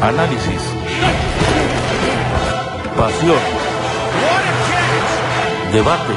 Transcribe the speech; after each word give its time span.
Análisis. 0.00 0.62
Pasión. 2.96 3.38
Debate. 5.72 6.12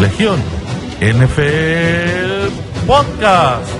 Legión. 0.00 0.40
NFL 1.00 2.86
Podcast. 2.86 3.70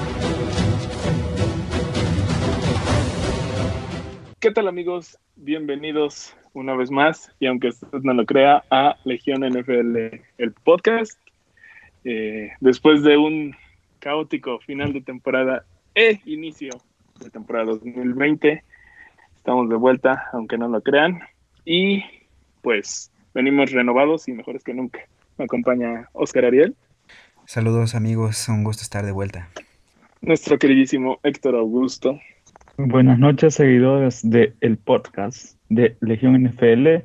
¿Qué 4.40 4.50
tal 4.50 4.68
amigos? 4.68 5.18
Bienvenidos 5.36 6.34
una 6.52 6.74
vez 6.74 6.90
más, 6.90 7.30
y 7.38 7.46
aunque 7.46 7.68
usted 7.68 8.00
no 8.02 8.14
lo 8.14 8.24
crea, 8.24 8.64
a 8.70 8.96
Legión 9.04 9.42
NFL, 9.42 9.96
el 10.38 10.52
podcast. 10.64 11.18
Eh, 12.08 12.52
después 12.60 13.02
de 13.02 13.16
un 13.16 13.56
caótico 13.98 14.60
final 14.60 14.92
de 14.92 15.00
temporada 15.00 15.64
e 15.92 16.20
inicio 16.24 16.70
de 17.18 17.30
temporada 17.30 17.64
2020, 17.64 18.62
estamos 19.34 19.68
de 19.68 19.74
vuelta, 19.74 20.28
aunque 20.32 20.56
no 20.56 20.68
lo 20.68 20.80
crean, 20.82 21.18
y 21.64 22.04
pues 22.62 23.10
venimos 23.34 23.72
renovados 23.72 24.28
y 24.28 24.32
mejores 24.34 24.62
que 24.62 24.72
nunca. 24.72 25.00
Me 25.36 25.46
acompaña 25.46 26.08
Oscar 26.12 26.44
Ariel. 26.44 26.76
Saludos 27.44 27.96
amigos, 27.96 28.48
un 28.48 28.62
gusto 28.62 28.84
estar 28.84 29.04
de 29.04 29.10
vuelta. 29.10 29.48
Nuestro 30.20 30.60
queridísimo 30.60 31.18
Héctor 31.24 31.56
Augusto. 31.56 32.20
Buenas 32.76 33.18
noches, 33.18 33.54
seguidores 33.54 34.20
del 34.22 34.54
el 34.60 34.76
podcast 34.76 35.58
de 35.70 35.96
Legión 36.00 36.40
NFL. 36.40 37.04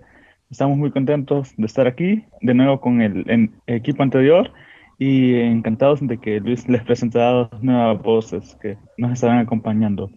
Estamos 0.52 0.78
muy 0.78 0.92
contentos 0.92 1.56
de 1.58 1.66
estar 1.66 1.88
aquí 1.88 2.24
de 2.42 2.54
nuevo 2.54 2.82
con 2.82 3.02
el, 3.02 3.50
equipo 3.66 4.04
anterior 4.04 4.52
y 5.02 5.34
encantados 5.34 6.00
de 6.06 6.20
que 6.20 6.40
Luis 6.40 6.70
les 6.70 6.84
presentado 6.84 7.50
nuevas 7.60 8.00
voces 8.04 8.56
que 8.62 8.78
nos 8.98 9.14
estarán 9.14 9.40
acompañando. 9.40 10.12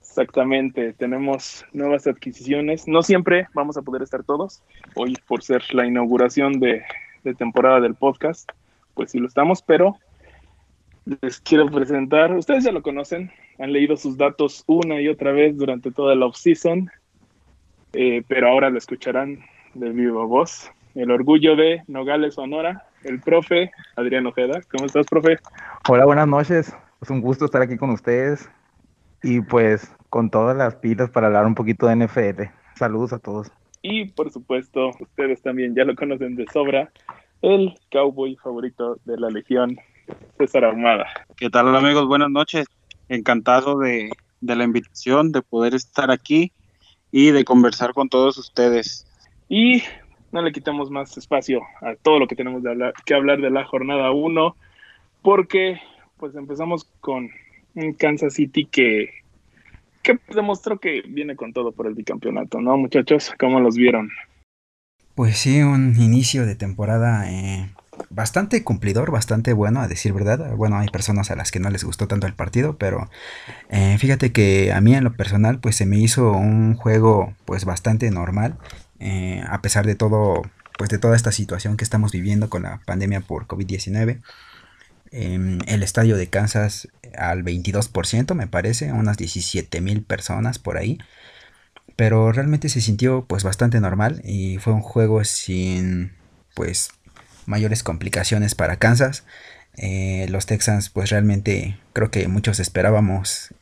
Exactamente, 0.00 0.92
tenemos 0.92 1.66
nuevas 1.72 2.06
adquisiciones. 2.06 2.86
No 2.86 3.02
siempre 3.02 3.48
vamos 3.52 3.76
a 3.76 3.82
poder 3.82 4.02
estar 4.02 4.22
todos. 4.22 4.62
Hoy, 4.94 5.16
por 5.26 5.42
ser 5.42 5.64
la 5.74 5.88
inauguración 5.88 6.60
de, 6.60 6.84
de 7.24 7.34
temporada 7.34 7.80
del 7.80 7.96
podcast, 7.96 8.48
pues 8.94 9.10
sí 9.10 9.18
lo 9.18 9.26
estamos, 9.26 9.60
pero 9.60 9.96
les 11.20 11.40
quiero 11.40 11.66
presentar, 11.66 12.32
ustedes 12.32 12.62
ya 12.62 12.70
lo 12.70 12.82
conocen, 12.82 13.32
han 13.58 13.72
leído 13.72 13.96
sus 13.96 14.16
datos 14.16 14.62
una 14.68 15.00
y 15.00 15.08
otra 15.08 15.32
vez 15.32 15.58
durante 15.58 15.90
toda 15.90 16.14
la 16.14 16.26
off-season, 16.26 16.88
eh, 17.92 18.22
pero 18.28 18.50
ahora 18.50 18.70
lo 18.70 18.78
escucharán 18.78 19.40
de 19.74 19.90
viva 19.90 20.24
voz. 20.26 20.70
El 20.94 21.10
orgullo 21.10 21.56
de 21.56 21.82
Nogales, 21.88 22.34
Sonora, 22.34 22.87
el 23.04 23.20
profe 23.20 23.70
Adrián 23.96 24.26
Ojeda. 24.26 24.60
¿Cómo 24.70 24.86
estás, 24.86 25.06
profe? 25.06 25.38
Hola, 25.88 26.04
buenas 26.04 26.28
noches. 26.28 26.74
Es 27.00 27.10
un 27.10 27.20
gusto 27.20 27.44
estar 27.44 27.62
aquí 27.62 27.76
con 27.76 27.90
ustedes 27.90 28.48
y 29.22 29.40
pues 29.40 29.94
con 30.10 30.30
todas 30.30 30.56
las 30.56 30.76
pilas 30.76 31.10
para 31.10 31.28
hablar 31.28 31.46
un 31.46 31.54
poquito 31.54 31.86
de 31.86 31.96
NFL. 31.96 32.42
Saludos 32.76 33.12
a 33.12 33.18
todos. 33.18 33.50
Y 33.82 34.06
por 34.06 34.30
supuesto, 34.30 34.90
ustedes 35.00 35.42
también 35.42 35.74
ya 35.74 35.84
lo 35.84 35.94
conocen 35.94 36.34
de 36.36 36.46
sobra, 36.52 36.90
el 37.42 37.74
cowboy 37.92 38.36
favorito 38.36 38.98
de 39.04 39.16
la 39.18 39.30
Legión, 39.30 39.78
César 40.36 40.64
Ahumada. 40.64 41.06
¿Qué 41.36 41.50
tal 41.50 41.74
amigos? 41.74 42.06
Buenas 42.06 42.30
noches. 42.30 42.66
Encantado 43.08 43.78
de, 43.78 44.10
la 44.40 44.64
invitación, 44.64 45.32
de 45.32 45.42
poder 45.42 45.74
estar 45.74 46.10
aquí 46.10 46.52
y 47.12 47.30
de 47.30 47.44
conversar 47.44 47.94
con 47.94 48.08
todos 48.08 48.36
ustedes. 48.38 49.06
Y 49.48 49.82
no 50.32 50.42
le 50.42 50.52
quitamos 50.52 50.90
más 50.90 51.16
espacio 51.16 51.62
a 51.80 51.94
todo 51.96 52.18
lo 52.18 52.26
que 52.26 52.36
tenemos 52.36 52.62
de 52.62 52.92
que 53.04 53.14
hablar 53.14 53.40
de 53.40 53.50
la 53.50 53.64
jornada 53.64 54.10
1, 54.10 54.56
porque 55.22 55.80
pues 56.18 56.34
empezamos 56.34 56.84
con 57.00 57.30
un 57.74 57.92
Kansas 57.94 58.34
City 58.34 58.66
que, 58.66 59.10
que 60.02 60.18
demostró 60.34 60.78
que 60.78 61.02
viene 61.08 61.36
con 61.36 61.52
todo 61.52 61.72
por 61.72 61.86
el 61.86 61.94
bicampeonato, 61.94 62.60
¿no, 62.60 62.76
muchachos? 62.76 63.32
¿Cómo 63.38 63.60
los 63.60 63.76
vieron? 63.76 64.10
Pues 65.14 65.38
sí, 65.38 65.62
un 65.62 66.00
inicio 66.00 66.46
de 66.46 66.54
temporada 66.54 67.30
eh, 67.30 67.70
bastante 68.10 68.62
cumplidor, 68.62 69.10
bastante 69.10 69.52
bueno, 69.52 69.80
a 69.80 69.88
decir 69.88 70.12
verdad. 70.12 70.54
Bueno, 70.54 70.78
hay 70.78 70.88
personas 70.88 71.30
a 71.30 71.36
las 71.36 71.50
que 71.50 71.60
no 71.60 71.70
les 71.70 71.84
gustó 71.84 72.06
tanto 72.06 72.26
el 72.26 72.34
partido, 72.34 72.76
pero 72.76 73.10
eh, 73.68 73.96
fíjate 73.98 74.32
que 74.32 74.72
a 74.72 74.80
mí 74.80 74.94
en 74.94 75.04
lo 75.04 75.12
personal, 75.14 75.58
pues 75.58 75.76
se 75.76 75.86
me 75.86 75.98
hizo 75.98 76.32
un 76.32 76.74
juego, 76.74 77.34
pues 77.44 77.64
bastante 77.64 78.10
normal, 78.10 78.56
eh, 79.00 79.42
a 79.48 79.60
pesar 79.62 79.86
de 79.86 79.94
todo, 79.94 80.42
pues 80.76 80.90
de 80.90 80.98
toda 80.98 81.16
esta 81.16 81.32
situación 81.32 81.76
que 81.76 81.84
estamos 81.84 82.12
viviendo 82.12 82.50
con 82.50 82.62
la 82.62 82.80
pandemia 82.84 83.20
por 83.20 83.46
COVID-19. 83.46 84.20
Em, 85.10 85.58
el 85.66 85.82
estadio 85.82 86.16
de 86.16 86.28
Kansas 86.28 86.88
al 87.16 87.42
22%, 87.42 88.34
me 88.34 88.46
parece, 88.46 88.92
unas 88.92 89.16
17 89.16 89.80
mil 89.80 90.02
personas 90.02 90.58
por 90.58 90.76
ahí. 90.76 90.98
Pero 91.96 92.30
realmente 92.32 92.68
se 92.68 92.80
sintió 92.80 93.24
pues 93.26 93.42
bastante 93.44 93.80
normal 93.80 94.22
y 94.24 94.58
fue 94.58 94.72
un 94.72 94.82
juego 94.82 95.24
sin 95.24 96.12
pues 96.54 96.90
mayores 97.46 97.82
complicaciones 97.82 98.54
para 98.54 98.76
Kansas. 98.76 99.24
Eh, 99.76 100.26
los 100.28 100.46
Texans, 100.46 100.90
pues 100.90 101.10
realmente 101.10 101.78
creo 101.92 102.10
que 102.10 102.28
muchos 102.28 102.60
esperábamos 102.60 103.54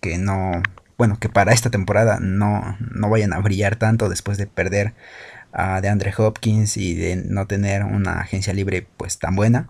que 0.00 0.18
no, 0.18 0.62
bueno, 0.96 1.18
que 1.18 1.28
para 1.28 1.52
esta 1.52 1.70
temporada 1.70 2.18
no, 2.20 2.76
no 2.78 3.10
vayan 3.10 3.32
a 3.32 3.40
brillar 3.40 3.76
tanto 3.76 4.08
después 4.08 4.38
de 4.38 4.46
perder 4.46 4.94
a 5.52 5.80
DeAndre 5.80 6.12
Hopkins 6.16 6.76
y 6.76 6.94
de 6.94 7.16
no 7.16 7.46
tener 7.46 7.84
una 7.84 8.20
agencia 8.20 8.52
libre 8.52 8.86
pues 8.96 9.18
tan 9.18 9.36
buena. 9.36 9.68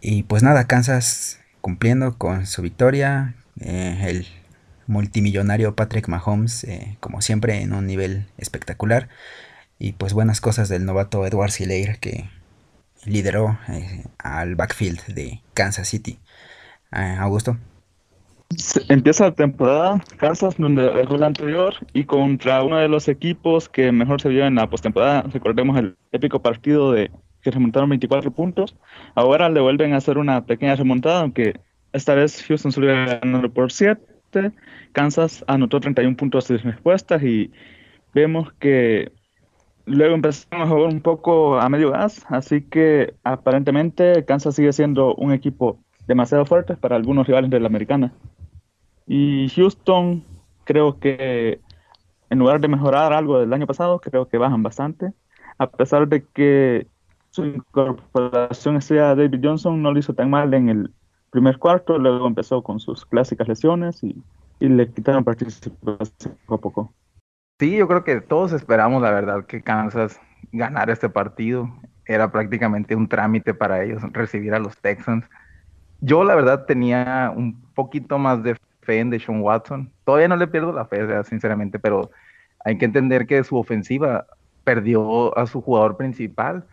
Y 0.00 0.22
pues 0.24 0.42
nada, 0.42 0.66
Kansas 0.66 1.40
cumpliendo 1.60 2.16
con 2.18 2.46
su 2.46 2.62
victoria. 2.62 3.34
Eh, 3.60 3.98
el 4.08 4.26
multimillonario 4.86 5.76
Patrick 5.76 6.08
Mahomes, 6.08 6.64
eh, 6.64 6.96
como 7.00 7.20
siempre, 7.20 7.60
en 7.60 7.72
un 7.72 7.86
nivel 7.86 8.26
espectacular. 8.38 9.08
Y 9.78 9.92
pues 9.92 10.12
buenas 10.12 10.40
cosas 10.40 10.68
del 10.68 10.84
novato 10.84 11.26
Edward 11.26 11.50
Sileir, 11.50 11.98
que 11.98 12.28
lideró 13.04 13.58
eh, 13.68 14.04
al 14.18 14.56
backfield 14.56 15.04
de 15.06 15.42
Kansas 15.54 15.88
City. 15.88 16.18
Augusto. 16.90 17.56
Empieza 18.88 19.24
la 19.24 19.34
temporada 19.34 20.02
Kansas 20.16 20.56
donde 20.58 20.82
dejó 20.92 21.16
la 21.16 21.26
anterior 21.26 21.74
y 21.92 22.04
contra 22.04 22.64
uno 22.64 22.78
de 22.78 22.88
los 22.88 23.08
equipos 23.08 23.68
que 23.68 23.92
mejor 23.92 24.20
se 24.20 24.28
vio 24.28 24.44
en 24.44 24.56
la 24.56 24.68
postemporada. 24.68 25.22
Recordemos 25.22 25.78
el 25.78 25.96
épico 26.10 26.42
partido 26.42 26.92
de 26.92 27.10
que 27.42 27.50
remontaron 27.50 27.88
24 27.88 28.30
puntos. 28.32 28.76
Ahora 29.14 29.48
le 29.48 29.60
vuelven 29.60 29.94
a 29.94 29.98
hacer 29.98 30.18
una 30.18 30.44
pequeña 30.44 30.74
remontada, 30.74 31.20
aunque 31.20 31.60
esta 31.92 32.14
vez 32.14 32.44
Houston 32.44 32.72
salió 32.72 32.90
ganando 32.90 33.50
por 33.52 33.70
7. 33.70 34.52
Kansas 34.92 35.44
anotó 35.46 35.80
31 35.80 36.16
puntos 36.16 36.48
de 36.48 36.58
respuestas 36.58 37.22
y 37.22 37.52
vemos 38.12 38.52
que 38.54 39.12
Luego 39.86 40.14
empezamos 40.14 40.68
a 40.68 40.70
jugar 40.70 40.92
un 40.92 41.00
poco 41.00 41.58
a 41.58 41.68
medio 41.68 41.90
gas, 41.90 42.24
así 42.28 42.60
que 42.60 43.14
aparentemente 43.24 44.24
Kansas 44.24 44.54
sigue 44.54 44.72
siendo 44.72 45.14
un 45.16 45.32
equipo 45.32 45.80
demasiado 46.06 46.44
fuerte 46.44 46.76
para 46.76 46.94
algunos 46.94 47.26
rivales 47.26 47.50
de 47.50 47.58
la 47.58 47.66
americana. 47.66 48.12
Y 49.12 49.48
Houston 49.56 50.22
creo 50.62 51.00
que 51.00 51.58
en 52.30 52.38
lugar 52.38 52.60
de 52.60 52.68
mejorar 52.68 53.12
algo 53.12 53.40
del 53.40 53.52
año 53.52 53.66
pasado, 53.66 54.00
creo 54.00 54.28
que 54.28 54.38
bajan 54.38 54.62
bastante, 54.62 55.12
a 55.58 55.68
pesar 55.68 56.06
de 56.06 56.24
que 56.26 56.86
su 57.30 57.44
incorporación 57.44 58.76
estrella 58.76 59.16
David 59.16 59.40
Johnson 59.42 59.82
no 59.82 59.92
lo 59.92 59.98
hizo 59.98 60.14
tan 60.14 60.30
mal 60.30 60.54
en 60.54 60.68
el 60.68 60.94
primer 61.30 61.58
cuarto, 61.58 61.98
luego 61.98 62.24
empezó 62.28 62.62
con 62.62 62.78
sus 62.78 63.04
clásicas 63.04 63.48
lesiones 63.48 64.00
y, 64.04 64.14
y 64.60 64.68
le 64.68 64.88
quitaron 64.88 65.24
participación 65.24 66.36
poco 66.46 66.54
a 66.54 66.58
poco. 66.58 66.94
Sí, 67.58 67.76
yo 67.76 67.88
creo 67.88 68.04
que 68.04 68.20
todos 68.20 68.52
esperamos, 68.52 69.02
la 69.02 69.10
verdad, 69.10 69.44
que 69.44 69.60
Kansas 69.60 70.20
ganara 70.52 70.92
este 70.92 71.08
partido. 71.08 71.68
Era 72.06 72.30
prácticamente 72.30 72.94
un 72.94 73.08
trámite 73.08 73.54
para 73.54 73.82
ellos 73.82 74.04
recibir 74.12 74.54
a 74.54 74.60
los 74.60 74.76
Texans. 74.78 75.24
Yo, 76.00 76.22
la 76.22 76.36
verdad, 76.36 76.64
tenía 76.64 77.32
un 77.36 77.60
poquito 77.74 78.16
más 78.16 78.44
de 78.44 78.56
fe 78.82 79.00
en 79.00 79.10
Deshaun 79.10 79.40
Watson. 79.40 79.92
Todavía 80.04 80.28
no 80.28 80.36
le 80.36 80.48
pierdo 80.48 80.72
la 80.72 80.86
fe, 80.86 81.06
sinceramente, 81.24 81.78
pero 81.78 82.10
hay 82.64 82.78
que 82.78 82.84
entender 82.84 83.26
que 83.26 83.42
su 83.44 83.56
ofensiva 83.56 84.26
perdió 84.64 85.36
a 85.36 85.46
su 85.46 85.60
jugador 85.60 85.96
principal 85.96 86.66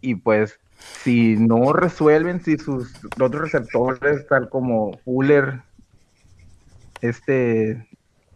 y 0.00 0.16
pues 0.16 0.58
si 1.02 1.36
no 1.36 1.72
resuelven, 1.72 2.42
si 2.42 2.58
sus 2.58 2.92
otros 3.20 3.52
receptores, 3.52 4.26
tal 4.26 4.48
como 4.48 4.98
Fuller, 5.04 5.60
este 7.00 7.86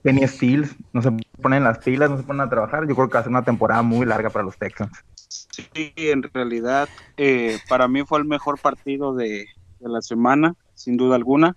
Penny 0.03 0.27
Steels 0.27 0.75
no 0.93 1.03
se 1.03 1.11
ponen 1.43 1.65
las 1.65 1.79
pilas, 1.79 2.11
no 2.11 2.17
se 2.17 2.23
ponen 2.23 2.43
a 2.43 2.51
trabajar, 2.51 2.87
yo 2.87 2.95
creo 2.95 3.09
que 3.09 3.15
va 3.15 3.21
a 3.21 3.23
ser 3.25 3.31
una 3.31 3.45
temporada 3.45 3.83
muy 3.83 4.07
larga 4.07 4.31
para 4.31 4.45
los 4.45 4.57
Texans. 4.57 5.05
Sí, 5.29 5.93
en 5.97 6.23
realidad 6.23 6.89
eh, 7.17 7.59
para 7.69 7.89
mí 7.89 8.05
fue 8.05 8.19
el 8.19 8.25
mejor 8.25 8.59
partido 8.61 9.15
de, 9.15 9.47
la 9.81 10.01
semana, 10.01 10.55
sin 10.75 10.97
duda 10.97 11.17
alguna. 11.17 11.57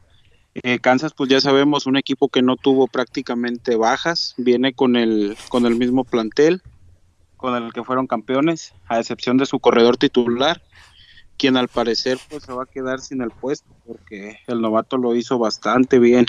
Eh, 0.56 0.80
Kansas, 0.80 1.13
pues 1.13 1.30
ya 1.30 1.39
sabemos, 1.39 1.86
un 1.86 1.98
equipo 1.98 2.27
que 2.27 2.42
no 2.42 2.57
tuvo 2.57 2.88
prácticamente 2.88 3.75
bajas, 3.75 4.33
viene 4.38 4.74
con 4.74 4.95
el, 4.95 5.38
con 5.50 5.65
el 5.65 5.75
mismo 5.75 6.03
plantel 6.03 6.62
con 7.42 7.56
el 7.56 7.74
que 7.74 7.83
fueron 7.83 8.06
campeones, 8.06 8.74
a 8.88 9.00
excepción 9.00 9.38
de 9.38 9.48
su 9.48 9.59
corredor 9.59 9.98
titular, 9.98 10.62
quien 11.38 11.57
al 11.57 11.68
parecer 11.68 12.19
pues 12.30 12.44
se 12.44 12.53
va 12.53 12.63
a 12.63 12.68
quedar 12.68 13.01
sin 13.01 13.21
el 13.21 13.31
puesto 13.31 13.68
porque 13.86 14.38
el 14.45 14.62
novato 14.62 14.98
lo 14.98 15.15
hizo 15.15 15.39
bastante 15.39 15.98
bien. 15.98 16.27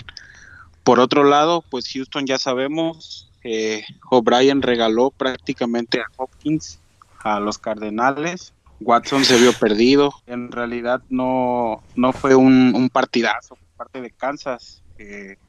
Por 0.83 0.99
otro 0.99 1.23
lado, 1.23 1.63
pues 1.69 1.87
Houston 1.93 2.25
ya 2.25 2.39
sabemos, 2.39 3.31
eh, 3.43 3.85
O'Brien 4.09 4.63
regaló 4.63 5.11
prácticamente 5.11 6.01
a 6.01 6.07
Hopkins, 6.17 6.79
a 7.23 7.39
los 7.39 7.59
Cardenales. 7.59 8.53
Watson 8.81 9.23
se 9.23 9.39
vio 9.39 9.53
perdido. 9.53 10.13
En 10.25 10.51
realidad 10.51 11.03
no, 11.09 11.83
no 11.95 12.11
fue 12.11 12.33
un, 12.33 12.89
partidazo 12.91 13.55
parte 13.75 14.01
de 14.01 14.11
Kansas. 14.11 14.83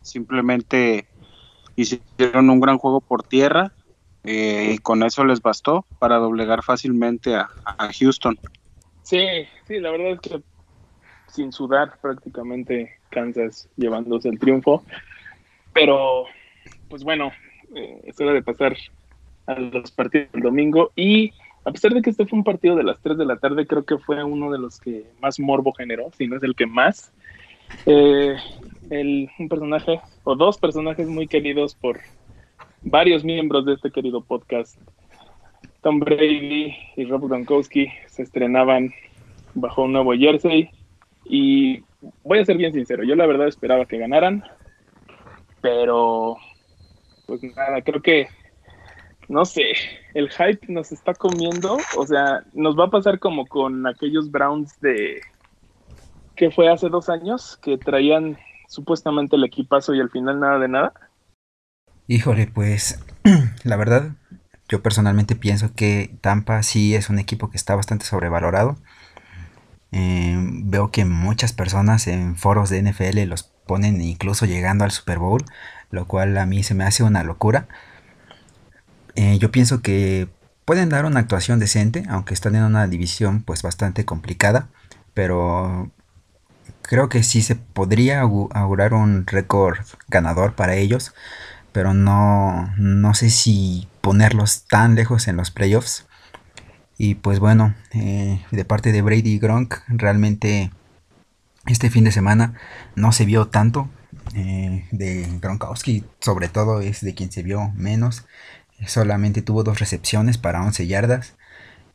simplemente 0.02 1.06
hicieron 1.76 2.50
un 2.50 2.60
gran 2.60 2.78
juego 2.78 3.00
por 3.00 3.22
tierra 3.22 3.72
eh, 4.24 4.72
y 4.74 4.78
con 4.78 5.02
eso 5.02 5.24
les 5.24 5.42
bastó 5.42 5.86
para 5.98 6.16
doblegar 6.16 6.62
fácilmente 6.62 7.34
a, 7.34 7.50
a 7.64 7.90
Houston. 7.92 8.38
Sí, 9.02 9.26
sí, 9.66 9.80
la 9.80 9.90
verdad 9.90 10.12
es 10.12 10.20
que 10.20 10.42
sin 11.34 11.52
sudar 11.52 11.98
prácticamente 12.00 12.98
Kansas 13.10 13.68
llevándose 13.76 14.28
el 14.28 14.38
triunfo. 14.38 14.84
Pero, 15.72 16.24
pues 16.88 17.02
bueno, 17.02 17.32
eh, 17.74 18.00
es 18.04 18.20
hora 18.20 18.32
de 18.32 18.42
pasar 18.42 18.76
a 19.46 19.58
los 19.58 19.90
partidos 19.90 20.30
del 20.32 20.42
domingo. 20.42 20.92
Y 20.94 21.32
a 21.64 21.72
pesar 21.72 21.92
de 21.92 22.02
que 22.02 22.10
este 22.10 22.26
fue 22.26 22.38
un 22.38 22.44
partido 22.44 22.76
de 22.76 22.84
las 22.84 23.00
3 23.00 23.18
de 23.18 23.26
la 23.26 23.36
tarde, 23.36 23.66
creo 23.66 23.84
que 23.84 23.98
fue 23.98 24.22
uno 24.22 24.50
de 24.50 24.58
los 24.58 24.78
que 24.78 25.04
más 25.20 25.40
morbo 25.40 25.72
generó, 25.72 26.10
si 26.16 26.26
no 26.26 26.36
es 26.36 26.42
el 26.42 26.54
que 26.54 26.66
más. 26.66 27.12
Eh, 27.87 28.37
el, 28.90 29.31
un 29.38 29.49
personaje, 29.49 30.00
o 30.25 30.34
dos 30.34 30.58
personajes 30.58 31.08
muy 31.08 31.26
queridos 31.26 31.75
por 31.75 32.00
varios 32.82 33.25
miembros 33.25 33.64
de 33.66 33.75
este 33.75 33.90
querido 33.90 34.22
podcast, 34.22 34.78
Tom 35.82 36.00
Brady 36.00 36.75
y 36.96 37.05
Rob 37.05 37.28
Gronkowski, 37.28 37.88
se 38.06 38.22
estrenaban 38.22 38.93
bajo 39.55 39.82
un 39.82 39.93
nuevo 39.93 40.12
jersey. 40.14 40.70
Y 41.25 41.82
voy 42.22 42.38
a 42.38 42.44
ser 42.44 42.56
bien 42.56 42.72
sincero, 42.72 43.05
yo 43.05 43.14
la 43.14 43.26
verdad 43.26 43.49
esperaba 43.49 43.87
que 43.87 43.99
ganaran 43.99 44.44
pero, 45.64 46.37
pues 47.25 47.43
nada, 47.43 47.81
creo 47.81 48.02
que, 48.02 48.28
no 49.28 49.46
sé, 49.46 49.72
el 50.12 50.28
hype 50.28 50.70
nos 50.70 50.93
está 50.93 51.14
comiendo. 51.14 51.78
O 51.96 52.06
sea, 52.06 52.44
nos 52.52 52.78
va 52.78 52.84
a 52.84 52.90
pasar 52.90 53.19
como 53.19 53.46
con 53.46 53.87
aquellos 53.87 54.31
Browns 54.31 54.78
de, 54.82 55.22
que 56.36 56.50
fue 56.50 56.70
hace 56.70 56.88
dos 56.88 57.08
años, 57.08 57.58
que 57.62 57.78
traían 57.78 58.38
supuestamente 58.69 59.36
el 59.36 59.44
equipazo 59.44 59.94
y 59.94 60.00
al 60.00 60.10
final 60.10 60.40
nada 60.40 60.58
de 60.58 60.69
nada. 60.69 60.92
Híjole, 62.06 62.46
pues 62.46 63.00
la 63.64 63.76
verdad, 63.76 64.12
yo 64.69 64.82
personalmente 64.82 65.36
pienso 65.36 65.75
que 65.75 66.16
Tampa 66.20 66.62
sí 66.62 66.94
es 66.94 67.08
un 67.10 67.19
equipo 67.19 67.50
que 67.50 67.56
está 67.56 67.75
bastante 67.75 68.04
sobrevalorado. 68.04 68.76
Eh, 69.92 70.36
veo 70.64 70.90
que 70.90 71.04
muchas 71.04 71.52
personas 71.52 72.08
en 72.08 72.36
foros 72.36 72.69
de 72.69 72.82
NFL 72.82 73.28
los 73.28 73.44
ponen 73.44 74.00
incluso 74.00 74.44
llegando 74.44 74.84
al 74.84 74.90
Super 74.90 75.19
Bowl, 75.19 75.44
lo 75.90 76.06
cual 76.06 76.36
a 76.36 76.46
mí 76.46 76.62
se 76.62 76.75
me 76.75 76.84
hace 76.84 77.04
una 77.04 77.22
locura. 77.22 77.69
Eh, 79.14 79.38
yo 79.38 79.50
pienso 79.52 79.81
que 79.81 80.28
pueden 80.64 80.88
dar 80.88 81.04
una 81.04 81.20
actuación 81.20 81.58
decente, 81.58 82.04
aunque 82.08 82.34
están 82.34 82.56
en 82.56 82.64
una 82.64 82.86
división 82.88 83.42
pues 83.42 83.62
bastante 83.62 84.04
complicada, 84.04 84.69
pero 85.14 85.90
creo 86.82 87.08
que 87.08 87.22
sí 87.22 87.43
se 87.43 87.56
podría 87.56 88.20
augurar 88.20 88.94
un 88.94 89.26
récord 89.26 89.78
ganador 90.08 90.55
para 90.55 90.76
ellos, 90.76 91.14
pero 91.72 91.94
no, 91.94 92.72
no 92.78 93.14
sé 93.14 93.31
si 93.31 93.88
ponerlos 94.00 94.64
tan 94.66 94.94
lejos 94.94 95.28
en 95.28 95.37
los 95.37 95.50
playoffs. 95.50 96.06
Y 96.96 97.16
pues 97.16 97.40
bueno, 97.40 97.75
eh, 97.93 98.44
de 98.50 98.64
parte 98.64 98.93
de 98.93 99.02
Brady 99.02 99.32
y 99.32 99.38
Gronk, 99.38 99.75
realmente 99.88 100.70
este 101.66 101.90
fin 101.90 102.05
de 102.05 102.12
semana 102.12 102.55
no 102.94 103.12
se 103.12 103.25
vio 103.25 103.49
tanto. 103.49 103.88
Eh, 104.34 104.87
de 104.90 105.26
Gronkowski, 105.40 106.05
sobre 106.20 106.49
todo, 106.49 106.81
es 106.81 107.00
de 107.00 107.14
quien 107.14 107.32
se 107.32 107.43
vio 107.43 107.72
menos. 107.75 108.25
Solamente 108.87 109.43
tuvo 109.43 109.64
dos 109.64 109.81
recepciones 109.81 110.38
para 110.38 110.62
11 110.62 110.87
yardas. 110.87 111.34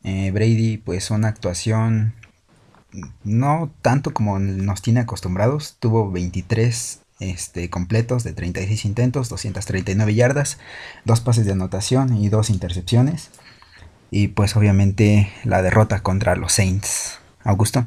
Eh, 0.02 0.30
Brady, 0.30 0.78
pues 0.78 1.10
una 1.10 1.28
actuación 1.28 2.14
no 3.24 3.70
tanto 3.82 4.12
como 4.12 4.38
nos 4.38 4.82
tiene 4.82 5.00
acostumbrados. 5.00 5.76
Tuvo 5.78 6.10
23 6.10 7.02
este, 7.20 7.70
completos 7.70 8.24
de 8.24 8.32
36 8.32 8.84
intentos, 8.84 9.28
239 9.28 10.14
yardas, 10.14 10.58
dos 11.04 11.20
pases 11.20 11.46
de 11.46 11.52
anotación 11.52 12.16
y 12.16 12.28
dos 12.28 12.50
intercepciones. 12.50 13.30
Y 14.10 14.28
pues 14.28 14.56
obviamente 14.56 15.28
la 15.44 15.62
derrota 15.62 16.00
contra 16.02 16.34
los 16.36 16.52
Saints. 16.52 17.20
Augusto. 17.44 17.86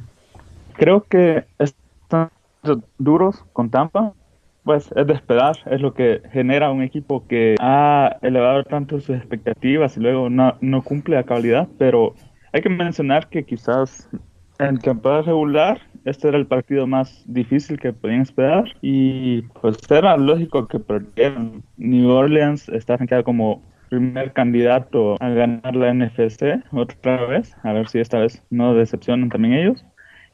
Creo 0.73 1.03
que 1.03 1.45
están 1.59 2.29
duros 2.97 3.43
con 3.53 3.69
Tampa. 3.69 4.13
Pues 4.63 4.89
es 4.95 5.05
de 5.05 5.13
esperar, 5.13 5.57
es 5.65 5.81
lo 5.81 5.93
que 5.93 6.21
genera 6.31 6.71
un 6.71 6.83
equipo 6.83 7.27
que 7.27 7.55
ha 7.59 8.15
elevado 8.21 8.63
tanto 8.63 9.01
sus 9.01 9.17
expectativas 9.17 9.97
y 9.97 9.99
luego 9.99 10.29
no, 10.29 10.55
no 10.61 10.81
cumple 10.83 11.17
a 11.17 11.23
cabalidad, 11.23 11.67
pero 11.77 12.15
hay 12.53 12.61
que 12.61 12.69
mencionar 12.69 13.27
que 13.27 13.43
quizás 13.43 14.07
en 14.69 14.79
temporada 14.79 15.23
regular 15.23 15.81
este 16.05 16.27
era 16.27 16.37
el 16.37 16.45
partido 16.45 16.85
más 16.85 17.23
difícil 17.27 17.79
que 17.79 17.93
podían 17.93 18.21
esperar 18.21 18.65
y 18.81 19.43
pues 19.61 19.77
era 19.89 20.17
lógico 20.17 20.67
que 20.67 20.79
perdieran. 20.79 21.63
New 21.77 22.09
Orleans 22.09 22.67
está 22.69 22.97
rankeado 22.97 23.23
como 23.23 23.61
primer 23.89 24.33
candidato 24.33 25.15
a 25.21 25.29
ganar 25.29 25.75
la 25.75 25.93
NFC 25.93 26.61
otra 26.71 27.25
vez, 27.25 27.55
a 27.63 27.71
ver 27.73 27.87
si 27.87 27.99
esta 27.99 28.19
vez 28.19 28.43
no 28.49 28.73
decepcionan 28.73 29.29
también 29.29 29.53
ellos 29.53 29.85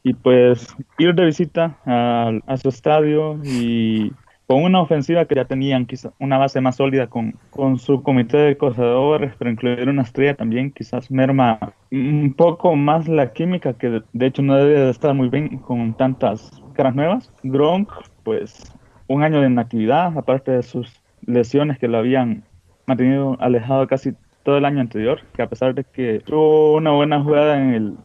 y 0.02 0.14
pues 0.14 0.74
ir 0.98 1.14
de 1.14 1.26
visita 1.26 1.76
a, 1.84 2.56
su 2.56 2.70
estadio 2.70 3.38
y 3.44 4.12
con 4.50 4.64
una 4.64 4.80
ofensiva 4.80 5.26
que 5.26 5.36
ya 5.36 5.44
tenían 5.44 5.86
quizás 5.86 6.12
una 6.18 6.36
base 6.36 6.60
más 6.60 6.74
sólida 6.74 7.06
con, 7.06 7.36
con 7.50 7.78
su 7.78 8.02
comité 8.02 8.36
de 8.36 8.56
corredores, 8.56 9.32
pero 9.38 9.48
incluir 9.48 9.88
una 9.88 10.02
estrella 10.02 10.34
también 10.34 10.72
quizás 10.72 11.08
merma 11.08 11.72
un 11.92 12.34
poco 12.36 12.74
más 12.74 13.06
la 13.06 13.32
química 13.32 13.74
que 13.74 14.02
de 14.12 14.26
hecho 14.26 14.42
no 14.42 14.56
debe 14.56 14.80
de 14.80 14.90
estar 14.90 15.14
muy 15.14 15.28
bien 15.28 15.58
con 15.58 15.94
tantas 15.94 16.50
caras 16.72 16.96
nuevas. 16.96 17.32
Gronk, 17.44 17.92
pues 18.24 18.76
un 19.06 19.22
año 19.22 19.40
de 19.40 19.46
inactividad, 19.46 20.18
aparte 20.18 20.50
de 20.50 20.64
sus 20.64 21.00
lesiones 21.24 21.78
que 21.78 21.86
lo 21.86 21.98
habían 21.98 22.42
mantenido 22.86 23.36
alejado 23.38 23.86
casi 23.86 24.14
todo 24.42 24.58
el 24.58 24.64
año 24.64 24.80
anterior, 24.80 25.20
que 25.32 25.42
a 25.42 25.48
pesar 25.48 25.76
de 25.76 25.84
que 25.84 26.22
tuvo 26.26 26.74
una 26.74 26.90
buena 26.90 27.22
jugada 27.22 27.56
en 27.56 27.74
el 27.74 27.96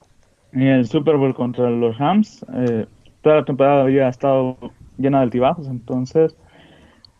en 0.51 0.61
el 0.61 0.85
Super 0.85 1.17
Bowl 1.17 1.33
contra 1.33 1.71
los 1.71 1.97
Rams, 1.97 2.45
eh, 2.53 2.85
toda 3.23 3.37
la 3.37 3.45
temporada 3.45 3.81
había 3.81 4.07
estado 4.07 4.57
llena 4.97 5.19
de 5.19 5.23
altibajos, 5.23 5.67
entonces 5.67 6.37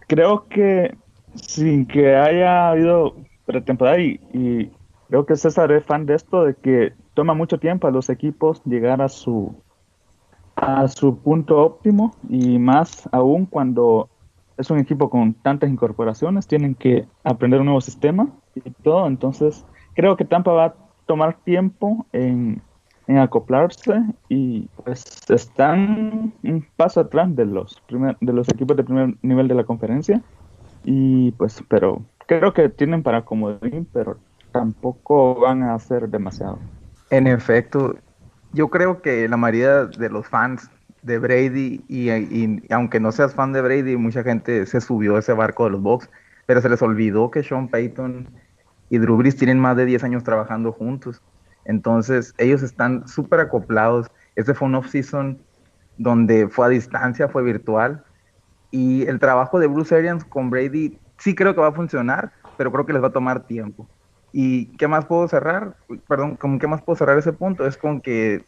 creo 0.07 0.47
que 0.47 0.95
sin 1.35 1.85
que 1.85 2.15
haya 2.15 2.69
habido 2.69 3.15
pretemporada 3.45 3.99
y, 3.99 4.71
creo 5.07 5.25
que 5.25 5.35
César 5.35 5.71
es 5.71 5.85
fan 5.85 6.05
de 6.05 6.15
esto, 6.15 6.43
de 6.43 6.55
que 6.55 6.93
toma 7.13 7.33
mucho 7.33 7.59
tiempo 7.59 7.87
a 7.87 7.91
los 7.91 8.09
equipos 8.09 8.61
llegar 8.65 9.01
a 9.01 9.09
su 9.09 9.55
a 10.55 10.87
su 10.87 11.17
punto 11.17 11.57
óptimo 11.59 12.15
y 12.29 12.57
más 12.59 13.09
aún 13.11 13.45
cuando 13.45 14.09
es 14.57 14.69
un 14.71 14.79
equipo 14.79 15.09
con 15.09 15.33
tantas 15.33 15.69
incorporaciones, 15.69 16.47
tienen 16.47 16.75
que 16.75 17.05
aprender 17.25 17.59
un 17.59 17.65
nuevo 17.65 17.81
sistema 17.81 18.29
y 18.55 18.61
todo, 18.71 19.05
entonces 19.07 19.65
creo 19.95 20.15
que 20.15 20.23
Tampa 20.23 20.53
va 20.53 20.65
a 20.65 20.75
tomar 21.05 21.37
tiempo 21.43 22.05
en 22.13 22.61
en 23.07 23.17
acoplarse 23.17 24.01
y 24.29 24.67
pues 24.83 25.03
están 25.29 26.33
un 26.43 26.65
paso 26.75 27.01
atrás 27.01 27.35
de 27.35 27.45
los 27.45 27.79
primer, 27.87 28.17
de 28.19 28.33
los 28.33 28.49
equipos 28.49 28.75
de 28.77 28.83
primer 28.83 29.15
nivel 29.21 29.47
de 29.47 29.55
la 29.55 29.63
conferencia. 29.63 30.21
Y 30.83 31.31
pues 31.33 31.63
pero 31.67 32.01
creo 32.27 32.53
que 32.53 32.69
tienen 32.69 33.03
para 33.03 33.23
comodín 33.25 33.87
pero 33.91 34.17
tampoco 34.51 35.35
van 35.35 35.63
a 35.63 35.75
hacer 35.75 36.09
demasiado. 36.09 36.59
En 37.09 37.27
efecto 37.27 37.95
yo 38.53 38.69
creo 38.69 39.01
que 39.01 39.27
la 39.27 39.37
mayoría 39.37 39.85
de 39.85 40.09
los 40.09 40.27
fans 40.27 40.69
de 41.01 41.19
Brady 41.19 41.83
y, 41.87 42.09
y 42.09 42.63
aunque 42.71 42.99
no 42.99 43.11
seas 43.11 43.35
fan 43.35 43.53
de 43.53 43.61
Brady 43.61 43.95
mucha 43.97 44.23
gente 44.23 44.65
se 44.65 44.81
subió 44.81 45.15
a 45.15 45.19
ese 45.19 45.33
barco 45.33 45.65
de 45.65 45.71
los 45.71 45.81
Bucks 45.81 46.09
pero 46.47 46.61
se 46.61 46.69
les 46.69 46.81
olvidó 46.81 47.29
que 47.29 47.43
Sean 47.43 47.67
Payton 47.67 48.27
y 48.89 48.97
Drew 48.97 49.17
Brees 49.17 49.35
tienen 49.35 49.59
más 49.59 49.75
de 49.77 49.85
10 49.85 50.03
años 50.03 50.23
trabajando 50.23 50.71
juntos 50.71 51.21
entonces, 51.65 52.33
ellos 52.37 52.63
están 52.63 53.07
súper 53.07 53.39
acoplados. 53.39 54.07
Este 54.35 54.53
fue 54.53 54.67
un 54.67 54.75
off-season 54.75 55.39
donde 55.97 56.47
fue 56.47 56.67
a 56.67 56.69
distancia, 56.69 57.27
fue 57.27 57.43
virtual. 57.43 58.03
Y 58.71 59.05
el 59.07 59.19
trabajo 59.19 59.59
de 59.59 59.67
Bruce 59.67 59.95
Arians 59.95 60.23
con 60.23 60.49
Brady 60.49 60.97
sí 61.17 61.33
creo 61.35 61.55
que 61.55 61.61
va 61.61 61.67
a 61.67 61.73
funcionar, 61.73 62.31
pero 62.57 62.71
creo 62.71 62.85
que 62.85 62.93
les 62.93 63.01
va 63.01 63.07
a 63.07 63.13
tomar 63.13 63.47
tiempo. 63.47 63.87
¿Y 64.31 64.67
qué 64.77 64.87
más 64.87 65.05
puedo 65.05 65.27
cerrar? 65.27 65.75
Perdón, 66.07 66.35
¿con 66.35 66.59
qué 66.59 66.67
más 66.67 66.81
puedo 66.81 66.97
cerrar 66.97 67.17
ese 67.17 67.33
punto? 67.33 67.65
Es 67.65 67.77
con 67.77 68.01
que 68.01 68.45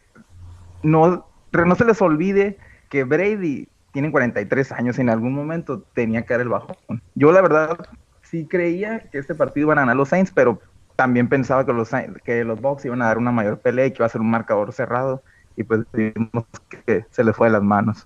no, 0.84 1.26
no 1.52 1.76
se 1.76 1.86
les 1.86 2.02
olvide 2.02 2.58
que 2.90 3.04
Brady 3.04 3.68
tiene 3.94 4.12
43 4.12 4.72
años 4.74 4.98
y 4.98 5.02
en 5.02 5.10
algún 5.10 5.34
momento 5.34 5.82
tenía 5.94 6.24
que 6.24 6.34
dar 6.34 6.42
el 6.42 6.50
bajón. 6.50 6.76
Yo 7.16 7.32
la 7.32 7.42
verdad 7.42 7.78
sí 8.22 8.46
creía 8.46 9.00
que 9.10 9.18
este 9.18 9.34
partido 9.34 9.68
iban 9.68 9.78
a 9.80 9.82
ganar 9.82 9.96
los 9.96 10.10
Saints, 10.10 10.32
pero 10.36 10.60
también 10.98 11.30
pensaba 11.30 11.66
que 11.66 11.72
los, 11.72 11.90
que 12.26 12.44
los 12.44 12.60
Bucks 12.60 12.84
iban 12.84 13.02
a 13.02 13.06
dar 13.06 13.18
una 13.18 13.32
mayor 13.32 13.60
pelea 13.60 13.86
y 13.86 13.92
que 13.92 13.98
iba 14.00 14.08
a 14.08 14.10
ser 14.10 14.20
un 14.20 14.32
marcador 14.32 14.74
cerrado. 14.74 15.24
y 15.56 15.64
pues 15.64 15.86
vimos 15.94 16.46
que 16.86 17.06
se 17.10 17.24
le 17.24 17.32
fue 17.32 17.48
de 17.48 17.54
las 17.54 17.64
manos. 17.64 18.06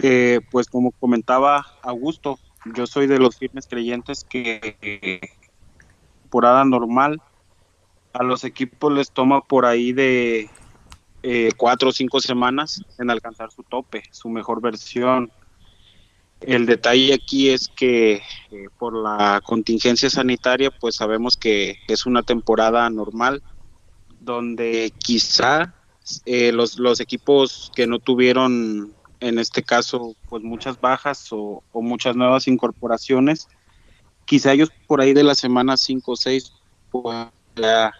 Eh, 0.00 0.40
pues 0.50 0.68
como 0.68 0.90
comentaba 0.92 1.64
Augusto, 1.82 2.38
yo 2.74 2.86
soy 2.86 3.06
de 3.06 3.18
los 3.18 3.38
firmes 3.38 3.66
creyentes 3.66 4.24
que 4.28 5.20
temporada 6.22 6.64
normal 6.64 7.20
a 8.12 8.22
los 8.22 8.44
equipos 8.44 8.92
les 8.92 9.10
toma 9.10 9.42
por 9.42 9.66
ahí 9.66 9.92
de 9.92 10.50
eh, 11.22 11.50
cuatro 11.56 11.90
o 11.90 11.92
cinco 11.92 12.20
semanas 12.20 12.84
en 12.98 13.10
alcanzar 13.10 13.50
su 13.50 13.62
tope, 13.62 14.02
su 14.10 14.28
mejor 14.28 14.60
versión. 14.60 15.30
El 16.40 16.64
detalle 16.64 17.12
aquí 17.12 17.50
es 17.50 17.68
que 17.68 18.14
eh, 18.50 18.68
por 18.78 18.94
la 18.94 19.42
contingencia 19.44 20.08
sanitaria, 20.08 20.70
pues 20.70 20.96
sabemos 20.96 21.36
que 21.36 21.78
es 21.86 22.06
una 22.06 22.22
temporada 22.22 22.88
normal, 22.88 23.42
donde 24.20 24.92
quizá 24.98 25.74
eh, 26.24 26.52
los, 26.52 26.78
los 26.78 27.00
equipos 27.00 27.70
que 27.74 27.86
no 27.86 27.98
tuvieron, 27.98 28.94
en 29.20 29.38
este 29.38 29.62
caso, 29.62 30.16
pues 30.28 30.42
muchas 30.42 30.80
bajas 30.80 31.28
o, 31.30 31.62
muchas 31.74 32.16
nuevas 32.16 32.48
incorporaciones, 32.48 33.48
quizá 34.24 34.52
ellos 34.52 34.70
por 34.86 35.00
ahí 35.00 35.12
de 35.12 35.24
la 35.24 35.34
semana 35.34 35.76
5 35.76 36.12
o 36.12 36.16
6 36.16 36.52
puedan 36.90 37.30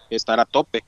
estar 0.08 0.40
a 0.40 0.46
tope. 0.46 0.82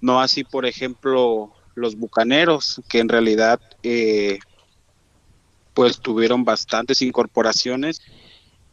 No 0.00 0.20
así, 0.20 0.44
por 0.44 0.66
ejemplo, 0.66 1.52
los 1.74 1.96
Bucaneros, 1.96 2.82
que 2.88 2.98
en 2.98 3.08
realidad 3.08 3.60
eh, 3.82 4.40
pues 5.74 6.00
tuvieron 6.00 6.44
bastantes 6.44 7.02
incorporaciones 7.02 8.02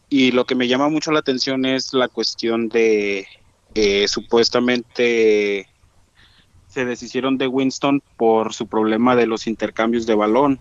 y 0.10 0.32
lo 0.32 0.46
que 0.46 0.56
me 0.56 0.68
llama 0.68 0.90
mucho 0.90 1.12
la 1.12 1.20
atención 1.20 1.66
es 1.66 1.94
la 1.94 2.08
cuestión 2.08 2.70
de 2.70 3.28
eh, 3.76 4.08
supuestamente 4.08 5.68
se 6.68 6.86
deshicieron 6.86 7.38
de 7.38 7.48
Winston 7.48 8.02
por 8.18 8.54
su 8.54 8.68
problema 8.68 9.16
de 9.16 9.28
los 9.28 9.48
intercambios 9.48 10.06
de 10.06 10.16
balón. 10.16 10.60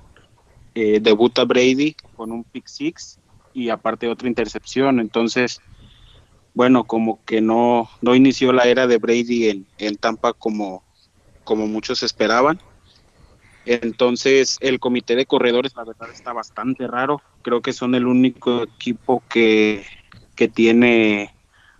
Eh, 0.74 1.00
debuta 1.00 1.44
Brady 1.44 1.96
con 2.16 2.32
un 2.32 2.44
pick 2.44 2.66
six 2.66 3.18
y 3.52 3.68
aparte 3.68 4.08
otra 4.08 4.28
intercepción. 4.28 5.00
Entonces, 5.00 5.60
bueno, 6.54 6.84
como 6.84 7.24
que 7.24 7.40
no, 7.40 7.88
no 8.00 8.14
inició 8.14 8.52
la 8.52 8.64
era 8.64 8.86
de 8.86 8.98
Brady 8.98 9.66
en, 9.78 9.96
Tampa 9.96 10.32
como, 10.32 10.82
como 11.44 11.66
muchos 11.66 12.02
esperaban. 12.02 12.60
Entonces, 13.70 14.56
el 14.60 14.80
comité 14.80 15.14
de 15.14 15.26
corredores, 15.26 15.76
la 15.76 15.84
verdad, 15.84 16.08
está 16.10 16.32
bastante 16.32 16.86
raro. 16.86 17.20
Creo 17.42 17.60
que 17.60 17.74
son 17.74 17.94
el 17.94 18.06
único 18.06 18.62
equipo 18.62 19.22
que, 19.28 19.84
que 20.34 20.48
tiene, 20.48 21.34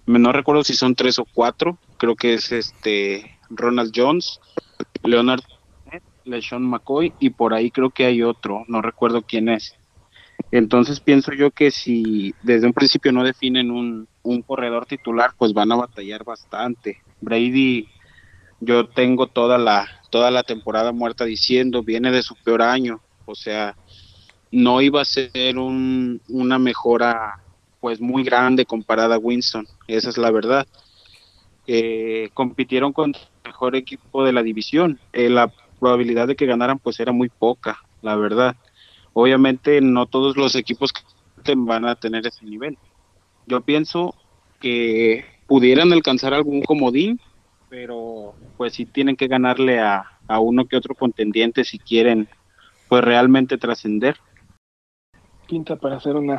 no 0.04 0.30
recuerdo 0.32 0.64
si 0.64 0.74
son 0.74 0.94
tres 0.94 1.18
o 1.18 1.24
cuatro, 1.32 1.78
creo 1.96 2.14
que 2.14 2.34
es 2.34 2.52
este 2.52 3.38
Ronald 3.48 3.92
Jones, 3.96 4.38
Leonard, 5.02 5.40
LeSean 6.24 6.62
McCoy 6.62 7.14
y 7.20 7.30
por 7.30 7.54
ahí 7.54 7.70
creo 7.70 7.88
que 7.88 8.04
hay 8.04 8.22
otro, 8.22 8.66
no 8.68 8.82
recuerdo 8.82 9.22
quién 9.22 9.48
es. 9.48 9.74
Entonces 10.50 11.00
pienso 11.00 11.32
yo 11.32 11.52
que 11.52 11.70
si 11.70 12.34
desde 12.42 12.66
un 12.66 12.74
principio 12.74 13.12
no 13.12 13.24
definen 13.24 13.70
un, 13.70 14.06
un 14.22 14.42
corredor 14.42 14.84
titular, 14.84 15.30
pues 15.38 15.54
van 15.54 15.72
a 15.72 15.76
batallar 15.76 16.22
bastante. 16.22 16.98
Brady 17.22 17.88
yo 18.60 18.88
tengo 18.88 19.28
toda 19.28 19.56
la, 19.56 19.97
toda 20.10 20.30
la 20.30 20.42
temporada 20.42 20.92
muerta 20.92 21.24
diciendo, 21.24 21.82
viene 21.82 22.10
de 22.10 22.22
su 22.22 22.34
peor 22.36 22.62
año, 22.62 23.00
o 23.26 23.34
sea, 23.34 23.76
no 24.50 24.80
iba 24.80 25.02
a 25.02 25.04
ser 25.04 25.58
un, 25.58 26.20
una 26.28 26.58
mejora 26.58 27.42
pues 27.80 28.00
muy 28.00 28.24
grande 28.24 28.64
comparada 28.64 29.16
a 29.16 29.18
Winston, 29.18 29.66
esa 29.86 30.10
es 30.10 30.18
la 30.18 30.30
verdad. 30.30 30.66
Eh, 31.66 32.30
compitieron 32.32 32.92
con 32.92 33.14
el 33.14 33.20
mejor 33.44 33.76
equipo 33.76 34.24
de 34.24 34.32
la 34.32 34.42
división, 34.42 34.98
eh, 35.12 35.28
la 35.28 35.52
probabilidad 35.78 36.26
de 36.26 36.36
que 36.36 36.46
ganaran 36.46 36.78
pues 36.78 36.98
era 36.98 37.12
muy 37.12 37.28
poca, 37.28 37.78
la 38.02 38.16
verdad. 38.16 38.56
Obviamente 39.12 39.80
no 39.80 40.06
todos 40.06 40.36
los 40.36 40.54
equipos 40.54 40.92
van 41.56 41.84
a 41.84 41.94
tener 41.94 42.26
ese 42.26 42.44
nivel. 42.44 42.78
Yo 43.46 43.60
pienso 43.60 44.14
que 44.60 45.24
pudieran 45.46 45.92
alcanzar 45.92 46.34
algún 46.34 46.62
comodín, 46.62 47.20
pero 47.68 48.34
pues 48.56 48.74
sí 48.74 48.86
tienen 48.86 49.16
que 49.16 49.28
ganarle 49.28 49.80
a, 49.80 50.04
uno 50.40 50.66
que 50.66 50.76
otro 50.76 50.94
contendiente 50.94 51.64
si 51.64 51.78
quieren 51.78 52.28
pues 52.88 53.02
realmente 53.02 53.56
trascender. 53.56 54.16
Pinta 55.48 55.76
para 55.76 55.96
hacer 55.96 56.16
una 56.16 56.38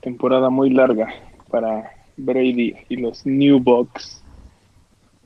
temporada 0.00 0.48
muy 0.48 0.70
larga 0.70 1.12
para 1.50 1.90
Brady 2.16 2.74
y 2.88 2.96
los 2.96 3.26
New 3.26 3.58
Bucks. 3.58 4.22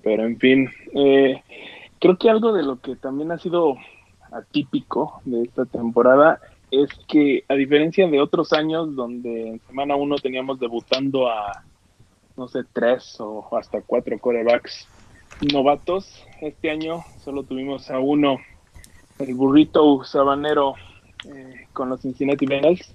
Pero 0.02 0.24
en 0.24 0.38
fin, 0.38 0.70
eh, 0.94 1.42
creo 1.98 2.16
que 2.16 2.30
algo 2.30 2.54
de 2.54 2.62
lo 2.62 2.80
que 2.80 2.96
también 2.96 3.32
ha 3.32 3.38
sido 3.38 3.76
atípico 4.32 5.20
de 5.26 5.42
esta 5.42 5.66
temporada 5.66 6.40
es 6.70 6.88
que 7.06 7.44
a 7.48 7.54
diferencia 7.54 8.08
de 8.08 8.20
otros 8.20 8.54
años 8.54 8.94
donde 8.94 9.48
en 9.48 9.60
semana 9.66 9.96
uno 9.96 10.16
teníamos 10.16 10.58
debutando 10.58 11.28
a 11.28 11.64
no 12.36 12.48
sé 12.48 12.60
tres 12.72 13.16
o 13.20 13.46
hasta 13.58 13.82
cuatro 13.82 14.18
corebacks 14.18 14.88
novatos. 15.46 16.24
Este 16.40 16.70
año 16.70 17.04
solo 17.24 17.42
tuvimos 17.42 17.90
a 17.90 17.98
uno, 17.98 18.38
el 19.18 19.34
burrito 19.34 20.04
sabanero 20.04 20.74
eh, 21.26 21.66
con 21.72 21.88
los 21.88 22.00
Cincinnati 22.00 22.46
Bengals, 22.46 22.94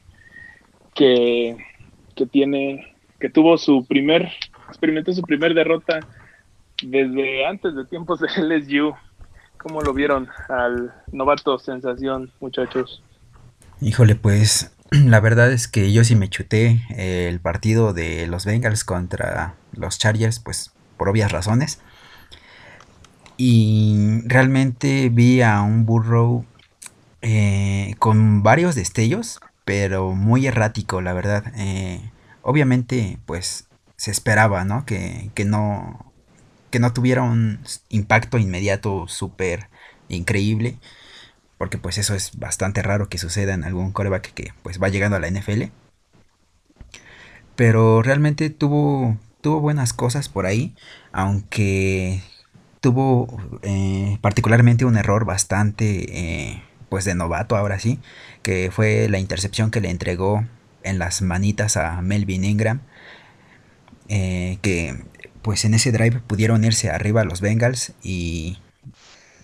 que, 0.94 1.58
que 2.16 2.25
tiene, 2.25 2.96
que 3.20 3.30
tuvo 3.30 3.58
su 3.58 3.86
primer, 3.86 4.32
experimentó 4.68 5.14
su 5.14 5.22
primer 5.22 5.54
derrota 5.54 6.00
desde 6.84 7.46
antes 7.46 7.75
de 7.75 7.86
tiempos 7.86 8.20
de 8.20 8.28
LSU. 8.38 8.94
¿Cómo 9.58 9.82
lo 9.82 9.94
vieron 9.94 10.28
al 10.48 10.94
novato 11.12 11.58
sensación, 11.58 12.32
muchachos? 12.40 13.02
Híjole, 13.82 14.16
pues 14.16 14.75
la 14.92 15.20
verdad 15.20 15.52
es 15.52 15.68
que 15.68 15.92
yo 15.92 16.04
sí 16.04 16.16
me 16.16 16.30
chuté 16.30 16.82
el 16.98 17.40
partido 17.40 17.94
de 17.94 18.28
los 18.28 18.46
Bengals 18.46 18.84
contra 18.84 19.56
los 19.74 19.98
Chargers, 19.98 20.40
pues 20.40 20.72
por 20.98 21.10
obvias 21.10 21.32
razones. 21.32 21.82
Y 23.38 24.22
realmente 24.25 25.10
vi 25.10 25.42
a 25.42 25.62
un 25.62 25.86
Burrow 25.86 26.46
eh, 27.22 27.96
con 28.00 28.44
varios 28.44 28.75
destellos, 28.75 29.39
pero 29.65 30.12
muy 30.13 30.48
errático, 30.48 31.01
la 31.01 31.13
verdad. 31.13 31.54
Eh, 31.58 32.12
obviamente, 32.42 33.20
pues 33.25 33.68
se 33.98 34.12
esperaba, 34.12 34.63
¿no? 34.65 34.86
Que, 34.86 35.32
que 35.34 35.46
no 35.46 36.13
que 36.75 36.80
no 36.80 36.92
tuviera 36.92 37.24
un 37.24 37.62
impacto 37.88 38.38
inmediato 38.38 39.08
súper 39.08 39.70
increíble, 40.10 40.77
porque 41.58 41.77
pues 41.77 41.98
eso 41.98 42.15
es 42.15 42.38
bastante 42.38 42.82
raro 42.82 43.08
que 43.08 43.18
suceda 43.18 43.54
en 43.54 43.63
algún 43.63 43.94
coreback 43.94 44.34
que 44.34 44.51
pues 44.62 44.82
va 44.84 44.89
llegando 44.89 45.15
a 45.15 45.22
la 45.22 45.30
NFL. 45.30 45.72
Pero 47.56 48.01
realmente 48.01 48.50
tuvo, 48.50 49.18
tuvo 49.39 49.62
buenas 49.62 49.94
cosas 49.94 50.27
por 50.27 50.46
ahí, 50.46 50.75
aunque 51.13 52.22
tuvo 52.86 53.42
eh, 53.63 54.20
particularmente 54.22 54.86
un 54.86 54.96
error 54.96 55.25
bastante 55.25 56.06
eh, 56.20 56.62
pues 56.88 57.04
de 57.04 57.15
novato 57.15 57.58
ahora 57.58 57.80
sí, 57.80 58.00
que 58.44 58.70
fue 58.72 59.10
la 59.10 59.18
intercepción 59.18 59.72
que 59.72 59.82
le 59.82 59.89
entregó 59.89 60.46
en 60.84 61.00
las 61.00 61.24
manitas 61.24 61.77
a 61.77 62.00
Melvin 62.04 62.44
Ingram, 62.44 62.82
eh, 64.08 64.60
que 64.62 65.04
pues 65.42 65.65
en 65.65 65.74
ese 65.74 65.92
drive 65.92 66.20
pudieron 66.27 66.63
irse 66.63 66.92
arriba 66.92 67.22
a 67.22 67.24
los 67.24 67.42
Bengals 67.42 67.94
y 68.04 68.60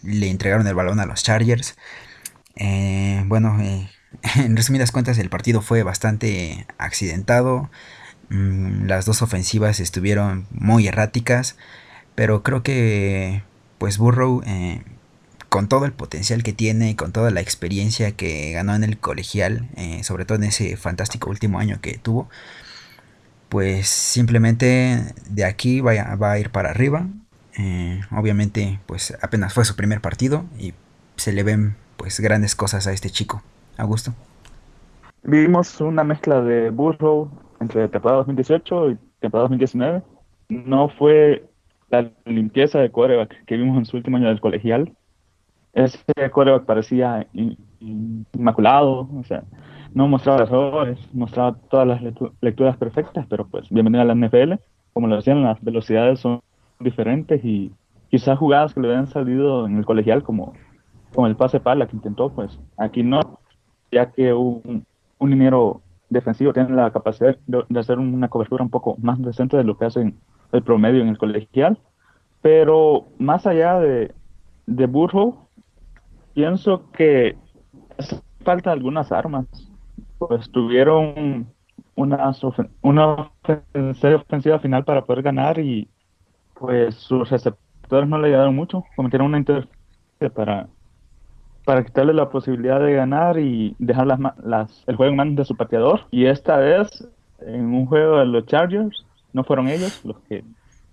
le 0.04 0.30
entregaron 0.30 0.68
el 0.68 0.76
balón 0.76 1.00
a 1.00 1.08
los 1.08 1.24
Chargers. 1.24 1.76
bueno, 3.26 3.58
en 4.36 4.56
resumidas 4.56 4.92
cuentas 4.92 5.18
el 5.18 5.32
partido 5.32 5.64
fue 5.64 5.82
bastante 5.82 6.68
accidentado. 6.78 7.72
Mm, 8.30 8.86
las 8.86 9.08
dos 9.08 9.24
ofensivas 9.24 9.80
estuvieron 9.80 10.46
muy 10.52 10.88
erráticas. 10.88 11.56
Pero 12.22 12.44
creo 12.44 12.62
que 12.62 13.42
pues 13.80 13.98
Burrow, 13.98 14.44
eh, 14.46 14.84
con 15.50 15.68
todo 15.68 15.86
el 15.86 15.92
potencial 15.92 16.44
que 16.44 16.54
tiene, 16.54 16.96
con 16.96 17.12
toda 17.12 17.32
la 17.32 17.42
experiencia 17.42 18.12
que 18.12 18.52
ganó 18.52 18.76
en 18.76 18.84
el 18.84 19.00
colegial, 19.00 19.68
eh, 19.76 20.04
sobre 20.04 20.26
todo 20.26 20.36
en 20.36 20.44
ese 20.44 20.78
fantástico 20.78 21.32
último 21.32 21.58
año 21.58 21.80
que 21.82 21.98
tuvo, 21.98 22.30
pues 23.50 23.88
simplemente 23.88 25.16
de 25.32 25.46
aquí 25.46 25.82
va 25.82 25.94
a, 25.94 26.38
ir 26.38 26.52
para 26.52 26.70
arriba. 26.70 27.08
Eh, 27.58 28.02
obviamente, 28.12 28.80
pues 28.86 29.18
apenas 29.24 29.56
fue 29.56 29.66
su 29.66 29.76
primer 29.76 30.00
partido 30.00 30.46
y 30.60 30.76
se 31.16 31.34
le 31.34 31.42
ven 31.42 31.76
pues 31.98 32.20
grandes 32.20 32.56
cosas 32.56 32.86
a 32.86 32.94
este 32.94 33.10
chico. 33.10 33.42
Augusto. 33.78 34.14
Vimos 35.24 35.82
una 35.82 36.04
mezcla 36.04 36.40
de 36.40 36.70
Burrow 36.70 37.32
entre 37.60 37.88
temporada 37.88 38.20
2018 38.20 38.92
y 38.92 38.98
temporada 39.20 39.46
2019. 39.46 40.04
No 40.50 40.88
fue 40.90 41.51
la 41.92 42.10
limpieza 42.26 42.80
de 42.80 42.90
coreback 42.90 43.46
que 43.46 43.58
vimos 43.58 43.78
en 43.78 43.86
su 43.86 43.98
último 43.98 44.18
año 44.18 44.30
del 44.30 44.42
colegial. 44.42 44.94
Ese 45.74 46.00
coreback 46.32 46.66
parecía 46.66 47.28
inmaculado, 47.80 49.10
o 49.16 49.24
sea, 49.24 49.44
no 49.94 50.08
mostraba 50.08 50.44
errores, 50.44 51.00
mostraba 51.14 51.58
todas 51.70 51.88
las 51.88 52.02
lecturas 52.42 52.78
perfectas, 52.78 53.26
pero 53.30 53.48
pues 53.48 53.70
bienvenido 53.70 54.02
a 54.02 54.06
la 54.06 54.16
NFL. 54.16 54.54
Como 54.94 55.08
lo 55.08 55.18
decían, 55.18 55.44
las 55.44 55.62
velocidades 55.62 56.20
son 56.20 56.42
diferentes 56.80 57.44
y 57.44 57.72
quizás 58.10 58.38
jugadas 58.38 58.74
que 58.74 58.82
le 58.82 58.90
habían 58.90 59.08
salido 59.08 59.68
en 59.68 59.78
el 59.78 59.86
colegial 59.86 60.24
como 60.24 60.54
con 61.14 61.30
el 61.30 61.36
pase 61.36 61.60
pala 61.60 61.88
que 61.88 61.96
intentó, 61.96 62.30
pues 62.30 62.58
aquí 62.78 63.04
no, 63.04 63.40
ya 63.92 64.12
que 64.12 64.34
un, 64.34 64.86
un 65.18 65.30
liniero 65.30 65.82
defensivo 66.10 66.54
tiene 66.54 66.76
la 66.76 66.92
capacidad 66.92 67.38
de, 67.48 67.80
hacer 67.80 68.00
una 68.00 68.28
cobertura 68.28 68.64
un 68.64 68.70
poco 68.70 68.98
más 69.02 69.22
decente 69.22 69.58
de 69.58 69.64
lo 69.64 69.78
que 69.78 69.86
hacen 69.86 70.18
el 70.52 70.64
promedio 70.64 71.02
en 71.02 71.10
el 71.10 71.18
colegial. 71.18 71.78
Pero 72.42 73.06
más 73.20 73.46
allá 73.46 73.80
de, 73.80 74.14
de 74.66 74.86
Burrow, 74.88 75.48
pienso 76.34 76.90
que 76.92 77.38
falta 78.44 78.72
algunas 78.72 79.12
armas. 79.12 79.46
Pues 80.18 80.50
tuvieron 80.52 81.48
una, 81.96 82.32
una 82.82 83.32
ofensiva 83.44 84.60
final 84.60 84.84
para 84.84 85.04
poder 85.04 85.24
ganar 85.24 85.60
y 85.60 85.88
pues 86.56 86.96
sus 86.96 87.30
receptores 87.30 88.08
no 88.08 88.18
le 88.18 88.30
ayudaron 88.30 88.56
mucho. 88.56 88.84
Cometieron 88.96 89.28
una 89.28 89.40
interferencia 89.40 90.30
para, 90.34 90.68
para 91.66 91.84
quitarle 91.84 92.14
la 92.14 92.30
posibilidad 92.30 92.80
de 92.80 92.94
ganar 92.94 93.40
y 93.40 93.76
dejar 93.80 94.08
las, 94.08 94.20
las, 94.44 94.84
el 94.88 94.96
juego 94.96 95.12
en 95.12 95.18
manos 95.18 95.36
de 95.36 95.46
su 95.46 95.56
pateador. 95.56 96.02
Y 96.12 96.26
esta 96.26 96.58
vez, 96.58 97.08
en 97.40 97.66
un 97.74 97.86
juego 97.86 98.18
de 98.18 98.26
los 98.26 98.46
Chargers, 98.46 99.06
no 99.34 99.44
fueron 99.44 99.68
ellos 99.68 100.02
los 100.04 100.20
que 100.22 100.44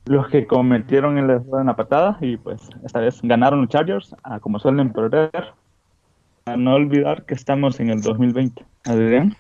los 0.09 0.28
que 0.28 0.47
cometieron 0.47 1.18
el 1.18 1.28
error 1.28 1.61
en 1.61 1.66
la 1.66 1.76
patada 1.76 2.16
y 2.21 2.38
pues 2.38 2.62
esta 2.85 3.00
vez 3.00 3.21
ganaron 3.23 3.61
los 3.61 3.68
Chargers, 3.68 4.16
a 4.23 4.40
como 4.40 4.59
suelen 4.59 4.92
perder. 4.92 5.52
A 6.47 6.57
no 6.57 6.75
olvidar 6.75 7.26
que 7.26 7.35
estamos 7.35 7.78
en 7.78 7.90
el 7.90 8.00
2020. 8.00 8.64
¿Adrián? 8.87 9.37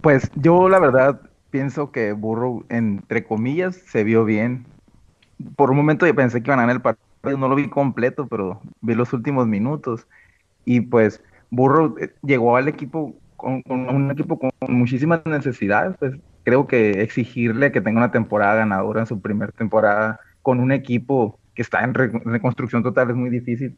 Pues 0.00 0.30
yo 0.36 0.68
la 0.68 0.78
verdad 0.78 1.20
pienso 1.50 1.90
que 1.90 2.12
Burrow, 2.12 2.64
entre 2.68 3.24
comillas, 3.24 3.74
se 3.74 4.04
vio 4.04 4.24
bien. 4.24 4.64
Por 5.56 5.72
un 5.72 5.76
momento 5.76 6.06
yo 6.06 6.14
pensé 6.14 6.40
que 6.40 6.50
iban 6.50 6.60
a 6.60 6.62
ganar 6.62 6.76
el 6.76 6.82
partido, 6.82 7.36
no 7.36 7.48
lo 7.48 7.56
vi 7.56 7.68
completo, 7.68 8.28
pero 8.28 8.60
vi 8.80 8.94
los 8.94 9.12
últimos 9.12 9.48
minutos. 9.48 10.06
Y 10.64 10.82
pues 10.82 11.20
Burrow 11.50 11.96
eh, 11.98 12.14
llegó 12.22 12.56
al 12.56 12.68
equipo 12.68 13.16
con, 13.36 13.62
un 13.66 14.10
equipo 14.12 14.38
con 14.38 14.52
muchísimas 14.68 15.26
necesidades, 15.26 15.96
pues 15.98 16.14
creo 16.44 16.66
que 16.66 17.02
exigirle 17.02 17.72
que 17.72 17.80
tenga 17.80 17.98
una 17.98 18.10
temporada 18.10 18.56
ganadora 18.56 19.00
en 19.00 19.06
su 19.06 19.20
primera 19.20 19.52
temporada 19.52 20.20
con 20.42 20.60
un 20.60 20.72
equipo 20.72 21.38
que 21.54 21.62
está 21.62 21.84
en 21.84 21.94
reconstrucción 21.94 22.82
total 22.82 23.10
es 23.10 23.16
muy 23.16 23.30
difícil. 23.30 23.76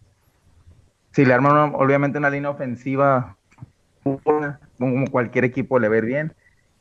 Si 1.12 1.24
le 1.24 1.34
arman 1.34 1.72
obviamente 1.74 2.18
una 2.18 2.30
línea 2.30 2.50
ofensiva 2.50 3.36
como 4.78 5.06
cualquier 5.10 5.44
equipo 5.44 5.78
le 5.78 5.88
ver 5.88 6.04
bien. 6.04 6.32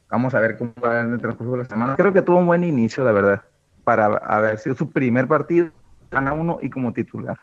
Vamos 0.10 0.34
a 0.36 0.40
ver 0.40 0.58
cómo 0.58 0.74
va 0.84 1.02
en 1.02 1.14
el 1.14 1.22
transcurso 1.22 1.54
de 1.54 1.60
la 1.60 1.66
semana. 1.66 1.96
Creo 1.96 2.14
que 2.14 2.22
tuvo 2.22 2.38
un 2.38 2.46
buen 2.46 2.64
inicio, 2.64 3.04
la 3.04 3.12
verdad, 3.12 3.42
para 3.84 4.06
haber 4.06 4.60
sido 4.60 4.76
su 4.76 4.92
primer 4.92 5.28
partido, 5.28 5.72
gana 6.12 6.34
uno 6.34 6.60
y 6.62 6.70
como 6.70 6.94
titular. 6.94 7.40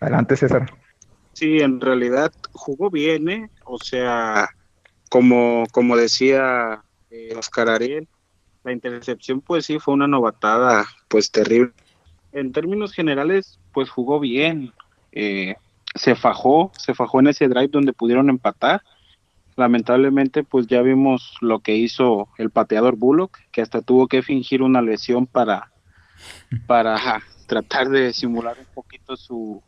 Adelante, 0.00 0.36
César. 0.36 0.72
Sí, 1.32 1.58
en 1.58 1.80
realidad 1.80 2.32
jugó 2.52 2.90
bien, 2.90 3.28
¿eh? 3.28 3.50
O 3.64 3.78
sea, 3.78 4.48
como, 5.10 5.64
como 5.72 5.96
decía 5.96 6.83
eh, 7.14 7.34
Oscar 7.36 7.68
Ariel, 7.68 8.08
la 8.64 8.72
intercepción 8.72 9.40
pues 9.40 9.66
sí 9.66 9.78
fue 9.78 9.94
una 9.94 10.06
novatada 10.06 10.84
pues 11.08 11.30
terrible. 11.30 11.72
En 12.32 12.52
términos 12.52 12.92
generales, 12.92 13.60
pues 13.72 13.88
jugó 13.88 14.18
bien. 14.18 14.72
Eh, 15.12 15.54
se 15.94 16.16
fajó, 16.16 16.72
se 16.76 16.94
fajó 16.94 17.20
en 17.20 17.28
ese 17.28 17.46
drive 17.46 17.68
donde 17.68 17.92
pudieron 17.92 18.28
empatar 18.28 18.82
lamentablemente 19.56 20.42
pues 20.42 20.66
ya 20.66 20.82
vimos 20.82 21.36
lo 21.40 21.60
que 21.60 21.76
hizo 21.76 22.28
el 22.38 22.50
pateador 22.50 22.96
Bullock, 22.96 23.38
que 23.52 23.62
hasta 23.62 23.82
tuvo 23.82 24.08
que 24.08 24.22
fingir 24.22 24.62
una 24.62 24.82
lesión 24.82 25.26
para, 25.26 25.70
para 26.66 27.22
tratar 27.46 27.88
de 27.88 28.12
simular 28.12 28.56
un 28.58 28.66
poquito 28.74 29.16
su, 29.16 29.62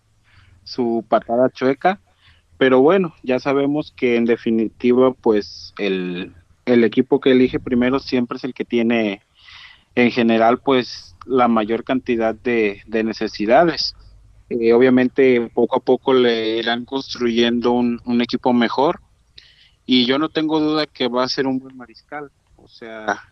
su 0.64 1.04
patada 1.08 1.50
chueca. 1.50 2.00
Pero 2.58 2.80
bueno, 2.80 3.14
ya 3.22 3.38
sabemos 3.38 3.92
que 3.94 4.16
en 4.16 4.24
definitiva 4.24 5.12
pues 5.12 5.74
el, 5.78 6.34
el 6.66 6.84
equipo 6.84 7.20
que 7.20 7.30
elige 7.32 7.58
primero 7.60 7.98
siempre 8.00 8.36
es 8.36 8.44
el 8.44 8.52
que 8.52 8.64
tiene 8.64 9.22
en 9.94 10.10
general 10.10 10.58
pues 10.58 11.16
la 11.24 11.48
mayor 11.48 11.84
cantidad 11.84 12.34
de, 12.34 12.82
de 12.86 13.04
necesidades. 13.04 13.94
Eh, 14.48 14.72
obviamente 14.72 15.50
poco 15.54 15.76
a 15.76 15.80
poco 15.80 16.12
le 16.12 16.58
irán 16.58 16.84
construyendo 16.84 17.72
un, 17.72 18.20
equipo 18.20 18.52
mejor 18.52 19.00
y 19.84 20.06
yo 20.06 20.20
no 20.20 20.28
tengo 20.28 20.60
duda 20.60 20.86
que 20.86 21.08
va 21.08 21.24
a 21.24 21.28
ser 21.28 21.46
un 21.46 21.58
buen 21.58 21.76
mariscal. 21.76 22.30
O 22.56 22.68
sea, 22.68 23.22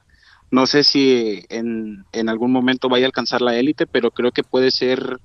no 0.50 0.66
sé 0.66 0.84
si 0.84 1.44
en, 1.50 2.04
en 2.12 2.28
algún 2.28 2.52
momento 2.52 2.88
vaya 2.88 3.06
a 3.06 3.08
alcanzar 3.08 3.42
la 3.42 3.56
élite, 3.56 3.86
pero 3.86 4.10
creo 4.10 4.30
que 4.30 4.44
puede 4.44 4.70
ser, 4.70 5.18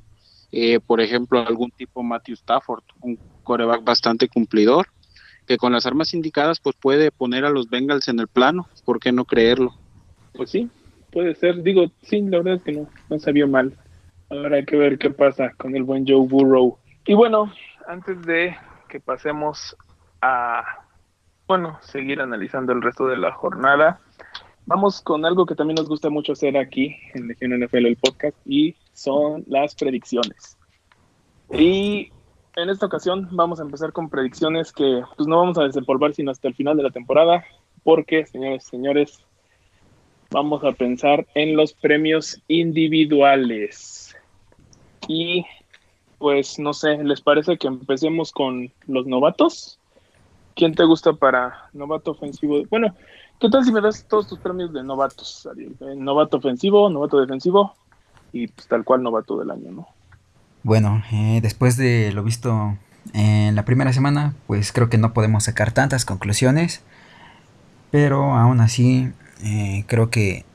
eh, 0.51 0.79
por 0.79 1.01
ejemplo, 1.01 1.39
algún 1.39 1.71
tipo 1.71 2.03
Matthew 2.03 2.35
Stafford, 2.35 2.83
un 3.01 3.19
coreback 3.43 3.83
bastante 3.83 4.27
cumplidor, 4.27 4.87
que 5.49 5.57
con 5.57 5.73
las 5.73 5.87
armas 5.87 6.13
indicadas 6.13 6.59
pues 6.59 6.75
puede 6.75 7.11
poner 7.11 7.43
a 7.43 7.49
los 7.49 7.69
Bengals 7.69 8.07
en 8.07 8.19
el 8.19 8.27
plano, 8.27 8.67
¿por 8.85 8.99
qué 8.99 9.11
no 9.11 9.25
creerlo? 9.25 9.73
Pues 10.33 10.51
sí, 10.51 10.69
puede 11.11 11.33
ser, 11.33 11.63
digo, 11.63 11.91
sí, 12.03 12.21
la 12.21 12.37
verdad 12.37 12.53
es 12.55 12.61
que 12.61 12.71
no, 12.71 12.87
no 13.09 13.19
se 13.19 13.31
vio 13.31 13.47
mal. 13.47 13.73
Ahora 14.29 14.57
hay 14.57 14.65
que 14.65 14.77
ver 14.77 14.99
qué 14.99 15.09
pasa 15.09 15.51
con 15.57 15.75
el 15.75 15.81
buen 15.81 16.05
Joe 16.07 16.27
Burrow. 16.27 16.77
Y 17.07 17.15
bueno, 17.15 17.51
antes 17.87 18.21
de 18.21 18.55
que 18.87 18.99
pasemos 18.99 19.75
a 20.21 20.63
bueno, 21.49 21.79
seguir 21.81 22.21
analizando 22.21 22.73
el 22.73 22.81
resto 22.83 23.07
de 23.07 23.17
la 23.17 23.31
jornada. 23.31 23.99
Vamos 24.67 25.01
con 25.01 25.25
algo 25.25 25.47
que 25.47 25.55
también 25.55 25.77
nos 25.77 25.89
gusta 25.89 26.11
mucho 26.11 26.33
hacer 26.33 26.55
aquí 26.55 26.95
en 27.15 27.27
Legión 27.27 27.59
NFL 27.59 27.87
el 27.87 27.97
podcast 27.97 28.37
y 28.45 28.75
son 28.93 29.43
las 29.47 29.73
predicciones. 29.73 30.59
Y 31.51 32.11
en 32.61 32.69
esta 32.69 32.85
ocasión 32.85 33.27
vamos 33.31 33.59
a 33.59 33.63
empezar 33.63 33.91
con 33.91 34.09
predicciones 34.09 34.71
que 34.71 35.01
pues 35.15 35.27
no 35.27 35.37
vamos 35.37 35.57
a 35.57 35.63
desempolvar 35.63 36.13
sino 36.13 36.31
hasta 36.31 36.47
el 36.47 36.55
final 36.55 36.77
de 36.77 36.83
la 36.83 36.91
temporada 36.91 37.43
porque, 37.83 38.25
señores, 38.25 38.65
señores, 38.65 39.25
vamos 40.31 40.63
a 40.63 40.71
pensar 40.71 41.25
en 41.33 41.55
los 41.55 41.73
premios 41.73 42.41
individuales. 42.47 44.15
Y 45.07 45.45
pues 46.17 46.59
no 46.59 46.73
sé, 46.73 47.03
¿les 47.03 47.21
parece 47.21 47.57
que 47.57 47.67
empecemos 47.67 48.31
con 48.31 48.71
los 48.87 49.07
novatos? 49.07 49.79
¿Quién 50.55 50.75
te 50.75 50.83
gusta 50.83 51.13
para 51.13 51.69
novato 51.73 52.11
ofensivo? 52.11 52.61
Bueno, 52.69 52.93
¿qué 53.39 53.49
tal 53.49 53.63
si 53.63 53.71
me 53.71 53.81
das 53.81 54.05
todos 54.07 54.27
tus 54.27 54.39
premios 54.39 54.73
de 54.73 54.83
novatos, 54.83 55.47
eh, 55.57 55.95
Novato 55.95 56.37
ofensivo, 56.37 56.89
novato 56.89 57.19
defensivo 57.19 57.73
y 58.33 58.47
pues 58.47 58.67
tal 58.67 58.83
cual 58.83 59.01
novato 59.01 59.39
del 59.39 59.51
año, 59.51 59.71
¿no? 59.71 59.87
Bueno, 60.69 61.03
eh, 61.11 61.39
después 61.41 61.77
de 61.77 62.11
lo 62.11 62.21
visto 62.21 62.77
en 63.13 63.55
la 63.55 63.65
primera 63.65 63.91
semana, 63.91 64.35
pues 64.45 64.71
creo 64.71 64.87
que 64.87 64.99
no 64.99 65.13
podemos 65.13 65.45
sacar 65.45 65.71
tantas 65.71 66.05
conclusiones, 66.05 66.81
pero 67.89 68.35
aún 68.35 68.61
así 68.61 69.11
eh, 69.43 69.83
creo 69.87 70.11
que 70.11 70.45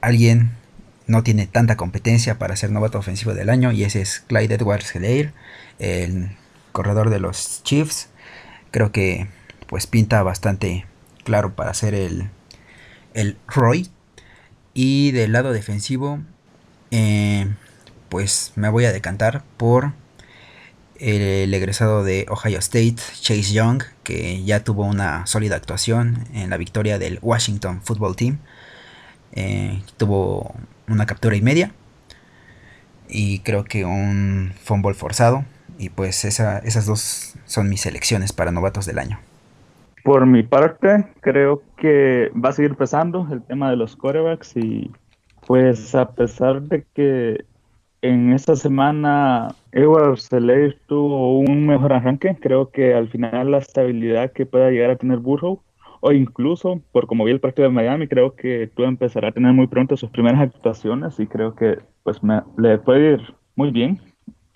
alguien 0.00 0.52
no 1.06 1.22
tiene 1.22 1.46
tanta 1.46 1.76
competencia 1.76 2.38
para 2.38 2.56
ser 2.56 2.72
novato 2.72 2.96
ofensivo 2.98 3.34
del 3.34 3.50
año 3.50 3.70
y 3.70 3.84
ese 3.84 4.00
es 4.00 4.20
Clyde 4.20 4.54
Edwards 4.54 4.96
Helaire, 4.96 5.34
el 5.78 6.30
corredor 6.72 7.10
de 7.10 7.20
los 7.20 7.62
Chiefs. 7.62 8.08
Creo 8.70 8.90
que 8.90 9.26
pues 9.66 9.86
pinta 9.86 10.22
bastante 10.22 10.86
claro 11.24 11.54
para 11.54 11.74
ser 11.74 11.92
el, 11.92 12.30
el 13.12 13.36
Roy. 13.46 13.90
Y 14.72 15.10
del 15.10 15.32
lado 15.32 15.52
defensivo, 15.52 16.20
eh, 16.90 17.48
pues 18.08 18.52
me 18.56 18.68
voy 18.68 18.84
a 18.84 18.92
decantar 18.92 19.42
por 19.56 19.92
el 20.98 21.52
egresado 21.54 22.02
de 22.02 22.26
Ohio 22.28 22.58
State, 22.58 22.96
Chase 23.20 23.52
Young, 23.52 23.82
que 24.02 24.42
ya 24.44 24.64
tuvo 24.64 24.84
una 24.84 25.26
sólida 25.26 25.56
actuación 25.56 26.24
en 26.34 26.50
la 26.50 26.56
victoria 26.56 26.98
del 26.98 27.18
Washington 27.22 27.80
Football 27.82 28.16
Team. 28.16 28.38
Eh, 29.32 29.82
tuvo 29.96 30.54
una 30.88 31.06
captura 31.06 31.36
y 31.36 31.42
media. 31.42 31.72
Y 33.08 33.40
creo 33.40 33.64
que 33.64 33.84
un 33.84 34.52
fumble 34.62 34.94
forzado. 34.94 35.44
Y 35.78 35.90
pues 35.90 36.24
esas 36.24 36.86
dos 36.86 37.34
son 37.44 37.68
mis 37.68 37.82
selecciones 37.82 38.32
para 38.32 38.50
novatos 38.50 38.84
del 38.86 38.98
año. 38.98 39.20
Por 40.02 40.26
mi 40.26 40.42
parte, 40.42 41.06
creo 41.20 41.62
que 41.76 42.30
va 42.34 42.48
a 42.48 42.52
seguir 42.52 42.74
pesando 42.74 43.28
el 43.30 43.42
tema 43.42 43.70
de 43.70 43.76
los 43.76 43.94
corebacks 43.94 44.56
y 44.56 44.90
pues 45.46 45.94
a 45.94 46.10
pesar 46.10 46.62
de 46.62 46.84
que 46.94 47.44
en 48.02 48.32
esta 48.32 48.56
semana 48.56 49.48
Edward 49.72 50.18
Seller 50.18 50.78
tuvo 50.86 51.38
un 51.40 51.66
mejor 51.66 51.92
arranque, 51.92 52.36
creo 52.40 52.70
que 52.70 52.94
al 52.94 53.08
final 53.08 53.50
la 53.50 53.58
estabilidad 53.58 54.32
que 54.32 54.46
pueda 54.46 54.70
llegar 54.70 54.90
a 54.90 54.96
tener 54.96 55.18
Burrow 55.18 55.62
o 56.00 56.12
incluso 56.12 56.80
por 56.92 57.06
como 57.06 57.24
vi 57.24 57.32
el 57.32 57.40
partido 57.40 57.68
de 57.68 57.74
Miami, 57.74 58.06
creo 58.06 58.36
que 58.36 58.70
tú 58.74 58.84
empezarás 58.84 59.30
a 59.30 59.34
tener 59.34 59.52
muy 59.52 59.66
pronto 59.66 59.96
sus 59.96 60.10
primeras 60.10 60.40
actuaciones 60.40 61.18
y 61.18 61.26
creo 61.26 61.54
que 61.54 61.78
pues 62.04 62.20
le 62.56 62.78
puede 62.78 63.14
ir 63.14 63.34
muy 63.56 63.70
bien, 63.70 64.00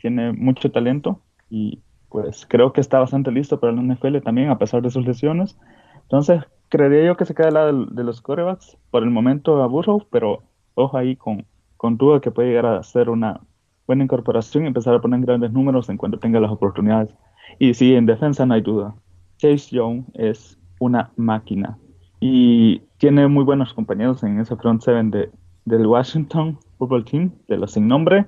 tiene 0.00 0.32
mucho 0.32 0.70
talento 0.70 1.20
y 1.50 1.80
pues 2.08 2.46
creo 2.48 2.72
que 2.72 2.80
está 2.80 3.00
bastante 3.00 3.32
listo 3.32 3.58
para 3.58 3.72
el 3.72 3.88
NFL 3.88 4.18
también, 4.18 4.50
a 4.50 4.58
pesar 4.58 4.82
de 4.82 4.90
sus 4.90 5.04
lesiones. 5.04 5.58
Entonces, 6.02 6.42
creería 6.68 7.06
yo 7.06 7.16
que 7.16 7.24
se 7.24 7.34
queda 7.34 7.48
al 7.48 7.54
lado 7.54 7.86
de 7.86 8.04
los 8.04 8.20
corebacks 8.20 8.76
por 8.90 9.02
el 9.02 9.10
momento 9.10 9.62
a 9.62 9.66
Burrow, 9.66 10.06
pero 10.10 10.42
ojo 10.74 10.98
ahí 10.98 11.16
con, 11.16 11.46
con 11.82 11.98
Tua 11.98 12.20
que 12.20 12.30
puede 12.30 12.50
llegar 12.50 12.66
a 12.66 12.82
ser 12.84 13.10
una 13.10 13.40
buena 13.88 14.04
incorporación 14.04 14.62
y 14.62 14.68
empezar 14.68 14.94
a 14.94 15.00
poner 15.00 15.20
grandes 15.22 15.50
números 15.50 15.88
en 15.88 15.96
cuanto 15.96 16.16
tenga 16.16 16.38
las 16.38 16.52
oportunidades. 16.52 17.12
Y 17.58 17.74
sí, 17.74 17.96
en 17.96 18.06
defensa 18.06 18.46
no 18.46 18.54
hay 18.54 18.60
duda. 18.60 18.94
Chase 19.38 19.74
Young 19.74 20.04
es 20.14 20.56
una 20.78 21.10
máquina 21.16 21.76
y 22.20 22.82
tiene 22.98 23.26
muy 23.26 23.42
buenos 23.42 23.74
compañeros 23.74 24.22
en 24.22 24.38
ese 24.38 24.54
front 24.54 24.80
seven 24.80 25.10
de, 25.10 25.28
del 25.64 25.84
Washington 25.88 26.56
Football 26.78 27.04
Team, 27.04 27.32
de 27.48 27.56
los 27.56 27.72
sin 27.72 27.88
nombre, 27.88 28.26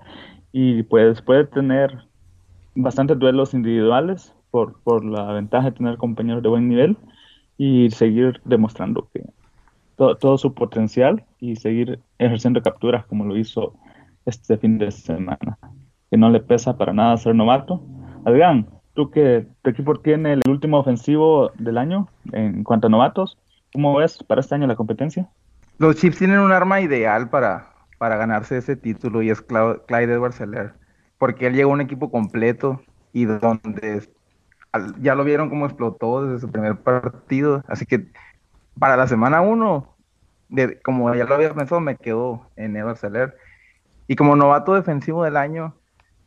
y 0.50 0.82
pues 0.82 1.22
puede 1.22 1.44
tener 1.44 2.08
bastantes 2.74 3.16
duelos 3.20 3.54
individuales 3.54 4.34
por, 4.50 4.80
por 4.82 5.04
la 5.04 5.32
ventaja 5.32 5.70
de 5.70 5.76
tener 5.76 5.96
compañeros 5.96 6.42
de 6.42 6.48
buen 6.48 6.68
nivel 6.68 6.96
y 7.56 7.88
seguir 7.92 8.40
demostrando 8.44 9.06
que 9.12 9.22
todo, 9.96 10.38
su 10.38 10.54
potencial 10.54 11.24
y 11.50 11.56
seguir 11.56 12.00
ejerciendo 12.18 12.62
capturas 12.62 13.04
como 13.06 13.24
lo 13.24 13.36
hizo 13.36 13.74
este 14.26 14.56
fin 14.56 14.78
de 14.78 14.90
semana, 14.90 15.58
que 16.10 16.16
no 16.16 16.30
le 16.30 16.40
pesa 16.40 16.76
para 16.76 16.92
nada 16.92 17.16
ser 17.16 17.34
novato. 17.34 17.82
Adrián, 18.24 18.66
tú 18.94 19.10
que 19.10 19.46
tu 19.62 19.70
equipo 19.70 19.94
tiene 19.96 20.32
el 20.32 20.42
último 20.48 20.78
ofensivo 20.78 21.50
del 21.58 21.78
año 21.78 22.08
en 22.32 22.64
cuanto 22.64 22.86
a 22.86 22.90
novatos, 22.90 23.38
¿cómo 23.72 23.94
ves 23.96 24.22
para 24.22 24.40
este 24.40 24.54
año 24.54 24.66
la 24.66 24.76
competencia? 24.76 25.28
Los 25.78 25.96
Chiefs 25.96 26.18
tienen 26.18 26.38
un 26.38 26.52
arma 26.52 26.80
ideal 26.80 27.28
para, 27.28 27.66
para 27.98 28.16
ganarse 28.16 28.56
ese 28.56 28.76
título 28.76 29.22
y 29.22 29.30
es 29.30 29.42
Clyde 29.42 30.12
Edwards 30.12 30.40
porque 31.18 31.46
él 31.46 31.54
llegó 31.54 31.70
a 31.70 31.74
un 31.74 31.80
equipo 31.80 32.10
completo 32.10 32.80
y 33.12 33.24
donde 33.24 34.08
ya 35.00 35.14
lo 35.14 35.24
vieron 35.24 35.48
cómo 35.48 35.66
explotó 35.66 36.24
desde 36.24 36.40
su 36.40 36.50
primer 36.50 36.76
partido, 36.76 37.62
así 37.68 37.86
que 37.86 38.08
para 38.78 38.96
la 38.96 39.06
semana 39.06 39.40
1, 39.40 39.93
como 40.82 41.14
ya 41.14 41.24
lo 41.24 41.34
había 41.34 41.54
pensado, 41.54 41.80
me 41.80 41.96
quedo 41.96 42.48
en 42.56 42.76
Edward 42.76 42.98
Seller. 42.98 43.36
Y 44.06 44.16
como 44.16 44.36
novato 44.36 44.74
defensivo 44.74 45.24
del 45.24 45.36
año, 45.36 45.74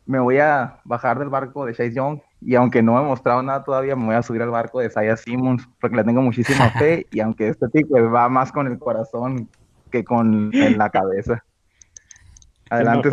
me 0.06 0.20
voy 0.20 0.40
a 0.40 0.80
bajar 0.86 1.20
del 1.20 1.30
barco 1.30 1.66
de 1.66 1.74
Chase 1.74 1.94
Young. 1.94 2.20
Y 2.42 2.56
aunque 2.56 2.82
no 2.82 3.00
he 3.00 3.04
mostrado 3.04 3.42
nada 3.44 3.64
todavía, 3.64 3.96
me 3.96 4.06
voy 4.06 4.16
a 4.16 4.24
subir 4.24 4.42
al 4.42 4.50
barco 4.50 4.80
de 4.80 4.90
Saya 4.90 5.18
Simmons, 5.18 5.68
porque 5.80 5.98
le 5.98 6.04
tengo 6.04 6.22
muchísima 6.22 6.70
fe. 6.80 7.06
y 7.12 7.20
aunque 7.20 7.50
este 7.50 7.68
tipo 7.70 8.00
va 8.10 8.30
más 8.30 8.52
con 8.52 8.68
el 8.68 8.80
corazón 8.80 9.50
que 9.92 10.04
con 10.04 10.52
la 10.52 10.90
cabeza. 10.90 11.44
Adelante, 12.70 13.10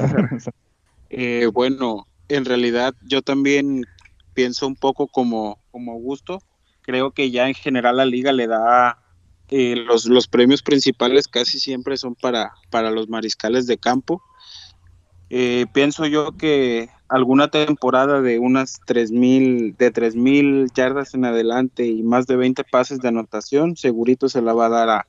eh, 1.11 1.49
bueno, 1.53 2.07
en 2.29 2.45
realidad 2.45 2.93
yo 3.03 3.23
también 3.23 3.85
pienso 4.35 4.67
un 4.67 4.75
poco 4.75 5.07
como, 5.07 5.59
como 5.71 5.95
gusto. 5.95 6.41
Creo 6.83 7.13
que 7.13 7.31
ya 7.31 7.47
en 7.47 7.55
general 7.55 7.99
la 7.99 8.05
liga 8.05 8.33
le 8.33 8.47
da 8.47 8.99
eh, 9.51 9.77
los, 9.77 10.07
los, 10.07 10.27
premios 10.27 10.63
principales 10.63 11.29
casi 11.29 11.59
siempre 11.59 11.97
son 11.97 12.15
para, 12.15 12.53
para 12.71 12.91
los 12.91 13.09
mariscales 13.09 13.67
de 13.67 13.79
campo. 13.79 14.23
Eh, 15.31 15.67
pienso 15.73 16.07
yo 16.07 16.33
que 16.37 16.89
alguna 17.09 17.49
temporada 17.49 18.21
de 18.21 18.39
unas 18.39 18.81
3.000, 18.83 19.77
de 19.77 19.93
3.000 19.93 20.73
yardas 20.75 21.15
en 21.15 21.25
adelante 21.25 21.87
y 21.87 22.03
más 22.03 22.27
de 22.27 22.37
20 22.37 22.65
pases 22.65 23.01
de 23.01 23.09
anotación, 23.09 23.77
segurito 23.77 24.29
se 24.29 24.43
la 24.43 24.53
va 24.53 24.67
a 24.67 24.71
dar 24.71 24.89
a, 24.91 25.07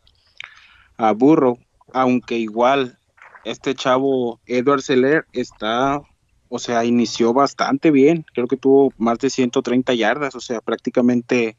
a 0.98 1.12
Burro, 1.14 1.58
aunque 1.94 2.38
igual 2.38 2.98
este 3.46 3.76
chavo 3.76 4.40
Edward 4.48 4.82
Seller 4.82 5.26
está, 5.32 6.02
o 6.50 6.60
sea, 6.60 6.84
inició 6.84 7.34
bastante 7.34 7.92
bien, 7.92 8.26
creo 8.34 8.48
que 8.48 8.58
tuvo 8.58 8.92
más 8.98 9.20
de 9.20 9.30
130 9.30 9.94
yardas, 9.94 10.36
o 10.36 10.42
sea, 10.42 10.62
prácticamente 10.62 11.58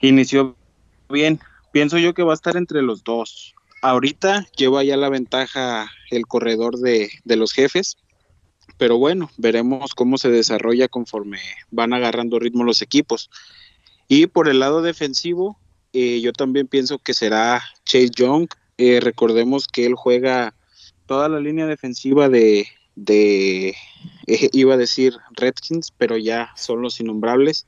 inició 0.00 0.56
bien. 1.08 1.40
Pienso 1.72 1.98
yo 1.98 2.14
que 2.14 2.22
va 2.22 2.32
a 2.32 2.34
estar 2.34 2.56
entre 2.56 2.82
los 2.82 3.04
dos. 3.04 3.54
Ahorita 3.82 4.46
lleva 4.56 4.82
ya 4.82 4.96
la 4.96 5.08
ventaja 5.08 5.90
el 6.10 6.26
corredor 6.26 6.78
de, 6.78 7.10
los 7.24 7.52
jefes, 7.52 7.96
pero 8.76 8.98
bueno, 8.98 9.30
veremos 9.36 9.94
cómo 9.94 10.18
se 10.18 10.30
desarrolla 10.30 10.88
conforme 10.88 11.38
van 11.70 11.92
agarrando 11.92 12.38
ritmo 12.38 12.64
los 12.64 12.82
equipos. 12.82 13.30
Y 14.08 14.26
por 14.26 14.48
el 14.48 14.60
lado 14.60 14.82
defensivo, 14.82 15.58
eh, 15.92 16.20
yo 16.20 16.32
también 16.32 16.66
pienso 16.66 16.98
que 16.98 17.14
será 17.14 17.62
Chase 17.84 18.10
Young. 18.16 18.48
Eh, 18.78 19.00
recordemos 19.00 19.68
que 19.68 19.84
él 19.84 19.94
juega 19.94 20.54
toda 21.06 21.28
la 21.28 21.38
línea 21.38 21.66
defensiva 21.66 22.28
de, 22.28 22.66
de 22.96 23.76
eh, 24.26 24.48
iba 24.52 24.74
a 24.74 24.78
decir 24.78 25.14
Redskins, 25.32 25.92
pero 25.96 26.16
ya 26.16 26.50
son 26.56 26.80
los 26.82 26.98
innombrables. 26.98 27.66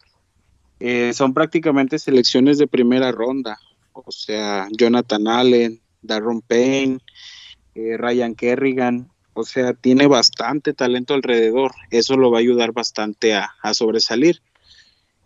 son 1.12 1.34
prácticamente 1.34 1.98
selecciones 1.98 2.56
de 2.56 2.66
primera 2.66 3.12
ronda 3.12 3.60
o 4.04 4.12
sea, 4.12 4.68
Jonathan 4.72 5.28
Allen, 5.28 5.80
Darron 6.02 6.40
Payne, 6.42 6.98
eh, 7.74 7.96
Ryan 7.96 8.34
Kerrigan, 8.34 9.10
o 9.34 9.44
sea, 9.44 9.74
tiene 9.74 10.06
bastante 10.06 10.74
talento 10.74 11.14
alrededor, 11.14 11.72
eso 11.90 12.16
lo 12.16 12.30
va 12.30 12.38
a 12.38 12.40
ayudar 12.40 12.72
bastante 12.72 13.34
a, 13.34 13.50
sobresalir. 13.74 14.42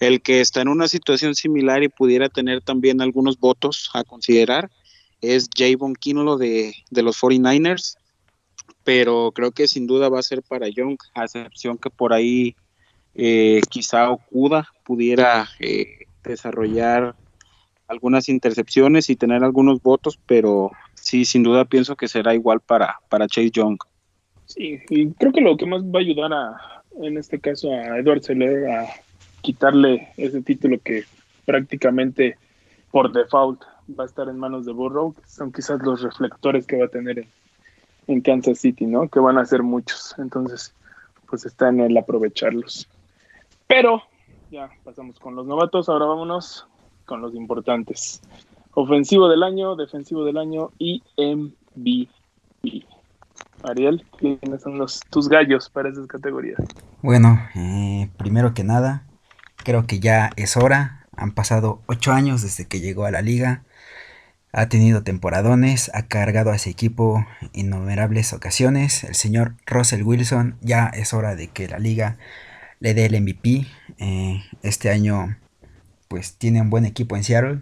El 0.01 0.21
que 0.21 0.41
está 0.41 0.61
en 0.61 0.69
una 0.69 0.89
situación 0.89 1.35
similar 1.35 1.83
y 1.83 1.89
pudiera 1.89 2.29
tener 2.29 2.61
también 2.61 3.01
algunos 3.01 3.39
votos 3.39 3.91
a 3.95 4.05
considerar 4.05 4.71
es 5.21 5.49
Javon 5.57 5.95
Kinlo 5.95 6.37
de, 6.37 6.75
de 6.91 7.03
los 7.03 7.17
49ers, 7.21 7.97
pero 8.83 9.33
creo 9.33 9.53
que 9.53 9.67
sin 9.67 9.87
duda 9.87 10.09
va 10.09 10.19
a 10.19 10.23
ser 10.23 10.43
para 10.43 10.69
Young, 10.69 10.99
a 11.15 11.25
excepción 11.25 11.79
que 11.79 11.91
por 11.91 12.13
ahí 12.13 12.55
eh, 13.15 13.61
quizá 13.71 14.11
Okuda 14.11 14.69
pudiera 14.85 15.49
eh, 15.61 16.07
desarrollar 16.25 17.15
algunas 17.89 18.29
intercepciones 18.29 19.11
y 19.11 19.17
tener 19.17 19.45
algunos 19.45 19.83
votos, 19.83 20.19
pero 20.27 20.71
sí, 20.95 21.25
sin 21.25 21.43
duda 21.43 21.65
pienso 21.65 21.97
que 21.97 22.09
será 22.09 22.35
igual 22.35 22.61
para, 22.61 22.99
para 23.09 23.27
Chase 23.27 23.51
Young. 23.51 23.79
Sí, 24.47 24.81
y 24.89 25.11
creo 25.13 25.33
que 25.33 25.41
lo 25.41 25.57
que 25.57 25.67
más 25.67 25.83
va 25.83 25.99
a 25.99 26.03
ayudar 26.03 26.33
a, 26.33 26.83
en 27.03 27.19
este 27.19 27.39
caso, 27.39 27.71
a 27.73 27.99
Edward 27.99 28.23
Seller 28.23 28.69
a 28.71 28.87
quitarle 29.43 30.09
ese 30.17 30.43
título 30.43 30.79
que 30.79 31.05
prácticamente 31.45 32.37
por 32.91 33.13
default 33.13 33.63
va 33.99 34.05
a 34.05 34.07
estar 34.07 34.29
en 34.29 34.39
manos 34.39 34.65
de 34.65 34.73
Burrow, 34.73 35.15
son 35.27 35.53
quizás 35.53 35.83
los 35.83 36.03
reflectores 36.03 36.67
que 36.67 36.79
va 36.79 36.87
a 36.87 36.89
tener 36.89 37.19
en, 37.19 37.29
en 38.07 38.21
Kansas 38.21 38.59
City, 38.59 38.87
¿no? 38.87 39.09
Que 39.09 39.21
van 39.21 39.37
a 39.37 39.45
ser 39.45 39.63
muchos. 39.63 40.15
Entonces, 40.19 40.75
pues 41.29 41.45
está 41.45 41.69
en 41.69 41.81
el 41.81 41.97
aprovecharlos. 41.97 42.89
Pero 43.67 44.03
ya 44.51 44.71
pasamos 44.85 45.19
con 45.19 45.35
los 45.35 45.47
novatos, 45.47 45.89
ahora 45.89 46.07
vámonos 46.07 46.67
con 47.05 47.21
los 47.21 47.35
importantes. 47.35 48.21
Ofensivo 48.73 49.29
del 49.29 49.43
año, 49.43 49.77
defensivo 49.77 50.25
del 50.25 50.37
año 50.37 50.71
y 50.79 51.03
MVP. 51.17 52.09
Ariel, 53.63 54.05
¿quiénes 54.19 54.63
son 54.63 54.79
los, 54.79 55.01
tus 55.11 55.29
gallos 55.29 55.71
para 55.71 55.89
esas 55.89 56.07
categorías? 56.07 56.59
Bueno, 57.03 57.41
eh, 57.55 58.11
primero 58.17 58.53
que 58.53 58.65
nada, 58.65 59.05
creo 59.57 59.87
que 59.87 60.01
ya 60.01 60.31
es 60.37 60.57
hora. 60.57 61.07
Han 61.17 61.33
pasado 61.33 61.81
ocho 61.87 62.13
años 62.13 62.43
desde 62.43 62.67
que 62.67 62.81
llegó 62.81 63.07
a 63.07 63.11
la 63.11 63.23
liga. 63.23 63.63
Ha 64.53 64.69
tenido 64.69 65.03
temporadones, 65.03 65.91
ha 65.95 66.07
cargado 66.07 66.51
a 66.51 66.57
ese 66.57 66.71
equipo 66.71 67.27
innumerables 67.53 68.33
ocasiones. 68.33 69.05
El 69.05 69.15
señor 69.15 69.55
Russell 69.67 70.03
Wilson 70.03 70.57
ya 70.61 70.87
es 70.87 71.13
hora 71.13 71.35
de 71.35 71.49
que 71.49 71.67
la 71.69 71.79
liga 71.79 72.19
le 72.81 72.95
dé 72.95 73.07
el 73.07 73.21
MVP. 73.21 73.67
Eh, 73.99 74.43
este 74.63 74.91
año 74.91 75.37
pues 76.09 76.37
tiene 76.37 76.61
un 76.61 76.71
buen 76.71 76.85
equipo 76.85 77.17
en 77.17 77.25
Seattle. 77.25 77.61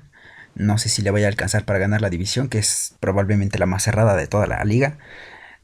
No 0.54 0.78
sé 0.78 0.88
si 0.88 1.02
le 1.02 1.10
vaya 1.10 1.26
a 1.26 1.30
alcanzar 1.30 1.64
para 1.64 1.78
ganar 1.78 2.00
la 2.00 2.10
división, 2.10 2.48
que 2.48 2.58
es 2.58 2.94
probablemente 3.00 3.58
la 3.58 3.66
más 3.66 3.82
cerrada 3.84 4.16
de 4.16 4.26
toda 4.26 4.46
la 4.46 4.62
liga. 4.64 4.98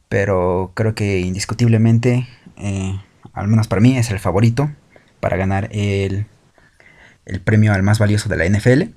Pero 0.08 0.72
creo 0.74 0.94
que 0.94 1.20
indiscutiblemente, 1.20 2.26
eh, 2.56 3.00
al 3.32 3.48
menos 3.48 3.68
para 3.68 3.80
mí, 3.80 3.96
es 3.98 4.10
el 4.10 4.18
favorito 4.18 4.70
para 5.20 5.36
ganar 5.36 5.68
el, 5.72 6.26
premio 7.44 7.72
al 7.74 7.82
más 7.82 7.98
valioso 7.98 8.28
de 8.28 8.36
la 8.36 8.46
NFL. 8.46 8.94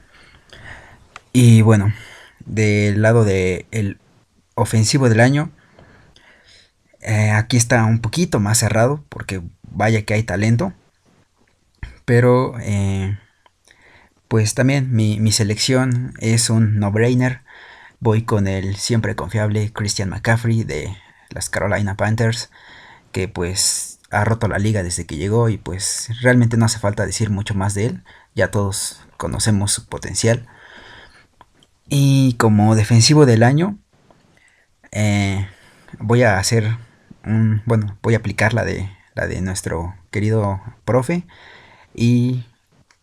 Y 1.33 1.61
bueno, 1.61 1.93
del 2.45 3.01
lado 3.01 3.25
del 3.25 3.99
ofensivo 4.55 5.09
del 5.09 5.19
año, 5.19 5.51
eh, 7.01 7.31
aquí 7.31 7.57
está 7.57 7.85
un 7.85 7.99
poquito 7.99 8.39
más 8.39 8.59
cerrado, 8.59 9.03
porque 9.09 9.41
vaya 9.69 10.03
que 10.03 10.13
hay 10.13 10.23
talento. 10.23 10.73
Pero 12.05 12.55
eh, 12.59 13.17
pues 14.31 14.53
también 14.53 14.95
mi, 14.95 15.31
selección 15.33 16.13
es 16.21 16.49
un 16.49 16.79
no-brainer. 16.79 17.41
Voy 17.99 18.23
con 18.23 18.47
el 18.47 18.77
siempre 18.77 19.13
confiable 19.13 19.73
Christian 19.73 20.07
McCaffrey 20.07 20.63
de 20.63 20.95
las 21.31 21.49
Carolina 21.49 21.97
Panthers, 21.97 22.49
que 23.11 23.27
pues 23.27 23.99
ha 24.09 24.23
roto 24.23 24.47
la 24.47 24.57
liga 24.57 24.83
desde 24.83 25.05
que 25.05 25.17
llegó 25.17 25.49
y 25.49 25.57
pues 25.57 26.07
realmente 26.21 26.55
no 26.55 26.63
hace 26.63 26.79
falta 26.79 27.05
decir 27.05 27.29
mucho 27.29 27.55
más 27.55 27.73
de 27.73 27.87
él. 27.87 28.03
Ya 28.33 28.51
todos 28.51 29.01
conocemos 29.17 29.73
su 29.73 29.85
potencial. 29.87 30.47
Y 31.89 32.35
como 32.35 32.75
defensivo 32.75 33.25
del 33.25 33.43
año, 33.43 33.79
eh, 34.93 35.45
voy 35.99 36.23
a 36.23 36.37
hacer 36.39 36.77
un, 37.25 37.63
bueno, 37.65 37.97
voy 38.01 38.13
a 38.13 38.19
aplicar 38.19 38.53
la 38.53 38.63
de, 38.63 38.89
la 39.13 39.27
de 39.27 39.41
nuestro 39.41 39.93
querido 40.09 40.61
profe 40.85 41.25
y 41.93 42.45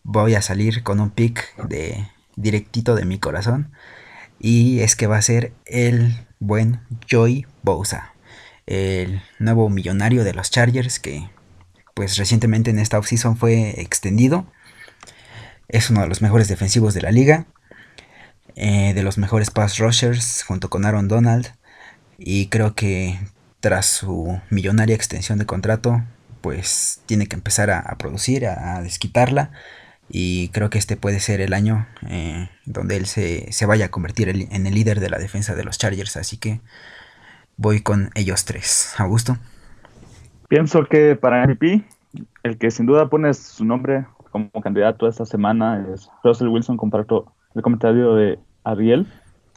voy 0.08 0.34
a 0.34 0.42
salir 0.42 0.82
con 0.82 1.00
un 1.00 1.10
pick 1.10 1.54
de 1.68 2.08
directito 2.34 2.94
de 2.94 3.04
mi 3.04 3.18
corazón. 3.18 3.70
Y 4.40 4.80
es 4.80 4.96
que 4.96 5.06
va 5.06 5.18
a 5.18 5.22
ser 5.22 5.52
el 5.66 6.26
buen 6.38 6.80
Joy 7.06 7.46
Bosa. 7.62 8.14
El 8.66 9.20
nuevo 9.38 9.68
millonario 9.68 10.24
de 10.24 10.32
los 10.32 10.50
Chargers 10.50 10.98
que 10.98 11.28
pues 11.92 12.16
recientemente 12.16 12.70
en 12.70 12.78
esta 12.78 12.98
offseason 12.98 13.36
fue 13.36 13.80
extendido. 13.82 14.50
Es 15.68 15.90
uno 15.90 16.00
de 16.00 16.08
los 16.08 16.22
mejores 16.22 16.48
defensivos 16.48 16.94
de 16.94 17.02
la 17.02 17.10
liga. 17.10 17.46
Eh, 18.56 18.94
de 18.94 19.02
los 19.02 19.18
mejores 19.18 19.50
pass 19.50 19.78
rushers 19.78 20.42
junto 20.42 20.70
con 20.70 20.86
Aaron 20.86 21.08
Donald. 21.08 21.52
Y 22.16 22.46
creo 22.46 22.74
que 22.74 23.18
tras 23.60 23.86
su 23.86 24.40
millonaria 24.48 24.96
extensión 24.96 25.38
de 25.38 25.44
contrato, 25.44 26.02
pues 26.40 27.02
tiene 27.04 27.26
que 27.26 27.36
empezar 27.36 27.70
a, 27.70 27.94
producir, 27.98 28.46
a, 28.46 28.80
desquitarla. 28.80 29.50
Y 30.10 30.48
creo 30.48 30.70
que 30.70 30.78
este 30.78 30.96
puede 30.96 31.20
ser 31.20 31.40
el 31.40 31.52
año 31.52 31.86
eh, 32.08 32.48
donde 32.64 32.96
él 32.96 33.06
se, 33.06 33.50
vaya 33.66 33.86
a 33.86 33.90
convertir 33.90 34.28
en 34.28 34.66
el 34.66 34.74
líder 34.74 35.00
de 35.00 35.10
la 35.10 35.18
defensa 35.18 35.54
de 35.54 35.64
los 35.64 35.78
Chargers. 35.78 36.16
Así 36.16 36.38
que 36.38 36.60
voy 37.56 37.82
con 37.82 38.10
ellos 38.14 38.44
tres. 38.44 38.94
Augusto. 38.98 39.36
Pienso 40.48 40.84
que 40.86 41.14
para 41.14 41.46
MVP, 41.46 41.84
el 42.42 42.56
que 42.56 42.70
sin 42.70 42.86
duda 42.86 43.10
pone 43.10 43.34
su 43.34 43.64
nombre 43.64 44.06
como 44.30 44.50
candidato 44.62 45.06
esta 45.06 45.26
semana 45.26 45.86
es 45.92 46.10
Russell 46.24 46.48
Wilson. 46.48 46.78
Comparto 46.78 47.32
el 47.54 47.62
comentario 47.62 48.14
de 48.14 48.38
Ariel. 48.64 49.06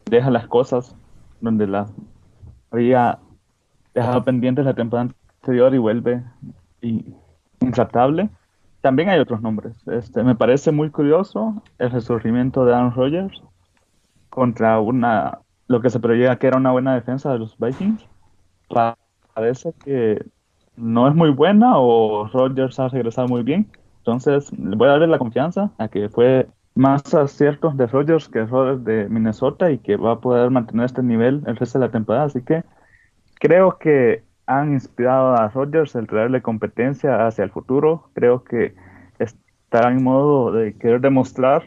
Deja 0.10 0.30
las 0.30 0.48
cosas 0.48 0.96
donde 1.40 1.68
las 1.68 1.90
había 2.72 3.20
dejado 3.94 4.24
pendientes 4.24 4.66
la 4.66 4.74
temporada 4.74 5.10
anterior 5.42 5.74
y 5.74 5.78
vuelve 5.78 6.24
intratable. 7.62 8.30
También 8.82 9.10
hay 9.10 9.20
otros 9.20 9.42
nombres. 9.42 9.76
Este, 9.88 10.24
me 10.24 10.36
parece 10.36 10.72
muy 10.72 10.90
curioso 10.90 11.62
el 11.78 11.92
resurgimiento 11.92 12.66
de 12.66 12.74
Aaron 12.74 12.94
Rodgers 12.94 13.42
contra 14.30 14.80
una 14.80 15.40
lo 15.68 15.82
que 15.82 15.90
se 15.90 16.00
preveía 16.00 16.36
que 16.38 16.48
era 16.48 16.58
una 16.58 16.72
buena 16.72 16.94
defensa 16.94 17.32
de 17.32 17.40
los 17.40 17.58
Vikings. 17.58 18.06
Parece 19.34 19.74
que 19.84 20.26
no 20.76 21.08
es 21.08 21.16
muy 21.16 21.30
buena 21.30 21.78
o 21.78 22.28
Rodgers 22.28 22.80
ha 22.80 22.90
regresado 22.90 23.28
muy 23.28 23.44
bien. 23.44 23.72
Entonces, 24.00 24.50
voy 24.58 24.88
a 24.88 24.92
darle 24.92 25.08
la 25.08 25.20
confianza 25.20 25.72
a 25.78 25.88
que 25.88 26.10
fue 26.10 26.48
más 26.74 27.14
aciertos 27.14 27.78
de 27.78 27.88
Rodgers 27.88 28.28
que 28.28 28.40
errores 28.40 28.84
de 28.84 29.08
Minnesota 29.10 29.72
y 29.72 29.78
que 29.78 29.96
va 29.96 30.14
a 30.14 30.20
poder 30.20 30.50
mantener 30.50 30.86
este 30.86 31.04
nivel 31.04 31.44
el 31.46 31.56
resto 31.56 31.80
de 31.80 31.86
la 31.86 31.92
temporada. 31.92 32.26
Así 32.26 32.42
que 32.42 32.64
creo 33.36 33.78
que 33.78 34.24
han 34.46 34.74
inspirado 34.74 35.36
a 35.36 35.50
Rodgers 35.50 35.96
el 35.96 36.08
traerle 36.08 36.42
competencia 36.42 37.26
hacia 37.28 37.44
el 37.44 37.52
futuro. 37.52 38.10
Creo 38.14 38.44
que 38.44 38.74
estará 39.20 39.92
en 39.92 40.04
modo 40.04 40.52
de 40.52 40.74
querer 40.74 41.02
demostrar 41.02 41.64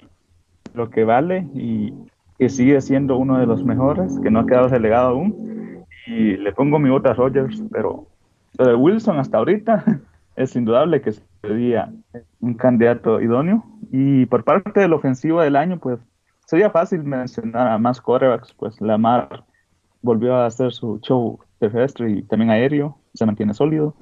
lo 0.75 0.91
que 0.91 1.05
vale 1.05 1.47
y 1.55 1.95
que 2.39 2.49
sigue 2.49 2.81
siendo 2.81 3.17
uno 3.17 3.39
de 3.39 3.47
los 3.47 3.65
mejores, 3.65 4.19
que 4.21 4.31
no 4.31 4.41
ha 4.41 4.47
quedado 4.47 4.69
relegado 4.69 5.09
aún. 5.09 5.85
Y 6.07 6.37
le 6.37 6.53
pongo 6.53 6.79
mi 6.79 6.91
voto 6.91 7.09
a 7.09 7.15
Rodgers, 7.15 7.63
pero 7.71 8.07
lo 8.59 8.67
de 8.67 8.75
Wilson 8.75 9.19
hasta 9.19 9.39
ahorita 9.39 9.85
es 10.37 10.55
indudable 10.57 11.01
que 11.01 11.13
sería 11.43 11.93
un 12.41 12.55
candidato 12.55 13.21
idóneo. 13.21 13.65
Y 13.91 14.27
por 14.27 14.45
parte 14.45 14.81
del 14.81 14.93
ofensivo 14.93 15.41
del 15.41 15.57
año, 15.57 15.79
pues 15.79 16.01
sería 16.45 16.71
fácil 16.71 17.05
mencionar 17.05 17.69
a 17.69 17.79
más 17.79 18.01
quarterbacks, 18.01 18.53
pues 18.55 18.81
Lamar 18.81 19.45
volvió 20.03 20.35
a 20.35 20.47
hacer 20.47 20.73
su 20.73 20.99
show 21.01 21.39
terrestre 21.59 22.11
y 22.11 22.23
también 22.23 22.51
aéreo, 22.51 22.99
se 23.15 23.27
mantiene 23.27 23.55
sólido. 23.55 23.95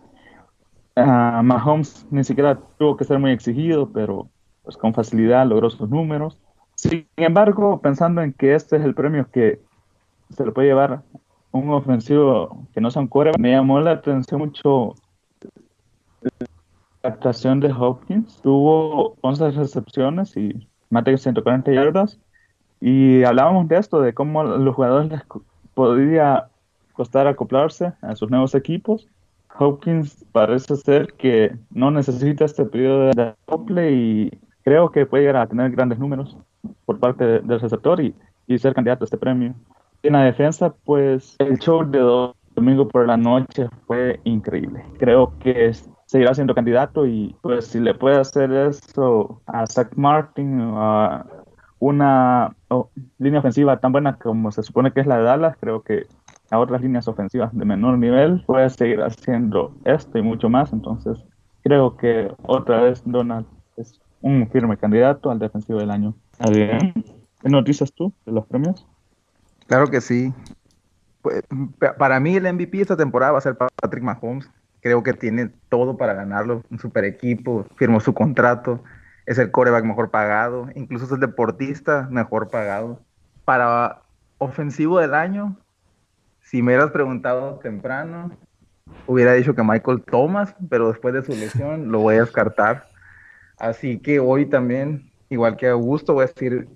Uh, 0.96 1.42
Mahomes 1.42 2.06
ni 2.10 2.22
siquiera 2.24 2.58
tuvo 2.78 2.96
que 2.96 3.04
ser 3.04 3.18
muy 3.18 3.30
exigido, 3.30 3.90
pero 3.92 4.28
pues 4.62 4.76
con 4.76 4.94
facilidad 4.94 5.46
logró 5.46 5.70
sus 5.70 5.88
números. 5.88 6.38
Sin 6.74 7.06
embargo, 7.16 7.80
pensando 7.80 8.22
en 8.22 8.32
que 8.32 8.54
este 8.54 8.76
es 8.76 8.84
el 8.84 8.94
premio 8.94 9.30
que 9.30 9.60
se 10.30 10.44
le 10.44 10.52
puede 10.52 10.68
llevar 10.68 11.02
un 11.50 11.70
ofensivo 11.70 12.66
que 12.74 12.80
no 12.80 12.90
sea 12.90 13.02
un 13.02 13.08
core, 13.08 13.32
me 13.38 13.52
llamó 13.52 13.80
la 13.80 13.92
atención 13.92 14.40
mucho 14.40 14.94
la 17.02 17.10
actuación 17.10 17.60
de 17.60 17.72
Hopkins. 17.72 18.40
Tuvo 18.42 19.16
11 19.20 19.50
recepciones 19.52 20.36
y 20.36 20.68
más 20.90 21.04
de 21.04 21.18
140 21.18 21.72
yardas. 21.72 22.18
Y 22.80 23.22
hablábamos 23.24 23.68
de 23.68 23.76
esto, 23.78 24.00
de 24.00 24.12
cómo 24.14 24.42
los 24.42 24.74
jugadores 24.74 25.10
les 25.10 25.22
podría 25.74 26.48
costar 26.92 27.26
acoplarse 27.26 27.92
a 28.02 28.14
sus 28.16 28.30
nuevos 28.30 28.54
equipos. 28.54 29.08
Hopkins 29.58 30.24
parece 30.32 30.76
ser 30.76 31.12
que 31.14 31.54
no 31.70 31.90
necesita 31.90 32.44
este 32.44 32.64
periodo 32.64 33.10
de 33.10 33.22
acople 33.22 33.92
y 33.92 34.38
creo 34.62 34.90
que 34.90 35.06
puede 35.06 35.24
llegar 35.24 35.42
a 35.42 35.46
tener 35.46 35.70
grandes 35.70 35.98
números 35.98 36.36
por 36.86 36.98
parte 36.98 37.24
del 37.24 37.60
receptor 37.60 38.00
y, 38.00 38.14
y 38.46 38.58
ser 38.58 38.74
candidato 38.74 39.04
a 39.04 39.06
este 39.06 39.18
premio. 39.18 39.54
En 40.02 40.14
la 40.14 40.24
defensa, 40.24 40.74
pues 40.84 41.36
el 41.38 41.58
show 41.58 41.84
de 41.88 42.00
domingo 42.54 42.88
por 42.88 43.06
la 43.06 43.16
noche 43.16 43.68
fue 43.86 44.20
increíble. 44.24 44.84
Creo 44.98 45.32
que 45.38 45.72
seguirá 46.06 46.34
siendo 46.34 46.54
candidato 46.54 47.06
y 47.06 47.34
pues 47.40 47.66
si 47.66 47.80
le 47.80 47.94
puede 47.94 48.18
hacer 48.18 48.52
eso 48.52 49.40
a 49.46 49.66
Zach 49.66 49.94
Martin 49.96 50.60
o 50.60 50.82
a 50.82 51.26
una 51.78 52.54
línea 53.18 53.40
ofensiva 53.40 53.80
tan 53.80 53.92
buena 53.92 54.16
como 54.16 54.52
se 54.52 54.62
supone 54.62 54.92
que 54.92 55.00
es 55.00 55.06
la 55.06 55.16
de 55.16 55.24
Dallas, 55.24 55.56
creo 55.58 55.82
que 55.82 56.06
a 56.52 56.58
otras 56.58 56.82
líneas 56.82 57.08
ofensivas 57.08 57.56
de 57.56 57.64
menor 57.64 57.96
nivel 57.96 58.44
puede 58.46 58.68
seguir 58.68 59.00
haciendo 59.00 59.74
esto 59.86 60.18
y 60.18 60.22
mucho 60.22 60.50
más. 60.50 60.70
Entonces, 60.74 61.16
creo 61.62 61.96
que 61.96 62.30
otra 62.42 62.82
vez 62.82 63.02
Donald 63.06 63.46
es 63.78 63.98
un 64.20 64.46
firme 64.50 64.76
candidato 64.76 65.30
al 65.30 65.38
defensivo 65.38 65.78
del 65.78 65.90
año. 65.90 66.14
Bien. 66.52 66.92
¿Qué 67.40 67.48
noticias 67.48 67.90
tú 67.94 68.12
de 68.26 68.32
los 68.32 68.46
premios? 68.46 68.86
Claro 69.66 69.88
que 69.88 70.02
sí. 70.02 70.34
Pues, 71.22 71.42
para 71.96 72.20
mí 72.20 72.36
el 72.36 72.52
MVP 72.52 72.82
esta 72.82 72.98
temporada 72.98 73.32
va 73.32 73.38
a 73.38 73.40
ser 73.42 73.56
Patrick 73.56 74.04
Mahomes. 74.04 74.50
Creo 74.82 75.02
que 75.02 75.14
tiene 75.14 75.48
todo 75.70 75.96
para 75.96 76.12
ganarlo. 76.12 76.64
Un 76.70 76.78
super 76.78 77.06
equipo, 77.06 77.64
firmó 77.76 77.98
su 78.00 78.12
contrato, 78.12 78.84
es 79.24 79.38
el 79.38 79.50
coreback 79.50 79.86
mejor 79.86 80.10
pagado, 80.10 80.68
incluso 80.74 81.06
es 81.06 81.12
el 81.12 81.20
deportista 81.20 82.08
mejor 82.10 82.50
pagado. 82.50 83.00
Para 83.46 84.02
ofensivo 84.36 84.98
del 84.98 85.14
año, 85.14 85.56
si 86.42 86.62
me 86.62 86.72
hubieras 86.72 86.90
preguntado 86.90 87.58
temprano, 87.60 88.36
hubiera 89.06 89.32
dicho 89.32 89.54
que 89.54 89.62
Michael 89.62 90.02
Thomas, 90.02 90.54
pero 90.68 90.88
después 90.88 91.14
de 91.14 91.22
su 91.22 91.32
lesión 91.32 91.90
lo 91.90 92.00
voy 92.00 92.16
a 92.16 92.20
descartar. 92.20 92.88
Así 93.58 93.98
que 93.98 94.20
hoy 94.20 94.46
también, 94.46 95.10
igual 95.30 95.56
que 95.56 95.68
Augusto, 95.68 96.14
voy 96.14 96.24
a 96.24 96.26
decir 96.26 96.68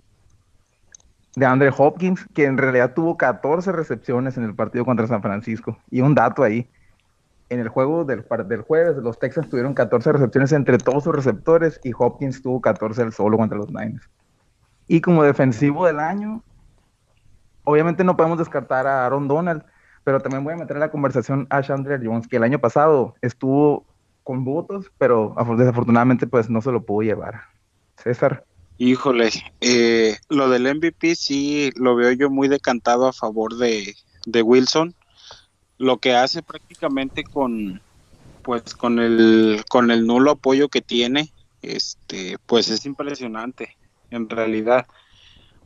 de 1.35 1.47
Andre 1.47 1.71
Hopkins, 1.77 2.27
que 2.33 2.45
en 2.45 2.57
realidad 2.57 2.95
tuvo 2.95 3.17
14 3.17 3.73
recepciones 3.73 4.39
en 4.39 4.45
el 4.45 4.55
partido 4.55 4.85
contra 4.85 5.07
San 5.07 5.21
Francisco. 5.21 5.79
Y 5.91 6.01
un 6.01 6.15
dato 6.15 6.43
ahí, 6.43 6.71
en 7.49 7.61
el 7.61 7.69
juego 7.69 8.05
del, 8.05 8.25
del 8.49 8.63
jueves, 8.63 8.97
los 8.97 9.19
Texans 9.19 9.49
tuvieron 9.51 9.75
14 9.75 10.13
recepciones 10.13 10.53
entre 10.53 10.79
todos 10.79 11.05
sus 11.05 11.15
receptores 11.15 11.79
y 11.85 11.93
Hopkins 11.97 12.43
tuvo 12.43 12.61
14 12.61 13.03
el 13.03 13.13
solo 13.13 13.37
contra 13.37 13.59
los 13.59 13.69
Niners. 13.69 14.09
Y 14.89 15.01
como 15.01 15.23
defensivo 15.25 15.87
del 15.87 16.01
año, 16.01 16.43
obviamente 17.67 18.05
no 18.05 18.17
podemos 18.17 18.39
descartar 18.39 18.87
a 18.87 19.05
Aaron 19.05 19.29
Donald, 19.29 19.63
pero 20.05 20.21
también 20.21 20.45
voy 20.45 20.55
a 20.55 20.57
meter 20.57 20.77
en 20.77 20.81
la 20.81 20.91
conversación 20.91 21.47
a 21.51 21.63
Chandler 21.63 22.01
Jones, 22.03 22.29
que 22.29 22.37
el 22.37 22.45
año 22.45 22.61
pasado 22.61 23.17
estuvo 23.21 23.85
con 24.23 24.45
votos, 24.45 24.91
pero 24.99 25.35
desafortunadamente 25.59 26.27
pues 26.27 26.49
no 26.49 26.63
se 26.63 26.73
lo 26.73 26.83
pudo 26.85 27.03
llevar. 27.03 27.43
César. 27.97 28.45
Híjole, 28.79 29.31
eh, 29.61 30.17
lo 30.29 30.49
del 30.49 30.75
MVP 30.75 31.17
sí 31.17 31.73
lo 31.77 31.97
veo 31.97 32.13
yo 32.13 32.31
muy 32.31 32.47
decantado 32.47 33.09
a 33.09 33.13
favor 33.13 33.57
de, 33.57 33.97
de 34.27 34.43
Wilson. 34.43 34.95
Lo 35.79 35.99
que 35.99 36.15
hace 36.15 36.43
prácticamente 36.43 37.25
con 37.25 37.81
pues 38.43 38.75
con 38.75 39.01
el 39.01 39.65
con 39.69 39.91
el 39.91 40.07
nulo 40.07 40.33
apoyo 40.33 40.69
que 40.69 40.83
tiene, 40.83 41.33
este, 41.63 42.39
pues 42.47 42.69
es 42.69 42.87
impresionante 42.87 43.77
en 44.11 44.29
realidad. 44.29 44.87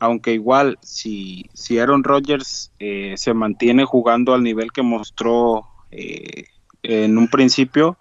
Aunque 0.01 0.33
igual 0.33 0.79
si, 0.81 1.45
si 1.53 1.77
Aaron 1.77 2.03
Rodgers 2.03 2.71
eh, 2.79 3.13
se 3.17 3.35
mantiene 3.35 3.85
jugando 3.85 4.33
al 4.33 4.41
nivel 4.41 4.71
que 4.71 4.81
mostró 4.81 5.67
eh, 5.91 6.45
en 6.81 7.19
un 7.19 7.27
principio, 7.27 7.99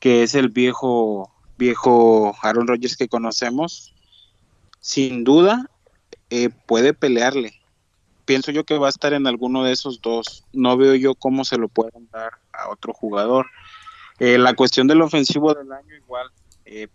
que 0.00 0.24
es 0.24 0.34
el 0.34 0.48
viejo 0.48 1.30
viejo 1.56 2.34
Aaron 2.42 2.66
Rodgers 2.66 2.96
que 2.96 3.06
conocemos, 3.06 3.94
sin 4.80 5.22
duda 5.22 5.70
eh, 6.28 6.50
puede 6.66 6.92
pelearle. 6.92 7.52
Pienso 8.24 8.50
yo 8.50 8.64
que 8.64 8.78
va 8.78 8.88
a 8.88 8.90
estar 8.90 9.12
en 9.12 9.28
alguno 9.28 9.62
de 9.62 9.70
esos 9.70 10.02
dos. 10.02 10.44
No 10.52 10.76
veo 10.76 10.96
yo 10.96 11.14
cómo 11.14 11.44
se 11.44 11.56
lo 11.56 11.68
pueden 11.68 12.08
dar 12.10 12.32
a 12.52 12.68
otro 12.68 12.92
jugador. 12.92 13.46
Eh, 14.18 14.38
la 14.38 14.54
cuestión 14.54 14.88
del 14.88 15.00
ofensivo 15.00 15.54
del 15.54 15.70
año 15.70 15.94
igual. 15.94 16.26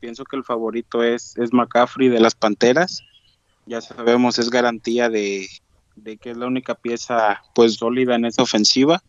Pienso 0.01 0.25
que 0.25 0.35
el 0.35 0.43
favorito 0.43 1.01
es, 1.01 1.37
es 1.37 1.53
McCaffrey 1.53 2.09
de 2.09 2.19
las 2.19 2.35
Panteras. 2.35 3.03
Ya 3.67 3.81
sabemos, 3.81 4.39
es 4.39 4.49
garantía 4.49 5.09
de, 5.09 5.47
de 5.95 6.17
que 6.17 6.31
es 6.31 6.37
la 6.37 6.47
única 6.47 6.75
pieza 6.75 7.41
pues 7.53 7.75
sólida 7.75 8.15
en 8.15 8.25
esa 8.25 8.43
ofensiva. 8.43 9.03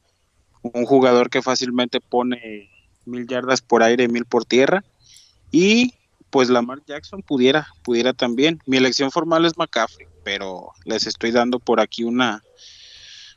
Un 0.62 0.84
jugador 0.84 1.30
que 1.30 1.42
fácilmente 1.42 2.00
pone 2.00 2.68
mil 3.04 3.26
yardas 3.26 3.62
por 3.62 3.82
aire 3.82 4.04
y 4.04 4.08
mil 4.08 4.24
por 4.24 4.44
tierra. 4.44 4.84
Y 5.50 5.94
pues 6.30 6.50
Lamar 6.50 6.80
Jackson 6.86 7.22
pudiera, 7.22 7.68
pudiera 7.82 8.12
también. 8.12 8.60
Mi 8.66 8.76
elección 8.76 9.10
formal 9.10 9.44
es 9.44 9.56
McCaffrey, 9.56 10.08
pero 10.24 10.72
les 10.84 11.06
estoy 11.06 11.30
dando 11.30 11.58
por 11.58 11.80
aquí 11.80 12.04
una, 12.04 12.42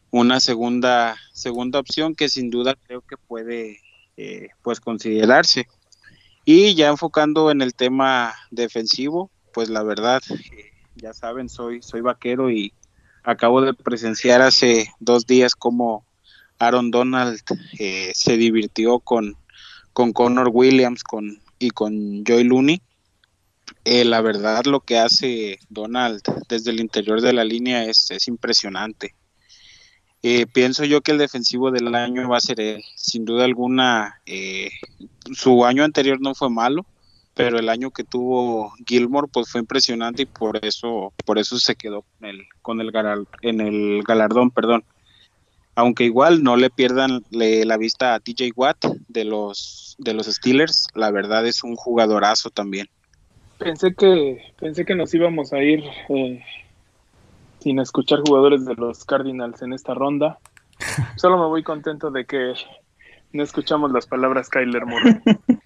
una 0.09 0.39
segunda, 0.39 1.15
segunda 1.33 1.79
opción 1.79 2.15
que 2.15 2.29
sin 2.29 2.49
duda 2.49 2.75
creo 2.87 3.01
que 3.01 3.17
puede 3.17 3.79
eh, 4.17 4.49
pues 4.61 4.79
considerarse. 4.79 5.67
Y 6.43 6.75
ya 6.75 6.89
enfocando 6.89 7.51
en 7.51 7.61
el 7.61 7.75
tema 7.75 8.33
defensivo, 8.49 9.29
pues 9.53 9.69
la 9.69 9.83
verdad, 9.83 10.21
eh, 10.29 10.70
ya 10.95 11.13
saben, 11.13 11.49
soy, 11.49 11.81
soy 11.81 12.01
vaquero 12.01 12.51
y 12.51 12.73
acabo 13.23 13.61
de 13.61 13.73
presenciar 13.73 14.41
hace 14.41 14.91
dos 14.99 15.25
días 15.25 15.55
cómo 15.55 16.05
Aaron 16.59 16.91
Donald 16.91 17.39
eh, 17.79 18.11
se 18.13 18.37
divirtió 18.37 18.99
con, 18.99 19.35
con 19.93 20.13
Connor 20.13 20.49
Williams 20.51 21.03
con, 21.03 21.41
y 21.59 21.71
con 21.71 22.23
Joy 22.23 22.43
Looney. 22.43 22.81
Eh, 23.85 24.05
la 24.05 24.21
verdad, 24.21 24.65
lo 24.65 24.81
que 24.81 24.99
hace 24.99 25.59
Donald 25.69 26.21
desde 26.49 26.71
el 26.71 26.79
interior 26.79 27.21
de 27.21 27.33
la 27.33 27.43
línea 27.43 27.85
es, 27.85 28.11
es 28.11 28.27
impresionante. 28.27 29.15
Eh, 30.23 30.45
pienso 30.45 30.85
yo 30.85 31.01
que 31.01 31.11
el 31.11 31.17
defensivo 31.17 31.71
del 31.71 31.95
año 31.95 32.29
va 32.29 32.37
a 32.37 32.41
ser 32.41 32.59
él. 32.59 32.83
Sin 32.95 33.25
duda 33.25 33.45
alguna, 33.45 34.21
su 35.33 35.65
año 35.65 35.83
anterior 35.83 36.21
no 36.21 36.35
fue 36.35 36.51
malo, 36.51 36.85
pero 37.33 37.59
el 37.59 37.69
año 37.69 37.91
que 37.91 38.03
tuvo 38.03 38.73
Gilmore 38.85 39.27
pues 39.31 39.49
fue 39.49 39.61
impresionante 39.61 40.23
y 40.23 40.25
por 40.25 40.63
eso, 40.65 41.13
por 41.25 41.39
eso 41.39 41.57
se 41.59 41.75
quedó 41.75 42.03
con 42.19 42.29
el, 42.29 42.41
con 42.61 42.81
el 42.81 42.91
en 43.41 43.61
el 43.61 44.03
galardón, 44.03 44.51
perdón. 44.51 44.83
Aunque 45.75 46.03
igual 46.03 46.43
no 46.43 46.57
le 46.57 46.69
pierdan 46.69 47.23
la 47.31 47.77
vista 47.77 48.13
a 48.13 48.19
TJ 48.19 48.51
Watt 48.55 48.85
de 49.07 49.23
los 49.23 49.95
de 49.97 50.13
los 50.13 50.25
Steelers, 50.27 50.87
la 50.95 51.11
verdad 51.11 51.45
es 51.47 51.63
un 51.63 51.75
jugadorazo 51.75 52.49
también. 52.49 52.89
Pensé 53.57 53.93
que 53.93 54.53
pensé 54.59 54.85
que 54.85 54.95
nos 54.95 55.13
íbamos 55.13 55.53
a 55.53 55.63
ir 55.63 55.83
eh, 56.09 56.43
sin 57.59 57.79
escuchar 57.79 58.19
jugadores 58.19 58.65
de 58.65 58.75
los 58.75 59.05
Cardinals 59.05 59.61
en 59.61 59.71
esta 59.71 59.93
ronda. 59.93 60.39
Solo 61.15 61.37
me 61.37 61.45
voy 61.45 61.63
contento 61.63 62.11
de 62.11 62.25
que 62.25 62.53
no 63.31 63.43
escuchamos 63.43 63.91
las 63.91 64.07
palabras 64.07 64.49
Kyler 64.49 64.85
Moore. 64.85 65.21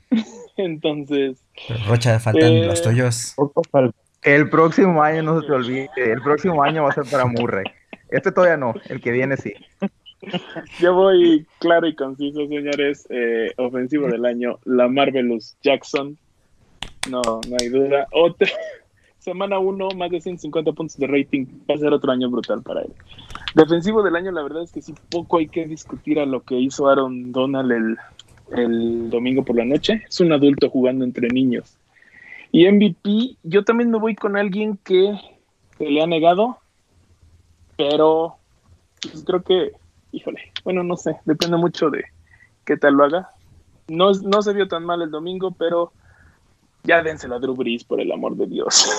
Entonces. 0.57 1.43
Rocha, 1.87 2.19
faltan 2.19 2.51
eh, 2.51 2.65
los 2.65 2.81
tuyos. 2.81 3.35
El 4.21 4.49
próximo 4.49 5.01
año 5.03 5.23
no 5.23 5.41
se 5.41 5.47
te 5.47 5.53
olvide. 5.53 5.89
El 5.95 6.21
próximo 6.21 6.63
año 6.63 6.83
va 6.83 6.89
a 6.89 6.93
ser 6.93 7.05
para 7.09 7.25
Murray. 7.25 7.65
Este 8.09 8.31
todavía 8.31 8.57
no. 8.57 8.73
El 8.89 9.01
que 9.01 9.11
viene 9.11 9.37
sí. 9.37 9.53
Yo 10.79 10.93
voy 10.93 11.45
claro 11.59 11.87
y 11.87 11.95
conciso, 11.95 12.47
señores. 12.47 13.07
Eh, 13.09 13.51
ofensivo 13.57 14.07
del 14.07 14.25
año, 14.25 14.59
la 14.65 14.87
Marvelous 14.87 15.57
Jackson. 15.61 16.17
No, 17.09 17.21
no 17.21 17.57
hay 17.59 17.69
duda. 17.69 18.07
Otra, 18.11 18.49
semana 19.19 19.59
1, 19.59 19.89
más 19.95 20.09
de 20.09 20.21
150 20.21 20.71
puntos 20.71 20.97
de 20.97 21.07
rating. 21.07 21.45
Va 21.69 21.75
a 21.75 21.77
ser 21.77 21.93
otro 21.93 22.11
año 22.11 22.29
brutal 22.29 22.63
para 22.63 22.81
él. 22.81 22.93
Defensivo 23.53 24.01
del 24.03 24.15
año, 24.15 24.31
la 24.31 24.43
verdad 24.43 24.63
es 24.63 24.71
que 24.71 24.81
sí, 24.81 24.93
poco 25.09 25.37
hay 25.37 25.47
que 25.47 25.65
discutir 25.65 26.19
a 26.19 26.25
lo 26.25 26.41
que 26.41 26.55
hizo 26.55 26.89
Aaron 26.89 27.31
Donald 27.31 27.71
el, 27.71 27.97
el 28.51 29.09
domingo 29.09 29.43
por 29.43 29.55
la 29.55 29.65
noche. 29.65 30.03
Es 30.07 30.19
un 30.19 30.31
adulto 30.31 30.69
jugando 30.69 31.05
entre 31.05 31.27
niños. 31.29 31.77
Y 32.51 32.69
MVP, 32.69 33.37
yo 33.43 33.63
también 33.63 33.91
me 33.91 33.99
voy 33.99 34.15
con 34.15 34.37
alguien 34.37 34.77
que 34.83 35.19
se 35.77 35.85
le 35.85 36.01
ha 36.01 36.07
negado, 36.07 36.57
pero 37.77 38.37
pues, 39.01 39.23
creo 39.25 39.43
que, 39.43 39.71
híjole, 40.11 40.53
bueno, 40.63 40.83
no 40.83 40.95
sé, 40.95 41.17
depende 41.25 41.57
mucho 41.57 41.89
de 41.89 42.05
qué 42.63 42.77
tal 42.77 42.93
lo 42.93 43.03
haga. 43.03 43.29
No, 43.87 44.11
no 44.13 44.41
se 44.41 44.53
vio 44.53 44.67
tan 44.67 44.85
mal 44.85 45.01
el 45.01 45.11
domingo, 45.11 45.51
pero 45.51 45.91
ya 46.83 47.03
dénselo 47.03 47.35
a 47.35 47.39
Drew 47.39 47.55
Brees, 47.55 47.83
por 47.83 47.99
el 47.99 48.11
amor 48.11 48.35
de 48.35 48.47
Dios. 48.47 48.89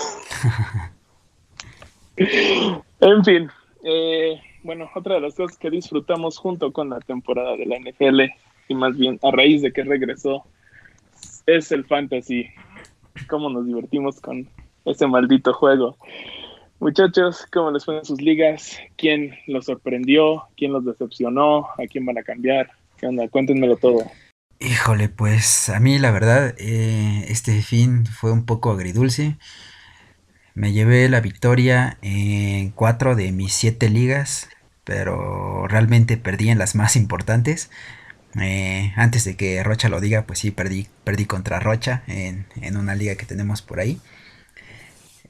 en 2.16 3.24
fin, 3.24 3.50
eh, 3.84 4.40
bueno, 4.62 4.90
otra 4.94 5.14
de 5.14 5.20
las 5.20 5.34
cosas 5.34 5.56
que 5.56 5.70
disfrutamos 5.70 6.38
junto 6.38 6.72
con 6.72 6.90
la 6.90 7.00
temporada 7.00 7.56
de 7.56 7.66
la 7.66 7.78
NFL, 7.78 8.22
y 8.68 8.74
más 8.74 8.96
bien 8.96 9.18
a 9.22 9.30
raíz 9.30 9.62
de 9.62 9.72
que 9.72 9.84
regresó, 9.84 10.44
es 11.46 11.72
el 11.72 11.84
fantasy. 11.84 12.48
Cómo 13.28 13.48
nos 13.48 13.66
divertimos 13.66 14.20
con 14.20 14.48
ese 14.84 15.06
maldito 15.06 15.52
juego. 15.52 15.96
Muchachos, 16.78 17.46
¿cómo 17.52 17.70
les 17.70 17.84
fue 17.84 17.96
en 17.98 18.04
sus 18.04 18.20
ligas? 18.20 18.78
¿Quién 18.96 19.34
los 19.46 19.64
sorprendió? 19.64 20.44
¿Quién 20.56 20.72
los 20.72 20.84
decepcionó? 20.84 21.68
¿A 21.78 21.86
quién 21.90 22.04
van 22.04 22.18
a 22.18 22.22
cambiar? 22.22 22.70
¿Qué 22.98 23.06
onda? 23.06 23.28
Cuéntenmelo 23.28 23.76
todo. 23.76 24.04
Híjole, 24.58 25.08
pues 25.08 25.68
a 25.68 25.80
mí 25.80 25.98
la 25.98 26.10
verdad, 26.10 26.54
eh, 26.58 27.24
este 27.28 27.62
fin 27.62 28.06
fue 28.06 28.32
un 28.32 28.44
poco 28.44 28.70
agridulce. 28.70 29.36
Me 30.54 30.72
llevé 30.72 31.08
la 31.08 31.20
victoria 31.20 31.98
en 32.02 32.70
cuatro 32.70 33.14
de 33.14 33.32
mis 33.32 33.52
siete 33.52 33.90
ligas, 33.90 34.48
pero 34.84 35.66
realmente 35.68 36.16
perdí 36.16 36.48
en 36.48 36.58
las 36.58 36.74
más 36.74 36.96
importantes. 36.96 37.70
Eh, 38.40 38.92
antes 38.96 39.24
de 39.24 39.36
que 39.36 39.62
Rocha 39.62 39.88
lo 39.88 40.00
diga, 40.00 40.22
pues 40.22 40.40
sí, 40.40 40.50
perdí, 40.50 40.88
perdí 41.04 41.26
contra 41.26 41.60
Rocha 41.60 42.02
en, 42.06 42.46
una 42.76 42.94
liga 42.94 43.14
que 43.16 43.26
tenemos 43.26 43.62
por 43.62 43.80
ahí. 43.80 44.00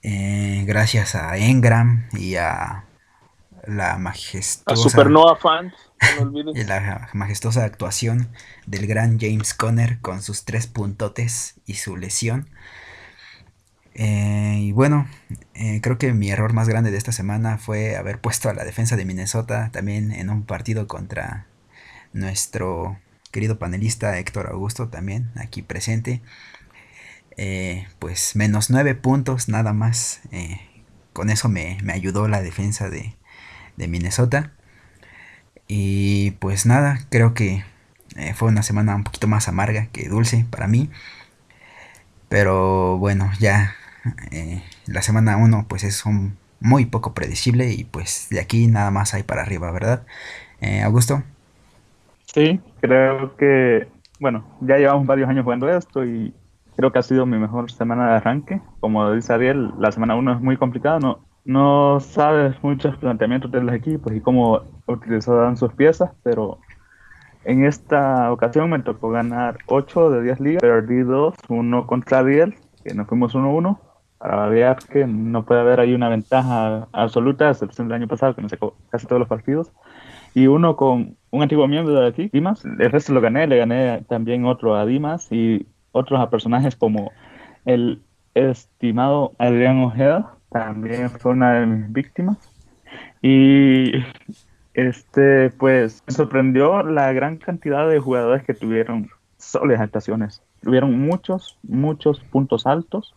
Eh, 0.03 0.65
gracias 0.67 1.15
a 1.15 1.37
Engram 1.37 2.09
y 2.13 2.37
a 2.37 2.85
la 3.67 3.99
majestuosa. 3.99 4.81
A 4.81 4.91
Supernova 4.91 5.37
Fans 5.37 5.75
y 6.55 6.65
la 6.65 7.09
majestuosa 7.13 7.65
actuación 7.65 8.29
del 8.67 8.87
gran 8.87 9.19
James 9.19 9.55
Conner 9.55 9.99
con 10.01 10.23
sus 10.23 10.45
tres 10.45 10.67
puntotes 10.67 11.55
y 11.67 11.75
su 11.75 11.97
lesión. 11.97 12.49
Eh, 13.95 14.59
y 14.61 14.73
bueno, 14.73 15.09
eh, 15.55 15.81
creo 15.83 15.97
que 15.97 16.13
mi 16.13 16.31
error 16.31 16.53
más 16.53 16.69
grande 16.69 16.91
de 16.91 16.99
esta 16.99 17.13
semana 17.13 17.57
fue 17.57 17.97
haber 17.97 18.21
puesto 18.21 18.51
a 18.51 18.55
la 18.55 18.65
defensa 18.65 18.95
de 18.95 19.07
Minnesota 19.07 19.71
también 19.73 20.13
en 20.13 20.29
un 20.29 20.45
partido 20.45 20.87
contra 20.87 21.47
nuestro 22.17 22.99
querido 23.31 23.59
panelista 23.59 24.19
Héctor 24.19 24.49
Augusto, 24.51 24.89
también 24.89 25.31
aquí 25.37 25.63
presente. 25.63 26.23
Eh, 27.37 27.87
pues 27.99 28.35
menos 28.35 28.71
nueve 28.71 28.95
puntos 28.95 29.49
nada 29.49 29.73
más. 29.73 30.21
con 31.13 31.31
eso 31.31 31.49
me, 31.49 31.79
ayudó 31.93 32.29
la 32.29 32.43
defensa 32.43 32.91
de, 32.91 33.15
de 33.77 33.89
Minnesota. 33.89 34.53
Y 35.69 36.33
pues 36.33 36.67
nada, 36.67 37.01
creo 37.11 37.35
que 37.35 37.65
eh, 38.17 38.35
fue 38.35 38.49
una 38.49 38.63
semana 38.63 38.95
un 38.95 39.05
poquito 39.05 39.27
más 39.29 39.49
amarga 39.49 39.87
que 39.93 40.09
dulce 40.09 40.47
para 40.51 40.67
mí. 40.69 40.91
Pero 42.29 42.99
bueno, 42.99 43.31
ya 43.39 43.75
eh, 44.31 44.63
la 44.87 45.03
semana 45.03 45.37
1 45.37 45.67
pues 45.69 45.85
es 45.85 46.07
un 46.07 46.37
muy 46.61 46.87
poco 46.87 47.15
predecible 47.15 47.73
y 47.73 47.85
pues 47.85 48.29
de 48.31 48.41
aquí 48.41 48.67
nada 48.67 48.91
más 48.91 49.15
hay 49.15 49.23
para 49.23 49.43
arriba, 49.43 49.71
¿verdad? 49.71 50.07
Eh, 50.61 50.83
Augusto. 50.83 51.23
Sí, 52.37 52.61
creo 52.83 53.35
que, 53.37 53.89
bueno, 54.21 54.45
ya 54.61 54.77
llevamos 54.77 55.07
varios 55.07 55.27
años 55.27 55.45
jugando 55.45 55.71
esto 55.71 56.05
y 56.05 56.35
creo 56.77 56.93
que 56.93 56.99
ha 56.99 57.03
sido 57.03 57.25
mi 57.25 57.39
mejor 57.39 57.71
semana 57.71 58.11
de 58.11 58.17
arranque. 58.17 58.61
Como 58.81 59.11
dice 59.13 59.33
Ariel, 59.33 59.73
la 59.79 59.91
semana 59.91 60.17
1 60.17 60.35
es 60.35 60.41
muy 60.43 60.59
complicada, 60.59 60.99
no, 60.99 61.21
no 61.47 61.99
sabes 61.99 62.63
muchos 62.63 62.95
planteamientos 62.99 63.51
de 63.51 63.63
los 63.63 63.75
equipos 63.75 64.13
y 64.13 64.21
cómo 64.21 64.61
utilizaban 64.87 65.57
sus 65.57 65.73
piezas, 65.73 66.11
pero 66.23 66.59
en 67.45 67.65
esta 67.65 68.31
ocasión 68.31 68.69
me 68.69 68.81
tocó 68.81 69.09
ganar 69.09 69.57
8 69.69 70.11
de 70.11 70.23
10 70.25 70.41
ligas, 70.41 70.61
perdí 70.61 71.05
2, 71.05 71.37
uno 71.49 71.87
contra 71.87 72.23
10, 72.23 72.51
que 72.85 72.93
nos 72.93 73.07
fuimos 73.07 73.35
1-1, 73.35 73.79
para 74.19 74.47
ver 74.49 74.77
que 74.93 75.07
no 75.07 75.47
puede 75.47 75.63
haber 75.63 75.81
ahí 75.81 75.95
una 75.95 76.11
ventaja 76.11 76.87
absoluta, 76.93 77.49
a 77.49 77.53
excepción 77.53 77.89
del 77.89 77.97
año 77.97 78.09
pasado, 78.09 78.35
que 78.35 78.43
no 78.43 78.51
sé 78.51 78.59
casi 78.91 79.07
todos 79.07 79.21
los 79.21 79.29
partidos, 79.29 79.73
y 80.37 80.49
uno 80.49 80.77
con 80.77 81.17
un 81.31 81.43
antiguo 81.43 81.67
miembro 81.67 81.99
de 81.99 82.09
aquí, 82.09 82.29
Dimas, 82.31 82.63
el 82.63 82.93
resto 82.93 83.15
lo 83.15 83.23
gané, 83.23 83.47
le 83.47 83.57
gané 83.57 84.05
también 84.07 84.45
otro 84.45 84.77
a 84.77 84.85
Dimas 84.85 85.33
y 85.33 85.67
otros 85.93 86.21
a 86.21 86.29
personajes 86.29 86.77
como 86.77 87.11
el 87.65 88.03
estimado 88.35 89.33
Adrián 89.39 89.79
Ojeda, 89.83 90.35
también 90.51 91.09
fue 91.09 91.33
una 91.33 91.55
de 91.55 91.65
mis 91.65 91.91
víctimas. 91.91 92.37
Y 93.23 93.93
este, 94.75 95.49
pues 95.53 96.03
me 96.07 96.13
sorprendió 96.13 96.83
la 96.83 97.15
gran 97.15 97.39
cantidad 97.39 97.89
de 97.89 97.99
jugadores 97.99 98.45
que 98.45 98.53
tuvieron 98.53 99.09
solas 99.39 99.81
actuaciones. 99.81 100.43
Tuvieron 100.61 100.99
muchos, 100.99 101.59
muchos 101.63 102.21
puntos 102.21 102.67
altos, 102.67 103.15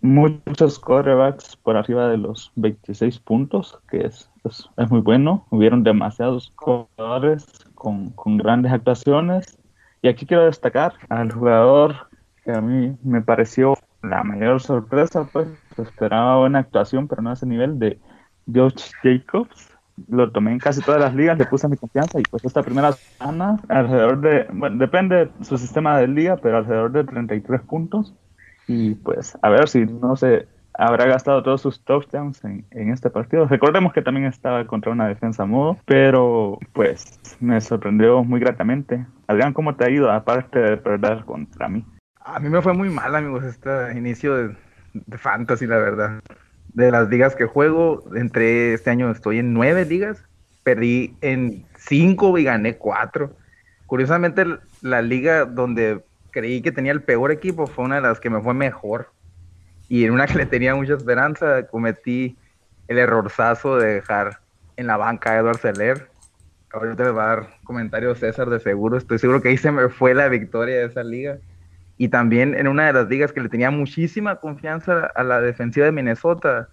muchos 0.00 0.78
quarterbacks 0.78 1.56
por 1.56 1.76
arriba 1.76 2.08
de 2.08 2.18
los 2.18 2.52
26 2.54 3.18
puntos, 3.18 3.80
que 3.90 4.06
es, 4.06 4.30
es, 4.44 4.90
muy 4.90 5.00
bueno. 5.00 5.46
Hubieron 5.50 5.82
demasiados 5.82 6.52
jugadores 6.56 7.46
con, 7.74 8.10
con 8.10 8.36
grandes 8.36 8.72
actuaciones. 8.72 9.58
Y 10.02 10.08
aquí 10.08 10.26
quiero 10.26 10.44
destacar 10.44 10.94
al 11.08 11.32
jugador 11.32 12.08
que 12.44 12.52
a 12.52 12.60
mí 12.60 12.96
me 13.02 13.22
pareció 13.22 13.74
la 14.02 14.22
mayor 14.22 14.60
sorpresa, 14.60 15.28
pues 15.32 15.48
esperaba 15.78 16.38
buena 16.38 16.58
actuación, 16.58 17.08
pero 17.08 17.22
no 17.22 17.30
a 17.30 17.32
ese 17.34 17.46
nivel 17.46 17.78
de 17.78 17.98
George 18.52 18.90
Jacobs. 19.02 19.70
Lo 20.08 20.30
tomé 20.30 20.52
en 20.52 20.58
casi 20.58 20.82
todas 20.82 21.00
las 21.00 21.14
ligas, 21.14 21.38
le 21.38 21.46
puse 21.46 21.68
mi 21.68 21.76
confianza 21.76 22.18
y 22.18 22.24
pues 22.24 22.44
esta 22.44 22.62
primera 22.62 22.92
semana, 22.92 23.60
alrededor 23.68 24.20
de, 24.20 24.46
bueno, 24.52 24.76
depende 24.76 25.30
su 25.40 25.56
sistema 25.56 25.98
del 25.98 26.14
día, 26.14 26.36
pero 26.36 26.58
alrededor 26.58 26.92
de 26.92 27.04
33 27.04 27.62
puntos. 27.62 28.14
Y 28.66 28.94
pues 28.96 29.38
a 29.40 29.48
ver 29.50 29.68
si 29.68 29.86
no 29.86 30.16
se 30.16 30.48
habrá 30.74 31.06
gastado 31.06 31.42
todos 31.42 31.62
sus 31.62 31.82
touchdowns 31.84 32.44
en, 32.44 32.66
en 32.70 32.90
este 32.90 33.10
partido. 33.10 33.46
Recordemos 33.46 33.92
que 33.92 34.02
también 34.02 34.26
estaba 34.26 34.66
contra 34.66 34.92
una 34.92 35.08
defensa 35.08 35.46
modo, 35.46 35.78
pero 35.84 36.58
pues 36.72 37.18
me 37.40 37.60
sorprendió 37.60 38.24
muy 38.24 38.40
gratamente. 38.40 39.06
Adrián, 39.26 39.52
¿cómo 39.52 39.74
te 39.74 39.84
ha 39.84 39.90
ido 39.90 40.10
aparte 40.10 40.58
de 40.58 40.76
perder 40.76 41.24
contra 41.24 41.68
mí? 41.68 41.84
A 42.20 42.38
mí 42.40 42.48
me 42.48 42.62
fue 42.62 42.72
muy 42.72 42.88
mal, 42.88 43.14
amigos, 43.14 43.44
este 43.44 43.96
inicio 43.96 44.34
de, 44.34 44.56
de 44.94 45.18
fantasy, 45.18 45.66
la 45.66 45.78
verdad. 45.78 46.20
De 46.72 46.90
las 46.90 47.08
ligas 47.08 47.36
que 47.36 47.46
juego, 47.46 48.02
entre 48.16 48.74
este 48.74 48.90
año 48.90 49.10
estoy 49.10 49.38
en 49.38 49.52
nueve 49.52 49.84
ligas, 49.84 50.24
perdí 50.64 51.14
en 51.20 51.64
cinco 51.76 52.36
y 52.36 52.44
gané 52.44 52.76
cuatro. 52.76 53.36
Curiosamente, 53.86 54.44
la 54.80 55.02
liga 55.02 55.44
donde 55.44 56.02
creí 56.30 56.62
que 56.62 56.72
tenía 56.72 56.90
el 56.90 57.02
peor 57.02 57.30
equipo 57.30 57.66
fue 57.66 57.84
una 57.84 57.96
de 57.96 58.00
las 58.00 58.18
que 58.18 58.30
me 58.30 58.40
fue 58.40 58.54
mejor. 58.54 59.12
Y 59.88 60.04
en 60.04 60.12
una 60.12 60.26
que 60.26 60.38
le 60.38 60.46
tenía 60.46 60.74
mucha 60.74 60.94
esperanza, 60.94 61.66
cometí 61.66 62.36
el 62.88 62.98
errorzazo 62.98 63.76
de 63.76 63.94
dejar 63.94 64.40
en 64.76 64.86
la 64.86 64.96
banca 64.96 65.32
a 65.32 65.38
Edward 65.38 65.58
Seller. 65.58 66.10
Ahorita 66.72 67.04
le 67.04 67.10
va 67.10 67.24
a 67.24 67.36
dar 67.36 67.48
comentarios 67.64 68.18
César 68.18 68.50
de 68.50 68.60
seguro. 68.60 68.96
Estoy 68.96 69.18
seguro 69.18 69.40
que 69.40 69.50
ahí 69.50 69.56
se 69.56 69.70
me 69.70 69.88
fue 69.88 70.14
la 70.14 70.28
victoria 70.28 70.76
de 70.76 70.86
esa 70.86 71.04
liga. 71.04 71.38
Y 71.96 72.08
también 72.08 72.54
en 72.54 72.66
una 72.66 72.86
de 72.86 72.92
las 72.92 73.08
ligas 73.08 73.32
que 73.32 73.40
le 73.40 73.48
tenía 73.48 73.70
muchísima 73.70 74.36
confianza 74.36 75.06
a 75.14 75.22
la 75.22 75.40
defensiva 75.40 75.86
de 75.86 75.92
Minnesota, 75.92 76.68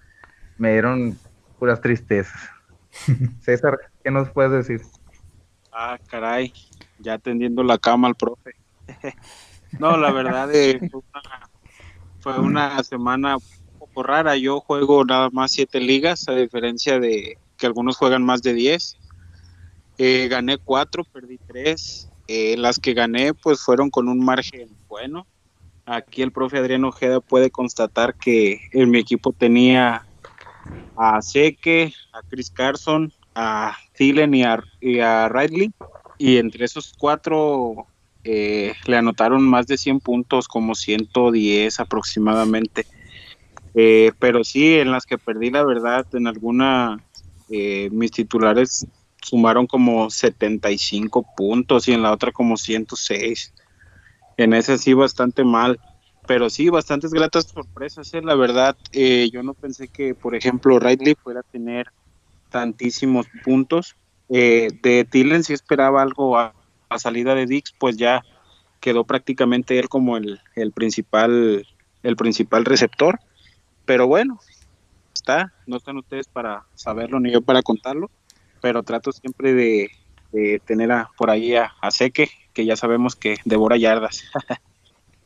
me 0.57 0.72
dieron 0.72 1.18
puras 1.59 1.80
tristezas. 1.80 2.49
César, 3.41 3.78
¿qué 4.03 4.09
nos 4.09 4.30
puedes 4.30 4.51
decir? 4.51 4.82
Ah, 5.72 5.97
caray, 6.09 6.51
ya 6.99 7.18
tendiendo 7.20 7.64
la 7.64 7.78
cama 7.78 8.07
al 8.07 8.16
profe. 8.16 8.55
no, 9.80 9.95
la 9.97 10.12
verdad 10.12 10.53
eh, 10.53 10.80
fue, 10.80 11.01
una, 11.14 11.49
fue, 12.22 12.39
una, 12.39 12.82
semana 12.84 13.38
un 13.38 13.80
poco 13.80 14.03
rara. 14.03 14.36
Yo 14.38 14.59
juego 14.59 15.03
nada 15.03 15.30
más 15.32 15.51
siete 15.51 15.80
ligas, 15.80 16.28
a 16.28 16.36
diferencia 16.36 16.99
de 16.99 17.38
que 17.57 17.65
algunos 17.65 17.97
juegan 17.97 18.24
más 18.24 18.41
de 18.41 18.53
diez. 18.53 18.97
Eh, 19.97 20.28
gané 20.30 20.57
cuatro, 20.57 21.03
perdí 21.03 21.38
tres. 21.47 22.09
Eh, 22.28 22.55
las 22.57 22.80
que 22.80 22.93
gané 22.93 23.34
pues 23.34 23.61
fueron 23.61 23.89
con 23.89 24.07
un 24.07 24.24
margen 24.24 24.69
bueno. 24.88 25.28
Aquí 25.86 26.22
el 26.22 26.32
profe 26.32 26.59
Adrián 26.59 26.86
Ojeda 26.86 27.19
puede 27.19 27.49
constatar 27.49 28.15
que 28.15 28.61
en 28.72 28.89
mi 28.89 28.99
equipo 28.99 29.34
tenía 29.34 30.05
a 30.95 31.22
Seque, 31.22 31.93
a 32.13 32.22
Chris 32.30 32.49
Carson, 32.51 33.11
a 33.36 33.76
Thielen 33.93 34.34
y 34.34 34.43
a, 34.43 34.63
y 34.80 34.99
a. 34.99 35.30
Y 36.17 36.38
entre 36.38 36.65
esos 36.65 36.93
cuatro 36.97 37.88
eh, 38.24 38.74
le 38.86 38.97
anotaron 38.97 39.43
más 39.43 39.65
de 39.67 39.78
100 39.78 39.99
puntos, 39.99 40.47
como 40.47 40.76
110 40.76 41.80
aproximadamente. 41.80 42.86
Eh, 43.74 44.11
pero 44.19 44.43
sí, 44.43 44.76
en 44.76 44.91
las 44.91 45.05
que 45.05 45.17
perdí 45.17 45.49
la 45.49 45.63
verdad, 45.63 46.05
en 46.13 46.28
alguna, 46.28 47.03
eh, 47.49 47.89
mis 47.91 48.11
titulares 48.11 48.86
sumaron 49.22 49.67
como 49.67 50.09
75 50.09 51.26
puntos 51.36 51.88
y 51.88 51.93
en 51.93 52.01
la 52.01 52.11
otra 52.11 52.32
como 52.32 52.57
106. 52.57 53.53
En 54.38 54.53
ese 54.53 54.78
sí 54.78 54.93
bastante 54.93 55.43
mal, 55.43 55.80
pero 56.28 56.49
sí 56.49 56.69
bastantes 56.69 57.11
gratas 57.11 57.45
sorpresas, 57.45 58.11
la 58.24 58.36
verdad. 58.36 58.78
yo 59.32 59.43
no 59.43 59.53
pensé 59.53 59.88
que, 59.88 60.15
por 60.15 60.36
ejemplo, 60.36 60.80
Riley 60.80 61.15
fuera 61.15 61.41
a 61.41 61.51
tener 61.51 61.88
tantísimos 62.49 63.28
puntos. 63.43 63.95
de 64.28 65.07
Tillen 65.09 65.43
sí 65.43 65.53
esperaba 65.53 66.01
algo 66.01 66.38
a, 66.92 66.96
a 66.96 67.00
salida 67.00 67.36
de 67.36 67.46
Dix, 67.46 67.74
pues 67.78 67.98
ya 67.98 68.24
quedó 68.80 69.06
prácticamente 69.06 69.80
él 69.80 69.88
como 69.88 70.18
el, 70.18 70.42
el, 70.56 70.72
principal 70.72 71.66
el 72.04 72.16
principal 72.16 72.66
receptor. 72.66 73.20
Pero 73.86 74.08
bueno, 74.08 74.39
está, 75.14 75.54
no 75.68 75.78
están 75.78 75.98
ustedes 75.98 76.28
para 76.28 76.66
saberlo 76.76 77.20
ni 77.20 77.32
yo 77.32 77.42
para 77.42 77.62
contarlo, 77.62 78.10
pero 78.62 78.84
trato 78.84 79.12
siempre 79.12 79.54
de, 79.54 79.92
de 80.32 80.62
tener 80.66 80.92
a, 80.92 81.10
por 81.18 81.30
ahí 81.30 81.56
a, 81.56 81.74
a, 81.82 81.92
Seque, 81.92 82.30
que 82.54 82.66
ya 82.66 82.76
sabemos 82.76 83.16
que 83.16 83.38
devora 83.46 83.78
yardas. 83.78 84.24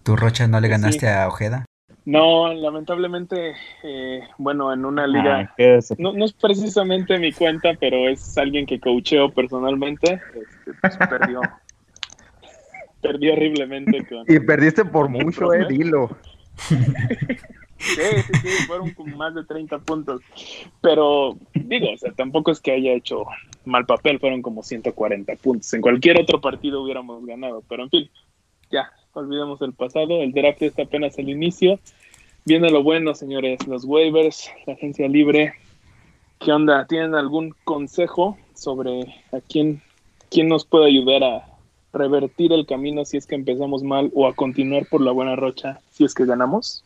¿Tú, 0.04 0.16
Rocha, 0.16 0.48
no 0.48 0.60
le 0.60 0.68
ganaste 0.68 1.00
sí. 1.00 1.06
a 1.08 1.28
Ojeda? 1.28 1.66
No, 2.06 2.54
lamentablemente, 2.54 3.56
eh, 3.82 4.22
bueno, 4.38 4.72
en 4.72 4.86
una 4.86 5.08
liga, 5.08 5.52
ah, 5.58 5.80
no, 5.98 6.14
no, 6.14 6.26
es 6.26 6.34
precisamente 6.34 7.18
mi 7.18 7.32
cuenta, 7.32 7.72
pero 7.80 8.08
es 8.08 8.38
alguien 8.38 8.68
que 8.68 8.80
coacheo 8.80 9.32
personalmente, 9.32 10.22
este, 10.36 10.74
pues, 10.82 10.98
perdió, 11.10 11.42
perdió 13.02 13.34
horriblemente. 13.34 14.06
Con, 14.06 14.24
y 14.28 14.40
perdiste 14.40 14.86
por 14.86 15.10
mucho, 15.10 15.52
eh, 15.52 15.66
dilo. 15.68 16.16
sí, 16.58 16.76
sí, 17.78 18.34
sí, 18.40 18.50
fueron 18.68 18.92
con 18.92 19.18
más 19.18 19.34
de 19.34 19.44
30 19.44 19.80
puntos, 19.80 20.22
pero 20.82 21.36
digo, 21.56 21.92
o 21.92 21.98
sea, 21.98 22.12
tampoco 22.12 22.52
es 22.52 22.60
que 22.60 22.72
haya 22.72 22.94
hecho 22.94 23.26
mal 23.66 23.88
papel, 23.88 24.20
fueron 24.20 24.44
como 24.44 24.62
140 24.62 25.36
puntos, 25.38 25.74
en 25.74 25.82
cualquier 25.82 26.22
otro 26.22 26.40
partido 26.40 26.84
hubiéramos 26.84 27.26
ganado, 27.26 27.64
pero 27.68 27.84
en 27.84 27.90
fin, 27.90 28.12
ya, 28.70 28.92
olvidemos 29.16 29.62
el 29.62 29.74
pasado, 29.74 30.22
el 30.22 30.32
draft 30.32 30.62
está 30.62 30.84
apenas 30.84 31.18
el 31.18 31.30
inicio. 31.30 31.80
Viene 32.46 32.70
lo 32.70 32.84
bueno, 32.84 33.16
señores, 33.16 33.66
los 33.68 33.86
waivers, 33.86 34.52
la 34.68 34.74
agencia 34.74 35.08
libre. 35.08 35.54
¿Qué 36.40 36.52
onda? 36.52 36.86
¿Tienen 36.88 37.16
algún 37.16 37.56
consejo 37.64 38.38
sobre 38.54 39.02
a 39.32 39.40
quién, 39.50 39.82
quién 40.30 40.48
nos 40.48 40.66
puede 40.66 40.88
ayudar 40.88 41.24
a 41.24 41.46
revertir 41.94 42.52
el 42.54 42.66
camino 42.66 43.06
si 43.06 43.18
es 43.18 43.26
que 43.26 43.36
empezamos 43.36 43.84
mal 43.84 44.12
o 44.14 44.28
a 44.28 44.36
continuar 44.36 44.86
por 44.90 45.02
la 45.02 45.12
buena 45.12 45.36
rocha 45.36 45.80
si 45.92 46.04
es 46.04 46.14
que 46.14 46.26
ganamos? 46.26 46.84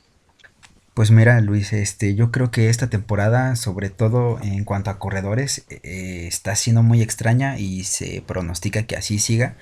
Pues 0.93 1.11
mira, 1.11 1.39
Luis, 1.39 1.71
este, 1.71 2.13
yo 2.13 2.29
creo 2.31 2.51
que 2.51 2.69
esta 2.69 2.89
temporada, 2.89 3.55
sobre 3.55 3.89
todo 3.89 4.37
en 4.41 4.65
cuanto 4.65 4.89
a 4.89 4.99
corredores, 4.99 5.65
eh, 5.69 6.25
está 6.27 6.55
siendo 6.55 6.83
muy 6.83 7.01
extraña 7.01 7.57
y 7.57 7.83
se 7.85 8.21
pronostica 8.21 8.83
que 8.83 8.95
así 8.95 9.17
siga 9.17 9.55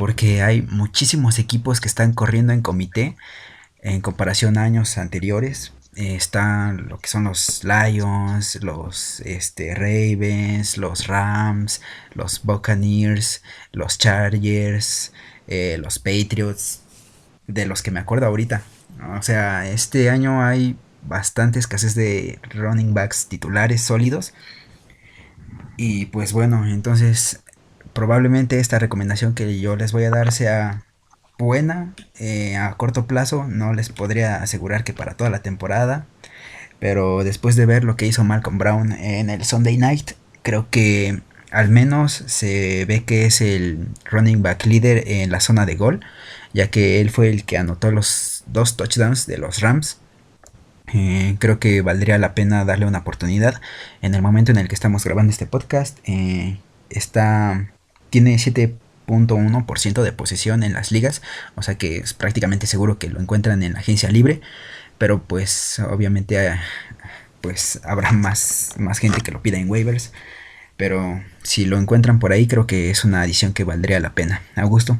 porque 0.00 0.40
hay 0.40 0.62
muchísimos 0.62 1.38
equipos 1.38 1.78
que 1.78 1.86
están 1.86 2.14
corriendo 2.14 2.54
en 2.54 2.62
comité 2.62 3.18
en 3.82 4.00
comparación 4.00 4.56
a 4.56 4.62
años 4.62 4.96
anteriores. 4.96 5.74
Eh, 5.94 6.14
están 6.14 6.88
lo 6.88 6.98
que 7.00 7.08
son 7.10 7.24
los 7.24 7.64
Lions, 7.64 8.62
los 8.62 9.20
este, 9.26 9.74
Ravens, 9.74 10.78
los 10.78 11.06
Rams, 11.06 11.82
los 12.14 12.42
Buccaneers, 12.44 13.42
los 13.72 13.98
Chargers, 13.98 15.12
eh, 15.48 15.76
los 15.78 15.98
Patriots, 15.98 16.80
de 17.46 17.66
los 17.66 17.82
que 17.82 17.90
me 17.90 18.00
acuerdo 18.00 18.24
ahorita. 18.24 18.62
O 19.18 19.20
sea, 19.20 19.68
este 19.68 20.08
año 20.08 20.42
hay 20.42 20.78
bastante 21.02 21.58
escasez 21.58 21.94
de 21.94 22.40
running 22.54 22.94
backs 22.94 23.26
titulares 23.26 23.82
sólidos. 23.82 24.32
Y 25.76 26.06
pues 26.06 26.32
bueno, 26.32 26.66
entonces 26.66 27.42
probablemente 28.00 28.60
esta 28.60 28.78
recomendación 28.78 29.34
que 29.34 29.60
yo 29.60 29.76
les 29.76 29.92
voy 29.92 30.04
a 30.04 30.10
dar 30.10 30.32
sea 30.32 30.86
buena 31.38 31.94
eh, 32.18 32.56
a 32.56 32.72
corto 32.78 33.06
plazo. 33.06 33.44
No 33.46 33.74
les 33.74 33.90
podría 33.90 34.36
asegurar 34.36 34.84
que 34.84 34.94
para 34.94 35.18
toda 35.18 35.28
la 35.28 35.40
temporada. 35.40 36.06
Pero 36.78 37.24
después 37.24 37.56
de 37.56 37.66
ver 37.66 37.84
lo 37.84 37.96
que 37.96 38.06
hizo 38.06 38.24
Malcolm 38.24 38.56
Brown 38.56 38.92
en 38.92 39.28
el 39.28 39.44
Sunday 39.44 39.76
Night, 39.76 40.12
creo 40.42 40.70
que 40.70 41.20
al 41.50 41.68
menos 41.68 42.24
se 42.26 42.86
ve 42.86 43.04
que 43.04 43.26
es 43.26 43.42
el 43.42 43.88
running 44.06 44.42
back 44.42 44.64
líder 44.64 45.04
en 45.06 45.30
la 45.30 45.40
zona 45.40 45.66
de 45.66 45.74
gol, 45.74 46.00
ya 46.54 46.70
que 46.70 47.02
él 47.02 47.10
fue 47.10 47.28
el 47.28 47.44
que 47.44 47.58
anotó 47.58 47.90
los 47.90 48.44
dos 48.46 48.78
touchdowns 48.78 49.26
de 49.26 49.36
los 49.36 49.60
Rams. 49.60 49.98
Eh, 50.94 51.36
creo 51.38 51.58
que 51.60 51.82
valdría 51.82 52.16
la 52.16 52.34
pena 52.34 52.64
darle 52.64 52.86
una 52.86 53.00
oportunidad. 53.00 53.60
En 54.00 54.14
el 54.14 54.22
momento 54.22 54.52
en 54.52 54.56
el 54.56 54.68
que 54.68 54.74
estamos 54.74 55.04
grabando 55.04 55.32
este 55.32 55.44
podcast, 55.44 55.98
eh, 56.04 56.58
está 56.88 57.70
tiene 58.10 58.34
7.1% 58.34 60.02
de 60.02 60.12
posesión 60.12 60.62
en 60.62 60.72
las 60.72 60.92
ligas, 60.92 61.22
o 61.54 61.62
sea 61.62 61.76
que 61.76 61.96
es 61.98 62.14
prácticamente 62.14 62.66
seguro 62.66 62.98
que 62.98 63.08
lo 63.08 63.20
encuentran 63.20 63.62
en 63.62 63.72
la 63.74 63.78
agencia 63.78 64.10
libre, 64.10 64.40
pero 64.98 65.20
pues 65.22 65.80
obviamente 65.90 66.46
eh, 66.46 66.56
pues 67.40 67.80
habrá 67.84 68.12
más, 68.12 68.74
más 68.78 68.98
gente 68.98 69.20
que 69.22 69.32
lo 69.32 69.40
pida 69.40 69.58
en 69.58 69.70
waivers, 69.70 70.12
pero 70.76 71.20
si 71.42 71.64
lo 71.64 71.78
encuentran 71.78 72.18
por 72.18 72.32
ahí 72.32 72.46
creo 72.46 72.66
que 72.66 72.90
es 72.90 73.04
una 73.04 73.22
adición 73.22 73.52
que 73.52 73.64
valdría 73.64 74.00
la 74.00 74.10
pena. 74.10 74.42
Augusto. 74.56 74.98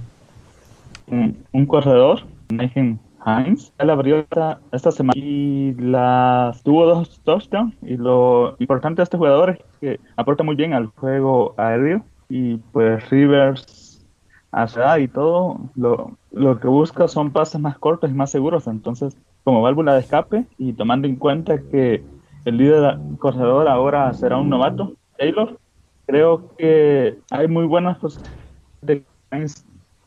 Un, 1.07 1.67
corredor, 1.67 2.25
Nathan 2.51 3.01
Hines, 3.27 3.73
él 3.79 3.91
abrió 3.91 4.21
esta, 4.21 4.61
esta 4.73 4.93
semana 4.93 5.19
y 5.19 5.75
las 5.75 6.63
tuvo 6.63 6.87
dos 6.87 7.21
touchdowns 7.25 7.75
y 7.83 7.97
lo 7.97 8.57
importante 8.61 9.01
de 9.01 9.05
este 9.05 9.17
jugador 9.17 9.51
es 9.51 9.59
que 9.81 10.01
aporta 10.17 10.45
muy 10.45 10.55
bien 10.55 10.73
al 10.73 10.87
juego 10.87 11.55
aéreo 11.59 12.05
y 12.31 12.57
pues 12.73 13.11
Rivers 13.11 14.03
hacia 14.53 14.99
y 14.99 15.09
todo 15.09 15.61
lo, 15.77 16.17
lo 16.33 16.59
que 16.59 16.69
busca 16.69 17.07
son 17.07 17.31
pases 17.31 17.61
más 17.61 17.79
cortos 17.79 18.11
y 18.11 18.15
más 18.15 18.31
seguros. 18.31 18.67
Entonces 18.67 19.17
como 19.45 19.63
válvula 19.63 19.95
de 19.95 20.01
escape 20.01 20.47
y 20.59 20.73
tomando 20.73 21.09
en 21.09 21.17
cuenta 21.17 21.59
que 21.59 22.03
el 22.45 22.57
líder 22.57 22.99
corredor 23.19 23.69
ahora 23.69 24.13
será 24.15 24.39
un 24.39 24.49
novato 24.49 24.95
Taylor 25.19 25.59
creo 26.07 26.55
que 26.57 27.19
hay 27.31 27.49
muy 27.49 27.67
buenas 27.67 27.99
posibilidades 27.99 28.39
de 28.83 29.03
que 29.03 29.47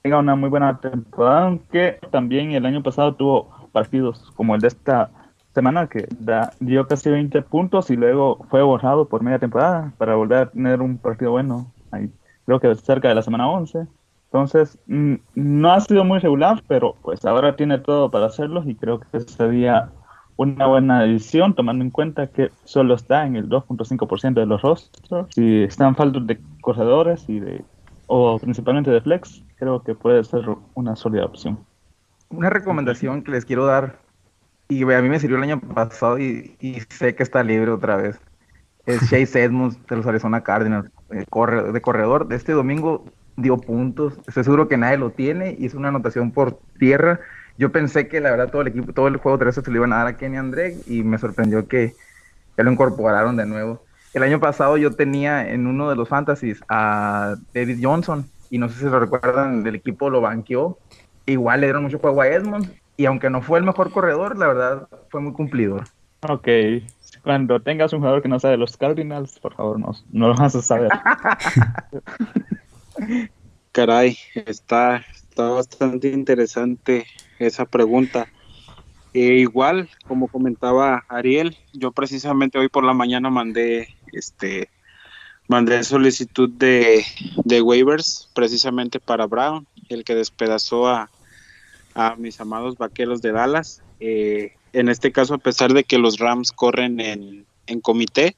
tenga 0.02 0.20
una 0.20 0.36
muy 0.36 0.50
buena 0.50 0.80
temporada 0.80 1.48
aunque 1.48 2.00
también 2.12 2.52
el 2.52 2.66
año 2.66 2.84
pasado 2.84 3.16
tuvo 3.16 3.50
partidos 3.72 4.32
como 4.36 4.56
el 4.56 4.62
de 4.62 4.68
esta 4.68 5.10
semana 5.54 5.88
que 5.88 6.08
da, 6.20 6.52
dio 6.60 6.88
casi 6.88 7.10
20 7.10 7.42
puntos 7.44 7.90
y 7.90 7.96
luego 7.96 8.40
fue 8.50 8.64
borrado 8.64 9.08
por 9.08 9.24
media 9.24 9.40
temporada 9.40 9.94
para 9.98 10.16
volver 10.16 10.38
a 10.40 10.50
tener 10.50 10.82
un 10.82 10.98
partido 10.98 11.32
bueno 11.32 11.68
ahí, 11.94 12.12
creo 12.46 12.60
que 12.60 12.74
cerca 12.76 13.10
de 13.10 13.16
la 13.16 13.22
semana 13.22 13.50
11. 13.50 13.88
Entonces, 14.26 14.80
mm, 14.88 15.16
no 15.36 15.72
ha 15.72 15.80
sido 15.82 16.04
muy 16.04 16.20
regular, 16.20 16.64
pero 16.68 16.96
pues 17.02 17.24
ahora 17.26 17.56
tiene 17.56 17.78
todo 17.78 18.10
para 18.10 18.26
hacerlo 18.26 18.64
y 18.66 18.76
creo 18.76 19.00
que 19.00 19.20
sería 19.20 19.92
una 20.36 20.66
buena 20.66 21.06
edición, 21.06 21.54
tomando 21.54 21.84
en 21.84 21.92
cuenta 21.92 22.28
que 22.28 22.50
solo 22.64 22.96
está 22.96 23.26
en 23.26 23.36
el 23.36 23.50
2.5% 23.50 24.34
de 24.34 24.46
los 24.46 24.62
rostros. 24.62 25.28
Si 25.34 25.64
están 25.64 25.96
faltos 25.96 26.26
de 26.26 26.40
corredores 26.62 27.26
y 27.28 27.40
de, 27.40 27.64
o 28.08 28.40
principalmente 28.40 28.92
de 28.92 29.02
flex, 29.02 29.44
creo 29.58 29.84
que 29.84 29.96
puede 29.96 30.24
ser 30.24 30.44
una 30.74 30.96
sólida 30.96 31.26
opción. 31.26 31.60
Una 32.30 32.50
recomendación 32.50 33.24
que 33.24 33.32
les 33.32 33.46
quiero 33.46 33.66
dar, 33.66 34.00
y 34.68 34.82
a 34.82 35.02
mí 35.02 35.10
me 35.10 35.20
sirvió 35.20 35.38
el 35.38 35.44
año 35.44 35.60
pasado 35.60 36.18
y, 36.18 36.56
sé 36.90 37.16
que 37.16 37.24
está 37.24 37.44
libre 37.44 37.72
otra 37.72 37.98
vez, 37.98 38.20
es 38.86 39.00
Chase 39.10 39.44
Edmonds 39.44 39.78
de 39.88 39.96
los 39.96 40.08
Arizona 40.08 40.42
Cardinals, 40.42 40.90
de 41.14 41.82
corredor. 41.82 42.28
De 42.28 42.36
este 42.36 42.52
domingo 42.52 43.06
dio 43.36 43.58
puntos, 43.58 44.14
estoy 44.28 44.44
seguro 44.44 44.68
que 44.68 44.78
nadie 44.78 44.98
lo 44.98 45.10
tiene, 45.10 45.56
hizo 45.60 45.78
una 45.78 45.90
anotación 45.90 46.32
por 46.32 46.60
tierra 46.78 47.20
yo 47.58 47.72
pensé 47.72 48.08
que 48.08 48.20
la 48.20 48.32
verdad 48.32 48.50
todo 48.50 48.62
el 48.62 48.70
equipo, 48.70 48.94
todo 48.94 49.08
el 49.08 49.18
juego 49.18 49.38
terrestre 49.38 49.64
se 49.64 49.72
lo 49.72 49.78
iban 49.78 49.94
a 49.94 49.98
dar 49.98 50.08
a 50.08 50.18
Kenny 50.18 50.38
André 50.38 50.78
y 50.88 51.04
me 51.04 51.18
sorprendió 51.18 51.68
que 51.68 51.94
ya 52.58 52.64
lo 52.64 52.72
incorporaron 52.72 53.36
de 53.38 53.46
nuevo. 53.46 53.84
El 54.14 54.24
año 54.24 54.40
pasado 54.40 54.78
yo 54.78 54.92
tenía 54.92 55.50
en 55.50 55.68
uno 55.68 55.90
de 55.90 55.96
los 55.96 56.10
fantasies 56.10 56.62
a 56.70 57.36
David 57.54 57.80
Johnson 57.82 58.28
y 58.50 58.58
no 58.58 58.70
sé 58.70 58.80
si 58.80 58.86
lo 58.86 59.00
recuerdan, 59.00 59.66
el 59.66 59.76
equipo 59.76 60.10
lo 60.10 60.22
banqueó. 60.22 60.78
Igual 61.26 61.62
le 61.62 61.68
dieron 61.68 61.84
mucho 61.84 62.00
juego 62.00 62.22
a 62.22 62.28
Edmond 62.28 62.72
y 62.98 63.06
aunque 63.06 63.30
no 63.30 63.42
fue 63.42 63.60
el 63.60 63.66
mejor 63.66 63.92
corredor, 63.92 64.38
la 64.38 64.48
verdad 64.48 64.88
fue 65.10 65.22
muy 65.22 65.34
cumplidor. 65.34 65.84
Ok, 66.28 66.48
cuando 67.24 67.62
tengas 67.62 67.94
un 67.94 68.00
jugador 68.00 68.22
que 68.22 68.28
no 68.28 68.40
sabe 68.40 68.54
de 68.54 68.58
los 68.58 68.78
Cardinals, 68.78 69.40
por 69.40 69.56
favor, 69.56 69.80
no, 69.80 69.96
no 70.12 70.28
lo 70.28 70.36
vas 70.36 70.56
a 70.56 70.62
saber. 70.62 70.92
Caray, 73.72 74.18
está, 74.36 74.98
está 74.98 75.50
bastante 75.50 76.10
interesante 76.10 77.08
esa 77.40 77.66
pregunta. 77.66 78.28
Eh, 79.14 79.38
igual, 79.38 79.90
como 80.08 80.28
comentaba 80.28 81.06
Ariel, 81.08 81.58
yo 81.72 81.92
precisamente 81.92 82.60
hoy 82.60 82.68
por 82.68 82.84
la 82.84 82.94
mañana 82.94 83.30
mandé 83.30 83.96
este 84.12 84.70
mandé 85.48 85.84
solicitud 85.84 86.50
de, 86.50 87.06
de 87.44 87.62
waivers 87.62 88.30
precisamente 88.34 89.00
para 89.00 89.28
Brown, 89.28 89.68
el 89.90 90.04
que 90.04 90.16
despedazó 90.16 90.88
a, 90.88 91.10
a 91.94 92.16
mis 92.16 92.40
amados 92.42 92.78
vaqueros 92.78 93.22
de 93.22 93.32
Dallas. 93.32 93.82
Eh, 94.00 94.54
en 94.74 94.90
este 94.90 95.12
caso, 95.12 95.36
a 95.36 95.38
pesar 95.38 95.74
de 95.74 95.84
que 95.84 95.98
los 95.98 96.20
Rams 96.20 96.52
corren 96.52 97.00
en, 97.00 97.46
en 97.68 97.80
comité, 97.80 98.36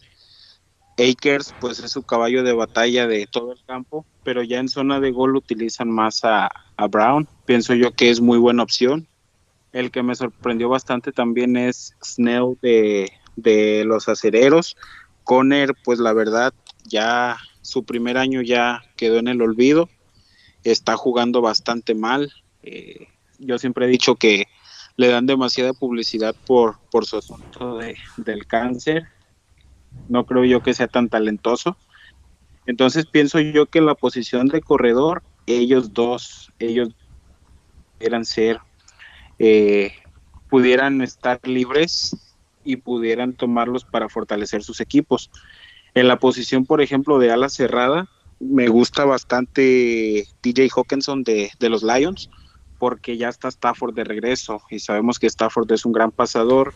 Akers 0.98 1.54
pues 1.60 1.80
es 1.80 1.92
su 1.92 2.04
caballo 2.04 2.44
de 2.44 2.54
batalla 2.54 3.08
de 3.08 3.28
todo 3.28 3.52
el 3.52 3.60
campo, 3.66 4.06
pero 4.24 4.44
ya 4.44 4.60
en 4.60 4.70
zona 4.70 5.00
de 5.00 5.12
gol 5.12 5.36
utilizan 5.36 5.90
más 5.90 6.24
a, 6.24 6.50
a 6.78 6.88
Brown. 6.88 7.28
Pienso 7.46 7.74
yo 7.74 7.92
que 7.92 8.10
es 8.10 8.22
muy 8.22 8.38
buena 8.38 8.64
opción. 8.64 9.08
El 9.74 9.92
que 9.92 10.04
me 10.04 10.16
sorprendió 10.16 10.70
bastante 10.70 11.12
también 11.12 11.58
es 11.58 11.96
Snell 12.02 12.58
de, 12.62 13.12
de 13.36 13.84
los 13.84 14.08
acereros. 14.08 14.78
Conner, 15.26 15.74
pues 15.84 16.00
la 16.00 16.14
verdad, 16.14 16.54
ya 16.86 17.38
su 17.62 17.84
primer 17.84 18.18
año 18.18 18.42
ya 18.42 18.84
quedó 18.96 19.18
en 19.18 19.28
el 19.28 19.42
olvido. 19.42 19.90
Está 20.64 20.96
jugando 20.96 21.42
bastante 21.42 21.94
mal. 21.94 22.32
Eh, 22.64 23.08
yo 23.38 23.58
siempre 23.58 23.86
he 23.86 23.90
dicho 23.90 24.16
que 24.16 24.48
le 24.98 25.08
dan 25.08 25.26
demasiada 25.26 25.74
publicidad 25.74 26.36
por, 26.46 26.78
por 26.92 27.06
su 27.06 27.18
asunto 27.18 27.78
de, 27.78 27.98
del 28.18 28.46
cáncer 28.48 29.04
no 30.08 30.26
creo 30.26 30.46
yo 30.46 30.62
que 30.62 30.74
sea 30.74 30.88
tan 30.88 31.10
talentoso. 31.10 31.78
Entonces 32.66 33.06
pienso 33.06 33.40
yo 33.40 33.68
que 33.68 33.82
la 33.82 33.96
posición 33.96 34.48
de 34.48 34.62
corredor, 34.62 35.24
ellos 35.46 35.94
dos, 35.94 36.52
ellos 36.60 36.90
pudieran 37.98 38.26
ser, 38.26 38.60
eh, 39.40 39.94
pudieran 40.50 41.02
estar 41.02 41.40
libres 41.48 42.38
y 42.64 42.78
pudieran 42.78 43.34
tomarlos 43.34 43.86
para 43.86 44.10
fortalecer 44.10 44.64
sus 44.64 44.82
equipos. 44.82 45.30
En 45.94 46.08
la 46.08 46.18
posición, 46.18 46.66
por 46.66 46.82
ejemplo, 46.82 47.20
de 47.20 47.32
ala 47.32 47.50
cerrada, 47.50 48.10
me 48.40 48.68
gusta 48.68 49.06
bastante 49.06 50.28
DJ 50.42 50.70
Hawkinson 50.76 51.24
de, 51.24 51.52
de 51.60 51.70
los 51.70 51.84
Lions, 51.84 52.30
porque 52.78 53.18
ya 53.18 53.30
está 53.30 53.48
Stafford 53.48 53.94
de 53.94 54.04
regreso 54.04 54.62
y 54.70 54.80
sabemos 54.80 55.20
que 55.20 55.28
Stafford 55.28 55.72
es 55.72 55.86
un 55.86 55.94
gran 55.94 56.12
pasador 56.12 56.74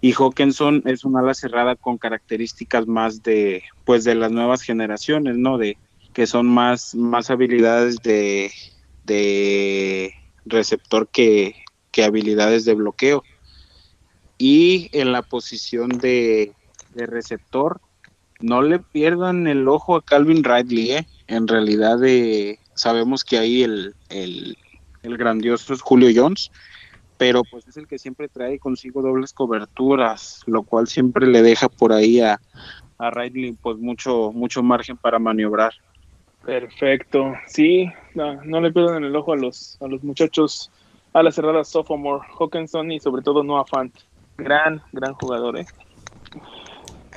y 0.00 0.12
Hawkinson 0.12 0.82
es 0.86 1.04
una 1.04 1.20
ala 1.20 1.34
cerrada 1.34 1.76
con 1.76 1.98
características 1.98 2.86
más 2.86 3.22
de 3.22 3.62
pues 3.84 4.04
de 4.04 4.14
las 4.14 4.32
nuevas 4.32 4.62
generaciones, 4.62 5.36
¿no? 5.36 5.58
De 5.58 5.76
que 6.12 6.26
son 6.26 6.46
más 6.46 6.94
más 6.94 7.30
habilidades 7.30 7.96
de, 8.02 8.50
de 9.04 10.14
receptor 10.44 11.08
que, 11.08 11.54
que 11.90 12.04
habilidades 12.04 12.64
de 12.64 12.74
bloqueo. 12.74 13.22
Y 14.38 14.88
en 14.92 15.12
la 15.12 15.22
posición 15.22 15.88
de, 15.90 16.52
de 16.94 17.06
receptor, 17.06 17.80
no 18.40 18.60
le 18.60 18.80
pierdan 18.80 19.46
el 19.46 19.68
ojo 19.68 19.96
a 19.96 20.02
Calvin 20.02 20.42
Ridley, 20.42 20.92
¿eh? 20.92 21.06
En 21.28 21.46
realidad 21.48 22.04
eh, 22.04 22.58
sabemos 22.74 23.24
que 23.24 23.38
ahí 23.38 23.62
el, 23.62 23.94
el 25.02 25.16
grandioso 25.16 25.74
es 25.74 25.80
Julio 25.80 26.10
Jones, 26.14 26.50
pero 27.18 27.42
pues 27.50 27.66
es 27.68 27.76
el 27.76 27.86
que 27.86 27.98
siempre 27.98 28.28
trae 28.28 28.58
consigo 28.58 29.02
dobles 29.02 29.32
coberturas, 29.32 30.42
lo 30.46 30.62
cual 30.62 30.86
siempre 30.86 31.26
le 31.26 31.42
deja 31.42 31.68
por 31.68 31.92
ahí 31.92 32.20
a, 32.20 32.40
a 32.98 33.10
Ridley 33.10 33.52
pues 33.60 33.78
mucho, 33.78 34.32
mucho 34.32 34.62
margen 34.62 34.96
para 34.96 35.18
maniobrar. 35.18 35.72
Perfecto, 36.44 37.34
sí, 37.46 37.88
no, 38.14 38.60
le 38.60 38.72
pierdan 38.72 39.04
el 39.04 39.14
ojo 39.14 39.32
a 39.32 39.36
los, 39.36 39.78
a 39.80 39.86
los 39.86 40.02
muchachos 40.02 40.70
a 41.12 41.22
la 41.22 41.30
cerrada 41.30 41.62
sophomore, 41.62 42.26
Hawkinson 42.38 42.90
y 42.90 42.98
sobre 42.98 43.22
todo 43.22 43.44
Noah 43.44 43.66
Fant, 43.66 43.94
gran, 44.38 44.82
gran 44.92 45.14
jugador, 45.14 45.58
¿eh? 45.58 45.66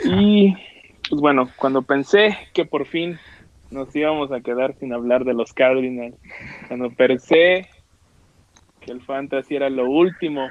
Y 0.04 0.54
pues 1.10 1.22
bueno, 1.22 1.50
cuando 1.56 1.82
pensé 1.82 2.38
que 2.54 2.66
por 2.66 2.86
fin 2.86 3.18
nos 3.72 3.96
íbamos 3.96 4.32
a 4.32 4.42
quedar 4.42 4.76
sin 4.80 4.94
hablar 4.94 5.24
de 5.24 5.34
los 5.34 5.54
Cardinals, 5.54 6.16
cuando 6.68 6.92
pensé 6.92 7.70
que 8.86 8.92
el 8.92 9.02
fantasy 9.02 9.56
era 9.56 9.70
lo 9.70 9.90
último 9.90 10.48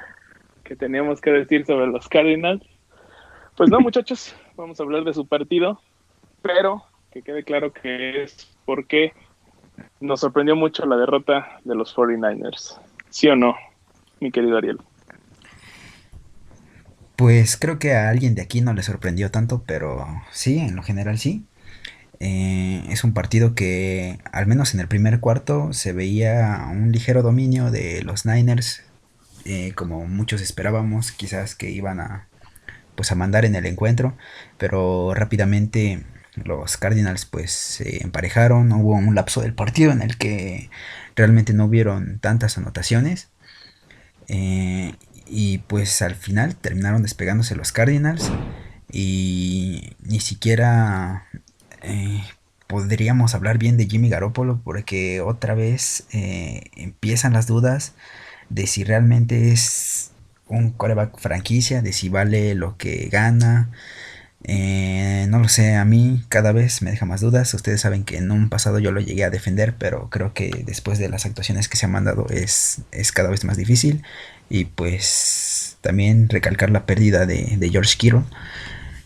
que 0.63 0.75
teníamos 0.75 1.21
que 1.21 1.31
decir 1.31 1.65
sobre 1.65 1.87
los 1.87 2.09
Cardinals. 2.09 2.61
Pues 3.55 3.69
no, 3.69 3.79
muchachos, 3.79 4.35
vamos 4.57 4.79
a 4.79 4.83
hablar 4.83 5.03
de 5.05 5.13
su 5.13 5.25
partido, 5.25 5.81
pero 6.41 6.83
que 7.11 7.21
quede 7.21 7.43
claro 7.43 7.71
que 7.71 8.23
es 8.23 8.53
porque 8.65 9.13
nos 10.01 10.19
sorprendió 10.19 10.55
mucho 10.55 10.85
la 10.85 10.97
derrota 10.97 11.59
de 11.63 11.75
los 11.75 11.95
49ers. 11.95 12.79
¿Sí 13.09 13.29
o 13.29 13.35
no, 13.35 13.55
mi 14.19 14.31
querido 14.31 14.57
Ariel? 14.57 14.79
Pues 17.15 17.55
creo 17.55 17.79
que 17.79 17.93
a 17.93 18.09
alguien 18.09 18.35
de 18.35 18.41
aquí 18.41 18.59
no 18.59 18.73
le 18.73 18.83
sorprendió 18.83 19.31
tanto, 19.31 19.63
pero 19.65 20.05
sí, 20.31 20.59
en 20.59 20.75
lo 20.75 20.83
general 20.83 21.17
sí. 21.17 21.45
Eh, 22.19 22.83
es 22.89 23.03
un 23.03 23.13
partido 23.13 23.55
que, 23.55 24.19
al 24.31 24.47
menos 24.47 24.73
en 24.73 24.79
el 24.79 24.87
primer 24.87 25.19
cuarto, 25.19 25.73
se 25.73 25.93
veía 25.93 26.67
un 26.71 26.91
ligero 26.91 27.21
dominio 27.23 27.71
de 27.71 28.03
los 28.03 28.25
Niners, 28.25 28.83
eh, 29.45 29.73
como 29.75 30.05
muchos 30.07 30.41
esperábamos, 30.41 31.11
quizás 31.11 31.55
que 31.55 31.69
iban 31.69 31.99
a, 31.99 32.27
pues, 32.95 33.11
a 33.11 33.15
mandar 33.15 33.45
en 33.45 33.55
el 33.55 33.65
encuentro, 33.65 34.17
pero 34.57 35.13
rápidamente 35.13 36.05
los 36.43 36.77
Cardinals 36.77 37.25
pues 37.25 37.51
se 37.51 38.03
emparejaron, 38.03 38.71
hubo 38.73 38.93
un 38.93 39.15
lapso 39.15 39.41
del 39.41 39.53
partido 39.53 39.91
en 39.91 40.01
el 40.01 40.17
que 40.17 40.69
realmente 41.15 41.53
no 41.53 41.65
hubieron 41.65 42.19
tantas 42.19 42.57
anotaciones. 42.57 43.29
Eh, 44.27 44.95
y 45.27 45.59
pues 45.59 46.01
al 46.01 46.15
final 46.15 46.55
terminaron 46.55 47.03
despegándose 47.03 47.55
los 47.55 47.71
Cardinals 47.71 48.31
y 48.91 49.95
ni 50.03 50.19
siquiera 50.19 51.27
eh, 51.85 52.23
podríamos 52.67 53.35
hablar 53.35 53.57
bien 53.57 53.77
de 53.77 53.87
Jimmy 53.87 54.09
Garoppolo 54.09 54.59
porque 54.63 55.21
otra 55.21 55.53
vez 55.53 56.05
eh, 56.11 56.63
empiezan 56.75 57.33
las 57.33 57.47
dudas 57.47 57.93
de 58.49 58.67
si 58.67 58.83
realmente 58.83 59.51
es 59.51 60.11
un 60.47 60.71
coreback 60.71 61.19
franquicia, 61.19 61.81
de 61.81 61.93
si 61.93 62.09
vale 62.09 62.55
lo 62.55 62.77
que 62.77 63.09
gana. 63.11 63.69
Eh, 64.47 65.25
no 65.29 65.39
lo 65.39 65.49
sé, 65.49 65.75
a 65.75 65.85
mí 65.85 66.23
cada 66.29 66.51
vez 66.51 66.81
me 66.81 66.91
deja 66.91 67.05
más 67.05 67.21
dudas. 67.21 67.53
Ustedes 67.53 67.81
saben 67.81 68.03
que 68.03 68.17
en 68.17 68.31
un 68.31 68.49
pasado 68.49 68.79
yo 68.79 68.91
lo 68.91 69.01
llegué 69.01 69.23
a 69.23 69.29
defender, 69.29 69.75
pero 69.77 70.09
creo 70.09 70.33
que 70.33 70.63
después 70.65 70.99
de 70.99 71.09
las 71.09 71.25
actuaciones 71.25 71.67
que 71.67 71.77
se 71.77 71.85
han 71.85 71.91
mandado 71.91 72.27
es, 72.29 72.81
es 72.91 73.11
cada 73.11 73.29
vez 73.29 73.43
más 73.43 73.57
difícil. 73.57 74.03
Y 74.49 74.65
pues 74.65 75.77
también 75.81 76.29
recalcar 76.29 76.69
la 76.69 76.85
pérdida 76.85 77.25
de, 77.25 77.57
de 77.57 77.69
George 77.69 77.95
Kittle, 77.97 78.23